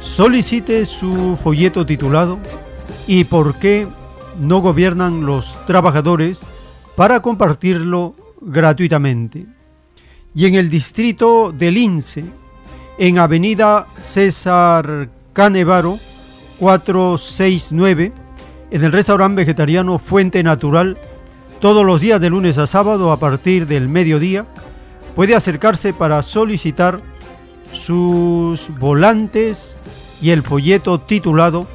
Solicite 0.00 0.86
su 0.86 1.38
folleto 1.40 1.86
titulado 1.86 2.38
¿Y 3.06 3.24
por 3.24 3.54
qué 3.60 3.86
no 4.40 4.58
gobiernan 4.58 5.24
los 5.24 5.56
trabajadores? 5.66 6.46
para 6.96 7.20
compartirlo 7.20 8.16
gratuitamente 8.40 9.46
y 10.36 10.44
en 10.44 10.54
el 10.54 10.68
distrito 10.68 11.50
de 11.50 11.70
Lince, 11.70 12.22
en 12.98 13.18
Avenida 13.18 13.86
César 14.02 15.08
Canevaro 15.32 15.98
469, 16.60 18.12
en 18.70 18.84
el 18.84 18.92
restaurante 18.92 19.36
vegetariano 19.36 19.98
Fuente 19.98 20.42
Natural, 20.42 20.98
todos 21.58 21.86
los 21.86 22.02
días 22.02 22.20
de 22.20 22.28
lunes 22.28 22.58
a 22.58 22.66
sábado 22.66 23.12
a 23.12 23.18
partir 23.18 23.66
del 23.66 23.88
mediodía, 23.88 24.44
puede 25.14 25.34
acercarse 25.34 25.94
para 25.94 26.22
solicitar 26.22 27.00
sus 27.72 28.68
volantes 28.78 29.78
y 30.20 30.30
el 30.30 30.42
folleto 30.42 31.00
titulado 31.00 31.66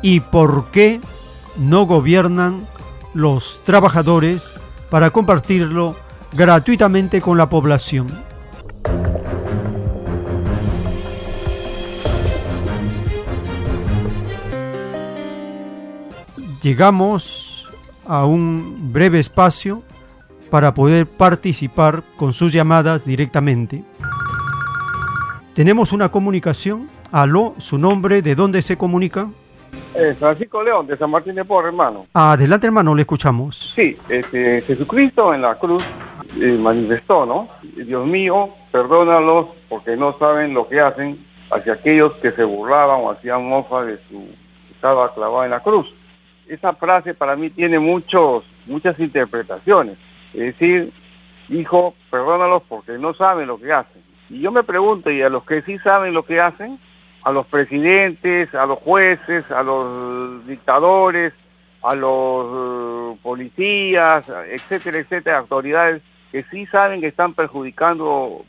¿Y 0.00 0.20
por 0.20 0.70
qué 0.70 1.02
no 1.58 1.84
gobiernan 1.84 2.66
los 3.12 3.60
trabajadores? 3.64 4.54
para 4.88 5.10
compartirlo 5.10 5.96
gratuitamente 6.32 7.20
con 7.20 7.36
la 7.36 7.48
población. 7.48 8.06
Llegamos 16.62 17.70
a 18.06 18.26
un 18.26 18.92
breve 18.92 19.18
espacio 19.18 19.82
para 20.50 20.74
poder 20.74 21.06
participar 21.06 22.02
con 22.16 22.32
sus 22.32 22.52
llamadas 22.52 23.04
directamente. 23.04 23.82
Tenemos 25.54 25.92
una 25.92 26.10
comunicación. 26.10 26.88
Aló, 27.12 27.54
su 27.58 27.76
nombre, 27.78 28.22
¿de 28.22 28.34
dónde 28.34 28.62
se 28.62 28.76
comunica? 28.76 29.28
Eh, 29.94 30.14
Francisco 30.18 30.62
León, 30.62 30.86
de 30.86 30.96
San 30.96 31.10
Martín 31.10 31.34
de 31.34 31.44
Porres, 31.44 31.68
hermano. 31.72 32.06
Adelante, 32.14 32.66
hermano, 32.66 32.94
le 32.94 33.02
escuchamos. 33.02 33.72
Sí, 33.74 33.96
este, 34.08 34.62
Jesucristo 34.62 35.34
en 35.34 35.42
la 35.42 35.56
cruz 35.56 35.84
eh, 36.38 36.58
manifestó, 36.60 37.26
¿no? 37.26 37.48
Dios 37.62 38.06
mío, 38.06 38.50
perdónalos 38.70 39.46
porque 39.68 39.96
no 39.96 40.16
saben 40.18 40.54
lo 40.54 40.68
que 40.68 40.80
hacen 40.80 41.18
hacia 41.50 41.72
aquellos 41.72 42.12
que 42.14 42.30
se 42.30 42.44
burlaban 42.44 43.00
o 43.00 43.10
hacían 43.10 43.48
mofa 43.48 43.84
de 43.84 43.98
su 44.08 44.28
estaba 44.70 45.12
clavado 45.12 45.44
en 45.44 45.50
la 45.50 45.60
cruz. 45.60 45.92
Esa 46.48 46.72
frase 46.72 47.12
para 47.12 47.36
mí 47.36 47.50
tiene 47.50 47.78
muchos, 47.78 48.44
muchas 48.66 48.98
interpretaciones. 48.98 49.98
Es 50.32 50.40
decir, 50.40 50.90
hijo, 51.50 51.94
perdónalos 52.10 52.62
porque 52.66 52.92
no 52.92 53.12
saben 53.12 53.46
lo 53.46 53.60
que 53.60 53.72
hacen. 53.72 54.02
Y 54.30 54.40
yo 54.40 54.50
me 54.50 54.62
pregunto, 54.62 55.10
y 55.10 55.20
a 55.20 55.28
los 55.28 55.44
que 55.44 55.60
sí 55.62 55.78
saben 55.78 56.14
lo 56.14 56.24
que 56.24 56.40
hacen, 56.40 56.78
a 57.22 57.32
los 57.32 57.46
presidentes, 57.46 58.54
a 58.54 58.64
los 58.64 58.78
jueces, 58.78 59.50
a 59.50 59.62
los 59.62 60.46
dictadores, 60.46 61.34
a 61.82 61.94
los 61.94 62.46
eh, 63.14 63.18
policías, 63.22 64.26
etcétera, 64.50 64.98
etcétera, 64.98 65.38
autoridades 65.38 66.02
que 66.30 66.44
sí 66.44 66.66
saben 66.66 67.00
que 67.00 67.08
están 67.08 67.34
perjudicando 67.34 68.44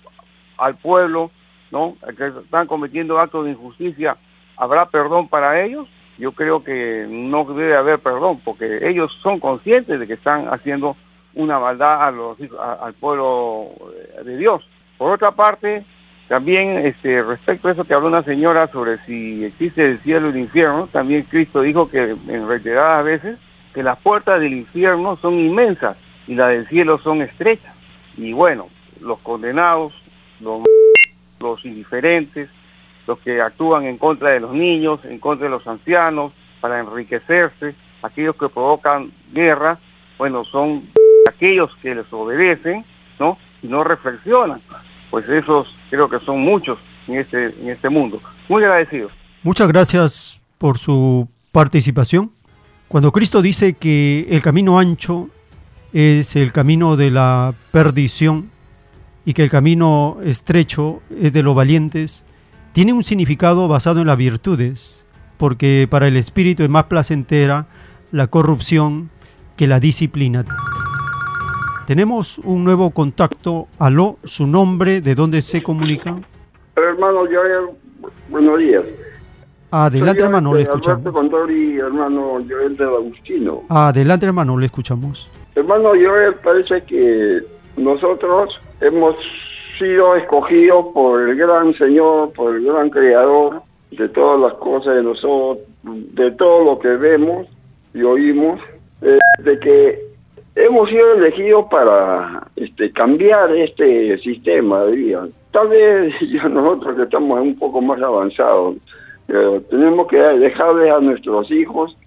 al 0.57 0.75
pueblo, 0.75 1.31
¿no? 1.71 1.95
Que 2.17 2.27
están 2.27 2.67
cometiendo 2.67 3.19
actos 3.19 3.45
de 3.45 3.51
injusticia, 3.51 4.17
¿habrá 4.57 4.85
perdón 4.85 5.27
para 5.27 5.61
ellos? 5.63 5.87
Yo 6.17 6.33
creo 6.33 6.63
que 6.63 7.07
no 7.09 7.45
debe 7.45 7.75
haber 7.75 7.99
perdón, 7.99 8.39
porque 8.43 8.87
ellos 8.87 9.11
son 9.21 9.39
conscientes 9.39 9.99
de 9.99 10.07
que 10.07 10.13
están 10.13 10.47
haciendo 10.53 10.95
una 11.33 11.59
maldad 11.59 12.07
a 12.07 12.11
los, 12.11 12.37
al 12.59 12.93
pueblo 12.93 13.69
de 14.23 14.37
Dios. 14.37 14.67
Por 14.97 15.11
otra 15.11 15.31
parte, 15.31 15.83
también 16.27 16.77
este, 16.85 17.23
respecto 17.23 17.67
a 17.67 17.71
eso 17.71 17.85
que 17.85 17.93
habló 17.93 18.07
una 18.07 18.23
señora 18.23 18.67
sobre 18.67 18.97
si 18.99 19.43
existe 19.43 19.85
el 19.85 19.99
cielo 19.99 20.27
y 20.27 20.31
el 20.31 20.37
infierno, 20.37 20.87
también 20.91 21.23
Cristo 21.23 21.61
dijo 21.61 21.89
que 21.89 22.15
en 22.27 22.47
reiteradas 22.47 23.03
veces 23.03 23.37
que 23.73 23.81
las 23.81 23.97
puertas 23.97 24.39
del 24.39 24.53
infierno 24.53 25.15
son 25.15 25.33
inmensas 25.35 25.97
y 26.31 26.35
las 26.35 26.47
del 26.47 26.65
cielo 26.65 26.97
son 26.97 27.21
estrechas. 27.21 27.75
Y 28.15 28.31
bueno, 28.31 28.69
los 29.01 29.19
condenados, 29.19 29.91
los, 30.39 30.61
los 31.41 31.65
indiferentes, 31.65 32.49
los 33.05 33.19
que 33.19 33.41
actúan 33.41 33.83
en 33.83 33.97
contra 33.97 34.29
de 34.29 34.39
los 34.39 34.53
niños, 34.53 35.01
en 35.03 35.19
contra 35.19 35.47
de 35.47 35.51
los 35.51 35.67
ancianos, 35.67 36.31
para 36.61 36.79
enriquecerse, 36.79 37.75
aquellos 38.01 38.37
que 38.37 38.47
provocan 38.47 39.11
guerra, 39.33 39.77
bueno, 40.17 40.45
son 40.45 40.87
aquellos 41.27 41.75
que 41.81 41.95
les 41.95 42.05
obedecen, 42.13 42.85
¿no? 43.19 43.37
Y 43.61 43.67
no 43.67 43.83
reflexionan. 43.83 44.61
Pues 45.09 45.27
esos 45.27 45.75
creo 45.89 46.07
que 46.07 46.19
son 46.19 46.39
muchos 46.39 46.79
en 47.09 47.15
este, 47.15 47.47
en 47.47 47.67
este 47.71 47.89
mundo. 47.89 48.21
Muy 48.47 48.63
agradecidos. 48.63 49.11
Muchas 49.43 49.67
gracias 49.67 50.39
por 50.57 50.77
su 50.77 51.27
participación. 51.51 52.31
Cuando 52.87 53.11
Cristo 53.11 53.41
dice 53.41 53.73
que 53.73 54.27
el 54.29 54.41
camino 54.41 54.79
ancho 54.79 55.27
es 55.93 56.35
el 56.35 56.51
camino 56.51 56.95
de 56.95 57.11
la 57.11 57.53
perdición 57.71 58.49
y 59.25 59.33
que 59.33 59.43
el 59.43 59.49
camino 59.49 60.17
estrecho 60.23 61.01
es 61.19 61.33
de 61.33 61.43
los 61.43 61.55
valientes, 61.55 62.25
tiene 62.73 62.93
un 62.93 63.03
significado 63.03 63.67
basado 63.67 64.01
en 64.01 64.07
las 64.07 64.17
virtudes, 64.17 65.05
porque 65.37 65.87
para 65.89 66.07
el 66.07 66.17
espíritu 66.17 66.63
es 66.63 66.69
más 66.69 66.85
placentera 66.85 67.67
la 68.11 68.27
corrupción 68.27 69.09
que 69.57 69.67
la 69.67 69.79
disciplina. 69.79 70.45
Tenemos 71.85 72.37
un 72.39 72.63
nuevo 72.63 72.91
contacto. 72.91 73.67
Aló, 73.77 74.17
su 74.23 74.47
nombre, 74.47 75.01
de 75.01 75.13
dónde 75.15 75.41
se 75.41 75.61
comunica. 75.61 76.17
Hermano 76.75 77.19
Joel, 77.25 77.75
buenos 78.29 78.59
días. 78.59 78.83
Adelante, 79.71 80.19
Soy 80.19 80.25
hermano, 80.25 80.53
le 80.53 80.61
este, 80.61 80.71
escuchamos. 80.71 81.13
Contori, 81.13 81.77
hermano 81.79 82.39
Joel 82.47 82.77
del 82.77 82.87
Agustino. 82.87 83.63
Adelante, 83.69 84.25
hermano, 84.25 84.57
le 84.57 84.65
escuchamos. 84.65 85.29
Hermano 85.55 85.89
Joel, 85.89 86.35
parece 86.43 86.81
que 86.83 87.41
nosotros 87.77 88.59
hemos 88.79 89.15
sido 89.77 90.15
escogidos 90.15 90.87
por 90.93 91.27
el 91.27 91.35
gran 91.35 91.73
Señor, 91.73 92.31
por 92.33 92.55
el 92.55 92.63
gran 92.63 92.89
Creador 92.89 93.61
de 93.91 94.07
todas 94.09 94.39
las 94.39 94.53
cosas 94.59 94.95
de 94.95 95.03
nosotros, 95.03 95.65
de 95.83 96.31
todo 96.31 96.63
lo 96.63 96.79
que 96.79 96.89
vemos 96.89 97.47
y 97.93 98.03
oímos, 98.03 98.61
eh, 99.01 99.17
de 99.43 99.59
que 99.59 99.99
hemos 100.55 100.89
sido 100.89 101.13
elegidos 101.15 101.65
para 101.69 102.47
este, 102.55 102.91
cambiar 102.91 103.55
este 103.55 104.17
sistema 104.19 104.85
vida. 104.85 105.27
Tal 105.51 105.67
vez 105.67 106.13
ya 106.31 106.47
nosotros 106.47 106.95
que 106.95 107.03
estamos 107.03 107.41
un 107.41 107.57
poco 107.57 107.81
más 107.81 108.01
avanzados, 108.01 108.77
eh, 109.27 109.61
tenemos 109.69 110.07
que 110.07 110.17
dejarles 110.17 110.91
a 110.91 110.99
nuestros 110.99 111.49
hijos 111.51 111.97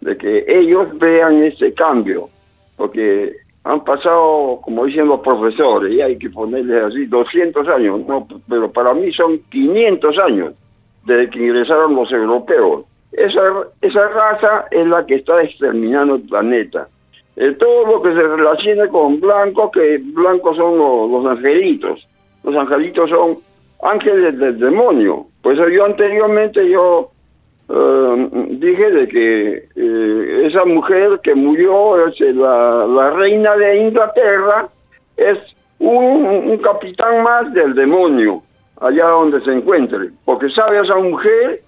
de 0.00 0.16
que 0.16 0.44
ellos 0.46 0.86
vean 0.98 1.42
ese 1.42 1.72
cambio, 1.72 2.28
porque 2.76 3.36
han 3.64 3.82
pasado, 3.82 4.60
como 4.62 4.84
dicen 4.84 5.08
los 5.08 5.20
profesores, 5.20 5.92
y 5.92 6.00
hay 6.00 6.18
que 6.18 6.28
ponerles 6.30 6.84
así, 6.84 7.06
200 7.06 7.66
años, 7.68 8.06
no, 8.06 8.26
pero 8.48 8.70
para 8.70 8.92
mí 8.92 9.12
son 9.12 9.38
500 9.50 10.18
años 10.18 10.54
desde 11.06 11.30
que 11.30 11.38
ingresaron 11.38 11.94
los 11.94 12.12
europeos. 12.12 12.84
Esa, 13.12 13.40
esa 13.80 14.08
raza 14.08 14.66
es 14.70 14.86
la 14.86 15.06
que 15.06 15.16
está 15.16 15.42
exterminando 15.42 16.16
el 16.16 16.22
planeta. 16.22 16.88
Eh, 17.36 17.52
todo 17.52 17.86
lo 17.86 18.02
que 18.02 18.12
se 18.12 18.22
relaciona 18.22 18.88
con 18.88 19.20
blancos, 19.20 19.70
que 19.72 19.98
blancos 19.98 20.56
son 20.56 20.78
los, 20.78 21.10
los 21.10 21.26
angelitos. 21.26 22.06
Los 22.42 22.54
angelitos 22.56 23.10
son 23.10 23.38
ángeles 23.82 24.38
del 24.38 24.58
demonio. 24.58 25.26
Pues 25.42 25.58
yo 25.58 25.84
anteriormente 25.84 26.68
yo 26.68 27.10
eh, 27.68 28.28
dije 28.50 28.90
de 28.90 29.08
que 29.08 29.68
eh, 29.74 30.46
esa 30.46 30.64
mujer 30.64 31.20
que 31.22 31.34
murió, 31.34 32.06
es 32.08 32.20
la, 32.20 32.86
la 32.86 33.10
reina 33.10 33.56
de 33.56 33.78
Inglaterra, 33.78 34.68
es 35.16 35.38
un, 35.78 36.58
capitán 36.58 37.22
más 37.22 37.52
del 37.52 37.74
demonio, 37.74 38.42
allá 38.80 39.06
donde 39.06 39.40
se 39.42 39.52
encuentre. 39.52 40.10
Porque 40.24 40.50
sabe 40.50 40.80
esa 40.80 40.96
mujer, 40.96 41.60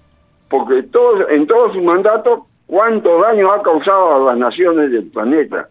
porque 0.48 0.82
todo, 0.84 1.28
en 1.28 1.46
todo 1.46 1.72
su 1.72 1.82
mandato, 1.82 2.46
cuánto 2.66 3.20
daño 3.20 3.52
ha 3.52 3.62
causado 3.62 4.16
a 4.16 4.32
las 4.32 4.38
naciones 4.38 4.90
del 4.90 5.10
planeta. 5.10 5.68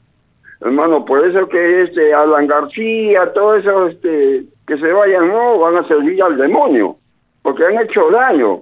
Hermano, 0.61 1.05
por 1.05 1.25
eso 1.25 1.47
que 1.47 1.83
este 1.83 2.13
Alan 2.13 2.47
García, 2.47 3.31
todo 3.33 3.55
eso 3.55 3.87
este, 3.87 4.43
que 4.65 4.77
se 4.77 4.91
vayan, 4.91 5.27
no, 5.27 5.59
van 5.59 5.77
a 5.77 5.87
servir 5.87 6.21
al 6.23 6.37
demonio, 6.37 6.95
porque 7.41 7.65
han 7.65 7.79
hecho 7.79 8.09
daño 8.09 8.61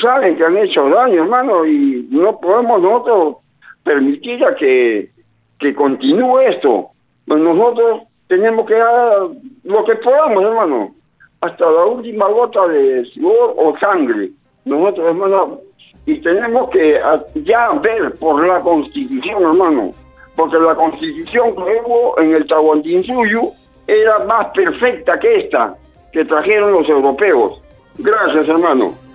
saben 0.00 0.36
que 0.36 0.44
han 0.44 0.56
hecho 0.56 0.88
daño, 0.88 1.22
hermano, 1.22 1.66
y 1.66 2.06
no 2.10 2.38
podemos 2.40 2.80
nosotros 2.82 3.36
permitir 3.84 4.44
a 4.44 4.54
que, 4.54 5.10
que 5.58 5.74
continúe 5.74 6.40
esto. 6.40 6.88
Pues 7.26 7.40
nosotros 7.40 8.02
tenemos 8.28 8.66
que 8.66 8.74
dar 8.74 9.28
lo 9.64 9.84
que 9.84 9.94
podamos, 9.96 10.42
hermano, 10.42 10.94
hasta 11.40 11.70
la 11.70 11.84
última 11.84 12.28
gota 12.28 12.66
de 12.68 13.04
sudor 13.06 13.54
o 13.56 13.78
sangre. 13.78 14.30
Nosotros, 14.64 15.06
hermano, 15.06 15.60
y 16.06 16.20
tenemos 16.20 16.70
que 16.70 17.00
ya 17.44 17.70
ver 17.80 18.14
por 18.14 18.46
la 18.46 18.60
constitución, 18.60 19.42
hermano, 19.42 19.92
porque 20.34 20.58
la 20.58 20.74
constitución 20.74 21.54
que 21.54 21.80
hubo 21.84 22.18
en 22.20 22.34
el 22.34 22.46
Tahuantinsuyo 22.46 23.50
era 23.86 24.18
más 24.20 24.48
perfecta 24.48 25.18
que 25.18 25.40
esta 25.40 25.76
que 26.12 26.24
trajeron 26.24 26.72
los 26.72 26.88
europeos. 26.88 27.60
Gracias, 27.98 28.48
hermano. 28.48 29.05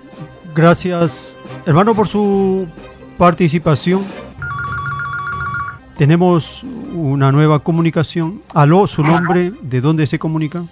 Gracias, 0.54 1.38
hermano, 1.66 1.96
por 1.96 2.08
su 2.08 2.68
participación. 3.18 4.02
Tenemos 5.98 6.64
una 6.94 7.32
nueva 7.32 7.60
comunicación. 7.60 8.42
Aló, 8.54 8.86
su 8.88 9.04
nombre, 9.04 9.52
¿de 9.62 9.82
dónde 9.82 10.06
se 10.08 10.20
comunica? 10.20 10.64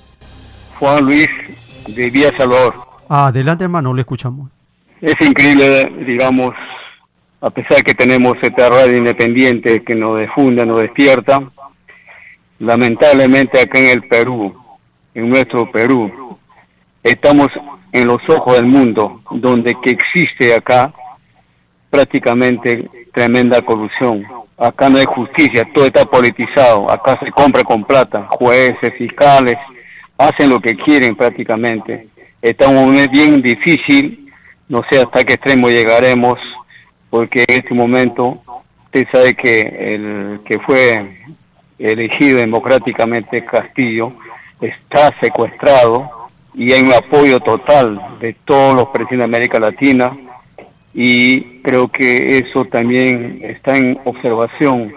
Juan 0.79 1.05
Luis 1.05 1.27
de 1.87 2.09
Vía 2.09 2.35
Salvador. 2.35 2.73
Adelante, 3.07 3.63
hermano, 3.63 3.93
le 3.93 4.01
escuchamos. 4.01 4.49
Es 4.99 5.15
increíble, 5.21 5.85
digamos, 6.05 6.53
a 7.39 7.49
pesar 7.49 7.83
que 7.83 7.93
tenemos 7.93 8.35
esta 8.41 8.69
radio 8.69 8.97
independiente 8.97 9.81
que 9.83 9.95
nos 9.95 10.19
difunda, 10.19 10.65
nos 10.65 10.81
despierta, 10.81 11.41
lamentablemente 12.59 13.61
acá 13.61 13.79
en 13.79 13.85
el 13.91 14.07
Perú, 14.09 14.53
en 15.13 15.29
nuestro 15.29 15.71
Perú, 15.71 16.28
estamos 17.03 17.47
en 17.91 18.07
los 18.07 18.17
ojos 18.29 18.55
del 18.55 18.65
mundo, 18.65 19.21
donde 19.31 19.75
que 19.83 19.91
existe 19.91 20.53
acá 20.53 20.93
prácticamente 21.89 22.89
tremenda 23.13 23.61
corrupción. 23.61 24.25
Acá 24.57 24.89
no 24.89 24.97
hay 24.97 25.05
justicia, 25.05 25.67
todo 25.73 25.85
está 25.85 26.05
politizado, 26.05 26.91
acá 26.91 27.17
se 27.23 27.31
compra 27.31 27.63
con 27.63 27.83
plata, 27.83 28.27
jueces, 28.31 28.93
fiscales, 28.97 29.55
hacen 30.17 30.49
lo 30.49 30.59
que 30.59 30.75
quieren 30.75 31.15
prácticamente. 31.15 32.09
Está 32.41 32.67
un 32.67 32.75
momento 32.75 33.11
bien 33.11 33.41
difícil, 33.41 34.31
no 34.67 34.81
sé 34.89 34.99
hasta 34.99 35.23
qué 35.23 35.33
extremo 35.33 35.69
llegaremos, 35.69 36.37
porque 37.09 37.45
en 37.47 37.59
este 37.59 37.73
momento 37.73 38.41
usted 38.85 39.07
sabe 39.11 39.33
que 39.33 39.61
el 39.61 40.41
que 40.45 40.59
fue 40.59 41.17
elegido 41.79 42.39
democráticamente 42.39 43.45
Castillo 43.45 44.11
está 44.59 45.09
secuestrado 45.21 46.18
y 46.53 46.73
hay 46.73 46.81
un 46.81 46.93
apoyo 46.93 47.39
total 47.39 47.99
de 48.19 48.33
todos 48.45 48.75
los 48.75 48.85
presidentes 48.87 49.19
de 49.19 49.23
América 49.23 49.59
Latina 49.59 50.17
y 50.93 51.61
creo 51.61 51.87
que 51.87 52.37
eso 52.37 52.65
también 52.65 53.39
está 53.43 53.77
en 53.77 53.99
observación. 54.05 54.91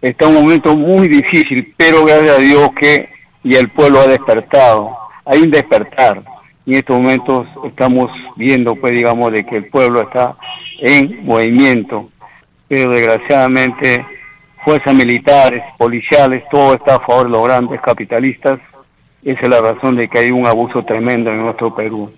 Está 0.00 0.26
un 0.28 0.34
momento 0.34 0.76
muy 0.76 1.08
difícil, 1.08 1.74
pero 1.76 2.04
gracias 2.04 2.38
a 2.38 2.40
Dios 2.40 2.68
que 2.80 3.08
y 3.42 3.54
el 3.54 3.70
pueblo 3.70 4.00
ha 4.00 4.06
despertado. 4.06 4.96
Hay 5.24 5.40
un 5.40 5.50
despertar 5.50 6.22
y 6.66 6.72
en 6.72 6.78
estos 6.78 6.98
momentos 7.00 7.46
estamos 7.64 8.10
viendo, 8.36 8.74
pues 8.76 8.92
digamos, 8.92 9.32
de 9.32 9.44
que 9.44 9.56
el 9.56 9.66
pueblo 9.66 10.02
está 10.02 10.36
en 10.80 11.24
movimiento, 11.24 12.10
pero 12.68 12.90
desgraciadamente 12.90 14.04
fuerzas 14.64 14.94
militares, 14.94 15.62
policiales, 15.78 16.44
todo 16.50 16.74
está 16.74 16.96
a 16.96 17.00
favor 17.00 17.24
de 17.24 17.30
los 17.30 17.44
grandes 17.44 17.80
capitalistas. 17.80 18.60
Esa 19.24 19.40
es 19.42 19.48
la 19.48 19.60
razón 19.60 19.96
de 19.96 20.08
que 20.08 20.18
hay 20.20 20.30
un 20.30 20.46
abuso 20.46 20.84
tremendo 20.84 21.30
en 21.30 21.42
nuestro 21.42 21.74
Perú. 21.74 22.10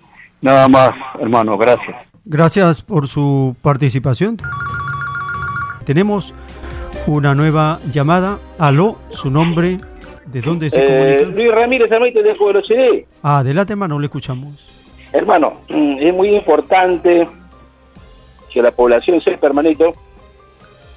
Nada 0.43 0.68
más, 0.68 0.90
hermano, 1.18 1.56
gracias. 1.59 1.97
Gracias 2.24 2.82
por 2.82 3.09
su 3.09 3.56
participación. 3.62 4.36
Tenemos 5.85 6.35
una 7.06 7.35
nueva 7.35 7.78
llamada. 7.90 8.39
Aló, 8.59 8.97
su 9.10 9.31
nombre, 9.31 9.78
¿de 10.27 10.40
dónde 10.43 10.70
se 10.70 10.81
Eh, 10.81 10.86
comunica? 10.86 11.36
Luis 11.36 11.52
Ramírez, 11.55 11.90
hermanito 11.90 12.22
de 12.22 12.36
CD. 12.66 13.06
Ah, 13.22 13.39
adelante, 13.39 13.72
hermano, 13.72 13.98
le 13.98 14.06
escuchamos. 14.06 14.66
Hermano, 15.12 15.55
mm, 15.68 15.97
es 16.01 16.14
muy 16.14 16.36
importante 16.36 17.27
que 18.52 18.62
la 18.62 18.70
población 18.70 19.20
sepa, 19.20 19.47
hermanito, 19.48 19.93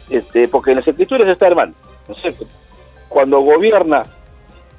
este, 0.10 0.48
porque 0.48 0.72
en 0.72 0.78
las 0.78 0.88
escrituras 0.88 1.28
está, 1.28 1.48
hermano, 1.48 1.74
¿no 2.08 2.16
es 2.16 2.22
cierto? 2.22 2.46
Cuando 3.10 3.40
gobierna 3.40 4.04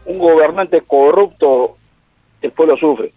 un 0.07 0.19
gobernante 0.19 0.81
corrupto, 0.83 1.77
el 2.43 2.53
pueblo 2.53 2.77
sufre. 2.77 3.13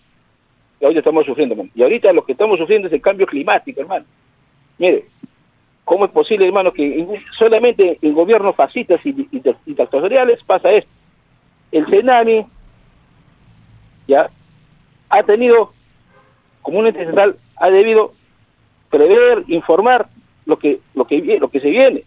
Y 0.79 0.85
ahorita 0.85 0.99
estamos 0.99 1.25
sufriendo. 1.25 1.55
Y 1.75 1.81
ahorita 1.83 2.13
lo 2.13 2.23
que 2.23 2.33
estamos 2.33 2.57
sufriendo 2.57 2.87
es 2.87 2.93
el 2.93 3.01
cambio 3.01 3.25
climático, 3.25 3.81
hermano. 3.81 4.05
Mire, 4.77 5.05
¿cómo 5.83 6.05
es 6.05 6.11
posible, 6.11 6.45
hermano, 6.45 6.71
que 6.71 6.99
en- 6.99 7.09
solamente 7.37 7.97
en 8.01 8.13
gobiernos 8.13 8.55
fascistas 8.55 8.99
y, 9.05 9.09
y- 9.31 9.41
dictatoriales 9.65 10.43
pasa 10.43 10.71
esto? 10.71 10.89
El 11.71 11.87
Senami, 11.89 12.45
ya, 14.07 14.29
ha 15.09 15.23
tenido 15.23 15.71
como 16.61 16.79
un 16.79 16.87
estatal 16.87 17.37
ha 17.57 17.69
debido 17.69 18.13
prever, 18.89 19.43
informar 19.47 20.07
lo 20.45 20.57
que 20.59 20.79
lo 20.93 21.05
que 21.05 21.37
lo 21.39 21.49
que 21.49 21.59
se 21.59 21.69
viene. 21.69 22.03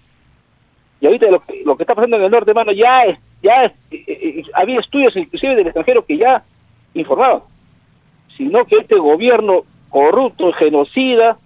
Y 1.01 1.07
ahorita 1.07 1.27
lo 1.31 1.43
lo 1.65 1.77
que 1.77 1.83
está 1.83 1.95
pasando 1.95 2.17
en 2.17 2.23
el 2.25 2.31
norte, 2.31 2.51
hermano, 2.51 2.73
ya 2.73 3.05
es, 3.05 3.19
ya 3.43 3.65
es- 3.65 3.73
eh, 3.91 4.05
eh, 4.07 4.43
había 4.55 4.81
estudios 4.81 5.17
inclusive 5.17 5.57
del 5.57 5.67
extranjero 5.67 6.05
que 6.05 6.19
ya 6.19 6.43
informaban, 6.95 7.41
sino 8.37 8.65
que 8.65 8.77
este 8.77 8.97
gobierno 8.97 9.65
corrupto, 9.89 10.53
genocida, 10.53 11.39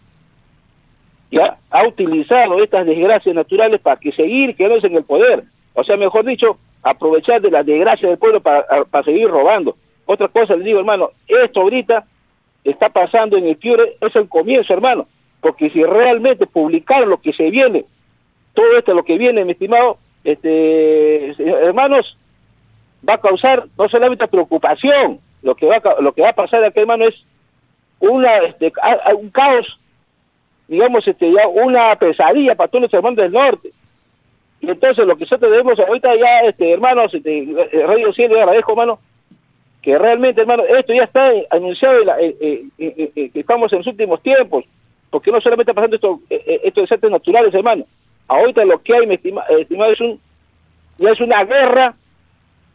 ya 1.31 1.59
ha 1.71 1.87
utilizado 1.87 2.63
estas 2.63 2.87
desgracias 2.87 3.35
naturales 3.35 3.81
para 3.81 3.97
que 3.99 4.13
seguir 4.13 4.55
quedándose 4.55 4.87
en 4.87 4.97
el 4.97 5.05
poder. 5.05 5.45
O 5.75 5.83
sea, 5.83 5.97
mejor 5.97 6.25
dicho, 6.25 6.59
aprovechar 6.83 7.41
de 7.41 7.51
la 7.51 7.63
desgracia 7.63 8.09
del 8.09 8.19
pueblo 8.19 8.41
para, 8.41 8.85
para 8.85 9.05
seguir 9.05 9.29
robando. 9.29 9.77
Otra 10.07 10.29
cosa 10.29 10.55
les 10.55 10.65
digo, 10.65 10.79
hermano, 10.79 11.11
esto 11.27 11.63
ahorita 11.63 12.07
está 12.63 12.89
pasando 12.91 13.37
en 13.37 13.47
el 13.47 13.57
Piure 13.57 13.97
es 14.01 14.15
el 14.15 14.29
comienzo, 14.29 14.73
hermano, 14.73 15.07
porque 15.41 15.71
si 15.71 15.83
realmente 15.83 16.47
publicar 16.47 17.07
lo 17.07 17.21
que 17.21 17.33
se 17.33 17.51
viene, 17.51 17.85
todo 18.53 18.77
esto 18.79 18.95
lo 18.95 19.03
que 19.05 19.19
viene, 19.19 19.45
mi 19.45 19.53
estimado, 19.53 19.99
este, 20.25 21.31
hermanos, 21.39 22.17
va 23.07 23.15
a 23.15 23.21
causar 23.21 23.67
no 23.79 23.89
solamente 23.89 24.27
preocupación, 24.27 25.21
lo 25.43 25.55
que 25.55 25.67
va 25.67 25.77
a, 25.77 26.33
pasar 26.33 26.63
de 26.63 26.69
aquí, 26.69 26.81
hermano, 26.81 27.05
es 27.05 27.15
este, 28.49 28.73
un 29.15 29.31
caos, 29.31 29.79
digamos, 30.67 31.07
este, 31.07 31.31
una 31.53 31.95
pesadilla 31.97 32.55
para 32.55 32.69
todos 32.69 32.83
los 32.83 32.95
hermanos 32.95 33.19
del 33.19 33.33
norte. 33.33 33.71
Y 34.61 34.71
entonces 34.71 35.07
lo 35.07 35.17
que 35.17 35.25
nosotros 35.25 35.51
debemos 35.51 35.79
ahorita 35.79 36.17
ya, 36.17 36.41
este, 36.49 36.73
hermanos, 36.73 37.13
este, 37.13 37.47
Radio 37.87 38.13
Cielo, 38.15 38.39
agradezco, 38.39 38.73
hermano, 38.73 38.99
que 39.83 39.99
realmente, 39.99 40.41
hermano, 40.41 40.65
esto 40.65 40.95
ya 40.95 41.05
está 41.05 41.31
anunciado 41.51 41.99
eh, 42.19 42.35
eh, 42.41 42.65
eh, 42.79 43.31
que 43.31 43.41
estamos 43.41 43.71
en 43.73 43.81
los 43.81 43.87
últimos 43.87 44.23
tiempos, 44.23 44.65
porque 45.11 45.31
no 45.31 45.43
solamente 45.43 45.73
está 45.73 45.75
pasando 45.75 45.97
esto, 45.97 46.21
estos 46.31 46.85
desastres 46.85 47.13
naturales, 47.13 47.53
hermano. 47.53 47.85
Ahorita 48.29 48.65
lo 48.65 48.83
que 48.83 48.95
hay, 48.95 49.07
mi 49.07 49.17
estima- 49.17 49.45
eh, 49.51 49.61
estimado, 49.63 49.93
es 49.93 50.01
un, 50.01 50.21
ya 50.99 51.11
es 51.11 51.21
una 51.21 51.45
guerra, 51.45 51.95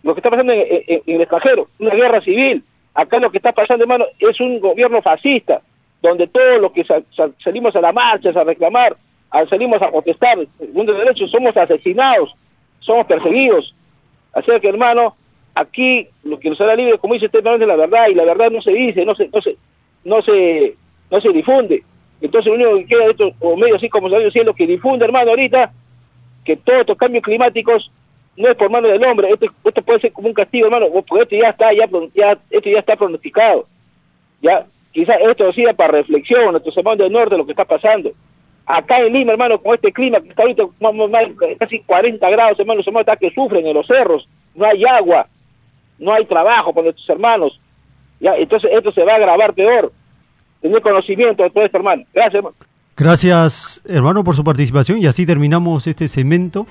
lo 0.03 0.13
que 0.13 0.19
está 0.19 0.30
pasando 0.30 0.53
en, 0.53 1.01
el 1.05 1.21
extranjero, 1.21 1.67
una 1.80 1.95
guerra 1.95 2.21
civil. 2.21 2.63
Acá 2.93 3.19
lo 3.19 3.31
que 3.31 3.38
está 3.38 3.51
pasando, 3.51 3.84
hermano, 3.84 4.05
es 4.19 4.39
un 4.39 4.59
gobierno 4.59 5.01
fascista, 5.01 5.61
donde 6.01 6.27
todos 6.27 6.61
los 6.61 6.71
que 6.71 6.84
sa- 6.84 7.01
sa- 7.15 7.30
salimos 7.43 7.76
a 7.76 7.81
la 7.81 7.91
marcha, 7.91 8.30
a 8.30 8.43
reclamar, 8.43 8.95
salimos 9.49 9.81
a 9.81 9.91
protestar, 9.91 10.38
según 10.57 10.85
de 10.85 10.93
derechos, 10.93 11.31
somos 11.31 11.55
asesinados, 11.57 12.34
somos 12.80 13.05
perseguidos. 13.05 13.73
Así 14.34 14.51
que, 14.61 14.69
hermano, 14.69 15.15
aquí 15.55 16.07
lo 16.23 16.39
que 16.39 16.49
nos 16.49 16.61
hará 16.61 16.76
libre, 16.76 16.97
como 16.99 17.13
dice 17.15 17.26
usted, 17.26 17.39
hermano, 17.39 17.61
es 17.63 17.67
la 17.67 17.76
verdad, 17.76 18.07
y 18.09 18.15
la 18.15 18.23
verdad 18.26 18.49
no 18.51 18.61
se 18.61 18.71
dice, 18.71 19.05
no 19.05 19.15
se, 19.15 19.27
no 19.34 19.41
se, 19.41 19.57
no 20.03 20.21
se, 20.21 20.76
no 21.11 21.19
se 21.21 21.30
difunde. 21.30 21.84
Entonces 22.21 22.47
lo 22.47 22.55
único 22.55 22.77
que 22.77 22.85
queda 22.85 23.05
de 23.05 23.11
estos 23.11 23.33
o 23.39 23.55
medios 23.55 23.77
así 23.77 23.89
como 23.89 24.09
Radio 24.09 24.31
Cielo 24.31 24.53
que 24.53 24.67
difunde, 24.67 25.05
hermano, 25.05 25.31
ahorita, 25.31 25.71
que 26.43 26.57
todos 26.57 26.81
estos 26.81 26.97
cambios 26.97 27.23
climáticos 27.23 27.91
no 28.35 28.49
es 28.49 28.55
por 28.55 28.69
mano 28.69 28.87
del 28.87 29.03
hombre, 29.03 29.29
esto, 29.31 29.81
puede 29.81 29.99
ser 29.99 30.13
como 30.13 30.29
un 30.29 30.33
castigo, 30.33 30.65
hermano, 30.65 30.87
porque 30.91 31.23
esto 31.23 31.35
ya 31.35 31.49
está, 31.49 31.73
ya, 31.73 32.37
esto 32.49 32.69
ya 32.69 32.79
está 32.79 32.95
pronosticado. 32.95 33.67
Ya, 34.41 34.65
quizás 34.93 35.17
esto 35.21 35.51
sirva 35.51 35.73
para 35.73 35.99
reflexión 35.99 36.51
nuestros 36.51 36.75
hermanos 36.77 36.99
del 36.99 37.11
norte 37.11 37.37
lo 37.37 37.45
que 37.45 37.51
está 37.51 37.65
pasando. 37.65 38.11
Acá 38.65 38.99
en 38.99 39.13
Lima, 39.13 39.33
hermano, 39.33 39.59
con 39.59 39.75
este 39.75 39.91
clima 39.91 40.21
que 40.21 40.29
está 40.29 40.43
ahorita 40.43 40.63
casi 41.57 41.79
40 41.79 42.29
grados, 42.29 42.59
hermano, 42.59 42.77
los 42.77 42.87
hermanos 42.87 43.07
están 43.07 43.17
que 43.17 43.35
sufren 43.35 43.65
en 43.65 43.73
los 43.73 43.87
cerros, 43.87 44.27
no 44.55 44.65
hay 44.65 44.85
agua, 44.85 45.27
no 45.97 46.13
hay 46.13 46.25
trabajo 46.25 46.71
para 46.71 46.85
nuestros 46.85 47.09
hermanos. 47.09 47.59
Ya, 48.19 48.35
entonces 48.35 48.69
esto 48.73 48.91
se 48.91 49.03
va 49.03 49.13
a 49.13 49.15
agravar 49.15 49.53
peor. 49.53 49.91
Tener 50.61 50.81
conocimiento 50.81 51.44
de 51.44 51.49
todo 51.49 51.64
esto, 51.64 51.77
hermano. 51.77 52.03
Gracias, 52.14 52.36
hermano. 52.36 52.56
Gracias, 52.98 53.81
hermano, 53.88 54.23
por 54.26 54.36
su 54.36 54.44
participación 54.44 54.98
y 54.99 55.07
así 55.07 55.26
terminamos 55.26 55.88
este 55.88 56.07
segmento. 56.10 56.68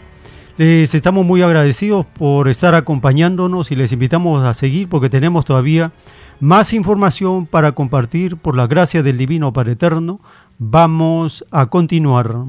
Les 0.58 0.94
estamos 0.94 1.24
muy 1.24 1.40
agradecidos 1.40 2.04
por 2.04 2.48
estar 2.48 2.74
acompañándonos 2.74 3.70
y 3.70 3.76
les 3.76 3.92
invitamos 3.92 4.44
a 4.44 4.52
seguir 4.52 4.88
porque 4.88 5.08
tenemos 5.08 5.44
todavía 5.44 5.92
más 6.40 6.72
información 6.72 7.46
para 7.46 7.72
compartir 7.72 8.36
por 8.36 8.56
la 8.56 8.66
gracia 8.66 9.02
del 9.02 9.16
Divino 9.16 9.52
Padre 9.52 9.72
Eterno. 9.72 10.20
Vamos 10.58 11.44
a 11.50 11.66
continuar. 11.66 12.48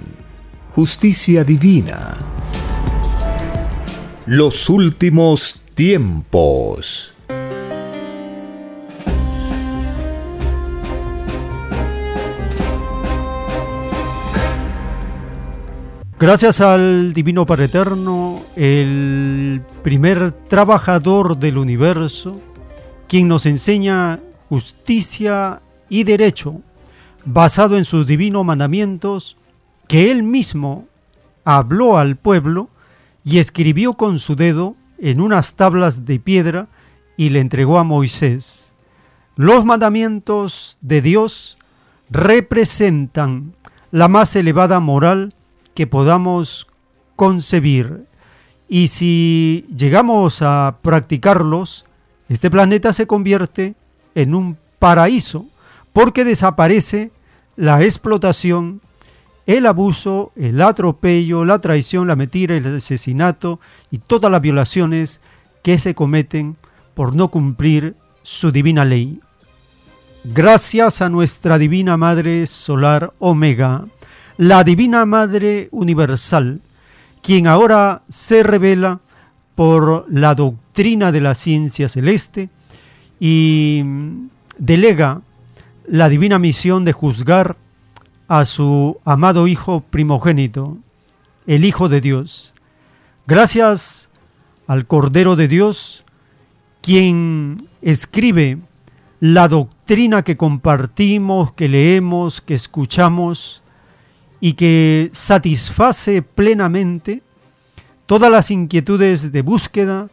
justicia 0.73 1.43
divina. 1.43 2.17
Los 4.25 4.69
últimos 4.69 5.61
tiempos. 5.73 7.13
Gracias 16.17 16.61
al 16.61 17.11
Divino 17.13 17.45
Padre 17.45 17.65
Eterno, 17.65 18.41
el 18.55 19.61
primer 19.83 20.31
trabajador 20.31 21.37
del 21.37 21.57
universo, 21.57 22.39
quien 23.09 23.27
nos 23.27 23.45
enseña 23.45 24.21
justicia 24.47 25.61
y 25.89 26.03
derecho, 26.05 26.61
basado 27.25 27.77
en 27.77 27.83
sus 27.83 28.07
divinos 28.07 28.45
mandamientos, 28.45 29.35
que 29.91 30.09
él 30.09 30.23
mismo 30.23 30.87
habló 31.43 31.97
al 31.97 32.15
pueblo 32.15 32.69
y 33.25 33.39
escribió 33.39 33.95
con 33.95 34.19
su 34.19 34.37
dedo 34.37 34.77
en 34.99 35.19
unas 35.19 35.55
tablas 35.55 36.05
de 36.05 36.17
piedra 36.17 36.69
y 37.17 37.27
le 37.27 37.41
entregó 37.41 37.77
a 37.77 37.83
Moisés. 37.83 38.73
Los 39.35 39.65
mandamientos 39.65 40.77
de 40.79 41.01
Dios 41.01 41.57
representan 42.09 43.53
la 43.91 44.07
más 44.07 44.33
elevada 44.37 44.79
moral 44.79 45.33
que 45.73 45.87
podamos 45.87 46.69
concebir. 47.17 48.05
Y 48.69 48.87
si 48.87 49.65
llegamos 49.75 50.41
a 50.41 50.77
practicarlos, 50.81 51.85
este 52.29 52.49
planeta 52.49 52.93
se 52.93 53.07
convierte 53.07 53.75
en 54.15 54.35
un 54.35 54.57
paraíso 54.79 55.47
porque 55.91 56.23
desaparece 56.23 57.11
la 57.57 57.83
explotación, 57.83 58.79
el 59.45 59.65
abuso, 59.65 60.31
el 60.35 60.61
atropello, 60.61 61.45
la 61.45 61.59
traición, 61.59 62.07
la 62.07 62.15
mentira, 62.15 62.55
el 62.55 62.77
asesinato 62.77 63.59
y 63.89 63.97
todas 63.97 64.31
las 64.31 64.41
violaciones 64.41 65.21
que 65.63 65.79
se 65.79 65.95
cometen 65.95 66.57
por 66.93 67.15
no 67.15 67.29
cumplir 67.29 67.95
su 68.23 68.51
divina 68.51 68.85
ley. 68.85 69.19
Gracias 70.23 71.01
a 71.01 71.09
nuestra 71.09 71.57
Divina 71.57 71.97
Madre 71.97 72.45
Solar 72.45 73.13
Omega, 73.17 73.85
la 74.37 74.63
Divina 74.63 75.05
Madre 75.05 75.67
Universal, 75.71 76.61
quien 77.23 77.47
ahora 77.47 78.03
se 78.07 78.43
revela 78.43 78.99
por 79.55 80.05
la 80.11 80.35
doctrina 80.35 81.11
de 81.11 81.21
la 81.21 81.33
ciencia 81.33 81.89
celeste 81.89 82.49
y 83.19 83.83
delega 84.57 85.21
la 85.87 86.09
divina 86.09 86.39
misión 86.39 86.85
de 86.85 86.93
juzgar 86.93 87.57
a 88.31 88.45
su 88.45 88.97
amado 89.03 89.45
Hijo 89.45 89.81
primogénito, 89.81 90.77
el 91.47 91.65
Hijo 91.65 91.89
de 91.89 91.99
Dios. 91.99 92.53
Gracias 93.27 94.09
al 94.67 94.87
Cordero 94.87 95.35
de 95.35 95.49
Dios, 95.49 96.05
quien 96.79 97.67
escribe 97.81 98.57
la 99.19 99.49
doctrina 99.49 100.21
que 100.21 100.37
compartimos, 100.37 101.51
que 101.51 101.67
leemos, 101.67 102.39
que 102.39 102.53
escuchamos 102.53 103.63
y 104.39 104.53
que 104.53 105.09
satisface 105.11 106.21
plenamente 106.21 107.23
todas 108.05 108.31
las 108.31 108.49
inquietudes 108.49 109.33
de 109.33 109.41
búsqueda 109.41 110.09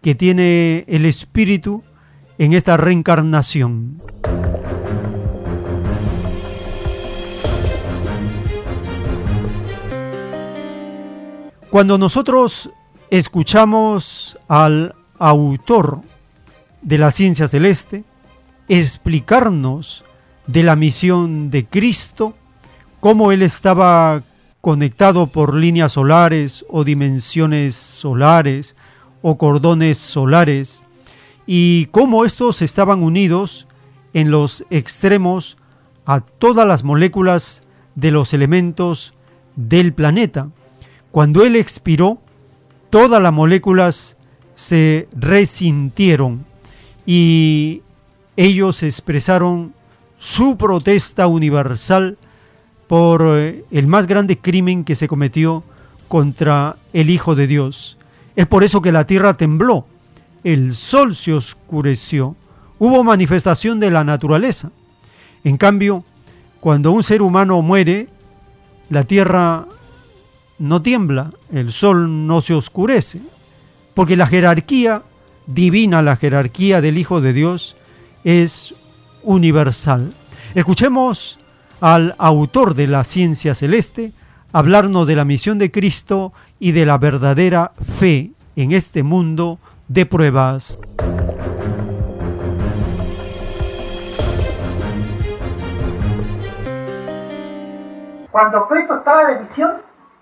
que 0.00 0.14
tiene 0.14 0.86
el 0.88 1.04
Espíritu 1.04 1.82
en 2.38 2.54
esta 2.54 2.78
reencarnación. 2.78 4.00
Cuando 11.74 11.98
nosotros 11.98 12.70
escuchamos 13.10 14.38
al 14.46 14.94
autor 15.18 16.02
de 16.82 16.98
la 16.98 17.10
ciencia 17.10 17.48
celeste 17.48 18.04
explicarnos 18.68 20.04
de 20.46 20.62
la 20.62 20.76
misión 20.76 21.50
de 21.50 21.66
Cristo, 21.66 22.36
cómo 23.00 23.32
él 23.32 23.42
estaba 23.42 24.22
conectado 24.60 25.26
por 25.26 25.56
líneas 25.56 25.90
solares 25.94 26.64
o 26.70 26.84
dimensiones 26.84 27.74
solares 27.74 28.76
o 29.20 29.36
cordones 29.36 29.98
solares, 29.98 30.84
y 31.44 31.86
cómo 31.86 32.24
estos 32.24 32.62
estaban 32.62 33.02
unidos 33.02 33.66
en 34.12 34.30
los 34.30 34.64
extremos 34.70 35.56
a 36.06 36.20
todas 36.20 36.68
las 36.68 36.84
moléculas 36.84 37.64
de 37.96 38.12
los 38.12 38.32
elementos 38.32 39.12
del 39.56 39.92
planeta. 39.92 40.50
Cuando 41.14 41.44
él 41.44 41.54
expiró, 41.54 42.18
todas 42.90 43.22
las 43.22 43.32
moléculas 43.32 44.16
se 44.56 45.06
resintieron 45.16 46.44
y 47.06 47.82
ellos 48.36 48.82
expresaron 48.82 49.74
su 50.18 50.56
protesta 50.56 51.28
universal 51.28 52.18
por 52.88 53.22
eh, 53.28 53.64
el 53.70 53.86
más 53.86 54.08
grande 54.08 54.38
crimen 54.38 54.82
que 54.82 54.96
se 54.96 55.06
cometió 55.06 55.62
contra 56.08 56.78
el 56.92 57.10
Hijo 57.10 57.36
de 57.36 57.46
Dios. 57.46 57.96
Es 58.34 58.48
por 58.48 58.64
eso 58.64 58.82
que 58.82 58.90
la 58.90 59.06
tierra 59.06 59.36
tembló, 59.36 59.86
el 60.42 60.74
sol 60.74 61.14
se 61.14 61.32
oscureció, 61.32 62.34
hubo 62.80 63.04
manifestación 63.04 63.78
de 63.78 63.92
la 63.92 64.02
naturaleza. 64.02 64.72
En 65.44 65.58
cambio, 65.58 66.02
cuando 66.58 66.90
un 66.90 67.04
ser 67.04 67.22
humano 67.22 67.62
muere, 67.62 68.08
la 68.90 69.04
tierra 69.04 69.68
no 70.58 70.82
tiembla, 70.82 71.32
el 71.52 71.72
sol 71.72 72.26
no 72.26 72.40
se 72.40 72.54
oscurece, 72.54 73.20
porque 73.94 74.16
la 74.16 74.26
jerarquía 74.26 75.02
divina, 75.46 76.02
la 76.02 76.16
jerarquía 76.16 76.80
del 76.80 76.98
Hijo 76.98 77.20
de 77.20 77.32
Dios, 77.32 77.76
es 78.24 78.74
universal. 79.22 80.12
Escuchemos 80.54 81.38
al 81.80 82.14
autor 82.18 82.74
de 82.74 82.86
la 82.86 83.04
ciencia 83.04 83.54
celeste 83.54 84.12
hablarnos 84.52 85.08
de 85.08 85.16
la 85.16 85.24
misión 85.24 85.58
de 85.58 85.70
Cristo 85.70 86.32
y 86.60 86.72
de 86.72 86.86
la 86.86 86.96
verdadera 86.96 87.72
fe 87.98 88.30
en 88.56 88.72
este 88.72 89.02
mundo 89.02 89.58
de 89.88 90.06
pruebas. 90.06 90.78
Cuando 98.30 98.66
Cristo 98.68 98.96
estaba 98.96 99.26
de 99.26 99.44
visión, 99.44 99.72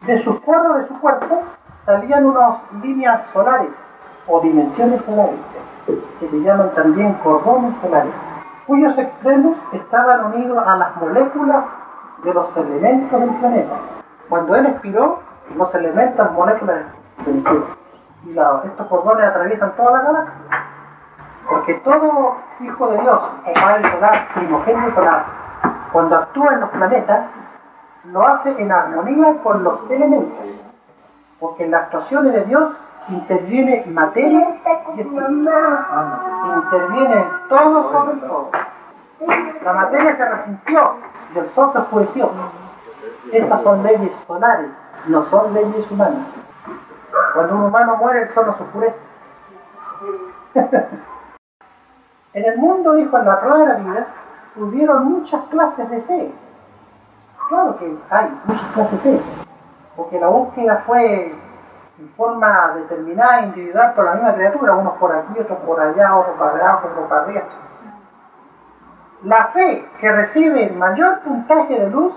de 0.06 0.22
sus 0.24 0.36
poros 0.40 0.78
de 0.78 0.88
su 0.88 0.98
cuerpo 1.00 1.42
salían 1.86 2.26
unas 2.26 2.60
líneas 2.82 3.22
solares 3.32 3.70
o 4.26 4.40
dimensiones 4.40 5.02
solares, 5.04 5.38
que 5.86 6.28
se 6.28 6.40
llaman 6.40 6.70
también 6.74 7.14
cordones 7.22 7.74
solares, 7.80 8.12
cuyos 8.66 8.96
extremos 8.98 9.56
estaban 9.72 10.26
unidos 10.26 10.62
a 10.66 10.76
las 10.76 10.96
moléculas 10.96 11.64
de 12.24 12.34
los 12.34 12.56
elementos 12.56 13.20
del 13.20 13.30
planeta. 13.30 13.74
Cuando 14.28 14.56
él 14.56 14.66
expiró, 14.66 15.20
los 15.56 15.74
elementos, 15.74 16.32
moléculas 16.32 16.84
del. 17.26 17.64
Y 18.24 18.38
estos 18.38 18.86
cordones 18.86 19.26
atraviesan 19.26 19.72
toda 19.76 19.90
la 19.92 20.00
galaxia. 20.02 20.34
Porque 21.50 21.74
todo 21.74 22.36
hijo 22.60 22.88
de 22.88 22.98
Dios, 23.00 23.20
o 23.46 23.52
padre 23.52 23.90
solar, 23.90 24.28
primogénito 24.34 24.94
solar, 24.94 25.24
cuando 25.92 26.16
actúa 26.16 26.54
en 26.54 26.60
los 26.60 26.70
planetas, 26.70 27.26
lo 28.04 28.26
hace 28.26 28.50
en 28.60 28.72
armonía 28.72 29.36
con 29.42 29.62
los 29.62 29.90
elementos. 29.90 30.38
Porque 31.38 31.64
en 31.64 31.70
las 31.70 31.84
actuaciones 31.84 32.32
de 32.32 32.44
Dios 32.44 32.72
interviene 33.08 33.84
materia 33.86 34.60
y. 34.96 35.00
Interviene 36.56 37.26
todo 37.48 37.92
sobre 37.92 38.20
todo. 38.20 38.50
La 39.64 39.72
materia 39.72 40.16
se 40.16 40.28
resintió 40.28 40.96
y 41.34 41.38
el 41.38 41.50
sol 41.54 41.70
se 41.72 41.78
oscureció. 41.78 42.30
Estas 43.32 43.62
son 43.62 43.82
leyes 43.82 44.12
solares, 44.26 44.70
no 45.06 45.24
son 45.26 45.54
leyes 45.54 45.90
humanas. 45.90 46.26
Cuando 47.34 47.54
un 47.54 47.64
humano 47.64 47.96
muere, 47.96 48.22
el 48.22 48.34
sol 48.34 48.54
se 48.56 48.62
oscurece. 48.62 48.96
en 52.34 52.44
el 52.44 52.58
mundo, 52.58 52.94
dijo, 52.94 53.18
en 53.18 53.26
la 53.26 53.40
prueba 53.40 53.74
de 53.74 53.82
vida, 53.82 54.06
hubieron 54.56 55.04
muchas 55.06 55.42
clases 55.46 55.88
de 55.90 56.02
fe. 56.02 56.32
Claro 57.52 57.76
que 57.76 57.98
hay 58.08 58.40
muchas 58.46 58.72
clases 58.72 59.04
de 59.04 59.20
porque 59.94 60.18
la 60.18 60.28
búsqueda 60.28 60.84
fue 60.86 61.34
en 61.98 62.08
forma 62.16 62.72
determinada, 62.76 63.42
individual, 63.42 63.92
por 63.92 64.06
la 64.06 64.14
misma 64.14 64.34
criatura, 64.36 64.72
unos 64.72 64.94
por 64.94 65.14
aquí, 65.14 65.38
otros 65.38 65.58
por 65.58 65.78
allá, 65.78 66.16
otros 66.16 66.38
para 66.38 66.52
allá, 66.52 66.76
otros 66.78 67.08
para 67.10 67.22
arriba. 67.24 67.42
La 69.24 69.48
fe 69.48 69.86
que 70.00 70.12
recibe 70.12 70.64
el 70.64 70.76
mayor 70.76 71.20
puntaje 71.20 71.78
de 71.78 71.90
luz 71.90 72.14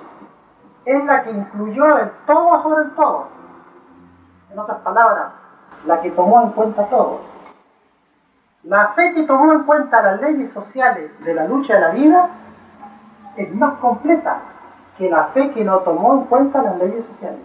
es 0.85 1.03
la 1.03 1.23
que 1.23 1.31
incluyó 1.31 1.97
el 1.97 2.11
todo 2.25 2.63
sobre 2.63 2.83
el 2.85 2.91
todo. 2.91 3.27
En 4.53 4.59
otras 4.59 4.77
palabras, 4.77 5.33
la 5.85 5.99
que 5.99 6.11
tomó 6.11 6.43
en 6.43 6.51
cuenta 6.51 6.85
todo. 6.85 7.19
La 8.63 8.93
fe 8.93 9.13
que 9.13 9.23
tomó 9.23 9.51
en 9.51 9.63
cuenta 9.63 10.01
las 10.01 10.21
leyes 10.21 10.53
sociales 10.53 11.11
de 11.25 11.33
la 11.33 11.43
lucha 11.43 11.73
de 11.73 11.81
la 11.81 11.89
vida 11.89 12.29
es 13.35 13.53
más 13.53 13.73
completa 13.79 14.39
que 14.97 15.09
la 15.09 15.25
fe 15.27 15.51
que 15.51 15.63
no 15.63 15.79
tomó 15.79 16.13
en 16.13 16.21
cuenta 16.25 16.61
las 16.61 16.77
leyes 16.77 17.05
sociales. 17.05 17.39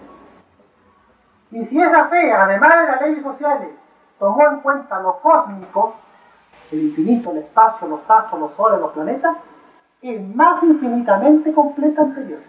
Y 1.51 1.67
si 1.67 1.81
esa 1.81 2.07
fe, 2.07 2.33
además 2.33 2.71
de 2.81 2.87
las 2.87 3.03
leyes 3.03 3.23
sociales, 3.23 3.69
tomó 4.19 4.49
en 4.49 4.61
cuenta 4.61 5.01
lo 5.01 5.19
cósmico, 5.21 5.97
el 6.71 6.83
infinito, 6.85 7.33
el 7.33 7.39
espacio, 7.39 7.89
los 7.89 8.09
astros, 8.09 8.41
los 8.41 8.55
soles, 8.55 8.81
los 8.81 8.93
planetas, 8.93 9.37
es 10.03 10.35
más 10.35 10.63
infinitamente 10.63 11.53
completa 11.53 12.03
anterior. 12.03 12.41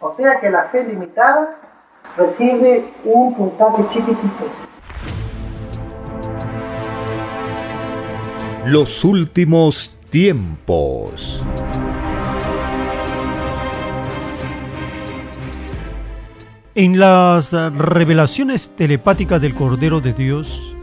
O 0.00 0.14
sea 0.14 0.38
que 0.40 0.48
la 0.48 0.64
fe 0.64 0.84
limitada 0.84 1.56
recibe 2.16 2.92
un 3.04 3.34
puntaje 3.34 3.82
chiquitito. 3.88 4.44
Los 8.64 9.04
últimos 9.04 9.98
tiempos. 10.10 11.44
En 16.80 17.00
las 17.00 17.50
revelaciones 17.50 18.70
telepáticas 18.76 19.42
del 19.42 19.52
Cordero 19.52 20.00
de 20.00 20.12
Dios, 20.12 20.76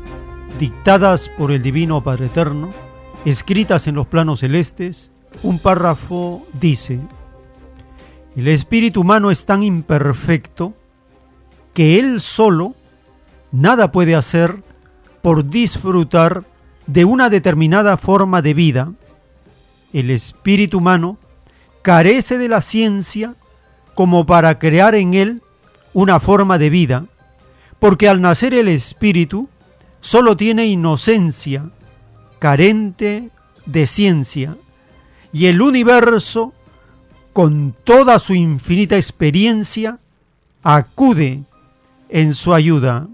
dictadas 0.59 1.31
por 1.37 1.53
el 1.53 1.61
Divino 1.61 2.03
Padre 2.03 2.25
Eterno, 2.25 2.71
escritas 3.23 3.87
en 3.87 3.95
los 3.95 4.05
planos 4.05 4.41
celestes, 4.41 5.13
un 5.41 5.57
párrafo 5.57 6.45
dice, 6.59 6.99
el 8.35 8.49
espíritu 8.49 8.99
humano 8.99 9.31
es 9.31 9.45
tan 9.45 9.63
imperfecto 9.63 10.73
que 11.73 11.97
él 11.97 12.19
solo 12.19 12.75
nada 13.53 13.93
puede 13.93 14.15
hacer 14.15 14.63
por 15.21 15.49
disfrutar 15.49 16.43
de 16.87 17.05
una 17.05 17.29
determinada 17.29 17.95
forma 17.95 18.41
de 18.41 18.53
vida. 18.53 18.91
El 19.93 20.11
espíritu 20.11 20.79
humano 20.79 21.17
carece 21.81 22.37
de 22.37 22.49
la 22.49 22.59
ciencia 22.59 23.33
como 23.93 24.25
para 24.25 24.59
crear 24.59 24.93
en 24.95 25.13
él 25.13 25.41
una 25.95 26.19
forma 26.19 26.57
de 26.57 26.69
vida, 26.69 27.05
porque 27.79 28.09
al 28.09 28.19
nacer 28.19 28.53
el 28.53 28.67
espíritu 28.67 29.47
solo 30.01 30.35
tiene 30.35 30.67
inocencia, 30.67 31.69
carente 32.37 33.29
de 33.65 33.87
ciencia, 33.87 34.57
y 35.31 35.45
el 35.45 35.61
universo, 35.61 36.53
con 37.31 37.73
toda 37.85 38.19
su 38.19 38.33
infinita 38.33 38.97
experiencia, 38.97 39.99
acude 40.63 41.43
en 42.09 42.33
su 42.33 42.53
ayuda. 42.53 43.07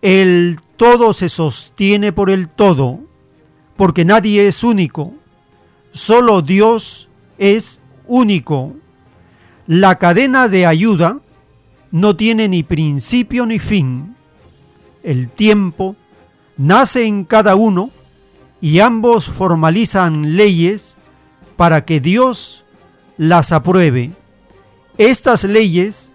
El 0.00 0.58
todo 0.76 1.14
se 1.14 1.28
sostiene 1.28 2.12
por 2.12 2.30
el 2.30 2.48
todo, 2.48 2.98
porque 3.76 4.04
nadie 4.04 4.48
es 4.48 4.64
único, 4.64 5.14
solo 5.92 6.42
Dios 6.42 7.08
es 7.38 7.80
único. 8.08 8.74
La 9.68 9.98
cadena 9.98 10.48
de 10.48 10.66
ayuda 10.66 11.20
no 11.92 12.16
tiene 12.16 12.48
ni 12.48 12.62
principio 12.64 13.46
ni 13.46 13.58
fin. 13.58 14.16
El 15.04 15.28
tiempo 15.28 15.94
nace 16.56 17.04
en 17.06 17.24
cada 17.24 17.54
uno 17.54 17.90
y 18.60 18.80
ambos 18.80 19.26
formalizan 19.26 20.36
leyes 20.36 20.96
para 21.56 21.84
que 21.84 22.00
Dios 22.00 22.64
las 23.18 23.52
apruebe. 23.52 24.12
Estas 24.98 25.44
leyes 25.44 26.12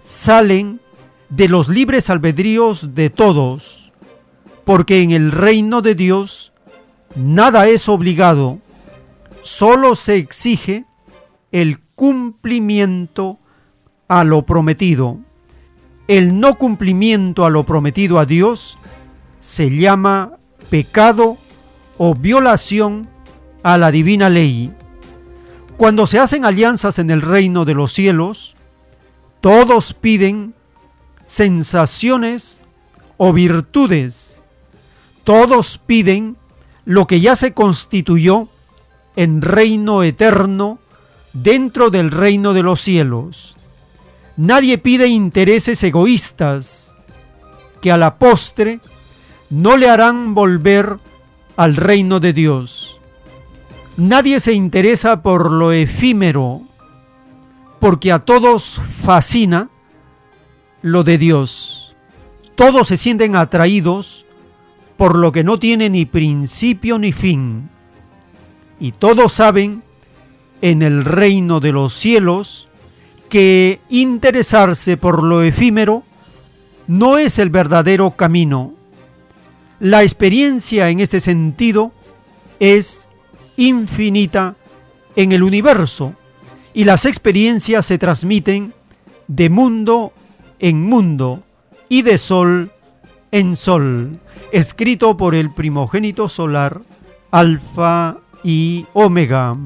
salen 0.00 0.80
de 1.28 1.48
los 1.48 1.68
libres 1.68 2.08
albedríos 2.08 2.94
de 2.94 3.10
todos, 3.10 3.92
porque 4.64 5.02
en 5.02 5.10
el 5.10 5.32
reino 5.32 5.82
de 5.82 5.94
Dios 5.94 6.52
nada 7.16 7.66
es 7.66 7.88
obligado, 7.88 8.60
solo 9.42 9.96
se 9.96 10.16
exige 10.16 10.84
el 11.50 11.80
cumplimiento 11.96 13.38
a 14.08 14.24
lo 14.24 14.42
prometido. 14.44 15.18
El 16.08 16.38
no 16.38 16.54
cumplimiento 16.54 17.44
a 17.44 17.50
lo 17.50 17.64
prometido 17.64 18.18
a 18.18 18.26
Dios 18.26 18.78
se 19.40 19.70
llama 19.70 20.38
pecado 20.70 21.36
o 21.98 22.14
violación 22.14 23.08
a 23.62 23.78
la 23.78 23.90
divina 23.90 24.28
ley. 24.28 24.72
Cuando 25.76 26.06
se 26.06 26.18
hacen 26.18 26.44
alianzas 26.44 26.98
en 26.98 27.10
el 27.10 27.22
reino 27.22 27.64
de 27.64 27.74
los 27.74 27.92
cielos, 27.92 28.56
todos 29.40 29.92
piden 29.94 30.54
sensaciones 31.26 32.62
o 33.16 33.32
virtudes. 33.32 34.40
Todos 35.24 35.78
piden 35.84 36.36
lo 36.84 37.06
que 37.06 37.20
ya 37.20 37.34
se 37.34 37.52
constituyó 37.52 38.48
en 39.16 39.42
reino 39.42 40.02
eterno 40.02 40.78
dentro 41.32 41.90
del 41.90 42.10
reino 42.10 42.54
de 42.54 42.62
los 42.62 42.80
cielos. 42.80 43.55
Nadie 44.36 44.76
pide 44.76 45.08
intereses 45.08 45.82
egoístas 45.82 46.94
que 47.80 47.90
a 47.90 47.96
la 47.96 48.16
postre 48.16 48.80
no 49.48 49.76
le 49.76 49.88
harán 49.88 50.34
volver 50.34 50.98
al 51.56 51.76
reino 51.76 52.20
de 52.20 52.32
Dios. 52.32 53.00
Nadie 53.96 54.40
se 54.40 54.52
interesa 54.52 55.22
por 55.22 55.50
lo 55.50 55.72
efímero, 55.72 56.60
porque 57.80 58.12
a 58.12 58.18
todos 58.18 58.80
fascina 59.02 59.70
lo 60.82 61.02
de 61.02 61.16
Dios. 61.16 61.94
Todos 62.56 62.88
se 62.88 62.98
sienten 62.98 63.36
atraídos 63.36 64.26
por 64.98 65.16
lo 65.16 65.32
que 65.32 65.44
no 65.44 65.58
tiene 65.58 65.88
ni 65.88 66.04
principio 66.04 66.98
ni 66.98 67.12
fin. 67.12 67.70
Y 68.80 68.92
todos 68.92 69.32
saben 69.32 69.82
en 70.60 70.82
el 70.82 71.04
reino 71.06 71.60
de 71.60 71.72
los 71.72 71.94
cielos 71.94 72.68
que 73.28 73.80
interesarse 73.88 74.96
por 74.96 75.22
lo 75.22 75.42
efímero 75.42 76.02
no 76.86 77.18
es 77.18 77.38
el 77.38 77.50
verdadero 77.50 78.12
camino. 78.12 78.74
La 79.80 80.02
experiencia 80.02 80.88
en 80.88 81.00
este 81.00 81.20
sentido 81.20 81.92
es 82.60 83.08
infinita 83.56 84.56
en 85.16 85.32
el 85.32 85.42
universo 85.42 86.14
y 86.72 86.84
las 86.84 87.06
experiencias 87.06 87.86
se 87.86 87.98
transmiten 87.98 88.74
de 89.28 89.50
mundo 89.50 90.12
en 90.58 90.82
mundo 90.82 91.42
y 91.88 92.02
de 92.02 92.18
sol 92.18 92.72
en 93.32 93.56
sol, 93.56 94.20
escrito 94.52 95.16
por 95.16 95.34
el 95.34 95.52
primogénito 95.52 96.28
solar, 96.28 96.80
Alfa 97.30 98.18
y 98.44 98.86
Omega. 98.94 99.58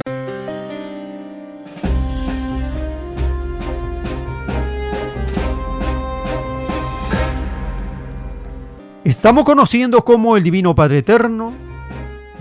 Estamos 9.11 9.43
conociendo 9.43 10.05
cómo 10.05 10.37
el 10.37 10.45
Divino 10.45 10.77
Padre 10.77 10.99
Eterno 10.99 11.53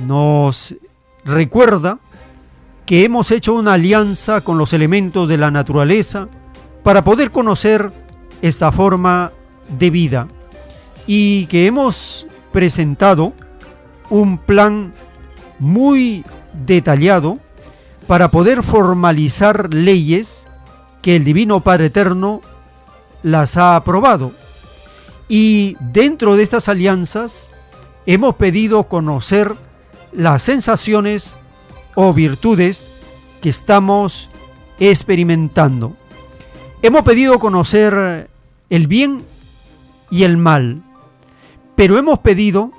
nos 0.06 0.76
recuerda 1.26 1.98
que 2.86 3.04
hemos 3.04 3.32
hecho 3.32 3.56
una 3.56 3.74
alianza 3.74 4.42
con 4.42 4.60
los 4.60 4.72
elementos 4.74 5.28
de 5.28 5.40
la 5.40 5.50
naturaleza 5.50 6.28
para 6.84 7.04
poder 7.04 7.32
conocer 7.32 7.92
esta 8.44 8.72
forma 8.72 9.32
de 9.80 9.90
vida 9.90 10.28
y 11.08 11.48
que 11.48 11.66
hemos 11.66 12.28
presentado 12.52 13.34
un 14.12 14.38
plan 14.38 14.94
muy 15.58 16.24
detallado 16.68 17.40
para 18.06 18.30
poder 18.30 18.62
formalizar 18.62 19.74
leyes 19.74 20.48
que 21.02 21.16
el 21.16 21.24
Divino 21.24 21.62
Padre 21.62 21.88
Eterno 21.88 22.42
las 23.24 23.58
ha 23.58 23.76
aprobado. 23.76 24.34
Y 25.30 25.78
dentro 25.80 26.36
de 26.36 26.44
estas 26.44 26.68
alianzas 26.68 27.52
hemos 28.08 28.36
pedido 28.36 28.86
conocer 28.86 29.56
las 30.12 30.42
sensaciones 30.42 31.38
o 31.96 32.12
virtudes 32.12 32.90
que 33.40 33.50
estamos 33.50 34.28
experimentando. 34.80 35.96
Hemos 36.82 37.04
pedido 37.04 37.38
conocer 37.40 38.30
el 38.72 38.88
bien 38.88 39.22
y 40.10 40.24
el 40.24 40.38
mal, 40.38 40.82
pero 41.76 42.00
hemos 42.00 42.20
pedido 42.20 42.72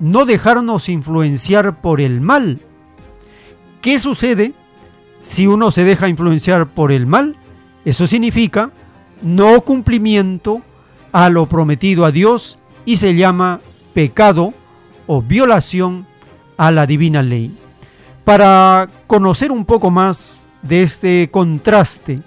no 0.00 0.24
dejarnos 0.24 0.88
influenciar 0.88 1.80
por 1.80 2.00
el 2.00 2.20
mal. 2.20 2.60
¿Qué 3.80 4.00
sucede 4.00 4.54
si 5.20 5.46
uno 5.46 5.70
se 5.70 5.84
deja 5.84 6.08
influenciar 6.08 6.68
por 6.70 6.90
el 6.90 7.06
mal? 7.06 7.36
Eso 7.84 8.08
significa 8.08 8.72
no 9.22 9.60
cumplimiento 9.60 10.62
a 11.12 11.28
lo 11.30 11.46
prometido 11.46 12.04
a 12.04 12.10
Dios 12.10 12.58
y 12.84 12.96
se 12.96 13.14
llama 13.14 13.60
pecado 13.94 14.54
o 15.06 15.22
violación 15.22 16.06
a 16.56 16.70
la 16.70 16.86
divina 16.86 17.22
ley. 17.22 17.56
Para 18.24 18.88
conocer 19.06 19.52
un 19.52 19.64
poco 19.64 19.90
más 19.90 20.46
de 20.62 20.82
este 20.82 21.28
contraste 21.30 22.22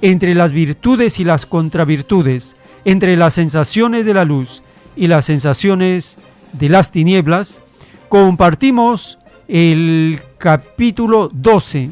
entre 0.00 0.34
las 0.34 0.52
virtudes 0.52 1.18
y 1.20 1.24
las 1.24 1.46
contravirtudes, 1.46 2.56
entre 2.84 3.16
las 3.16 3.34
sensaciones 3.34 4.04
de 4.04 4.14
la 4.14 4.24
luz 4.24 4.62
y 4.96 5.06
las 5.06 5.24
sensaciones 5.24 6.18
de 6.52 6.68
las 6.68 6.90
tinieblas, 6.90 7.62
compartimos 8.08 9.18
el 9.48 10.20
capítulo 10.38 11.30
12 11.32 11.90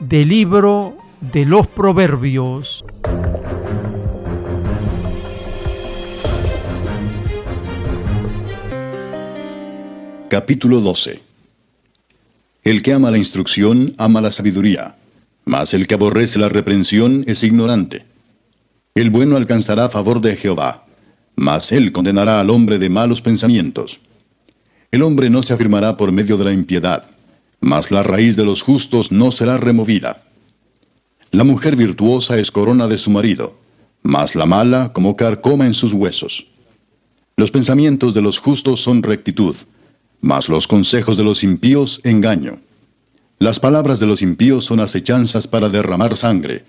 del 0.00 0.28
libro 0.28 0.96
de 1.20 1.44
los 1.44 1.66
Proverbios. 1.66 2.84
Capítulo 10.32 10.80
12 10.80 11.20
El 12.64 12.82
que 12.82 12.94
ama 12.94 13.10
la 13.10 13.18
instrucción 13.18 13.94
ama 13.98 14.22
la 14.22 14.32
sabiduría 14.32 14.96
mas 15.44 15.74
el 15.74 15.86
que 15.86 15.92
aborrece 15.92 16.38
la 16.38 16.48
reprensión 16.48 17.22
es 17.26 17.44
ignorante. 17.44 18.06
El 18.94 19.10
bueno 19.10 19.36
alcanzará 19.36 19.90
favor 19.90 20.22
de 20.22 20.38
Jehová, 20.38 20.86
mas 21.36 21.70
él 21.70 21.92
condenará 21.92 22.40
al 22.40 22.48
hombre 22.48 22.78
de 22.78 22.88
malos 22.88 23.20
pensamientos. 23.20 24.00
El 24.90 25.02
hombre 25.02 25.28
no 25.28 25.42
se 25.42 25.52
afirmará 25.52 25.98
por 25.98 26.12
medio 26.12 26.38
de 26.38 26.44
la 26.44 26.52
impiedad, 26.52 27.10
mas 27.60 27.90
la 27.90 28.02
raíz 28.02 28.34
de 28.34 28.46
los 28.46 28.62
justos 28.62 29.12
no 29.12 29.32
será 29.32 29.58
removida. 29.58 30.22
La 31.30 31.44
mujer 31.44 31.76
virtuosa 31.76 32.38
es 32.38 32.50
corona 32.50 32.88
de 32.88 32.96
su 32.96 33.10
marido, 33.10 33.58
mas 34.02 34.34
la 34.34 34.46
mala 34.46 34.94
como 34.94 35.14
carcoma 35.14 35.66
en 35.66 35.74
sus 35.74 35.92
huesos. 35.92 36.46
Los 37.36 37.50
pensamientos 37.50 38.14
de 38.14 38.22
los 38.22 38.38
justos 38.38 38.80
son 38.80 39.02
rectitud, 39.02 39.56
Mas 40.22 40.48
los 40.48 40.66
consejos 40.66 41.18
de 41.18 41.24
los 41.24 41.44
impíos, 41.44 42.00
engaño. 42.04 42.60
Las 43.38 43.60
palabras 43.60 44.00
de 44.00 44.06
los 44.06 44.22
impíos 44.22 44.64
son 44.64 44.80
acechanzas 44.80 45.46
para 45.46 45.68
derramar 45.68 46.16
sangre, 46.16 46.64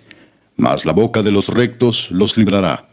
mas 0.57 0.85
la 0.85 0.91
boca 0.91 1.21
de 1.21 1.31
los 1.31 1.47
rectos 1.47 2.09
los 2.11 2.35
librará. 2.35 2.89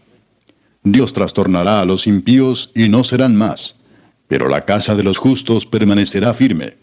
Dios 0.83 1.13
trastornará 1.13 1.81
a 1.81 1.85
los 1.85 2.07
impíos 2.07 2.71
y 2.75 2.89
no 2.89 3.05
serán 3.05 3.37
más, 3.37 3.81
pero 4.29 4.49
la 4.49 4.65
casa 4.65 4.95
de 4.95 5.03
los 5.03 5.19
justos 5.19 5.67
permanecerá 5.67 6.33
firme. 6.35 6.77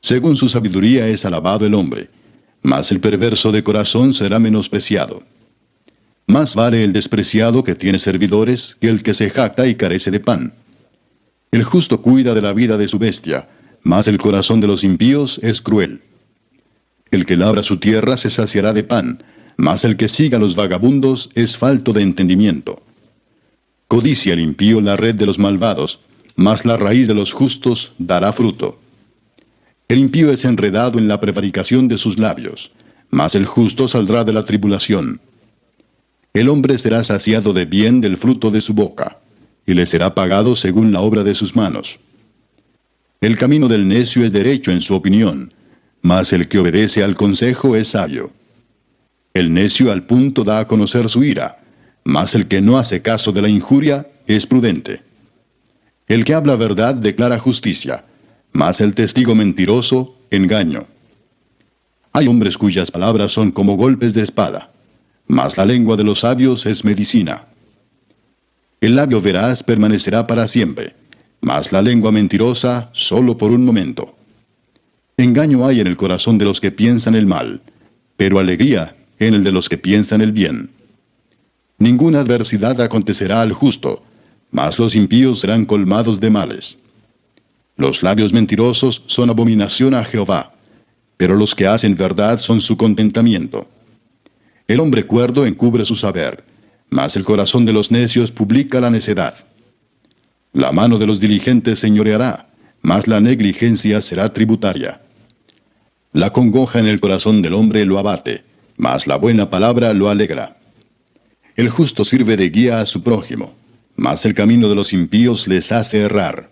Según 0.00 0.36
su 0.36 0.48
sabiduría 0.48 1.08
es 1.08 1.24
alabado 1.24 1.66
el 1.66 1.74
hombre, 1.74 2.10
mas 2.62 2.90
el 2.90 3.00
perverso 3.00 3.52
de 3.52 3.62
corazón 3.62 4.12
será 4.12 4.38
menospreciado. 4.38 5.22
Más 6.26 6.54
vale 6.54 6.84
el 6.84 6.92
despreciado 6.92 7.64
que 7.64 7.74
tiene 7.74 7.98
servidores 7.98 8.76
que 8.80 8.88
el 8.88 9.02
que 9.02 9.14
se 9.14 9.30
jacta 9.30 9.66
y 9.66 9.76
carece 9.76 10.10
de 10.10 10.20
pan. 10.20 10.52
El 11.50 11.64
justo 11.64 12.02
cuida 12.02 12.34
de 12.34 12.42
la 12.42 12.52
vida 12.52 12.76
de 12.76 12.88
su 12.88 12.98
bestia, 12.98 13.48
mas 13.82 14.06
el 14.06 14.18
corazón 14.18 14.60
de 14.60 14.66
los 14.66 14.84
impíos 14.84 15.40
es 15.42 15.62
cruel. 15.62 16.02
El 17.10 17.24
que 17.24 17.36
labra 17.36 17.62
su 17.62 17.78
tierra 17.78 18.16
se 18.16 18.28
saciará 18.28 18.74
de 18.74 18.84
pan, 18.84 19.22
mas 19.56 19.84
el 19.84 19.96
que 19.96 20.08
siga 20.08 20.36
a 20.36 20.40
los 20.40 20.54
vagabundos 20.54 21.30
es 21.34 21.56
falto 21.56 21.92
de 21.92 22.02
entendimiento. 22.02 22.82
Codicia 23.88 24.34
el 24.34 24.40
impío 24.40 24.82
la 24.82 24.96
red 24.96 25.14
de 25.14 25.24
los 25.24 25.38
malvados, 25.38 26.00
mas 26.36 26.66
la 26.66 26.76
raíz 26.76 27.08
de 27.08 27.14
los 27.14 27.32
justos 27.32 27.92
dará 27.98 28.32
fruto. 28.32 28.78
El 29.88 29.98
impío 29.98 30.30
es 30.30 30.44
enredado 30.44 30.98
en 30.98 31.08
la 31.08 31.18
prevaricación 31.18 31.88
de 31.88 31.96
sus 31.96 32.18
labios, 32.18 32.72
mas 33.08 33.34
el 33.34 33.46
justo 33.46 33.88
saldrá 33.88 34.22
de 34.24 34.34
la 34.34 34.44
tribulación. 34.44 35.20
El 36.34 36.50
hombre 36.50 36.76
será 36.76 37.02
saciado 37.04 37.54
de 37.54 37.64
bien 37.64 38.02
del 38.02 38.18
fruto 38.18 38.50
de 38.50 38.60
su 38.60 38.74
boca, 38.74 39.18
y 39.68 39.74
le 39.74 39.84
será 39.84 40.14
pagado 40.14 40.56
según 40.56 40.92
la 40.92 41.02
obra 41.02 41.22
de 41.22 41.34
sus 41.34 41.54
manos. 41.54 42.00
El 43.20 43.36
camino 43.36 43.68
del 43.68 43.86
necio 43.86 44.24
es 44.24 44.32
derecho 44.32 44.70
en 44.70 44.80
su 44.80 44.94
opinión, 44.94 45.52
mas 46.00 46.32
el 46.32 46.48
que 46.48 46.58
obedece 46.58 47.04
al 47.04 47.14
consejo 47.16 47.76
es 47.76 47.88
sabio. 47.88 48.32
El 49.34 49.52
necio 49.52 49.92
al 49.92 50.06
punto 50.06 50.42
da 50.42 50.60
a 50.60 50.66
conocer 50.66 51.10
su 51.10 51.22
ira, 51.22 51.58
mas 52.02 52.34
el 52.34 52.48
que 52.48 52.62
no 52.62 52.78
hace 52.78 53.02
caso 53.02 53.30
de 53.30 53.42
la 53.42 53.50
injuria 53.50 54.08
es 54.26 54.46
prudente. 54.46 55.02
El 56.06 56.24
que 56.24 56.32
habla 56.32 56.56
verdad 56.56 56.94
declara 56.94 57.38
justicia, 57.38 58.06
mas 58.52 58.80
el 58.80 58.94
testigo 58.94 59.34
mentiroso, 59.34 60.16
engaño. 60.30 60.86
Hay 62.14 62.26
hombres 62.26 62.56
cuyas 62.56 62.90
palabras 62.90 63.32
son 63.32 63.50
como 63.50 63.76
golpes 63.76 64.14
de 64.14 64.22
espada, 64.22 64.72
mas 65.26 65.58
la 65.58 65.66
lengua 65.66 65.94
de 65.98 66.04
los 66.04 66.20
sabios 66.20 66.64
es 66.64 66.86
medicina. 66.86 67.47
El 68.80 68.94
labio 68.94 69.20
veraz 69.20 69.62
permanecerá 69.62 70.26
para 70.26 70.46
siempre, 70.46 70.94
mas 71.40 71.72
la 71.72 71.82
lengua 71.82 72.12
mentirosa 72.12 72.90
solo 72.92 73.36
por 73.36 73.50
un 73.50 73.64
momento. 73.64 74.14
Engaño 75.16 75.66
hay 75.66 75.80
en 75.80 75.88
el 75.88 75.96
corazón 75.96 76.38
de 76.38 76.44
los 76.44 76.60
que 76.60 76.70
piensan 76.70 77.16
el 77.16 77.26
mal, 77.26 77.60
pero 78.16 78.38
alegría 78.38 78.96
en 79.18 79.34
el 79.34 79.42
de 79.42 79.50
los 79.50 79.68
que 79.68 79.78
piensan 79.78 80.20
el 80.20 80.30
bien. 80.30 80.70
Ninguna 81.78 82.20
adversidad 82.20 82.80
acontecerá 82.80 83.42
al 83.42 83.52
justo, 83.52 84.02
mas 84.52 84.78
los 84.78 84.94
impíos 84.94 85.40
serán 85.40 85.64
colmados 85.64 86.20
de 86.20 86.30
males. 86.30 86.78
Los 87.76 88.04
labios 88.04 88.32
mentirosos 88.32 89.02
son 89.06 89.28
abominación 89.30 89.94
a 89.94 90.04
Jehová, 90.04 90.54
pero 91.16 91.34
los 91.34 91.54
que 91.54 91.66
hacen 91.66 91.96
verdad 91.96 92.38
son 92.38 92.60
su 92.60 92.76
contentamiento. 92.76 93.68
El 94.68 94.78
hombre 94.80 95.04
cuerdo 95.04 95.46
encubre 95.46 95.84
su 95.84 95.96
saber, 95.96 96.44
mas 96.90 97.16
el 97.16 97.24
corazón 97.24 97.64
de 97.64 97.72
los 97.72 97.90
necios 97.90 98.30
publica 98.30 98.80
la 98.80 98.90
necedad. 98.90 99.34
La 100.52 100.72
mano 100.72 100.98
de 100.98 101.06
los 101.06 101.20
diligentes 101.20 101.78
señoreará, 101.78 102.48
mas 102.80 103.06
la 103.06 103.20
negligencia 103.20 104.00
será 104.00 104.32
tributaria. 104.32 105.00
La 106.12 106.32
congoja 106.32 106.78
en 106.78 106.86
el 106.86 107.00
corazón 107.00 107.42
del 107.42 107.54
hombre 107.54 107.84
lo 107.84 107.98
abate, 107.98 108.44
mas 108.76 109.06
la 109.06 109.16
buena 109.16 109.50
palabra 109.50 109.92
lo 109.92 110.08
alegra. 110.08 110.56
El 111.56 111.68
justo 111.68 112.04
sirve 112.04 112.36
de 112.36 112.48
guía 112.50 112.80
a 112.80 112.86
su 112.86 113.02
prójimo, 113.02 113.54
mas 113.96 114.24
el 114.24 114.34
camino 114.34 114.68
de 114.68 114.74
los 114.74 114.92
impíos 114.92 115.48
les 115.48 115.72
hace 115.72 115.98
errar. 115.98 116.50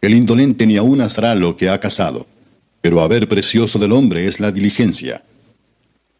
El 0.00 0.14
indolente 0.14 0.66
ni 0.66 0.76
aun 0.76 1.00
hará 1.00 1.34
lo 1.34 1.56
que 1.56 1.68
ha 1.68 1.78
casado, 1.78 2.26
pero 2.80 3.00
haber 3.02 3.28
precioso 3.28 3.78
del 3.78 3.92
hombre 3.92 4.26
es 4.26 4.40
la 4.40 4.50
diligencia. 4.50 5.22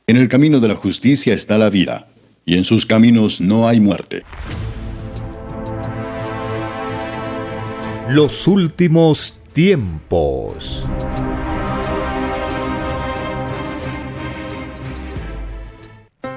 En 0.06 0.16
el 0.16 0.28
camino 0.28 0.60
de 0.60 0.68
la 0.68 0.76
justicia 0.76 1.34
está 1.34 1.58
la 1.58 1.70
vida, 1.70 2.06
y 2.48 2.56
en 2.56 2.64
sus 2.64 2.86
caminos 2.86 3.40
no 3.40 3.66
hay 3.66 3.80
muerte. 3.80 4.22
Los 8.08 8.46
últimos 8.46 9.40
tiempos. 9.52 10.86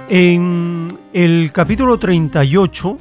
En 0.10 0.98
el 1.14 1.52
capítulo 1.54 2.00
38 2.00 2.98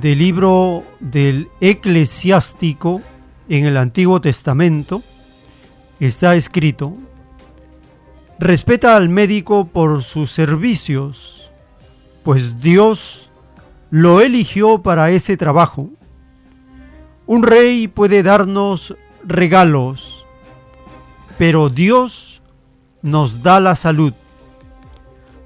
del 0.00 0.18
libro 0.20 0.84
del 1.00 1.48
eclesiástico 1.60 3.02
en 3.48 3.64
el 3.64 3.76
Antiguo 3.76 4.20
Testamento 4.20 5.02
está 5.98 6.36
escrito, 6.36 6.96
respeta 8.38 8.94
al 8.94 9.08
médico 9.08 9.66
por 9.66 10.04
sus 10.04 10.30
servicios, 10.30 11.44
pues 12.24 12.60
Dios 12.60 13.30
lo 13.90 14.22
eligió 14.22 14.82
para 14.82 15.10
ese 15.10 15.36
trabajo. 15.36 15.90
Un 17.26 17.42
rey 17.42 17.86
puede 17.86 18.22
darnos 18.22 18.96
regalos, 19.22 20.26
pero 21.38 21.68
Dios 21.68 22.42
nos 23.02 23.42
da 23.42 23.60
la 23.60 23.76
salud. 23.76 24.14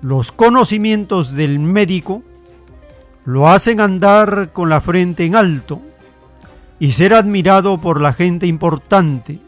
Los 0.01 0.31
conocimientos 0.31 1.35
del 1.35 1.59
médico 1.59 2.23
lo 3.25 3.49
hacen 3.49 3.81
andar 3.81 4.53
con 4.53 4.69
la 4.69 4.81
frente 4.81 5.25
en 5.25 5.35
alto 5.35 5.83
y 6.79 6.93
ser 6.93 7.13
admirado 7.13 7.79
por 7.79 8.01
la 8.01 8.13
gente 8.13 8.47
importante. 8.47 9.41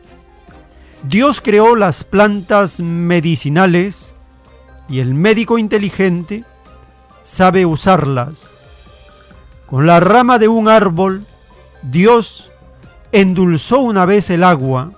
Dios 1.05 1.41
creó 1.41 1.77
las 1.77 2.03
plantas 2.03 2.81
medicinales 2.81 4.15
y 4.89 4.99
el 4.99 5.15
médico 5.15 5.57
inteligente 5.57 6.45
sabe 7.23 7.67
usarlas. 7.67 8.65
Con 9.67 9.87
la 9.87 10.01
rama 10.01 10.39
de 10.39 10.49
un 10.49 10.69
árbol, 10.69 11.27
Dios 11.83 12.51
endulzó 13.13 13.81
una 13.81 14.05
vez 14.05 14.31
el 14.31 14.45
agua 14.45 14.93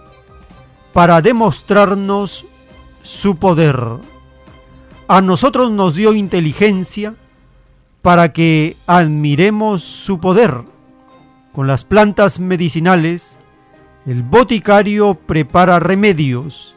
para 0.93 1.23
demostrarnos 1.23 2.47
su 3.03 3.37
poder. 3.37 3.79
A 5.09 5.21
nosotros 5.21 5.71
nos 5.71 5.95
dio 5.95 6.15
inteligencia 6.15 7.15
para 8.03 8.33
que 8.33 8.77
admiremos 8.87 9.83
su 9.83 10.19
poder. 10.19 10.63
Con 11.53 11.67
las 11.67 11.85
plantas 11.85 12.41
medicinales, 12.41 13.39
el 14.07 14.23
boticario 14.23 15.15
prepara 15.15 15.79
remedios 15.79 16.75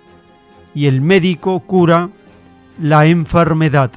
y 0.74 0.88
el 0.88 1.01
médico 1.01 1.61
cura 1.61 2.09
la 2.80 3.06
enfermedad. 3.06 3.91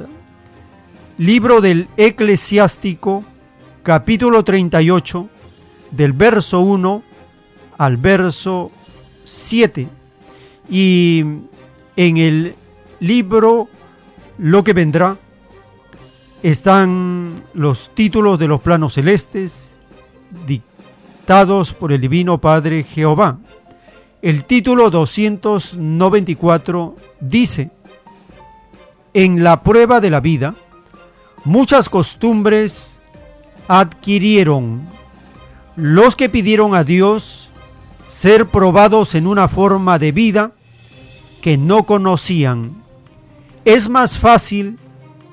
Libro 1.18 1.60
del 1.60 1.88
Eclesiástico, 1.96 3.24
capítulo 3.82 4.44
38, 4.44 5.28
del 5.90 6.12
verso 6.12 6.60
1 6.60 7.02
al 7.76 7.96
verso 7.96 8.70
7. 9.24 9.88
Y 10.70 11.24
en 11.96 12.16
el 12.18 12.54
libro 13.00 13.68
Lo 14.38 14.62
que 14.62 14.72
vendrá 14.72 15.18
están 16.44 17.42
los 17.52 17.90
títulos 17.94 18.38
de 18.38 18.46
los 18.46 18.60
planos 18.60 18.94
celestes 18.94 19.74
dictados 20.46 21.72
por 21.72 21.90
el 21.90 22.00
Divino 22.00 22.40
Padre 22.40 22.84
Jehová. 22.84 23.38
El 24.22 24.44
título 24.44 24.88
294 24.88 26.96
dice, 27.18 27.72
en 29.14 29.42
la 29.42 29.64
prueba 29.64 30.00
de 30.00 30.10
la 30.10 30.20
vida, 30.20 30.54
muchas 31.44 31.88
costumbres 31.88 33.02
adquirieron 33.68 34.86
los 35.76 36.16
que 36.16 36.28
pidieron 36.28 36.74
a 36.74 36.84
Dios 36.84 37.50
ser 38.08 38.46
probados 38.46 39.14
en 39.14 39.26
una 39.26 39.48
forma 39.48 39.98
de 39.98 40.12
vida 40.12 40.52
que 41.40 41.56
no 41.56 41.84
conocían. 41.84 42.82
Es 43.64 43.88
más 43.88 44.18
fácil 44.18 44.78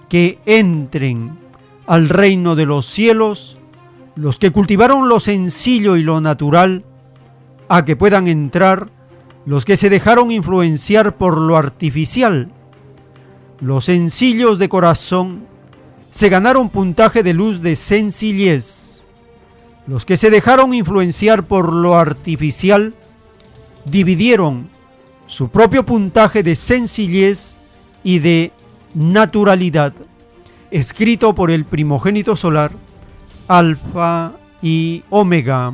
que 0.10 0.40
entren 0.46 1.38
al 1.88 2.10
reino 2.10 2.56
de 2.56 2.66
los 2.66 2.86
cielos 2.86 3.58
los 4.16 4.40
que 4.40 4.52
cultivaron 4.52 5.10
lo 5.10 5.20
sencillo 5.20 5.98
y 5.98 6.04
lo 6.04 6.22
natural, 6.22 6.86
a 7.68 7.84
que 7.84 7.96
puedan 7.96 8.28
entrar 8.28 8.90
los 9.46 9.66
que 9.66 9.78
se 9.78 9.90
dejaron 9.90 10.32
influenciar 10.32 11.18
por 11.18 11.40
lo 11.40 11.58
artificial. 11.58 12.52
Los 13.60 13.86
sencillos 13.86 14.58
de 14.58 14.70
corazón 14.70 15.48
se 16.16 16.30
ganaron 16.30 16.70
puntaje 16.70 17.24
de 17.24 17.34
luz 17.34 17.62
de 17.62 17.76
sencillez. 17.76 19.06
Los 19.86 20.06
que 20.06 20.16
se 20.16 20.30
dejaron 20.30 20.74
influenciar 20.74 21.44
por 21.44 21.74
lo 21.74 21.96
artificial 21.96 22.94
dividieron 23.84 24.70
su 25.28 25.50
propio 25.50 25.86
puntaje 25.86 26.42
de 26.42 26.56
sencillez 26.56 27.58
y 28.02 28.20
de 28.20 28.54
naturalidad, 28.94 29.94
escrito 30.72 31.36
por 31.36 31.52
el 31.52 31.66
primogénito 31.66 32.38
solar, 32.38 32.72
Alfa 33.50 34.32
y 34.62 35.04
Omega. 35.10 35.74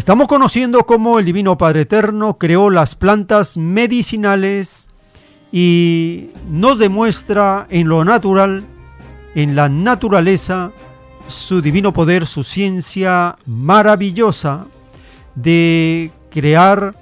Estamos 0.00 0.28
conociendo 0.28 0.86
cómo 0.86 1.18
el 1.18 1.26
Divino 1.26 1.58
Padre 1.58 1.82
Eterno 1.82 2.38
creó 2.38 2.70
las 2.70 2.94
plantas 2.94 3.58
medicinales 3.58 4.88
y 5.52 6.28
nos 6.48 6.78
demuestra 6.78 7.66
en 7.68 7.86
lo 7.86 8.02
natural, 8.02 8.64
en 9.34 9.54
la 9.54 9.68
naturaleza, 9.68 10.72
su 11.26 11.60
divino 11.60 11.92
poder, 11.92 12.26
su 12.26 12.44
ciencia 12.44 13.36
maravillosa 13.44 14.64
de 15.34 16.10
crear, 16.30 16.94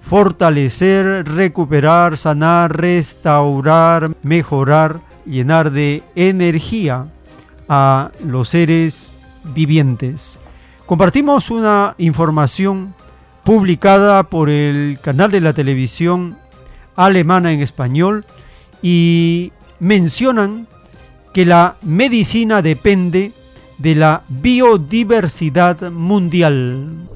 fortalecer, 0.00 1.28
recuperar, 1.28 2.16
sanar, 2.16 2.74
restaurar, 2.74 4.16
mejorar, 4.22 5.02
llenar 5.26 5.72
de 5.72 6.02
energía 6.14 7.06
a 7.68 8.10
los 8.24 8.48
seres 8.48 9.14
vivientes. 9.44 10.40
Compartimos 10.90 11.52
una 11.52 11.94
información 11.98 12.96
publicada 13.44 14.24
por 14.24 14.50
el 14.50 14.98
canal 15.00 15.30
de 15.30 15.40
la 15.40 15.52
televisión 15.52 16.36
alemana 16.96 17.52
en 17.52 17.60
español 17.60 18.26
y 18.82 19.52
mencionan 19.78 20.66
que 21.32 21.46
la 21.46 21.76
medicina 21.82 22.60
depende 22.60 23.30
de 23.78 23.94
la 23.94 24.24
biodiversidad 24.28 25.92
mundial. 25.92 27.08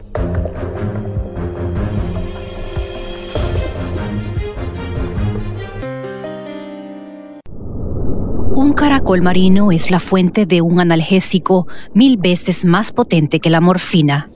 Un 8.56 8.72
caracol 8.72 9.20
marino 9.20 9.72
es 9.72 9.90
la 9.90 9.98
fuente 9.98 10.46
de 10.46 10.62
un 10.62 10.78
analgésico 10.78 11.66
mil 11.92 12.18
veces 12.18 12.64
más 12.64 12.92
potente 12.92 13.40
que 13.40 13.50
la 13.50 13.60
morfina. 13.60 14.30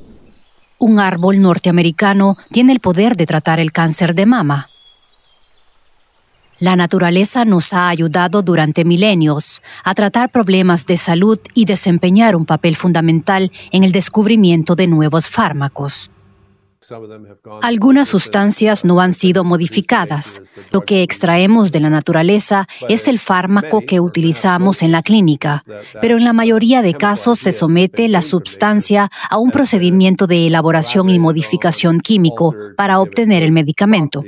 Un 0.77 0.99
árbol 0.99 1.41
norteamericano 1.41 2.37
tiene 2.51 2.73
el 2.73 2.81
poder 2.81 3.17
de 3.17 3.27
tratar 3.27 3.61
el 3.61 3.71
cáncer 3.71 4.17
de 4.17 4.27
mama. 4.27 4.71
La 6.59 6.75
naturaleza 6.75 7.45
nos 7.45 7.73
ha 7.73 7.89
ayudado 7.89 8.43
durante 8.43 8.85
milenios 8.85 9.63
a 9.85 9.95
tratar 9.95 10.33
problemas 10.33 10.85
de 10.87 10.97
salud 10.97 11.39
y 11.55 11.67
desempeñar 11.67 12.35
un 12.35 12.45
papel 12.45 12.75
fundamental 12.75 13.53
en 13.71 13.85
el 13.85 13.93
descubrimiento 13.93 14.75
de 14.75 14.89
nuevos 14.89 15.29
fármacos. 15.29 16.11
Algunas 17.63 18.09
sustancias 18.09 18.85
no 18.85 19.01
han 19.01 19.13
sido 19.13 19.45
modificadas. 19.45 20.43
Lo 20.71 20.83
que 20.83 21.03
extraemos 21.03 21.73
de 21.73 21.81
la 21.81 21.91
naturaleza 21.91 22.67
es 22.89 23.09
el 23.09 23.19
fármaco 23.19 23.83
que 23.87 24.01
utilizamos 24.01 24.83
en 24.83 24.93
la 24.93 25.03
clínica, 25.03 25.65
pero 26.01 26.17
en 26.17 26.25
la 26.25 26.33
mayoría 26.33 26.83
de 26.83 26.95
casos 26.95 27.41
se 27.41 27.53
somete 27.53 28.09
la 28.09 28.23
sustancia 28.23 29.11
a 29.29 29.39
un 29.39 29.51
procedimiento 29.51 30.27
de 30.27 30.47
elaboración 30.47 31.09
y 31.09 31.19
modificación 31.19 32.01
químico 32.01 32.55
para 32.77 33.01
obtener 33.01 33.43
el 33.43 33.53
medicamento. 33.53 34.23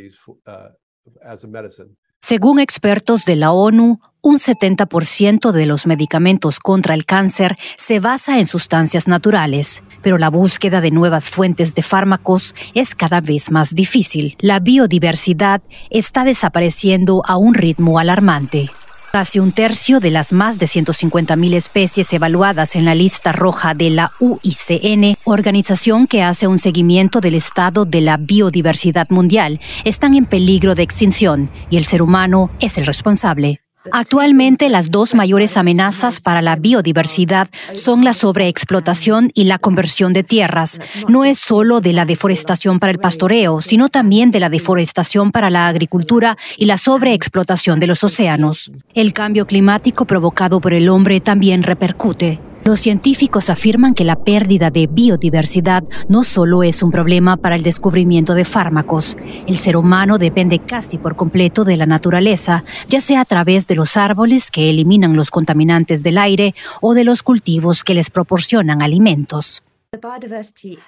Según 2.22 2.60
expertos 2.60 3.24
de 3.24 3.36
la 3.36 3.52
ONU, 3.52 3.98
un 4.22 4.38
70% 4.38 5.52
de 5.52 5.64
los 5.64 5.86
medicamentos 5.86 6.58
contra 6.58 6.94
el 6.94 7.06
cáncer 7.06 7.56
se 7.78 8.00
basa 8.00 8.38
en 8.38 8.46
sustancias 8.46 9.08
naturales, 9.08 9.82
pero 10.02 10.18
la 10.18 10.30
búsqueda 10.30 10.80
de 10.80 10.90
nuevas 10.90 11.24
fuentes 11.24 11.74
de 11.74 11.82
fármacos 11.82 12.54
es 12.74 12.94
cada 12.94 13.20
vez 13.20 13.50
más 13.50 13.74
difícil. 13.74 14.36
La 14.40 14.60
biodiversidad 14.60 15.62
está 15.90 16.24
desapareciendo 16.24 17.22
a 17.26 17.36
un 17.36 17.54
ritmo 17.54 17.98
alarmante. 17.98 18.70
Casi 19.12 19.40
un 19.40 19.50
tercio 19.50 19.98
de 19.98 20.12
las 20.12 20.32
más 20.32 20.60
de 20.60 20.66
150.000 20.66 21.54
especies 21.54 22.12
evaluadas 22.12 22.76
en 22.76 22.84
la 22.84 22.94
lista 22.94 23.32
roja 23.32 23.74
de 23.74 23.90
la 23.90 24.12
UICN, 24.20 25.16
organización 25.24 26.06
que 26.06 26.22
hace 26.22 26.46
un 26.46 26.60
seguimiento 26.60 27.20
del 27.20 27.34
estado 27.34 27.84
de 27.84 28.02
la 28.02 28.18
biodiversidad 28.18 29.10
mundial, 29.10 29.58
están 29.84 30.14
en 30.14 30.26
peligro 30.26 30.76
de 30.76 30.84
extinción 30.84 31.50
y 31.70 31.76
el 31.76 31.86
ser 31.86 32.02
humano 32.02 32.50
es 32.60 32.78
el 32.78 32.86
responsable. 32.86 33.60
Actualmente 33.92 34.68
las 34.68 34.90
dos 34.90 35.14
mayores 35.14 35.56
amenazas 35.56 36.20
para 36.20 36.42
la 36.42 36.56
biodiversidad 36.56 37.48
son 37.74 38.04
la 38.04 38.12
sobreexplotación 38.12 39.30
y 39.34 39.44
la 39.44 39.58
conversión 39.58 40.12
de 40.12 40.22
tierras. 40.22 40.80
No 41.08 41.24
es 41.24 41.38
solo 41.38 41.80
de 41.80 41.94
la 41.94 42.04
deforestación 42.04 42.78
para 42.78 42.92
el 42.92 42.98
pastoreo, 42.98 43.62
sino 43.62 43.88
también 43.88 44.30
de 44.30 44.40
la 44.40 44.50
deforestación 44.50 45.32
para 45.32 45.48
la 45.48 45.68
agricultura 45.68 46.36
y 46.56 46.66
la 46.66 46.76
sobreexplotación 46.76 47.80
de 47.80 47.86
los 47.86 48.04
océanos. 48.04 48.70
El 48.94 49.12
cambio 49.12 49.46
climático 49.46 50.04
provocado 50.04 50.60
por 50.60 50.74
el 50.74 50.88
hombre 50.88 51.20
también 51.20 51.62
repercute. 51.62 52.38
Los 52.64 52.80
científicos 52.80 53.48
afirman 53.48 53.94
que 53.94 54.04
la 54.04 54.16
pérdida 54.16 54.70
de 54.70 54.86
biodiversidad 54.86 55.82
no 56.08 56.24
solo 56.24 56.62
es 56.62 56.82
un 56.82 56.90
problema 56.90 57.38
para 57.38 57.56
el 57.56 57.62
descubrimiento 57.62 58.34
de 58.34 58.44
fármacos. 58.44 59.16
El 59.46 59.58
ser 59.58 59.78
humano 59.78 60.18
depende 60.18 60.58
casi 60.58 60.98
por 60.98 61.16
completo 61.16 61.64
de 61.64 61.78
la 61.78 61.86
naturaleza, 61.86 62.64
ya 62.86 63.00
sea 63.00 63.22
a 63.22 63.24
través 63.24 63.66
de 63.66 63.76
los 63.76 63.96
árboles 63.96 64.50
que 64.50 64.68
eliminan 64.68 65.16
los 65.16 65.30
contaminantes 65.30 66.02
del 66.02 66.18
aire 66.18 66.54
o 66.82 66.92
de 66.92 67.04
los 67.04 67.22
cultivos 67.22 67.82
que 67.82 67.94
les 67.94 68.10
proporcionan 68.10 68.82
alimentos. 68.82 69.62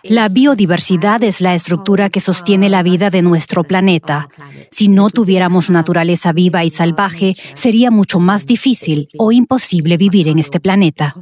La 0.04 0.28
biodiversidad 0.28 1.24
es 1.24 1.40
la 1.40 1.56
estructura 1.56 2.08
que 2.08 2.20
sostiene 2.20 2.68
la 2.68 2.84
vida 2.84 3.10
de 3.10 3.20
nuestro 3.20 3.64
planeta. 3.64 4.28
Si 4.70 4.86
no 4.86 5.10
tuviéramos 5.10 5.70
naturaleza 5.70 6.32
viva 6.32 6.64
y 6.64 6.70
salvaje, 6.70 7.34
sería 7.54 7.90
mucho 7.90 8.20
más 8.20 8.46
difícil 8.46 9.08
o 9.18 9.32
imposible 9.32 9.96
vivir 9.96 10.28
en 10.28 10.38
este 10.38 10.60
planeta. 10.60 11.16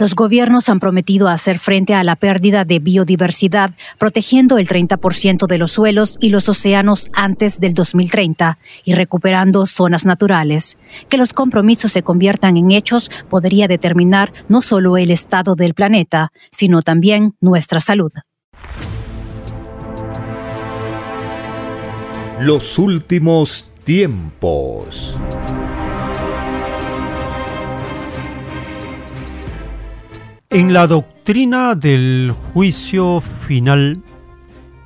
Los 0.00 0.14
gobiernos 0.14 0.70
han 0.70 0.80
prometido 0.80 1.28
hacer 1.28 1.58
frente 1.58 1.92
a 1.92 2.02
la 2.04 2.16
pérdida 2.16 2.64
de 2.64 2.78
biodiversidad, 2.78 3.72
protegiendo 3.98 4.56
el 4.56 4.66
30% 4.66 5.46
de 5.46 5.58
los 5.58 5.72
suelos 5.72 6.16
y 6.18 6.30
los 6.30 6.48
océanos 6.48 7.10
antes 7.12 7.60
del 7.60 7.74
2030 7.74 8.56
y 8.86 8.94
recuperando 8.94 9.66
zonas 9.66 10.06
naturales. 10.06 10.78
Que 11.10 11.18
los 11.18 11.34
compromisos 11.34 11.92
se 11.92 12.02
conviertan 12.02 12.56
en 12.56 12.70
hechos 12.70 13.10
podría 13.28 13.68
determinar 13.68 14.32
no 14.48 14.62
solo 14.62 14.96
el 14.96 15.10
estado 15.10 15.54
del 15.54 15.74
planeta, 15.74 16.32
sino 16.50 16.80
también 16.80 17.34
nuestra 17.42 17.78
salud. 17.80 18.10
Los 22.40 22.78
últimos 22.78 23.70
tiempos. 23.84 25.18
En 30.52 30.72
la 30.72 30.88
doctrina 30.88 31.76
del 31.76 32.34
juicio 32.52 33.20
final, 33.20 34.02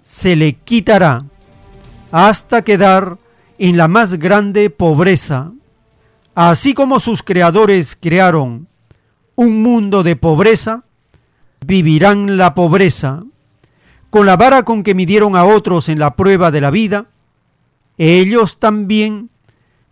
se 0.00 0.34
le 0.34 0.54
quitará 0.54 1.26
hasta 2.10 2.62
quedar 2.62 3.18
en 3.58 3.76
la 3.76 3.86
más 3.86 4.14
grande 4.14 4.70
pobreza. 4.70 5.52
Así 6.34 6.72
como 6.72 7.00
sus 7.00 7.22
creadores 7.22 7.98
crearon 8.00 8.66
un 9.34 9.62
mundo 9.62 10.04
de 10.04 10.16
pobreza, 10.16 10.84
vivirán 11.66 12.38
la 12.38 12.54
pobreza. 12.54 13.24
Con 14.14 14.26
la 14.26 14.36
vara 14.36 14.62
con 14.62 14.84
que 14.84 14.94
midieron 14.94 15.34
a 15.34 15.44
otros 15.44 15.88
en 15.88 15.98
la 15.98 16.14
prueba 16.14 16.52
de 16.52 16.60
la 16.60 16.70
vida, 16.70 17.06
ellos 17.98 18.60
también 18.60 19.28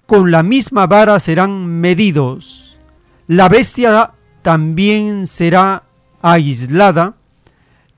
con 0.07 0.31
la 0.31 0.45
misma 0.45 0.87
vara 0.87 1.19
serán 1.19 1.67
medidos. 1.67 2.79
La 3.27 3.49
bestia 3.49 4.13
también 4.43 5.27
será 5.27 5.83
aislada, 6.23 7.17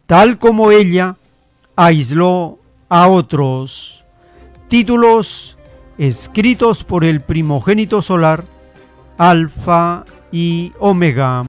tal 0.07 0.39
como 0.39 0.71
ella 0.71 1.19
aisló 1.77 2.59
a 2.89 3.07
otros. 3.09 4.07
Títulos 4.69 5.59
escritos 5.99 6.85
por 6.85 7.05
el 7.05 7.21
primogénito 7.21 8.01
solar, 8.01 8.47
Alfa 9.19 10.07
y 10.33 10.73
Omega. 10.79 11.45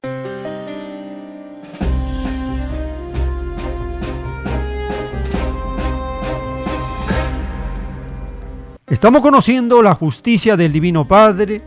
Estamos 8.96 9.20
conociendo 9.20 9.82
la 9.82 9.94
justicia 9.94 10.56
del 10.56 10.72
Divino 10.72 11.04
Padre 11.04 11.60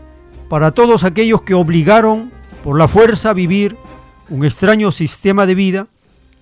para 0.48 0.72
todos 0.72 1.04
aquellos 1.04 1.42
que 1.42 1.54
obligaron 1.54 2.32
por 2.64 2.76
la 2.76 2.88
fuerza 2.88 3.30
a 3.30 3.34
vivir 3.34 3.76
un 4.30 4.44
extraño 4.44 4.90
sistema 4.90 5.46
de 5.46 5.54
vida 5.54 5.86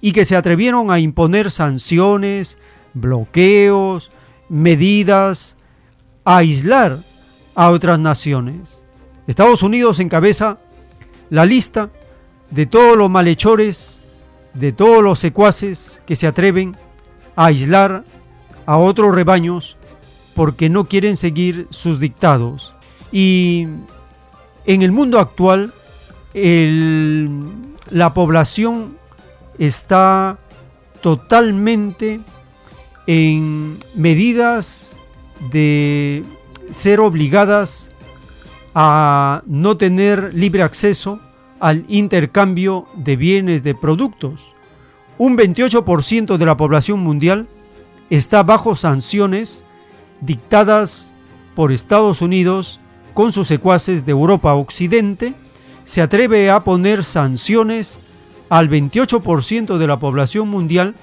y 0.00 0.12
que 0.12 0.24
se 0.24 0.34
atrevieron 0.34 0.90
a 0.90 0.98
imponer 0.98 1.50
sanciones, 1.50 2.56
bloqueos, 2.94 4.10
medidas, 4.48 5.58
a 6.24 6.38
aislar 6.38 7.00
a 7.54 7.68
otras 7.68 7.98
naciones. 7.98 8.82
Estados 9.26 9.62
Unidos 9.62 10.00
encabeza 10.00 10.56
la 11.28 11.44
lista 11.44 11.90
de 12.50 12.64
todos 12.64 12.96
los 12.96 13.10
malhechores, 13.10 14.00
de 14.54 14.72
todos 14.72 15.02
los 15.02 15.18
secuaces 15.18 16.00
que 16.06 16.16
se 16.16 16.26
atreven 16.26 16.78
a 17.36 17.44
aislar 17.44 18.04
a 18.64 18.78
otros 18.78 19.14
rebaños 19.14 19.77
porque 20.38 20.68
no 20.68 20.84
quieren 20.84 21.16
seguir 21.16 21.66
sus 21.70 21.98
dictados. 21.98 22.72
Y 23.10 23.66
en 24.66 24.82
el 24.82 24.92
mundo 24.92 25.18
actual, 25.18 25.74
la 26.32 28.14
población 28.14 28.96
está 29.58 30.38
totalmente 31.00 32.20
en 33.08 33.78
medidas 33.96 34.96
de 35.50 36.22
ser 36.70 37.00
obligadas 37.00 37.90
a 38.76 39.42
no 39.44 39.76
tener 39.76 40.32
libre 40.34 40.62
acceso 40.62 41.18
al 41.58 41.84
intercambio 41.88 42.86
de 42.94 43.16
bienes, 43.16 43.64
de 43.64 43.74
productos. 43.74 44.54
Un 45.18 45.36
28% 45.36 46.36
de 46.36 46.46
la 46.46 46.56
población 46.56 47.00
mundial 47.00 47.48
está 48.08 48.44
bajo 48.44 48.76
sanciones 48.76 49.64
dictadas 50.20 51.14
por 51.54 51.72
Estados 51.72 52.22
Unidos 52.22 52.80
con 53.14 53.32
sus 53.32 53.48
secuaces 53.48 54.06
de 54.06 54.12
Europa 54.12 54.54
Occidente, 54.54 55.34
se 55.84 56.02
atreve 56.02 56.50
a 56.50 56.64
poner 56.64 57.02
sanciones 57.04 57.98
al 58.48 58.68
28% 58.68 59.78
de 59.78 59.86
la 59.86 59.98
población 59.98 60.48
mundial 60.48 60.94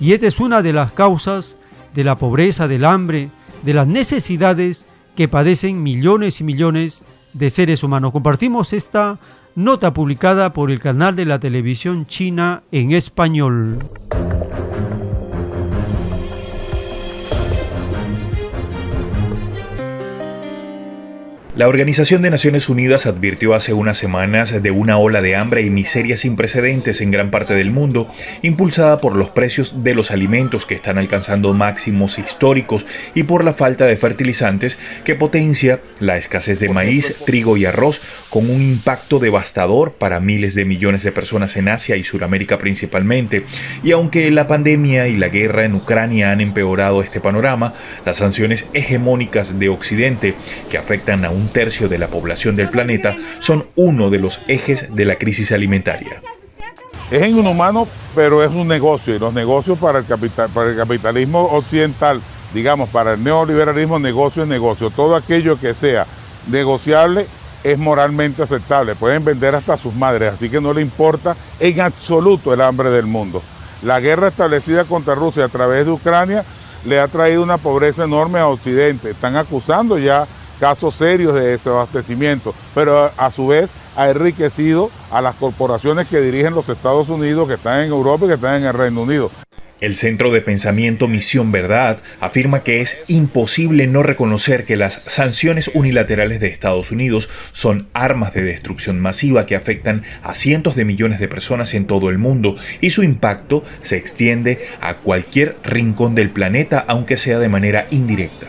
y 0.00 0.12
esta 0.12 0.26
es 0.26 0.40
una 0.40 0.62
de 0.62 0.72
las 0.72 0.92
causas 0.92 1.58
de 1.94 2.04
la 2.04 2.16
pobreza, 2.16 2.68
del 2.68 2.84
hambre, 2.84 3.30
de 3.62 3.74
las 3.74 3.86
necesidades 3.86 4.86
que 5.16 5.28
padecen 5.28 5.82
millones 5.82 6.40
y 6.40 6.44
millones 6.44 7.04
de 7.32 7.50
seres 7.50 7.82
humanos. 7.82 8.12
Compartimos 8.12 8.72
esta 8.72 9.18
nota 9.54 9.94
publicada 9.94 10.52
por 10.52 10.70
el 10.70 10.80
canal 10.80 11.14
de 11.16 11.24
la 11.24 11.38
televisión 11.38 12.06
china 12.06 12.62
en 12.72 12.92
español. 12.92 13.78
La 21.56 21.68
Organización 21.68 22.20
de 22.22 22.30
Naciones 22.30 22.68
Unidas 22.68 23.06
advirtió 23.06 23.54
hace 23.54 23.72
unas 23.72 23.96
semanas 23.96 24.60
de 24.60 24.70
una 24.72 24.98
ola 24.98 25.22
de 25.22 25.36
hambre 25.36 25.62
y 25.62 25.70
miseria 25.70 26.16
sin 26.16 26.34
precedentes 26.34 27.00
en 27.00 27.12
gran 27.12 27.30
parte 27.30 27.54
del 27.54 27.70
mundo, 27.70 28.12
impulsada 28.42 28.98
por 28.98 29.14
los 29.14 29.30
precios 29.30 29.84
de 29.84 29.94
los 29.94 30.10
alimentos 30.10 30.66
que 30.66 30.74
están 30.74 30.98
alcanzando 30.98 31.54
máximos 31.54 32.18
históricos 32.18 32.86
y 33.14 33.22
por 33.22 33.44
la 33.44 33.54
falta 33.54 33.86
de 33.86 33.96
fertilizantes 33.96 34.78
que 35.04 35.14
potencia 35.14 35.78
la 36.00 36.16
escasez 36.16 36.58
de 36.58 36.70
maíz, 36.70 37.22
trigo 37.24 37.56
y 37.56 37.66
arroz, 37.66 38.00
con 38.30 38.50
un 38.50 38.60
impacto 38.60 39.20
devastador 39.20 39.92
para 39.92 40.18
miles 40.18 40.56
de 40.56 40.64
millones 40.64 41.04
de 41.04 41.12
personas 41.12 41.56
en 41.56 41.68
Asia 41.68 41.94
y 41.94 42.02
Sudamérica 42.02 42.58
principalmente. 42.58 43.44
Y 43.84 43.92
aunque 43.92 44.28
la 44.32 44.48
pandemia 44.48 45.06
y 45.06 45.16
la 45.16 45.28
guerra 45.28 45.64
en 45.64 45.76
Ucrania 45.76 46.32
han 46.32 46.40
empeorado 46.40 47.00
este 47.00 47.20
panorama, 47.20 47.74
las 48.04 48.16
sanciones 48.16 48.66
hegemónicas 48.72 49.56
de 49.60 49.68
Occidente, 49.68 50.34
que 50.68 50.78
afectan 50.78 51.24
a 51.24 51.30
un 51.30 51.43
tercio 51.48 51.88
de 51.88 51.98
la 51.98 52.08
población 52.08 52.56
del 52.56 52.70
planeta, 52.70 53.16
son 53.40 53.66
uno 53.76 54.10
de 54.10 54.18
los 54.18 54.40
ejes 54.48 54.94
de 54.94 55.04
la 55.04 55.16
crisis 55.16 55.52
alimentaria. 55.52 56.20
Es 57.10 57.26
inhumano, 57.26 57.86
pero 58.14 58.42
es 58.42 58.50
un 58.50 58.66
negocio, 58.66 59.14
y 59.14 59.18
los 59.18 59.34
negocios 59.34 59.78
para 59.78 59.98
el, 59.98 60.06
capital, 60.06 60.48
para 60.52 60.70
el 60.70 60.76
capitalismo 60.76 61.44
occidental, 61.44 62.20
digamos, 62.52 62.88
para 62.88 63.12
el 63.14 63.22
neoliberalismo, 63.22 63.98
negocio 63.98 64.42
es 64.42 64.48
negocio. 64.48 64.90
Todo 64.90 65.16
aquello 65.16 65.58
que 65.58 65.74
sea 65.74 66.06
negociable 66.50 67.26
es 67.62 67.78
moralmente 67.78 68.42
aceptable. 68.42 68.94
Pueden 68.94 69.24
vender 69.24 69.54
hasta 69.54 69.76
sus 69.76 69.94
madres, 69.94 70.34
así 70.34 70.48
que 70.48 70.60
no 70.60 70.72
le 70.72 70.82
importa 70.82 71.34
en 71.60 71.80
absoluto 71.80 72.52
el 72.52 72.60
hambre 72.60 72.90
del 72.90 73.06
mundo. 73.06 73.42
La 73.82 74.00
guerra 74.00 74.28
establecida 74.28 74.84
contra 74.84 75.14
Rusia 75.14 75.44
a 75.44 75.48
través 75.48 75.86
de 75.86 75.92
Ucrania 75.92 76.44
le 76.86 77.00
ha 77.00 77.08
traído 77.08 77.42
una 77.42 77.58
pobreza 77.58 78.04
enorme 78.04 78.38
a 78.38 78.46
Occidente. 78.46 79.10
Están 79.10 79.36
acusando 79.36 79.98
ya 79.98 80.26
casos 80.64 80.94
serios 80.94 81.34
de 81.34 81.48
desabastecimiento, 81.48 82.54
pero 82.74 83.10
a 83.18 83.30
su 83.30 83.48
vez 83.48 83.68
ha 83.96 84.08
enriquecido 84.08 84.90
a 85.10 85.20
las 85.20 85.34
corporaciones 85.34 86.08
que 86.08 86.22
dirigen 86.22 86.54
los 86.54 86.70
Estados 86.70 87.10
Unidos, 87.10 87.46
que 87.46 87.56
están 87.56 87.82
en 87.82 87.90
Europa 87.90 88.24
y 88.24 88.28
que 88.28 88.34
están 88.36 88.62
en 88.62 88.68
el 88.68 88.72
Reino 88.72 89.02
Unido. 89.02 89.30
El 89.82 89.94
Centro 89.94 90.32
de 90.32 90.40
Pensamiento 90.40 91.06
Misión 91.06 91.52
Verdad 91.52 91.98
afirma 92.18 92.60
que 92.60 92.80
es 92.80 92.96
imposible 93.08 93.86
no 93.88 94.02
reconocer 94.02 94.64
que 94.64 94.76
las 94.76 95.02
sanciones 95.04 95.70
unilaterales 95.74 96.40
de 96.40 96.46
Estados 96.46 96.90
Unidos 96.90 97.28
son 97.52 97.88
armas 97.92 98.32
de 98.32 98.40
destrucción 98.40 98.98
masiva 99.00 99.44
que 99.44 99.56
afectan 99.56 100.02
a 100.22 100.32
cientos 100.32 100.76
de 100.76 100.86
millones 100.86 101.20
de 101.20 101.28
personas 101.28 101.74
en 101.74 101.86
todo 101.86 102.08
el 102.08 102.16
mundo 102.16 102.56
y 102.80 102.88
su 102.88 103.02
impacto 103.02 103.64
se 103.82 103.98
extiende 103.98 104.66
a 104.80 104.94
cualquier 104.94 105.56
rincón 105.62 106.14
del 106.14 106.30
planeta 106.30 106.82
aunque 106.88 107.18
sea 107.18 107.38
de 107.38 107.50
manera 107.50 107.86
indirecta. 107.90 108.46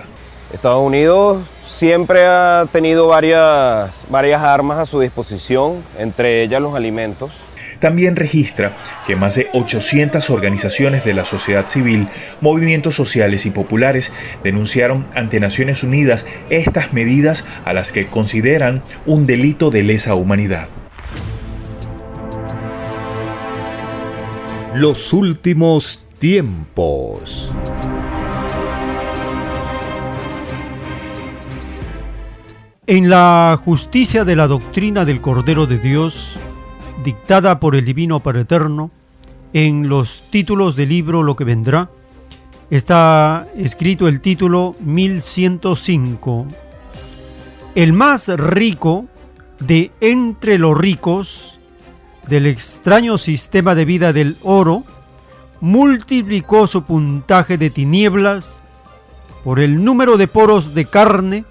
Estados 0.54 0.88
Unidos 0.88 1.44
siempre 1.66 2.26
ha 2.26 2.66
tenido 2.72 3.08
varias, 3.08 4.06
varias 4.10 4.42
armas 4.42 4.80
a 4.80 4.86
su 4.86 5.00
disposición, 5.00 5.84
entre 5.98 6.44
ellas 6.44 6.62
los 6.62 6.76
alimentos. 6.76 7.32
también 7.80 8.16
registra 8.16 8.78
que 9.06 9.16
más 9.16 9.36
de 9.36 9.50
800 9.54 10.30
organizaciones 10.30 11.04
de 11.04 11.14
la 11.14 11.26
sociedad 11.26 11.68
civil, 11.68 12.08
movimientos 12.42 12.96
sociales 12.96 13.46
y 13.46 13.52
populares 13.52 14.12
denunciaron 14.44 15.06
ante 15.14 15.40
Naciones 15.40 15.84
Unidas 15.84 16.26
estas 16.50 16.94
medidas 16.94 17.44
a 17.66 17.74
las 17.74 17.92
que 17.92 18.08
consideran 18.08 18.82
un 19.06 19.28
delito 19.28 19.72
de 19.72 19.84
lesa 19.84 20.16
humanidad. 20.16 20.68
Los 24.74 25.14
últimos 25.14 26.06
tiempos. 26.18 27.54
En 32.88 33.10
la 33.10 33.60
justicia 33.66 34.26
de 34.26 34.36
la 34.36 34.46
doctrina 34.46 35.06
del 35.06 35.20
Cordero 35.20 35.66
de 35.66 35.80
Dios, 35.80 36.36
dictada 37.04 37.60
por 37.60 37.76
el 37.76 37.84
Divino 37.84 38.20
Padre 38.20 38.42
Eterno, 38.42 38.92
en 39.54 39.90
los 39.90 40.22
títulos 40.30 40.76
del 40.76 40.90
libro 40.90 41.24
Lo 41.24 41.36
que 41.36 41.46
vendrá, 41.46 41.90
está 42.70 43.48
escrito 43.56 44.08
el 44.08 44.22
título 44.22 44.76
1105. 44.82 46.46
El 47.74 47.92
más 47.94 48.28
rico 48.28 49.06
de 49.60 49.92
entre 50.00 50.60
los 50.60 50.78
ricos 50.78 51.60
del 52.28 52.46
extraño 52.46 53.18
sistema 53.18 53.74
de 53.74 53.86
vida 53.86 54.14
del 54.14 54.38
oro 54.44 54.84
multiplicó 55.60 56.68
su 56.68 56.84
puntaje 56.84 57.58
de 57.58 57.72
tinieblas 57.72 58.62
por 59.44 59.60
el 59.60 59.84
número 59.84 60.18
de 60.18 60.28
poros 60.28 60.76
de 60.76 60.86
carne 60.86 61.46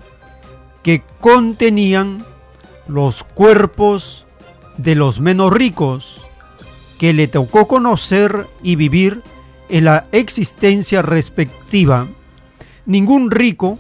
contenían 1.25 2.23
los 2.87 3.25
cuerpos 3.25 4.27
de 4.77 4.95
los 4.95 5.21
menos 5.21 5.55
ricos 5.55 6.21
que 6.99 7.15
le 7.15 7.29
tocó 7.29 7.67
conocer 7.67 8.47
y 8.63 8.77
vivir 8.77 9.23
en 9.71 9.85
la 9.87 10.05
existencia 10.13 11.01
respectiva. 11.01 12.09
Ningún 12.85 13.31
rico 13.31 13.79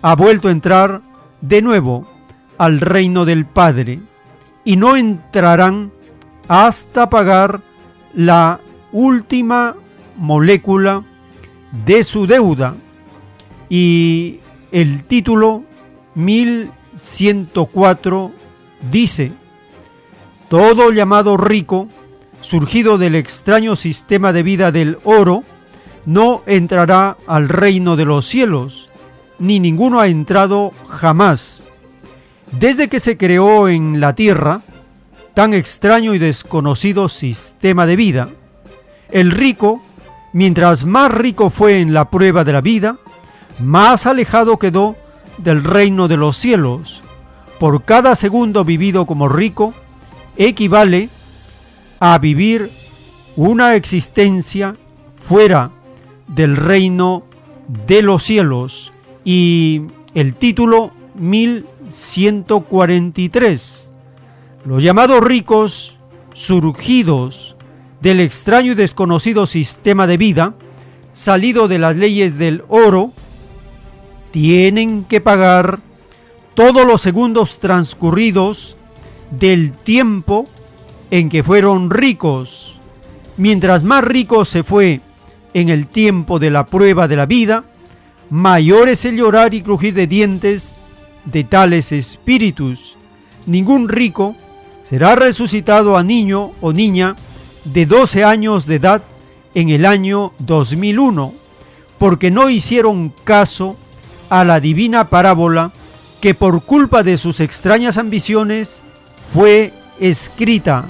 ha 0.00 0.16
vuelto 0.16 0.48
a 0.48 0.52
entrar 0.52 1.02
de 1.42 1.60
nuevo 1.60 2.10
al 2.56 2.80
reino 2.80 3.26
del 3.26 3.44
Padre 3.44 4.00
y 4.64 4.78
no 4.78 4.96
entrarán 4.96 5.92
hasta 6.48 7.10
pagar 7.10 7.60
la 8.14 8.58
última 8.90 9.76
molécula 10.16 11.04
de 11.84 12.02
su 12.04 12.26
deuda. 12.26 12.74
Y 13.68 14.40
el 14.72 15.04
título 15.04 15.62
1104 16.96 18.32
dice, 18.90 19.32
todo 20.48 20.90
llamado 20.92 21.36
rico, 21.36 21.88
surgido 22.40 22.96
del 22.96 23.14
extraño 23.14 23.76
sistema 23.76 24.32
de 24.32 24.42
vida 24.42 24.72
del 24.72 24.98
oro, 25.04 25.44
no 26.06 26.42
entrará 26.46 27.18
al 27.26 27.48
reino 27.48 27.96
de 27.96 28.06
los 28.06 28.26
cielos, 28.26 28.88
ni 29.38 29.60
ninguno 29.60 30.00
ha 30.00 30.06
entrado 30.06 30.72
jamás. 30.88 31.68
Desde 32.52 32.88
que 32.88 33.00
se 33.00 33.18
creó 33.18 33.68
en 33.68 34.00
la 34.00 34.14
tierra, 34.14 34.62
tan 35.34 35.52
extraño 35.52 36.14
y 36.14 36.18
desconocido 36.18 37.10
sistema 37.10 37.84
de 37.84 37.96
vida. 37.96 38.30
El 39.10 39.32
rico, 39.32 39.82
mientras 40.32 40.86
más 40.86 41.12
rico 41.12 41.50
fue 41.50 41.80
en 41.80 41.92
la 41.92 42.10
prueba 42.10 42.42
de 42.42 42.54
la 42.54 42.62
vida, 42.62 42.96
más 43.58 44.06
alejado 44.06 44.58
quedó 44.58 44.96
del 45.38 45.64
reino 45.64 46.06
de 46.08 46.16
los 46.16 46.36
cielos. 46.36 47.02
Por 47.58 47.84
cada 47.84 48.14
segundo 48.14 48.64
vivido 48.64 49.06
como 49.06 49.28
rico, 49.28 49.74
equivale 50.36 51.08
a 52.00 52.18
vivir 52.18 52.70
una 53.36 53.74
existencia 53.74 54.76
fuera 55.16 55.70
del 56.28 56.56
reino 56.56 57.24
de 57.86 58.02
los 58.02 58.24
cielos. 58.24 58.92
Y 59.24 59.82
el 60.14 60.34
título 60.34 60.90
1143 61.14 63.86
los 64.66 64.82
llamados 64.82 65.22
ricos, 65.22 65.96
surgidos 66.34 67.54
del 68.00 68.18
extraño 68.18 68.72
y 68.72 68.74
desconocido 68.74 69.46
sistema 69.46 70.08
de 70.08 70.16
vida, 70.16 70.54
salido 71.12 71.68
de 71.68 71.78
las 71.78 71.96
leyes 71.96 72.36
del 72.36 72.64
oro, 72.66 73.12
tienen 74.36 75.04
que 75.04 75.22
pagar 75.22 75.80
todos 76.52 76.86
los 76.86 77.00
segundos 77.00 77.58
transcurridos 77.58 78.76
del 79.30 79.72
tiempo 79.72 80.44
en 81.10 81.30
que 81.30 81.42
fueron 81.42 81.88
ricos. 81.88 82.78
Mientras 83.38 83.82
más 83.82 84.04
rico 84.04 84.44
se 84.44 84.62
fue 84.62 85.00
en 85.54 85.70
el 85.70 85.86
tiempo 85.86 86.38
de 86.38 86.50
la 86.50 86.66
prueba 86.66 87.08
de 87.08 87.16
la 87.16 87.24
vida, 87.24 87.64
mayor 88.28 88.90
es 88.90 89.06
el 89.06 89.16
llorar 89.16 89.54
y 89.54 89.62
crujir 89.62 89.94
de 89.94 90.06
dientes 90.06 90.76
de 91.24 91.42
tales 91.42 91.90
espíritus. 91.90 92.94
Ningún 93.46 93.88
rico 93.88 94.36
será 94.82 95.16
resucitado 95.16 95.96
a 95.96 96.04
niño 96.04 96.52
o 96.60 96.74
niña 96.74 97.16
de 97.64 97.86
12 97.86 98.22
años 98.22 98.66
de 98.66 98.74
edad 98.74 99.02
en 99.54 99.70
el 99.70 99.86
año 99.86 100.34
2001, 100.40 101.32
porque 101.98 102.30
no 102.30 102.50
hicieron 102.50 103.14
caso 103.24 103.78
a 104.30 104.44
la 104.44 104.60
divina 104.60 105.08
parábola 105.08 105.72
que 106.20 106.34
por 106.34 106.62
culpa 106.62 107.02
de 107.02 107.18
sus 107.18 107.40
extrañas 107.40 107.98
ambiciones 107.98 108.82
fue 109.32 109.72
escrita. 110.00 110.86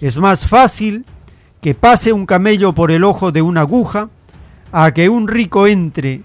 Es 0.00 0.16
más 0.18 0.46
fácil 0.46 1.04
que 1.60 1.74
pase 1.74 2.12
un 2.12 2.26
camello 2.26 2.72
por 2.72 2.90
el 2.90 3.04
ojo 3.04 3.32
de 3.32 3.42
una 3.42 3.62
aguja 3.62 4.08
a 4.72 4.92
que 4.92 5.08
un 5.08 5.28
rico 5.28 5.66
entre 5.66 6.22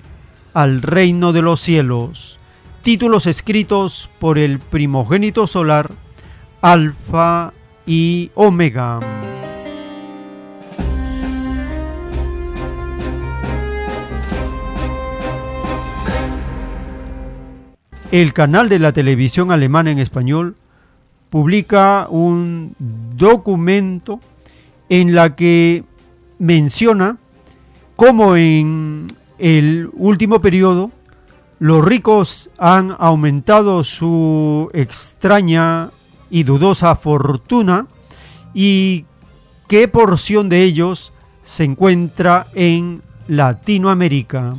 al 0.53 0.82
reino 0.82 1.34
de 1.34 1.42
los 1.42 1.61
cielos. 1.61 2.40
Títulos 2.82 3.27
escritos 3.27 4.09
por 4.19 4.38
el 4.40 4.59
primogénito 4.59 5.45
solar 5.45 5.92
Alfa 6.61 7.53
y 7.85 8.32
Omega. 8.34 9.26
El 18.11 18.34
canal 18.34 18.69
de 18.69 18.80
la 18.80 18.94
televisión 18.94 19.52
alemana 19.52 19.92
en 19.92 20.00
español 20.00 20.56
publica 21.30 22.08
un 22.10 22.74
documento 22.80 24.22
en 24.88 25.14
la 25.14 25.36
que 25.36 25.84
menciona 26.40 27.18
cómo 27.98 28.38
en 28.38 29.08
el 29.40 29.90
último 29.94 30.42
periodo 30.42 30.90
los 31.60 31.84
ricos 31.84 32.50
han 32.58 32.95
aumentado 32.98 33.84
su 33.84 34.69
extraña 34.74 35.90
y 36.30 36.44
dudosa 36.44 36.95
fortuna 36.95 37.88
y 38.53 39.06
qué 39.68 39.90
porción 39.90 40.48
de 40.48 40.64
ellos 40.64 41.11
se 41.42 41.66
encuentra 41.66 42.48
en 42.53 43.02
Latinoamérica. 43.27 44.53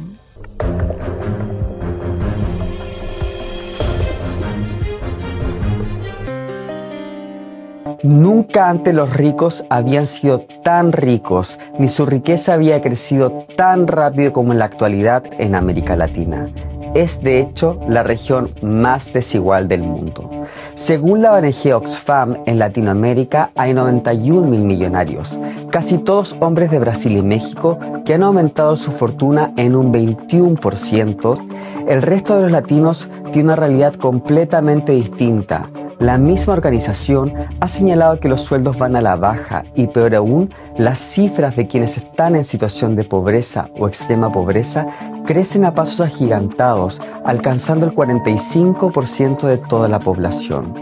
Nunca 8.04 8.68
antes 8.68 8.94
los 8.94 9.12
ricos 9.12 9.64
habían 9.70 10.06
sido 10.06 10.40
tan 10.62 10.92
ricos, 10.92 11.58
ni 11.80 11.88
su 11.88 12.06
riqueza 12.06 12.54
había 12.54 12.80
crecido 12.80 13.44
tan 13.56 13.88
rápido 13.88 14.32
como 14.32 14.52
en 14.52 14.60
la 14.60 14.66
actualidad 14.66 15.24
en 15.38 15.56
América 15.56 15.96
Latina. 15.96 16.46
Es 16.94 17.20
de 17.22 17.40
hecho 17.40 17.80
la 17.88 18.04
región 18.04 18.50
más 18.62 19.12
desigual 19.12 19.66
del 19.66 19.82
mundo. 19.82 20.30
Según 20.76 21.22
la 21.22 21.32
ONG 21.32 21.74
Oxfam, 21.74 22.36
en 22.46 22.60
Latinoamérica 22.60 23.50
hay 23.56 23.74
91 23.74 24.46
mil 24.46 24.60
millonarios, 24.60 25.38
casi 25.70 25.98
todos 25.98 26.36
hombres 26.38 26.70
de 26.70 26.78
Brasil 26.78 27.16
y 27.16 27.22
México 27.22 27.80
que 28.04 28.14
han 28.14 28.22
aumentado 28.22 28.76
su 28.76 28.92
fortuna 28.92 29.52
en 29.56 29.74
un 29.74 29.92
21%. 29.92 31.88
El 31.88 32.02
resto 32.02 32.36
de 32.36 32.42
los 32.42 32.52
latinos 32.52 33.10
tiene 33.32 33.48
una 33.48 33.56
realidad 33.56 33.94
completamente 33.94 34.92
distinta. 34.92 35.68
La 36.00 36.16
misma 36.16 36.52
organización 36.52 37.34
ha 37.58 37.66
señalado 37.66 38.20
que 38.20 38.28
los 38.28 38.42
sueldos 38.42 38.78
van 38.78 38.94
a 38.94 39.02
la 39.02 39.16
baja 39.16 39.64
y 39.74 39.88
peor 39.88 40.14
aún, 40.14 40.48
las 40.76 41.00
cifras 41.00 41.56
de 41.56 41.66
quienes 41.66 41.98
están 41.98 42.36
en 42.36 42.44
situación 42.44 42.94
de 42.94 43.02
pobreza 43.02 43.68
o 43.80 43.88
extrema 43.88 44.30
pobreza 44.30 44.86
crecen 45.26 45.64
a 45.64 45.74
pasos 45.74 46.00
agigantados, 46.00 47.02
alcanzando 47.24 47.84
el 47.84 47.94
45% 47.94 49.48
de 49.48 49.58
toda 49.58 49.88
la 49.88 49.98
población. 49.98 50.72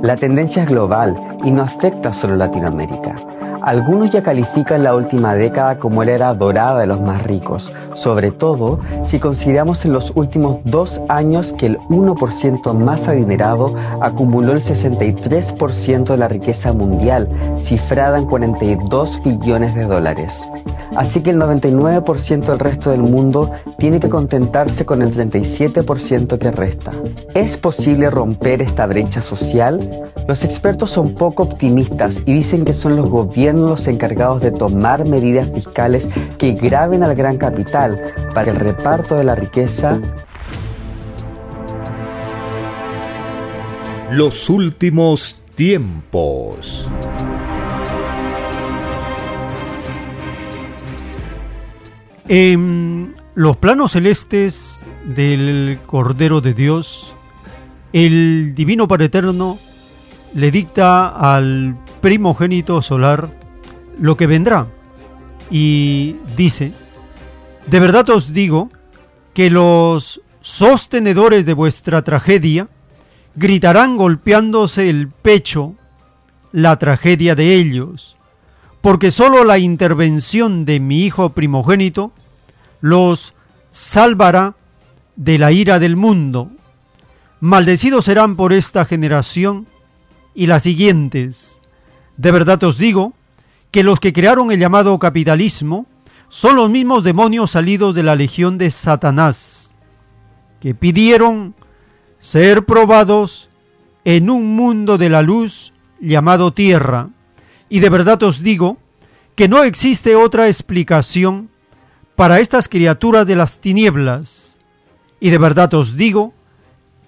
La 0.00 0.16
tendencia 0.16 0.62
es 0.62 0.68
global 0.70 1.14
y 1.44 1.50
no 1.50 1.62
afecta 1.62 2.14
solo 2.14 2.34
Latinoamérica. 2.34 3.16
Algunos 3.64 4.10
ya 4.10 4.22
califican 4.22 4.84
la 4.84 4.94
última 4.94 5.34
década 5.34 5.78
como 5.78 6.04
la 6.04 6.12
era 6.12 6.34
dorada 6.34 6.80
de 6.80 6.86
los 6.86 7.00
más 7.00 7.22
ricos, 7.22 7.72
sobre 7.94 8.30
todo 8.30 8.78
si 9.02 9.18
consideramos 9.18 9.86
en 9.86 9.94
los 9.94 10.12
últimos 10.14 10.58
dos 10.64 11.00
años 11.08 11.54
que 11.54 11.68
el 11.68 11.78
1% 11.78 12.74
más 12.74 13.08
adinerado 13.08 13.74
acumuló 14.02 14.52
el 14.52 14.60
63% 14.60 16.04
de 16.04 16.16
la 16.18 16.28
riqueza 16.28 16.74
mundial, 16.74 17.26
cifrada 17.56 18.18
en 18.18 18.26
42 18.26 19.22
billones 19.24 19.74
de 19.74 19.84
dólares. 19.84 20.44
Así 20.94 21.22
que 21.22 21.30
el 21.30 21.40
99% 21.40 22.44
del 22.44 22.58
resto 22.58 22.90
del 22.90 23.00
mundo 23.00 23.50
tiene 23.78 23.98
que 23.98 24.10
contentarse 24.10 24.84
con 24.84 25.00
el 25.00 25.16
37% 25.16 26.38
que 26.38 26.50
resta. 26.50 26.92
¿Es 27.34 27.56
posible 27.56 28.10
romper 28.10 28.60
esta 28.60 28.86
brecha 28.86 29.22
social? 29.22 30.04
Los 30.28 30.44
expertos 30.44 30.90
son 30.90 31.14
poco 31.14 31.42
optimistas 31.42 32.22
y 32.26 32.34
dicen 32.34 32.64
que 32.64 32.74
son 32.74 32.96
los 32.96 33.10
gobiernos 33.10 33.53
los 33.54 33.86
encargados 33.88 34.40
de 34.40 34.50
tomar 34.50 35.08
medidas 35.08 35.50
fiscales 35.52 36.08
que 36.38 36.52
graben 36.52 37.02
al 37.02 37.14
gran 37.14 37.38
capital 37.38 38.14
para 38.34 38.50
el 38.50 38.56
reparto 38.56 39.16
de 39.16 39.24
la 39.24 39.34
riqueza. 39.34 40.00
Los 44.10 44.48
últimos 44.50 45.42
tiempos. 45.54 46.88
En 52.28 53.14
los 53.34 53.56
planos 53.56 53.92
celestes 53.92 54.86
del 55.04 55.78
Cordero 55.86 56.40
de 56.40 56.54
Dios, 56.54 57.14
el 57.92 58.54
Divino 58.54 58.88
Padre 58.88 59.06
Eterno 59.06 59.58
le 60.34 60.50
dicta 60.50 61.08
al 61.08 61.76
primogénito 62.00 62.82
solar 62.82 63.43
lo 63.98 64.16
que 64.16 64.26
vendrá 64.26 64.68
y 65.50 66.16
dice, 66.36 66.72
de 67.66 67.80
verdad 67.80 68.08
os 68.10 68.32
digo 68.32 68.70
que 69.32 69.50
los 69.50 70.20
sostenedores 70.40 71.46
de 71.46 71.54
vuestra 71.54 72.02
tragedia 72.02 72.68
gritarán 73.34 73.96
golpeándose 73.96 74.88
el 74.88 75.08
pecho 75.08 75.74
la 76.52 76.78
tragedia 76.78 77.34
de 77.34 77.56
ellos, 77.56 78.16
porque 78.80 79.10
sólo 79.10 79.44
la 79.44 79.58
intervención 79.58 80.64
de 80.64 80.78
mi 80.78 81.04
hijo 81.04 81.30
primogénito 81.30 82.12
los 82.80 83.34
salvará 83.70 84.54
de 85.16 85.38
la 85.38 85.52
ira 85.52 85.78
del 85.78 85.96
mundo. 85.96 86.50
Maldecidos 87.40 88.04
serán 88.04 88.36
por 88.36 88.52
esta 88.52 88.84
generación 88.84 89.66
y 90.34 90.46
las 90.46 90.62
siguientes. 90.62 91.60
De 92.16 92.30
verdad 92.30 92.62
os 92.62 92.78
digo 92.78 93.14
que 93.74 93.82
los 93.82 93.98
que 93.98 94.12
crearon 94.12 94.52
el 94.52 94.60
llamado 94.60 94.96
capitalismo 95.00 95.86
son 96.28 96.54
los 96.54 96.70
mismos 96.70 97.02
demonios 97.02 97.50
salidos 97.50 97.92
de 97.92 98.04
la 98.04 98.14
legión 98.14 98.56
de 98.56 98.70
Satanás, 98.70 99.72
que 100.60 100.76
pidieron 100.76 101.56
ser 102.20 102.66
probados 102.66 103.48
en 104.04 104.30
un 104.30 104.54
mundo 104.54 104.96
de 104.96 105.08
la 105.08 105.22
luz 105.22 105.72
llamado 105.98 106.52
tierra. 106.52 107.08
Y 107.68 107.80
de 107.80 107.90
verdad 107.90 108.22
os 108.22 108.44
digo 108.44 108.78
que 109.34 109.48
no 109.48 109.64
existe 109.64 110.14
otra 110.14 110.46
explicación 110.46 111.50
para 112.14 112.38
estas 112.38 112.68
criaturas 112.68 113.26
de 113.26 113.34
las 113.34 113.58
tinieblas. 113.58 114.60
Y 115.18 115.30
de 115.30 115.38
verdad 115.38 115.74
os 115.74 115.96
digo 115.96 116.32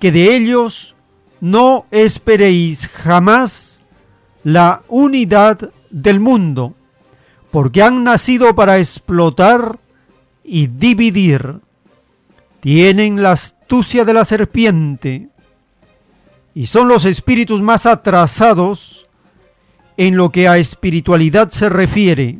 que 0.00 0.10
de 0.10 0.34
ellos 0.34 0.96
no 1.40 1.86
esperéis 1.92 2.88
jamás 2.88 3.84
la 4.42 4.82
unidad 4.88 5.70
del 5.90 6.20
mundo, 6.20 6.74
porque 7.50 7.82
han 7.82 8.05
nacido 8.05 8.55
para 8.55 8.78
explotar 8.78 9.78
y 10.44 10.66
dividir. 10.66 11.60
Tienen 12.60 13.23
la 13.23 13.32
astucia 13.32 14.05
de 14.05 14.15
la 14.15 14.24
serpiente 14.24 15.28
y 16.55 16.66
son 16.66 16.89
los 16.89 17.05
espíritus 17.05 17.60
más 17.60 17.84
atrasados 17.84 19.06
en 19.97 20.16
lo 20.16 20.31
que 20.31 20.48
a 20.48 20.58
espiritualidad 20.58 21.50
se 21.50 21.68
refiere. 21.68 22.39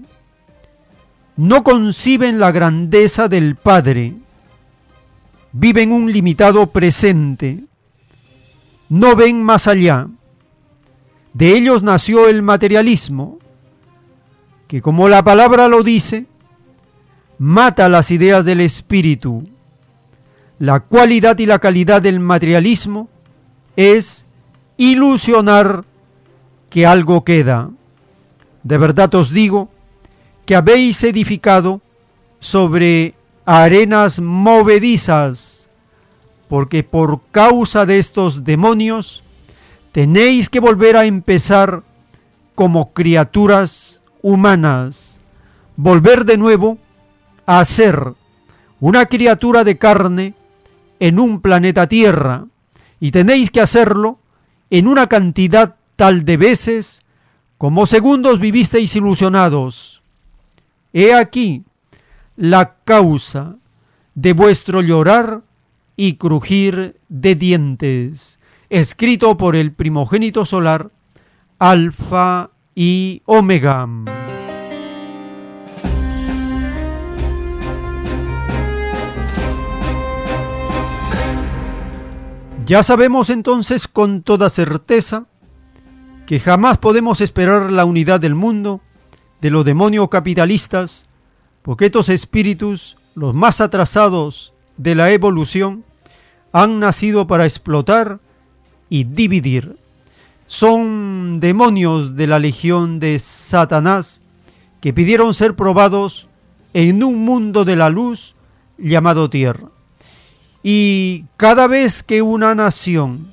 No 1.36 1.62
conciben 1.62 2.39
la 2.39 2.50
grandeza 2.50 3.28
del 3.28 3.57
Padre, 3.57 4.15
viven 5.52 5.92
un 5.92 6.10
limitado 6.10 6.68
presente, 6.68 7.65
no 8.89 9.16
ven 9.16 9.42
más 9.42 9.66
allá. 9.66 10.08
De 11.36 11.55
ellos 11.55 11.82
nació 11.82 12.31
el 12.31 12.40
materialismo, 12.40 13.39
que 14.68 14.81
como 14.81 15.06
la 15.06 15.23
palabra 15.23 15.68
lo 15.68 15.82
dice, 15.82 16.24
mata 17.36 17.90
las 17.90 18.10
ideas 18.10 18.47
del 18.47 18.62
espíritu. 18.62 19.47
La 20.58 20.81
cualidad 20.81 21.39
y 21.39 21.44
la 21.44 21.58
calidad 21.58 22.00
del 22.00 22.20
materialismo 22.20 23.10
es 23.76 24.26
ilusionar 24.78 25.84
que 26.70 26.86
algo 26.86 27.23
queda. 27.23 27.68
De 28.62 28.78
verdad 28.78 29.15
os 29.15 29.31
digo 29.31 29.68
que 30.47 30.56
habéis 30.56 31.05
edificado 31.05 31.82
sobre 32.40 33.15
arenas 33.44 34.20
movedizas, 34.20 35.68
porque 36.48 36.82
por 36.82 37.20
causa 37.31 37.84
de 37.84 37.98
estos 37.98 38.42
demonios 38.42 39.23
tenéis 39.97 40.50
que 40.50 40.60
volver 40.60 40.94
a 40.94 41.07
empezar 41.07 41.83
como 42.55 42.92
criaturas 42.92 44.02
humanas, 44.20 45.23
volver 45.75 46.26
de 46.26 46.36
nuevo 46.36 46.76
a 47.47 47.65
ser 47.65 48.12
una 48.78 49.07
criatura 49.07 49.65
de 49.65 49.78
carne 49.78 50.34
en 51.00 51.18
un 51.18 51.41
planeta 51.41 51.86
Tierra, 51.86 52.44
y 53.00 53.10
tenéis 53.10 53.50
que 53.50 53.62
hacerlo 53.62 54.18
en 54.68 54.86
una 54.86 55.07
cantidad 55.07 55.76
tal 55.97 56.26
de 56.26 56.36
veces 56.36 57.02
como 57.57 57.86
segundos 57.86 58.39
vivisteis 58.39 58.94
ilusionados. 58.97 60.02
He 60.92 61.15
aquí 61.15 61.65
la 62.36 62.75
causa 62.84 63.57
de 64.15 64.34
vuestro 64.34 64.83
llorar 64.83 65.41
y 65.97 66.16
crujir 66.16 67.00
de 67.08 67.34
dientes, 67.34 68.39
escrito 68.69 69.36
por 69.36 69.57
el 69.57 69.73
primogénito 69.73 70.45
solar, 70.45 70.91
Alfa 71.59 72.51
y 72.75 73.23
Omega. 73.25 73.89
Ya 82.67 82.83
sabemos 82.83 83.31
entonces 83.31 83.86
con 83.86 84.23
toda 84.23 84.51
certeza 84.51 85.27
que 86.27 86.41
jamás 86.41 86.78
podemos 86.78 87.20
esperar 87.20 87.70
la 87.70 87.85
unidad 87.85 88.19
del 88.19 88.35
mundo 88.35 88.81
de 89.41 89.51
los 89.51 89.65
demonios 89.65 90.09
capitalistas, 90.09 91.07
porque 91.62 91.86
estos 91.86 92.09
espíritus, 92.09 92.97
los 93.15 93.35
más 93.35 93.61
atrasados 93.61 94.53
de 94.77 94.97
la 94.97 95.12
evolución, 95.12 95.85
han 96.53 96.81
nacido 96.81 97.28
para 97.28 97.45
explotar 97.45 98.19
y 98.89 99.05
dividir. 99.05 99.76
Son 100.47 101.40
demonios 101.40 102.16
de 102.16 102.26
la 102.26 102.39
legión 102.39 102.98
de 102.98 103.18
Satanás 103.18 104.23
que 104.81 104.92
pidieron 104.92 105.34
ser 105.34 105.56
probados 105.56 106.28
en 106.73 107.02
un 107.02 107.24
mundo 107.24 107.65
de 107.65 107.76
la 107.76 107.89
luz 107.90 108.34
llamado 108.78 109.31
tierra. 109.31 109.70
Y 110.62 111.24
cada 111.36 111.66
vez 111.66 112.02
que 112.02 112.23
una 112.23 112.55
nación 112.55 113.32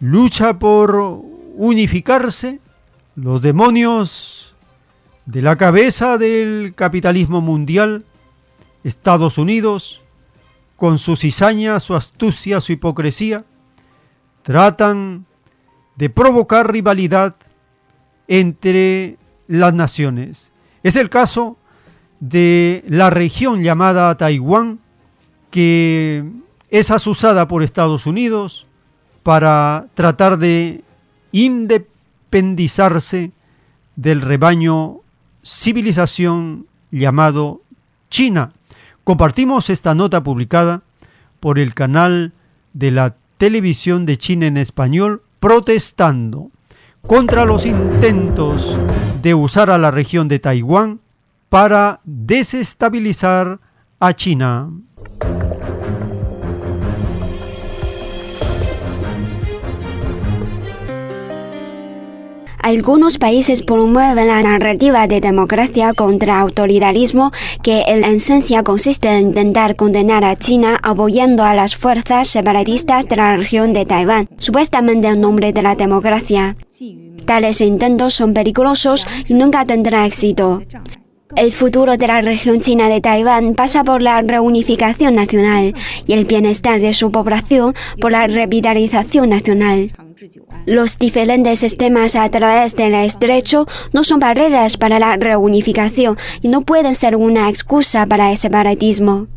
lucha 0.00 0.58
por 0.58 1.22
unificarse, 1.56 2.60
los 3.16 3.42
demonios 3.42 4.54
de 5.26 5.42
la 5.42 5.56
cabeza 5.56 6.18
del 6.18 6.72
capitalismo 6.74 7.40
mundial, 7.40 8.04
Estados 8.84 9.38
Unidos, 9.38 10.02
con 10.76 10.98
su 10.98 11.16
cizaña, 11.16 11.80
su 11.80 11.96
astucia, 11.96 12.60
su 12.60 12.72
hipocresía, 12.72 13.44
tratan 14.48 15.26
de 15.96 16.08
provocar 16.08 16.72
rivalidad 16.72 17.36
entre 18.28 19.18
las 19.46 19.74
naciones. 19.74 20.52
Es 20.82 20.96
el 20.96 21.10
caso 21.10 21.58
de 22.20 22.82
la 22.88 23.10
región 23.10 23.62
llamada 23.62 24.16
Taiwán, 24.16 24.78
que 25.50 26.24
es 26.70 26.90
asusada 26.90 27.46
por 27.46 27.62
Estados 27.62 28.06
Unidos 28.06 28.66
para 29.22 29.88
tratar 29.92 30.38
de 30.38 30.82
independizarse 31.32 33.32
del 33.96 34.22
rebaño 34.22 35.00
civilización 35.44 36.66
llamado 36.90 37.60
China. 38.08 38.52
Compartimos 39.04 39.68
esta 39.68 39.94
nota 39.94 40.22
publicada 40.22 40.80
por 41.38 41.58
el 41.58 41.74
canal 41.74 42.32
de 42.72 42.92
la 42.92 43.14
televisión 43.38 44.04
de 44.04 44.16
China 44.18 44.46
en 44.46 44.56
español 44.56 45.22
protestando 45.40 46.50
contra 47.06 47.44
los 47.44 47.64
intentos 47.64 48.78
de 49.22 49.34
usar 49.34 49.70
a 49.70 49.78
la 49.78 49.90
región 49.90 50.28
de 50.28 50.38
Taiwán 50.38 51.00
para 51.48 52.00
desestabilizar 52.04 53.60
a 54.00 54.12
China. 54.12 54.70
Algunos 62.68 63.16
países 63.16 63.62
promueven 63.62 64.28
la 64.28 64.42
narrativa 64.42 65.06
de 65.06 65.22
democracia 65.22 65.94
contra 65.94 66.38
autoritarismo 66.38 67.32
que 67.62 67.84
en 67.86 68.04
esencia 68.04 68.62
consiste 68.62 69.08
en 69.08 69.28
intentar 69.28 69.74
condenar 69.74 70.22
a 70.22 70.36
China 70.36 70.78
apoyando 70.82 71.44
a 71.44 71.54
las 71.54 71.76
fuerzas 71.76 72.28
separatistas 72.28 73.08
de 73.08 73.16
la 73.16 73.38
región 73.38 73.72
de 73.72 73.86
Taiwán, 73.86 74.28
supuestamente 74.36 75.08
en 75.08 75.22
nombre 75.22 75.54
de 75.54 75.62
la 75.62 75.76
democracia. 75.76 76.58
Tales 77.24 77.62
intentos 77.62 78.12
son 78.12 78.34
peligrosos 78.34 79.06
y 79.26 79.32
nunca 79.32 79.64
tendrán 79.64 80.04
éxito. 80.04 80.60
El 81.36 81.52
futuro 81.52 81.96
de 81.96 82.06
la 82.06 82.20
región 82.20 82.60
china 82.60 82.88
de 82.88 83.00
Taiwán 83.00 83.54
pasa 83.54 83.84
por 83.84 84.02
la 84.02 84.20
reunificación 84.22 85.14
nacional 85.14 85.74
y 86.06 86.12
el 86.12 86.24
bienestar 86.24 86.80
de 86.80 86.92
su 86.92 87.10
población 87.10 87.74
por 88.00 88.12
la 88.12 88.26
revitalización 88.26 89.30
nacional. 89.30 89.92
Los 90.66 90.98
diferentes 90.98 91.60
sistemas 91.60 92.16
a 92.16 92.28
través 92.28 92.74
del 92.76 92.94
estrecho 92.94 93.66
no 93.92 94.04
son 94.04 94.20
barreras 94.20 94.76
para 94.76 94.98
la 94.98 95.16
reunificación 95.16 96.16
y 96.42 96.48
no 96.48 96.62
pueden 96.62 96.94
ser 96.94 97.14
una 97.14 97.48
excusa 97.48 98.06
para 98.06 98.30
el 98.30 98.36
separatismo. 98.36 99.28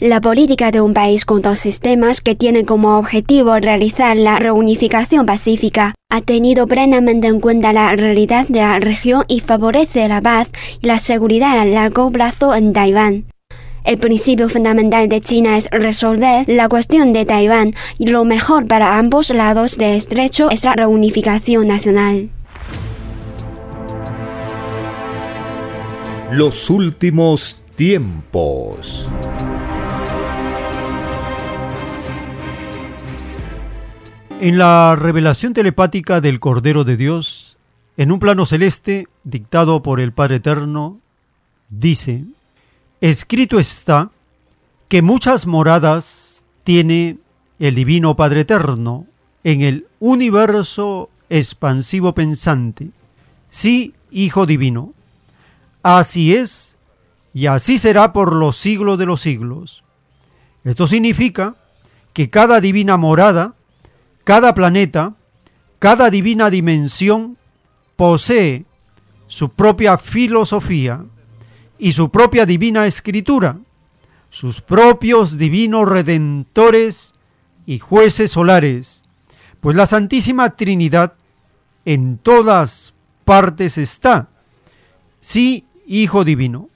La 0.00 0.20
política 0.20 0.70
de 0.70 0.80
un 0.80 0.94
país 0.94 1.24
con 1.24 1.42
dos 1.42 1.58
sistemas 1.58 2.20
que 2.20 2.36
tiene 2.36 2.64
como 2.64 2.98
objetivo 2.98 3.58
realizar 3.58 4.16
la 4.16 4.38
reunificación 4.38 5.26
pacífica 5.26 5.96
ha 6.08 6.20
tenido 6.20 6.68
plenamente 6.68 7.26
en 7.26 7.40
cuenta 7.40 7.72
la 7.72 7.96
realidad 7.96 8.46
de 8.46 8.60
la 8.60 8.78
región 8.78 9.24
y 9.26 9.40
favorece 9.40 10.06
la 10.06 10.20
paz 10.20 10.50
y 10.80 10.86
la 10.86 11.00
seguridad 11.00 11.58
a 11.58 11.64
largo 11.64 12.12
plazo 12.12 12.54
en 12.54 12.72
Taiwán. 12.72 13.24
El 13.82 13.98
principio 13.98 14.48
fundamental 14.48 15.08
de 15.08 15.20
China 15.20 15.56
es 15.56 15.68
resolver 15.72 16.44
la 16.48 16.68
cuestión 16.68 17.12
de 17.12 17.24
Taiwán 17.24 17.74
y 17.98 18.06
lo 18.06 18.24
mejor 18.24 18.68
para 18.68 18.98
ambos 18.98 19.30
lados 19.30 19.78
de 19.78 19.96
estrecho 19.96 20.48
es 20.52 20.62
la 20.62 20.74
reunificación 20.74 21.66
nacional. 21.66 22.30
Los 26.30 26.70
últimos 26.70 27.62
tiempos. 27.74 29.08
En 34.40 34.56
la 34.56 34.94
revelación 34.94 35.52
telepática 35.52 36.20
del 36.20 36.38
Cordero 36.38 36.84
de 36.84 36.96
Dios, 36.96 37.56
en 37.96 38.12
un 38.12 38.20
plano 38.20 38.46
celeste 38.46 39.08
dictado 39.24 39.82
por 39.82 39.98
el 39.98 40.12
Padre 40.12 40.36
Eterno, 40.36 41.00
dice, 41.70 42.24
Escrito 43.00 43.58
está 43.58 44.10
que 44.86 45.02
muchas 45.02 45.46
moradas 45.46 46.44
tiene 46.62 47.18
el 47.58 47.74
Divino 47.74 48.14
Padre 48.14 48.42
Eterno 48.42 49.06
en 49.42 49.62
el 49.62 49.86
universo 49.98 51.10
expansivo 51.28 52.14
pensante. 52.14 52.90
Sí, 53.50 53.94
Hijo 54.12 54.46
Divino. 54.46 54.92
Así 55.82 56.34
es 56.34 56.78
y 57.34 57.46
así 57.46 57.78
será 57.78 58.12
por 58.12 58.32
los 58.34 58.56
siglos 58.56 58.98
de 58.98 59.06
los 59.06 59.20
siglos. 59.20 59.82
Esto 60.62 60.86
significa 60.86 61.56
que 62.12 62.30
cada 62.30 62.60
divina 62.60 62.96
morada, 62.96 63.54
cada 64.28 64.52
planeta, 64.52 65.14
cada 65.78 66.10
divina 66.10 66.50
dimensión 66.50 67.38
posee 67.96 68.66
su 69.26 69.48
propia 69.48 69.96
filosofía, 69.96 71.06
y 71.78 71.92
su 71.92 72.10
propia 72.10 72.44
divina 72.44 72.84
escritura, 72.84 73.56
sus 74.28 74.60
propios 74.60 75.38
divinos 75.38 75.88
redentores 75.88 77.14
y 77.64 77.78
jueces 77.78 78.32
solares, 78.32 79.02
pues 79.62 79.74
la 79.74 79.86
Santísima 79.86 80.56
Trinidad 80.56 81.14
en 81.86 82.18
todas 82.18 82.92
partes 83.24 83.78
está. 83.78 84.28
Sí, 85.22 85.64
Hijo 85.86 86.24
Divino. 86.24 86.68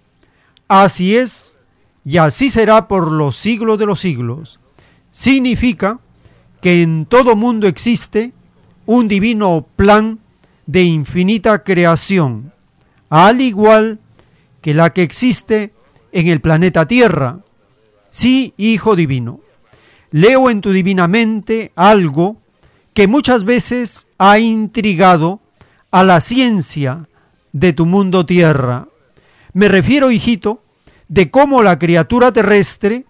Así 0.69 1.19
es 1.19 1.59
y 2.03 2.17
así 2.17 2.49
será 2.49 2.89
por 2.89 3.13
los 3.13 3.37
siglos 3.37 3.79
de 3.79 3.85
los 3.85 4.01
siglos. 4.01 4.59
Significa 5.11 6.01
que 6.63 6.83
en 6.83 7.07
todo 7.07 7.37
mundo 7.37 7.67
existe 7.67 8.33
un 8.87 9.09
divino 9.09 9.67
plan 9.77 10.21
de 10.65 10.85
infinita 10.85 11.65
creación, 11.65 12.53
al 13.11 13.41
igual 13.41 13.99
que 14.63 14.73
la 14.73 14.91
que 14.91 15.03
existe 15.03 15.75
en 16.13 16.29
el 16.29 16.41
planeta 16.41 16.87
Tierra. 16.87 17.41
Sí, 18.11 18.55
Hijo 18.57 18.95
Divino, 18.95 19.41
leo 20.13 20.51
en 20.51 20.61
tu 20.61 20.71
divina 20.71 21.09
mente 21.09 21.73
algo 21.75 22.37
que 22.95 23.09
muchas 23.09 23.43
veces 23.43 24.07
ha 24.19 24.39
intrigado 24.39 25.41
a 25.91 26.05
la 26.05 26.21
ciencia 26.21 27.09
de 27.53 27.73
tu 27.73 27.87
mundo 27.87 28.25
Tierra. 28.25 28.87
Me 29.53 29.67
refiero, 29.67 30.13
hijito, 30.13 30.63
de 31.09 31.29
cómo 31.29 31.65
la 31.65 31.81
criatura 31.81 32.31
terrestre 32.31 33.05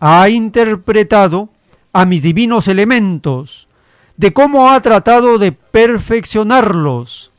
ha 0.00 0.28
interpretado 0.28 1.48
a 1.92 2.04
mis 2.04 2.22
divinos 2.22 2.68
elementos, 2.68 3.68
de 4.16 4.32
cómo 4.32 4.70
ha 4.70 4.80
tratado 4.80 5.38
de 5.38 5.52
perfeccionarlos 5.52 7.32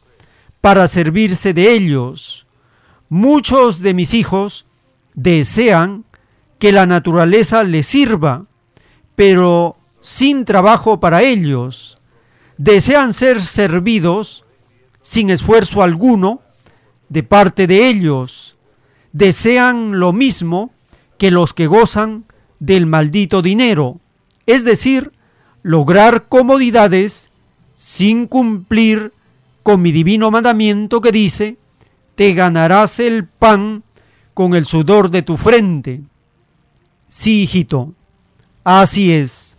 para 0.62 0.88
servirse 0.88 1.54
de 1.54 1.74
ellos, 1.74 2.46
Muchos 3.14 3.82
de 3.82 3.94
mis 3.94 4.14
hijos 4.14 4.66
desean 5.16 6.06
que 6.60 6.72
la 6.72 6.86
naturaleza 6.86 7.66
les 7.66 7.86
sirva, 7.86 8.46
pero 9.18 9.76
sin 10.00 10.46
trabajo 10.46 11.02
para 11.02 11.22
ellos. 11.22 11.98
Desean 12.58 13.12
ser 13.12 13.42
servidos 13.42 14.46
sin 15.02 15.30
esfuerzo 15.30 15.84
alguno 15.84 16.40
de 17.10 17.24
parte 17.24 17.68
de 17.68 17.90
ellos. 17.90 18.56
Desean 19.12 20.00
lo 20.00 20.14
mismo 20.14 20.72
que 21.18 21.32
los 21.32 21.54
que 21.54 21.68
gozan 21.68 22.24
del 22.60 22.86
maldito 22.86 23.42
dinero, 23.42 24.00
es 24.46 24.66
decir, 24.66 25.12
lograr 25.64 26.28
comodidades 26.28 27.32
sin 27.74 28.28
cumplir 28.28 29.14
con 29.64 29.82
mi 29.82 29.92
divino 29.92 30.32
mandamiento 30.32 31.02
que 31.02 31.12
dice, 31.12 31.58
te 32.16 32.34
ganarás 32.34 33.00
el 33.00 33.26
pan 33.28 33.84
con 34.34 34.54
el 34.54 34.66
sudor 34.66 35.10
de 35.10 35.22
tu 35.22 35.38
frente. 35.38 36.02
Sí, 37.08 37.44
hijito, 37.44 37.94
así 38.64 39.12
es. 39.12 39.58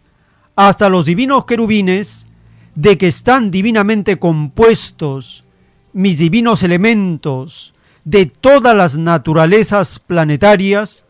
Hasta 0.56 0.88
los 0.88 1.04
divinos 1.06 1.44
querubines, 1.44 2.26
de 2.74 2.96
que 2.96 3.08
están 3.08 3.50
divinamente 3.50 4.18
compuestos 4.18 5.44
mis 5.92 6.18
divinos 6.18 6.62
elementos 6.62 7.74
de 8.04 8.26
todas 8.26 8.74
las 8.74 8.96
naturalezas 8.96 9.98
planetarias, 9.98 11.04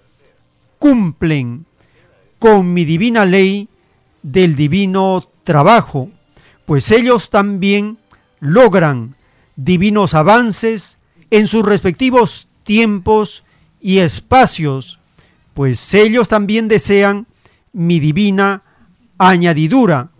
cumplen 0.78 1.66
con 2.42 2.74
mi 2.74 2.84
divina 2.84 3.24
ley 3.24 3.68
del 4.24 4.56
divino 4.56 5.30
trabajo, 5.44 6.10
pues 6.66 6.90
ellos 6.90 7.30
también 7.30 7.98
logran 8.40 9.14
divinos 9.54 10.12
avances 10.14 10.98
en 11.30 11.46
sus 11.46 11.64
respectivos 11.64 12.48
tiempos 12.64 13.44
y 13.80 13.98
espacios, 13.98 14.98
pues 15.54 15.94
ellos 15.94 16.26
también 16.26 16.66
desean 16.66 17.28
mi 17.72 18.00
divina 18.00 18.64
añadidura, 19.18 20.10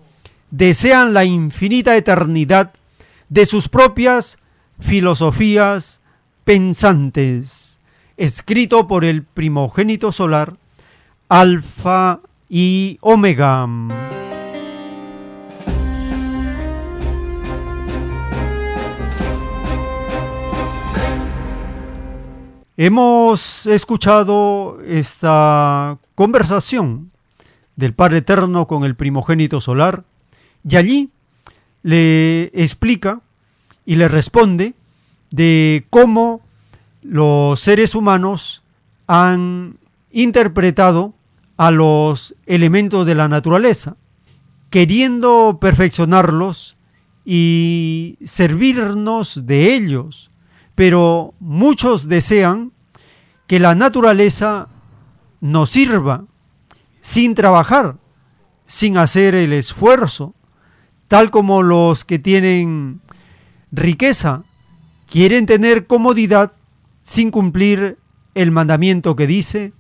desean 0.53 1.15
la 1.15 1.25
infinita 1.25 1.97
eternidad 1.97 2.73
de 3.31 3.47
sus 3.47 3.69
propias 3.69 4.39
filosofías 4.79 6.03
pensantes, 6.45 7.81
escrito 8.17 8.87
por 8.87 9.05
el 9.05 9.25
primogénito 9.25 10.13
solar, 10.13 10.62
Alfa 11.35 12.21
y 12.51 12.99
Omega. 13.01 13.67
Hemos 22.77 23.65
escuchado 23.65 24.79
esta 24.87 25.97
conversación 26.15 27.11
del 27.77 27.95
Padre 27.95 28.19
Eterno 28.19 28.67
con 28.67 28.85
el 28.85 28.95
primogénito 28.95 29.63
solar 29.63 30.05
y 30.69 30.77
allí 30.77 31.11
le 31.83 32.51
explica 32.53 33.23
y 33.87 33.97
le 33.97 34.09
responde 34.09 34.75
de 35.31 35.87
cómo 35.89 36.43
los 37.01 37.59
seres 37.59 37.95
humanos 37.95 38.63
han 39.07 39.79
interpretado 40.11 41.15
a 41.57 41.71
los 41.71 42.35
elementos 42.47 43.07
de 43.07 43.15
la 43.15 43.29
naturaleza, 43.29 43.97
queriendo 44.71 45.59
perfeccionarlos 45.61 46.77
y 47.25 48.19
servirnos 48.25 49.47
de 49.47 49.75
ellos, 49.75 50.31
pero 50.75 51.35
muchos 51.41 52.09
desean 52.09 52.73
que 53.47 53.61
la 53.61 53.75
naturaleza 53.75 54.69
nos 55.41 55.71
sirva 55.71 56.25
sin 57.01 57.35
trabajar, 57.35 57.97
sin 58.65 58.97
hacer 58.97 59.35
el 59.35 59.53
esfuerzo, 59.53 60.35
tal 61.09 61.31
como 61.31 61.63
los 61.63 62.05
que 62.05 62.19
tienen 62.19 63.03
riqueza 63.71 64.45
quieren 65.11 65.45
tener 65.45 65.87
comodidad 65.87 66.53
sin 67.03 67.31
cumplir 67.31 67.99
el 68.35 68.51
mandamiento 68.51 69.15
que 69.15 69.27
dice, 69.27 69.75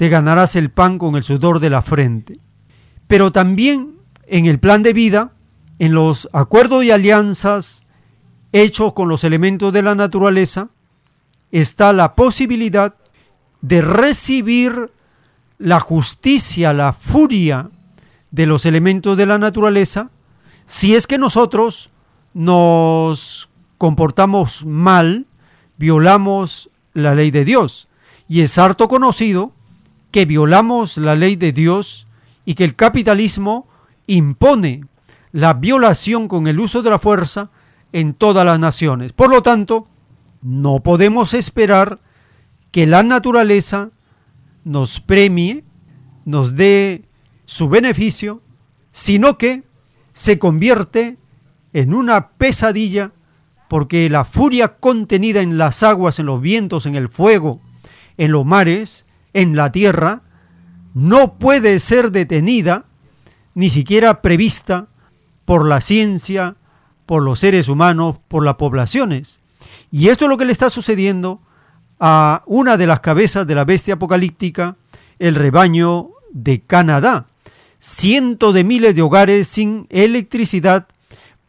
te 0.00 0.08
ganarás 0.08 0.56
el 0.56 0.70
pan 0.70 0.96
con 0.96 1.14
el 1.14 1.24
sudor 1.24 1.60
de 1.60 1.68
la 1.68 1.82
frente. 1.82 2.40
Pero 3.06 3.32
también 3.32 3.98
en 4.26 4.46
el 4.46 4.58
plan 4.58 4.82
de 4.82 4.94
vida, 4.94 5.34
en 5.78 5.92
los 5.92 6.26
acuerdos 6.32 6.84
y 6.84 6.90
alianzas 6.90 7.84
hechos 8.50 8.94
con 8.94 9.10
los 9.10 9.24
elementos 9.24 9.74
de 9.74 9.82
la 9.82 9.94
naturaleza, 9.94 10.70
está 11.52 11.92
la 11.92 12.14
posibilidad 12.14 12.94
de 13.60 13.82
recibir 13.82 14.90
la 15.58 15.80
justicia, 15.80 16.72
la 16.72 16.94
furia 16.94 17.68
de 18.30 18.46
los 18.46 18.64
elementos 18.64 19.18
de 19.18 19.26
la 19.26 19.36
naturaleza, 19.36 20.08
si 20.64 20.94
es 20.94 21.06
que 21.06 21.18
nosotros 21.18 21.90
nos 22.32 23.50
comportamos 23.76 24.64
mal, 24.64 25.26
violamos 25.76 26.70
la 26.94 27.14
ley 27.14 27.30
de 27.30 27.44
Dios. 27.44 27.86
Y 28.28 28.40
es 28.40 28.56
harto 28.56 28.88
conocido 28.88 29.52
que 30.10 30.24
violamos 30.24 30.96
la 30.96 31.14
ley 31.14 31.36
de 31.36 31.52
Dios 31.52 32.06
y 32.44 32.54
que 32.54 32.64
el 32.64 32.76
capitalismo 32.76 33.68
impone 34.06 34.84
la 35.32 35.54
violación 35.54 36.28
con 36.28 36.46
el 36.46 36.58
uso 36.58 36.82
de 36.82 36.90
la 36.90 36.98
fuerza 36.98 37.50
en 37.92 38.14
todas 38.14 38.44
las 38.44 38.58
naciones. 38.58 39.12
Por 39.12 39.30
lo 39.30 39.42
tanto, 39.42 39.88
no 40.42 40.80
podemos 40.80 41.34
esperar 41.34 42.00
que 42.70 42.86
la 42.86 43.02
naturaleza 43.02 43.90
nos 44.64 45.00
premie, 45.00 45.64
nos 46.24 46.54
dé 46.54 47.04
su 47.44 47.68
beneficio, 47.68 48.42
sino 48.90 49.38
que 49.38 49.64
se 50.12 50.38
convierte 50.38 51.18
en 51.72 51.94
una 51.94 52.30
pesadilla 52.30 53.12
porque 53.68 54.10
la 54.10 54.24
furia 54.24 54.76
contenida 54.78 55.40
en 55.40 55.56
las 55.56 55.82
aguas, 55.82 56.18
en 56.18 56.26
los 56.26 56.40
vientos, 56.40 56.86
en 56.86 56.96
el 56.96 57.08
fuego, 57.08 57.60
en 58.16 58.32
los 58.32 58.44
mares, 58.44 59.06
en 59.32 59.56
la 59.56 59.72
tierra, 59.72 60.22
no 60.94 61.38
puede 61.38 61.78
ser 61.78 62.10
detenida, 62.10 62.84
ni 63.54 63.70
siquiera 63.70 64.22
prevista 64.22 64.88
por 65.44 65.66
la 65.66 65.80
ciencia, 65.80 66.56
por 67.06 67.22
los 67.22 67.40
seres 67.40 67.68
humanos, 67.68 68.16
por 68.28 68.44
las 68.44 68.54
poblaciones. 68.54 69.40
Y 69.90 70.08
esto 70.08 70.24
es 70.24 70.28
lo 70.28 70.36
que 70.36 70.44
le 70.44 70.52
está 70.52 70.70
sucediendo 70.70 71.40
a 71.98 72.42
una 72.46 72.76
de 72.76 72.86
las 72.86 73.00
cabezas 73.00 73.46
de 73.46 73.54
la 73.54 73.64
bestia 73.64 73.94
apocalíptica, 73.94 74.76
el 75.18 75.34
rebaño 75.34 76.10
de 76.32 76.60
Canadá. 76.60 77.26
Cientos 77.78 78.54
de 78.54 78.64
miles 78.64 78.94
de 78.94 79.02
hogares 79.02 79.48
sin 79.48 79.86
electricidad 79.90 80.86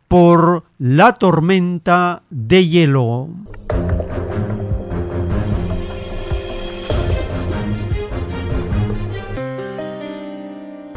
por 0.07 0.65
la 0.77 1.13
tormenta 1.13 2.23
de 2.29 2.67
hielo. 2.67 3.29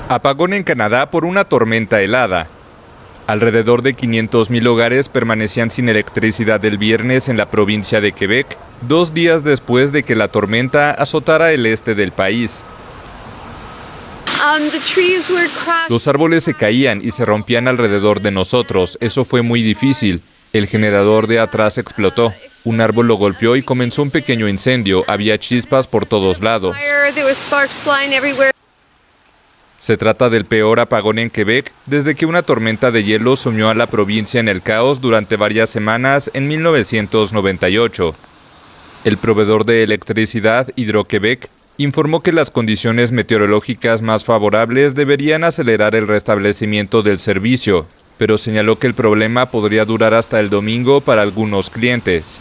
Apagón 0.08 0.52
en 0.52 0.65
Canadá 0.65 1.10
por 1.10 1.24
una 1.24 1.44
tormenta 1.44 2.02
helada. 2.02 2.47
Alrededor 3.26 3.81
de 3.81 3.97
500.000 3.97 4.66
hogares 4.66 5.08
permanecían 5.08 5.70
sin 5.70 5.89
electricidad 5.89 6.62
el 6.65 6.76
viernes 6.76 7.31
en 7.31 7.39
la 7.39 7.50
provincia 7.50 8.02
de 8.02 8.12
Quebec, 8.12 8.58
dos 8.83 9.15
días 9.15 9.44
después 9.44 9.92
de 9.92 10.02
que 10.02 10.15
la 10.15 10.28
tormenta 10.28 10.91
azotara 10.91 11.52
el 11.52 11.65
este 11.65 11.94
del 11.94 12.12
país. 12.12 12.62
Um, 14.44 14.68
Los 15.89 16.07
árboles 16.07 16.44
se 16.44 16.52
caían 16.52 17.00
y 17.02 17.10
se 17.12 17.24
rompían 17.24 17.66
alrededor 17.66 18.20
de 18.20 18.31
nosotros. 18.31 18.99
Eso 19.00 19.24
fue 19.24 19.41
muy 19.41 19.62
difícil. 19.62 20.23
El 20.52 20.66
generador 20.66 21.28
de 21.28 21.39
atrás 21.39 21.78
explotó. 21.78 22.34
Un 22.65 22.83
árbol 22.83 23.07
lo 23.07 23.15
golpeó 23.15 23.57
y 23.57 23.62
comenzó 23.62 24.02
un 24.02 24.10
pequeño 24.10 24.49
incendio. 24.49 25.02
Había 25.07 25.39
chispas 25.39 25.86
por 25.86 26.05
todos 26.05 26.41
lados. 26.41 26.76
Se 29.85 29.99
trata 29.99 30.31
del 30.31 30.47
peor 30.47 30.81
apagón 30.81 31.19
en 31.19 31.29
Quebec 31.29 31.71
desde 31.85 32.15
que 32.15 32.25
una 32.25 32.41
tormenta 32.41 32.91
de 32.91 33.05
hielo 33.05 33.37
sumió 33.37 33.69
a 33.69 33.75
la 33.75 33.87
provincia 33.87 34.41
en 34.41 34.49
el 34.49 34.63
caos 34.63 35.03
durante 35.03 35.37
varias 35.37 35.69
semanas 35.69 36.31
en 36.33 36.49
1998. 36.49 38.15
El 39.05 39.19
proveedor 39.19 39.67
de 39.67 39.83
electricidad 39.83 40.69
Hidro-Quebec 40.75 41.51
informó 41.77 42.23
que 42.23 42.33
las 42.33 42.51
condiciones 42.51 43.13
meteorológicas 43.13 44.01
más 44.01 44.25
favorables 44.25 44.95
deberían 44.95 45.45
acelerar 45.45 45.95
el 45.95 46.09
restablecimiento 46.09 47.03
del 47.03 47.19
servicio, 47.19 47.87
pero 48.17 48.39
señaló 48.39 48.79
que 48.79 48.87
el 48.87 48.95
problema 48.95 49.51
podría 49.51 49.85
durar 49.85 50.15
hasta 50.15 50.41
el 50.41 50.49
domingo 50.49 51.03
para 51.03 51.21
algunos 51.21 51.69
clientes. 51.69 52.41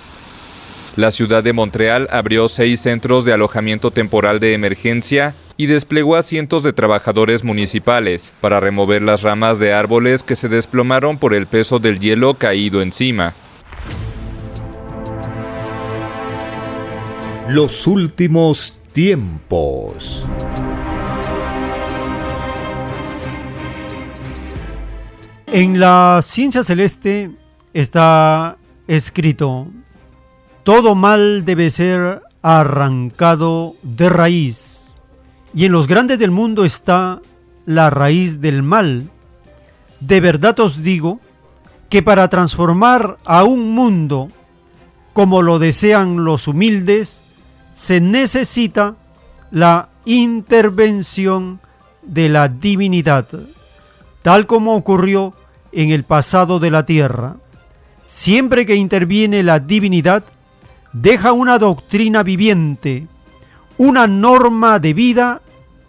La 0.96 1.12
ciudad 1.12 1.44
de 1.44 1.52
Montreal 1.52 2.08
abrió 2.10 2.48
seis 2.48 2.80
centros 2.80 3.26
de 3.26 3.34
alojamiento 3.34 3.92
temporal 3.92 4.40
de 4.40 4.54
emergencia 4.54 5.36
y 5.64 5.66
desplegó 5.66 6.18
a 6.18 6.24
cientos 6.24 6.62
de 6.62 6.74
trabajadores 6.74 7.46
municipales 7.46 8.34
para 8.42 8.60
remover 8.60 9.02
las 9.02 9.22
ramas 9.22 9.60
de 9.60 9.72
árboles 9.72 10.22
que 10.22 10.36
se 10.36 10.50
desplomaron 10.50 11.18
por 11.18 11.34
el 11.34 11.48
peso 11.48 11.80
del 11.80 12.00
hielo 12.00 12.34
caído 12.34 12.82
encima. 12.82 13.34
Los 17.48 17.88
últimos 17.88 18.78
tiempos. 18.92 20.26
En 25.48 25.80
la 25.80 26.20
ciencia 26.22 26.66
celeste 26.66 27.32
está 27.74 28.58
escrito, 28.86 29.68
todo 30.66 30.94
mal 30.94 31.46
debe 31.46 31.70
ser 31.70 32.22
arrancado 32.42 33.78
de 33.82 34.10
raíz. 34.10 34.83
Y 35.54 35.66
en 35.66 35.72
los 35.72 35.88
grandes 35.88 36.20
del 36.20 36.32
mundo 36.32 36.66
está 36.66 37.22
la 37.66 37.90
raíz 37.90 38.42
del 38.42 38.64
mal. 38.64 39.10
De 40.00 40.20
verdad 40.20 40.60
os 40.60 40.84
digo 40.84 41.20
que 41.90 42.02
para 42.02 42.28
transformar 42.28 43.18
a 43.24 43.44
un 43.44 43.74
mundo 43.74 44.30
como 45.14 45.44
lo 45.44 45.60
desean 45.60 46.26
los 46.26 46.48
humildes, 46.48 47.22
se 47.74 48.02
necesita 48.02 48.96
la 49.52 49.90
intervención 50.06 51.60
de 52.02 52.30
la 52.30 52.48
divinidad, 52.50 53.28
tal 54.24 54.48
como 54.48 54.76
ocurrió 54.76 55.34
en 55.72 55.92
el 55.92 56.04
pasado 56.04 56.60
de 56.60 56.72
la 56.72 56.86
tierra. 56.86 57.36
Siempre 58.08 58.66
que 58.66 58.76
interviene 58.76 59.44
la 59.44 59.60
divinidad, 59.60 60.24
deja 60.92 61.32
una 61.32 61.60
doctrina 61.60 62.24
viviente, 62.24 63.08
una 63.78 64.08
norma 64.08 64.80
de 64.80 64.94
vida 64.94 65.42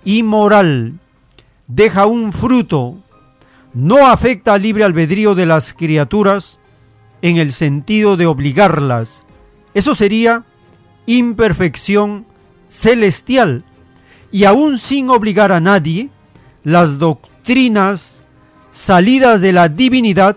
y 0.04 0.22
moral, 0.22 0.98
deja 1.66 2.06
un 2.06 2.32
fruto, 2.32 2.96
no 3.72 4.06
afecta 4.06 4.54
al 4.54 4.62
libre 4.62 4.84
albedrío 4.84 5.34
de 5.34 5.46
las 5.46 5.72
criaturas 5.72 6.60
en 7.22 7.36
el 7.38 7.52
sentido 7.52 8.16
de 8.16 8.26
obligarlas. 8.26 9.24
Eso 9.72 9.94
sería 9.94 10.44
imperfección 11.06 12.26
celestial 12.68 13.64
y 14.30 14.44
aún 14.44 14.78
sin 14.78 15.10
obligar 15.10 15.52
a 15.52 15.60
nadie, 15.60 16.10
las 16.64 16.98
doctrinas 16.98 18.22
salidas 18.70 19.40
de 19.40 19.52
la 19.52 19.68
divinidad 19.68 20.36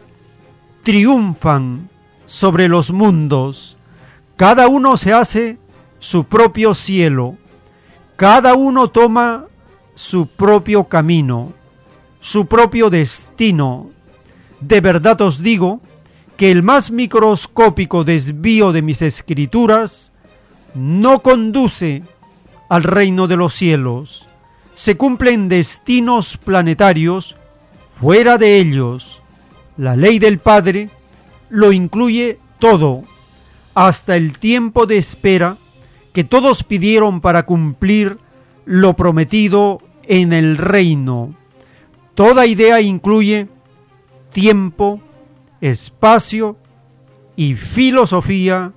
triunfan 0.83 1.89
sobre 2.25 2.67
los 2.67 2.91
mundos. 2.91 3.77
Cada 4.35 4.67
uno 4.67 4.97
se 4.97 5.13
hace 5.13 5.57
su 5.99 6.25
propio 6.25 6.73
cielo, 6.73 7.37
cada 8.15 8.55
uno 8.55 8.89
toma 8.89 9.45
su 9.93 10.27
propio 10.27 10.85
camino, 10.85 11.53
su 12.19 12.45
propio 12.45 12.89
destino. 12.89 13.89
De 14.59 14.81
verdad 14.81 15.21
os 15.21 15.41
digo 15.41 15.81
que 16.35 16.51
el 16.51 16.63
más 16.63 16.91
microscópico 16.91 18.03
desvío 18.03 18.71
de 18.71 18.81
mis 18.81 19.01
escrituras 19.01 20.11
no 20.73 21.21
conduce 21.23 22.03
al 22.69 22.83
reino 22.83 23.27
de 23.27 23.37
los 23.37 23.53
cielos. 23.53 24.27
Se 24.75 24.97
cumplen 24.97 25.49
destinos 25.49 26.37
planetarios 26.37 27.35
fuera 27.99 28.37
de 28.37 28.59
ellos. 28.59 29.21
La 29.77 29.95
ley 29.95 30.19
del 30.19 30.39
Padre 30.39 30.89
lo 31.49 31.71
incluye 31.71 32.39
todo, 32.59 33.03
hasta 33.73 34.15
el 34.15 34.37
tiempo 34.37 34.85
de 34.85 34.97
espera 34.97 35.57
que 36.17 36.23
todos 36.23 36.63
pidieron 36.63 37.21
para 37.21 37.45
cumplir 37.45 38.17
lo 38.65 38.95
prometido 38.95 39.83
en 40.07 40.33
el 40.33 40.57
reino. 40.57 41.35
Toda 42.15 42.47
idea 42.47 42.81
incluye 42.81 43.47
tiempo, 44.31 44.99
espacio 45.61 46.57
y 47.35 47.53
filosofía 47.53 48.73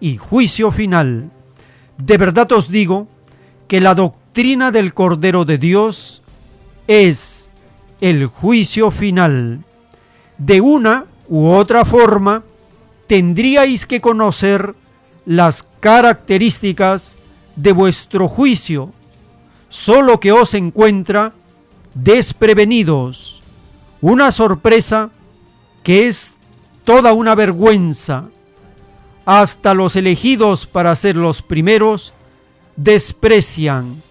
y 0.00 0.16
juicio 0.16 0.72
final. 0.72 1.30
De 1.98 2.16
verdad 2.16 2.50
os 2.52 2.70
digo 2.70 3.08
que 3.68 3.82
la 3.82 3.94
doctrina 3.94 4.70
del 4.70 4.94
Cordero 4.94 5.44
de 5.44 5.58
Dios 5.58 6.22
es 6.86 7.50
el 8.00 8.24
juicio 8.24 8.90
final. 8.90 9.66
De 10.38 10.62
una 10.62 11.04
u 11.28 11.50
otra 11.50 11.84
forma, 11.84 12.42
tendríais 13.06 13.84
que 13.84 14.00
conocer 14.00 14.74
las 15.24 15.66
características 15.80 17.18
de 17.56 17.72
vuestro 17.72 18.28
juicio, 18.28 18.90
solo 19.68 20.20
que 20.20 20.32
os 20.32 20.54
encuentra 20.54 21.32
desprevenidos. 21.94 23.42
Una 24.00 24.32
sorpresa 24.32 25.10
que 25.82 26.08
es 26.08 26.34
toda 26.84 27.12
una 27.12 27.34
vergüenza. 27.34 28.24
Hasta 29.26 29.74
los 29.74 29.96
elegidos 29.96 30.66
para 30.66 30.96
ser 30.96 31.16
los 31.16 31.42
primeros 31.42 32.12
desprecian 32.76 34.02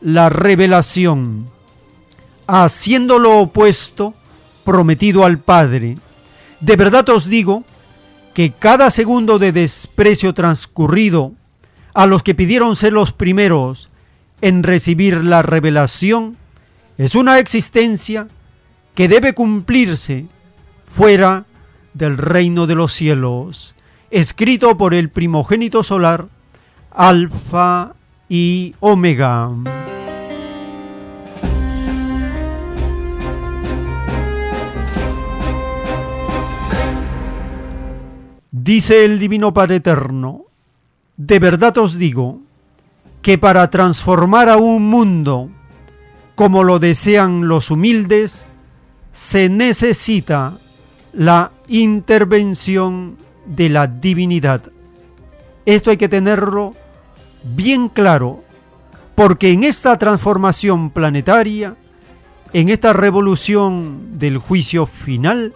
la 0.00 0.28
revelación, 0.28 1.48
haciendo 2.46 3.18
lo 3.18 3.38
opuesto 3.38 4.14
prometido 4.64 5.24
al 5.24 5.38
Padre. 5.38 5.96
De 6.60 6.76
verdad 6.76 7.08
os 7.08 7.26
digo 7.26 7.64
que 8.34 8.52
cada 8.52 8.90
segundo 8.90 9.38
de 9.38 9.52
desprecio 9.52 10.34
transcurrido 10.34 11.32
a 11.94 12.06
los 12.06 12.22
que 12.22 12.34
pidieron 12.34 12.76
ser 12.76 12.92
los 12.92 13.12
primeros 13.12 13.90
en 14.40 14.62
recibir 14.62 15.24
la 15.24 15.42
revelación 15.42 16.36
es 16.98 17.14
una 17.14 17.38
existencia 17.38 18.28
que 18.94 19.08
debe 19.08 19.32
cumplirse 19.32 20.26
fuera 20.94 21.46
del 21.94 22.18
reino 22.18 22.66
de 22.66 22.74
los 22.74 22.92
cielos, 22.92 23.74
escrito 24.10 24.76
por 24.76 24.94
el 24.94 25.08
primogénito 25.08 25.82
solar, 25.82 26.28
Alfa 26.90 27.94
y 28.28 28.74
Omega. 28.80 29.50
Dice 38.62 39.06
el 39.06 39.18
Divino 39.18 39.54
Padre 39.54 39.76
Eterno, 39.76 40.44
de 41.16 41.38
verdad 41.38 41.78
os 41.78 41.96
digo 41.96 42.40
que 43.22 43.38
para 43.38 43.70
transformar 43.70 44.50
a 44.50 44.58
un 44.58 44.86
mundo 44.90 45.48
como 46.34 46.62
lo 46.62 46.78
desean 46.78 47.48
los 47.48 47.70
humildes, 47.70 48.46
se 49.12 49.48
necesita 49.48 50.58
la 51.14 51.52
intervención 51.68 53.16
de 53.46 53.70
la 53.70 53.86
divinidad. 53.86 54.60
Esto 55.64 55.88
hay 55.88 55.96
que 55.96 56.10
tenerlo 56.10 56.74
bien 57.42 57.88
claro, 57.88 58.44
porque 59.14 59.52
en 59.52 59.64
esta 59.64 59.96
transformación 59.96 60.90
planetaria, 60.90 61.76
en 62.52 62.68
esta 62.68 62.92
revolución 62.92 64.18
del 64.18 64.36
juicio 64.36 64.84
final, 64.84 65.54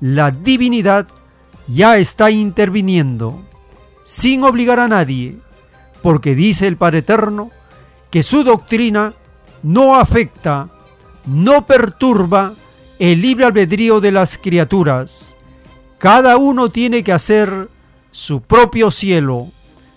la 0.00 0.30
divinidad 0.30 1.08
ya 1.68 1.98
está 1.98 2.30
interviniendo, 2.30 3.42
sin 4.02 4.42
obligar 4.42 4.80
a 4.80 4.88
nadie, 4.88 5.38
porque 6.02 6.34
dice 6.34 6.66
el 6.66 6.76
Padre 6.76 6.98
Eterno 6.98 7.50
que 8.10 8.22
su 8.22 8.42
doctrina 8.42 9.14
no 9.62 9.96
afecta, 9.96 10.68
no 11.26 11.66
perturba 11.66 12.54
el 12.98 13.20
libre 13.20 13.44
albedrío 13.44 14.00
de 14.00 14.12
las 14.12 14.38
criaturas. 14.38 15.36
Cada 15.98 16.36
uno 16.36 16.70
tiene 16.70 17.04
que 17.04 17.12
hacer 17.12 17.68
su 18.10 18.40
propio 18.40 18.90
cielo, 18.90 19.48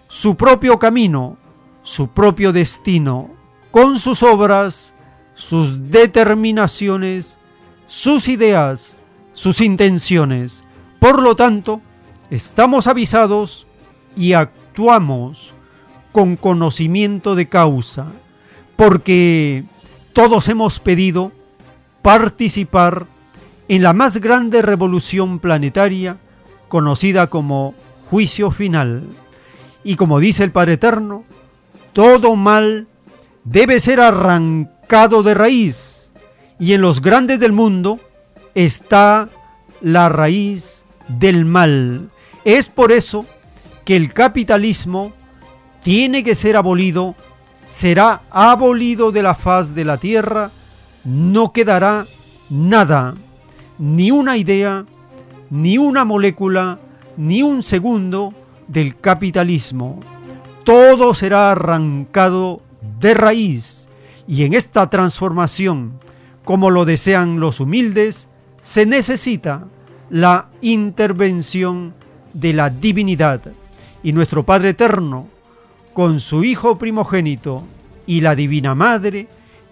su 0.07 0.35
propio 0.35 0.77
camino, 0.77 1.37
su 1.83 2.09
propio 2.09 2.51
destino, 2.51 3.29
con 3.71 3.99
sus 3.99 4.23
obras, 4.23 4.93
sus 5.35 5.89
determinaciones, 5.89 7.37
sus 7.87 8.27
ideas, 8.27 8.97
sus 9.33 9.61
intenciones. 9.61 10.63
Por 11.01 11.19
lo 11.23 11.35
tanto, 11.35 11.81
estamos 12.29 12.85
avisados 12.85 13.65
y 14.15 14.33
actuamos 14.33 15.55
con 16.11 16.35
conocimiento 16.35 17.33
de 17.33 17.49
causa, 17.49 18.05
porque 18.75 19.63
todos 20.13 20.47
hemos 20.47 20.79
pedido 20.79 21.31
participar 22.03 23.07
en 23.67 23.81
la 23.81 23.93
más 23.93 24.17
grande 24.17 24.61
revolución 24.61 25.39
planetaria 25.39 26.17
conocida 26.67 27.25
como 27.31 27.73
juicio 28.11 28.51
final. 28.51 29.07
Y 29.83 29.95
como 29.95 30.19
dice 30.19 30.43
el 30.43 30.51
Padre 30.51 30.73
Eterno, 30.73 31.23
todo 31.93 32.35
mal 32.35 32.87
debe 33.43 33.79
ser 33.79 34.01
arrancado 34.01 35.23
de 35.23 35.33
raíz. 35.33 36.13
Y 36.59 36.73
en 36.73 36.81
los 36.81 37.01
grandes 37.01 37.39
del 37.39 37.53
mundo 37.53 37.99
está 38.53 39.29
la 39.81 40.07
raíz 40.07 40.85
del 41.17 41.45
mal. 41.45 42.09
Es 42.45 42.69
por 42.69 42.91
eso 42.91 43.25
que 43.85 43.95
el 43.95 44.13
capitalismo 44.13 45.13
tiene 45.81 46.23
que 46.23 46.35
ser 46.35 46.55
abolido, 46.55 47.15
será 47.67 48.21
abolido 48.29 49.11
de 49.11 49.23
la 49.23 49.35
faz 49.35 49.73
de 49.73 49.85
la 49.85 49.97
tierra 49.97 50.51
no 51.03 51.51
quedará 51.51 52.05
nada, 52.49 53.15
ni 53.79 54.11
una 54.11 54.37
idea, 54.37 54.85
ni 55.49 55.77
una 55.77 56.05
molécula, 56.05 56.79
ni 57.17 57.41
un 57.41 57.63
segundo 57.63 58.33
del 58.67 58.99
capitalismo. 58.99 59.99
Todo 60.63 61.13
será 61.13 61.51
arrancado 61.51 62.61
de 62.99 63.13
raíz 63.13 63.89
y 64.27 64.43
en 64.43 64.53
esta 64.53 64.89
transformación, 64.89 65.99
como 66.43 66.69
lo 66.69 66.85
desean 66.85 67.39
los 67.39 67.59
humildes, 67.59 68.29
se 68.61 68.85
necesita 68.85 69.67
la 70.11 70.49
intervención 70.61 71.93
de 72.33 72.51
la 72.53 72.69
divinidad. 72.69 73.41
Y 74.03 74.11
nuestro 74.11 74.43
Padre 74.43 74.69
Eterno, 74.69 75.27
con 75.93 76.19
su 76.19 76.43
Hijo 76.43 76.77
primogénito 76.77 77.63
y 78.05 78.19
la 78.19 78.35
Divina 78.35 78.75
Madre, 78.75 79.27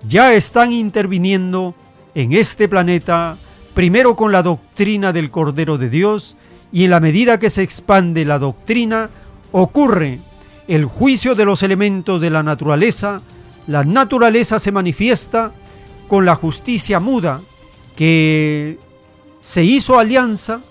ya 0.07 0.33
están 0.33 0.71
interviniendo 0.71 1.75
en 2.15 2.31
este 2.31 2.69
planeta, 2.69 3.37
primero 3.73 4.15
con 4.15 4.31
la 4.31 4.41
doctrina 4.41 5.11
del 5.11 5.29
Cordero 5.29 5.77
de 5.77 5.89
Dios, 5.89 6.37
y 6.71 6.85
en 6.85 6.91
la 6.91 7.01
medida 7.01 7.37
que 7.37 7.49
se 7.49 7.61
expande 7.61 8.23
la 8.23 8.39
doctrina, 8.39 9.09
ocurre 9.51 10.19
el 10.69 10.85
juicio 10.85 11.35
de 11.35 11.45
los 11.45 11.63
elementos 11.63 12.21
de 12.21 12.29
la 12.29 12.43
naturaleza, 12.43 13.21
la 13.67 13.83
naturaleza 13.83 14.59
se 14.59 14.71
manifiesta 14.71 15.51
con 16.07 16.25
la 16.25 16.35
justicia 16.35 16.99
muda 16.99 17.41
que 17.95 18.79
se 19.39 19.63
hizo 19.63 19.97
alianza 19.97 20.61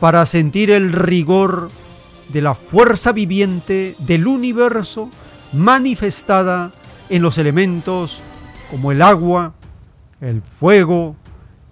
para 0.00 0.26
sentir 0.26 0.70
el 0.70 0.92
rigor 0.92 1.70
de 2.28 2.42
la 2.42 2.54
fuerza 2.54 3.12
viviente 3.12 3.96
del 4.00 4.26
universo 4.26 5.08
manifestada 5.52 6.70
en 7.08 7.22
los 7.22 7.38
elementos 7.38 8.20
como 8.70 8.92
el 8.92 9.02
agua, 9.02 9.54
el 10.20 10.42
fuego, 10.42 11.16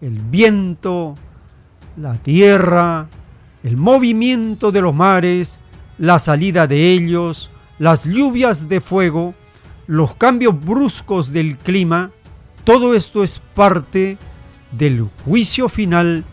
el 0.00 0.18
viento, 0.18 1.14
la 1.96 2.14
tierra, 2.14 3.08
el 3.62 3.76
movimiento 3.76 4.72
de 4.72 4.80
los 4.80 4.94
mares, 4.94 5.60
la 5.98 6.18
salida 6.18 6.66
de 6.66 6.92
ellos, 6.92 7.50
las 7.78 8.04
lluvias 8.04 8.68
de 8.68 8.80
fuego, 8.80 9.34
los 9.86 10.14
cambios 10.14 10.58
bruscos 10.58 11.32
del 11.32 11.58
clima, 11.58 12.10
todo 12.64 12.94
esto 12.94 13.22
es 13.22 13.40
parte 13.54 14.16
del 14.72 15.06
juicio 15.24 15.68
final 15.68 16.24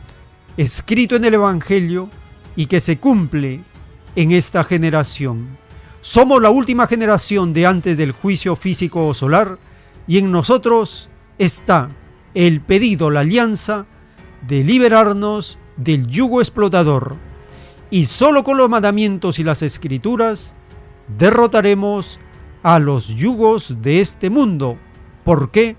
escrito 0.58 1.16
en 1.16 1.26
el 1.26 1.36
Evangelio 1.36 2.10
y 2.56 2.68
que 2.68 2.80
se 2.80 2.98
cumple 2.98 3.62
en 4.16 4.32
esta 4.32 4.64
generación. 4.64 5.58
Somos 6.02 6.42
la 6.42 6.50
última 6.50 6.88
generación 6.88 7.54
de 7.54 7.66
antes 7.66 7.98
del 7.98 8.12
juicio 8.12 8.56
físico 8.56 9.08
o 9.08 9.14
solar 9.14 9.58
y 10.08 10.18
en 10.18 10.32
nosotros 10.32 11.10
está 11.38 11.90
el 12.34 12.62
pedido, 12.62 13.10
la 13.10 13.22
alianza 13.22 13.86
de 14.48 14.64
liberarnos 14.64 15.58
del 15.78 16.08
yugo 16.08 16.42
explotador. 16.42 17.16
Y 17.90 18.06
solo 18.06 18.44
con 18.44 18.58
los 18.58 18.70
mandamientos 18.70 19.40
y 19.40 19.44
las 19.44 19.62
escrituras 19.62 20.56
derrotaremos 21.18 22.20
a 22.64 22.80
los 22.80 23.08
yugos 23.08 23.82
de 23.82 24.00
este 24.00 24.30
mundo. 24.30 24.78
¿Por 25.24 25.52
qué? 25.52 25.76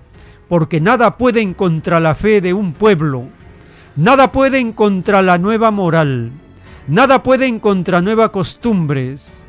Porque 0.47 0.79
nada 0.79 1.17
pueden 1.17 1.53
contra 1.53 1.99
la 1.99 2.15
fe 2.15 2.41
de 2.41 2.53
un 2.53 2.73
pueblo, 2.73 3.27
nada 3.95 4.31
pueden 4.31 4.73
contra 4.73 5.21
la 5.21 5.37
nueva 5.37 5.71
moral, 5.71 6.31
nada 6.87 7.23
pueden 7.23 7.59
contra 7.59 8.01
nuevas 8.01 8.29
costumbres, 8.29 9.43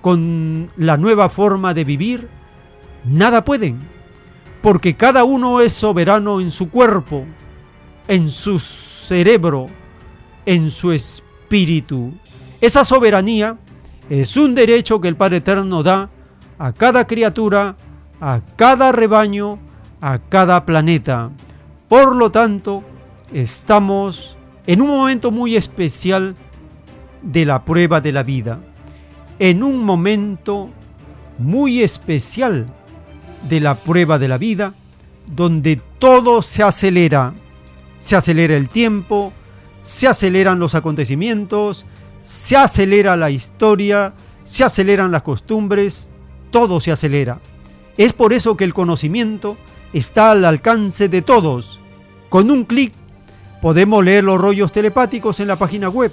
con 0.00 0.70
la 0.76 0.96
nueva 0.96 1.28
forma 1.28 1.74
de 1.74 1.84
vivir, 1.84 2.28
nada 3.04 3.44
pueden 3.44 3.92
porque 4.62 4.94
cada 4.94 5.24
uno 5.24 5.60
es 5.60 5.74
soberano 5.74 6.40
en 6.40 6.50
su 6.50 6.70
cuerpo, 6.70 7.26
en 8.06 8.30
su 8.30 8.60
cerebro, 8.60 9.66
en 10.46 10.70
su 10.70 10.92
espíritu. 10.92 12.14
Esa 12.60 12.84
soberanía 12.84 13.58
es 14.08 14.36
un 14.36 14.54
derecho 14.54 15.00
que 15.00 15.08
el 15.08 15.16
Padre 15.16 15.38
Eterno 15.38 15.82
da 15.82 16.08
a 16.58 16.72
cada 16.72 17.06
criatura, 17.08 17.76
a 18.20 18.40
cada 18.54 18.92
rebaño, 18.92 19.58
a 20.00 20.20
cada 20.20 20.64
planeta. 20.64 21.30
Por 21.88 22.14
lo 22.14 22.30
tanto, 22.30 22.84
estamos 23.32 24.36
en 24.66 24.82
un 24.82 24.88
momento 24.88 25.30
muy 25.30 25.56
especial 25.56 26.36
de 27.22 27.44
la 27.44 27.64
prueba 27.64 28.00
de 28.00 28.12
la 28.12 28.22
vida, 28.22 28.60
en 29.38 29.62
un 29.62 29.82
momento 29.82 30.70
muy 31.38 31.82
especial 31.82 32.66
de 33.48 33.60
la 33.60 33.74
prueba 33.74 34.18
de 34.18 34.28
la 34.28 34.38
vida, 34.38 34.74
donde 35.26 35.80
todo 35.98 36.42
se 36.42 36.62
acelera, 36.62 37.34
se 37.98 38.16
acelera 38.16 38.56
el 38.56 38.68
tiempo, 38.68 39.32
se 39.80 40.06
aceleran 40.06 40.58
los 40.58 40.74
acontecimientos, 40.74 41.86
se 42.20 42.56
acelera 42.56 43.16
la 43.16 43.30
historia, 43.30 44.14
se 44.44 44.64
aceleran 44.64 45.10
las 45.10 45.22
costumbres, 45.22 46.10
todo 46.50 46.80
se 46.80 46.92
acelera. 46.92 47.40
Es 47.96 48.12
por 48.12 48.32
eso 48.32 48.56
que 48.56 48.64
el 48.64 48.74
conocimiento 48.74 49.56
está 49.92 50.30
al 50.30 50.44
alcance 50.44 51.08
de 51.08 51.22
todos. 51.22 51.80
Con 52.28 52.50
un 52.50 52.64
clic 52.64 52.92
podemos 53.62 54.04
leer 54.04 54.24
los 54.24 54.38
rollos 54.40 54.72
telepáticos 54.72 55.38
en 55.38 55.46
la 55.46 55.54
página 55.56 55.88
web. 55.88 56.12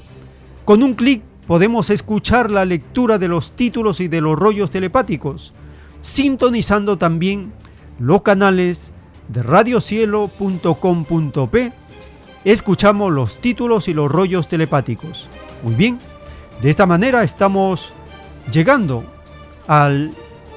Con 0.65 0.83
un 0.83 0.93
clic 0.93 1.23
podemos 1.47 1.89
escuchar 1.89 2.51
la 2.51 2.63
lectura 2.63 3.17
de 3.17 3.27
los 3.27 3.53
títulos 3.53 3.99
y 4.01 4.07
de 4.07 4.21
los 4.21 4.37
rollos 4.37 4.69
telepáticos, 4.69 5.55
sintonizando 5.99 6.99
también 6.99 7.51
los 7.97 8.21
canales 8.21 8.93
de 9.29 9.41
radiocielo.com.p. 9.41 11.73
Escuchamos 12.45 13.11
los 13.11 13.41
títulos 13.41 13.87
y 13.87 13.95
los 13.95 14.11
rollos 14.11 14.47
telepáticos. 14.47 15.27
Muy 15.63 15.73
bien, 15.73 15.97
de 16.61 16.69
esta 16.69 16.85
manera 16.85 17.23
estamos 17.23 17.93
llegando 18.51 19.03
al 19.67 20.11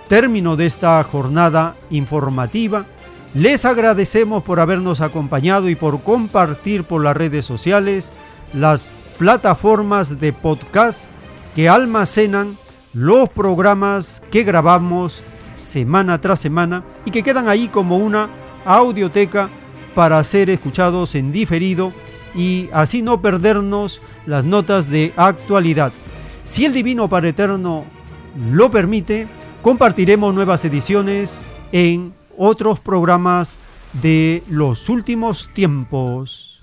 término 0.09 0.57
de 0.57 0.67
esta 0.67 1.03
jornada 1.05 1.75
informativa 1.89 2.85
les 3.35 3.65
agradecemos 3.65 4.43
por 4.43 4.61
habernos 4.61 5.01
acompañado 5.01 5.69
y 5.69 5.75
por 5.75 6.03
compartir 6.03 6.85
por 6.85 7.03
las 7.03 7.17
redes 7.17 7.47
sociales 7.47 8.13
las 8.53 8.93
plataformas 9.19 10.21
de 10.21 10.33
podcast 10.33 11.11
que 11.55 11.69
almacenan 11.69 12.59
los 12.93 13.31
programas 13.31 14.23
que 14.31 14.43
grabamos 14.43 15.23
semana 15.55 16.21
tras 16.21 16.41
semana 16.41 16.85
y 17.07 17.11
que 17.11 17.23
quedan 17.23 17.49
ahí 17.49 17.69
como 17.69 17.97
una 17.97 18.29
audioteca 18.65 19.49
para 19.95 20.23
ser 20.25 20.51
escuchados 20.51 21.15
en 21.15 21.33
diferido 21.33 21.93
y 22.35 22.69
así 22.73 23.03
no 23.03 23.21
perdernos 23.21 24.01
las 24.27 24.45
notas 24.45 24.89
de 24.89 25.13
actualidad. 25.17 25.93
Si 26.45 26.65
el 26.65 26.73
Divino 26.73 27.09
Padre 27.09 27.31
Eterno 27.31 27.85
lo 28.51 28.71
permite, 28.71 29.27
compartiremos 29.63 30.35
nuevas 30.35 30.65
ediciones 30.65 31.39
en 31.73 32.15
otros 32.45 32.81
programas 32.81 33.61
de 33.93 34.43
los 34.49 34.89
últimos 34.89 35.49
tiempos. 35.55 36.61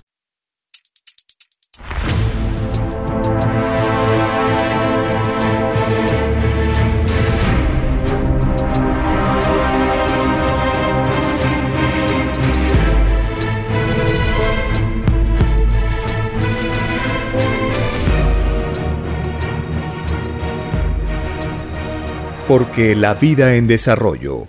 Porque 22.46 22.94
la 22.94 23.14
vida 23.14 23.54
en 23.54 23.66
desarrollo 23.66 24.48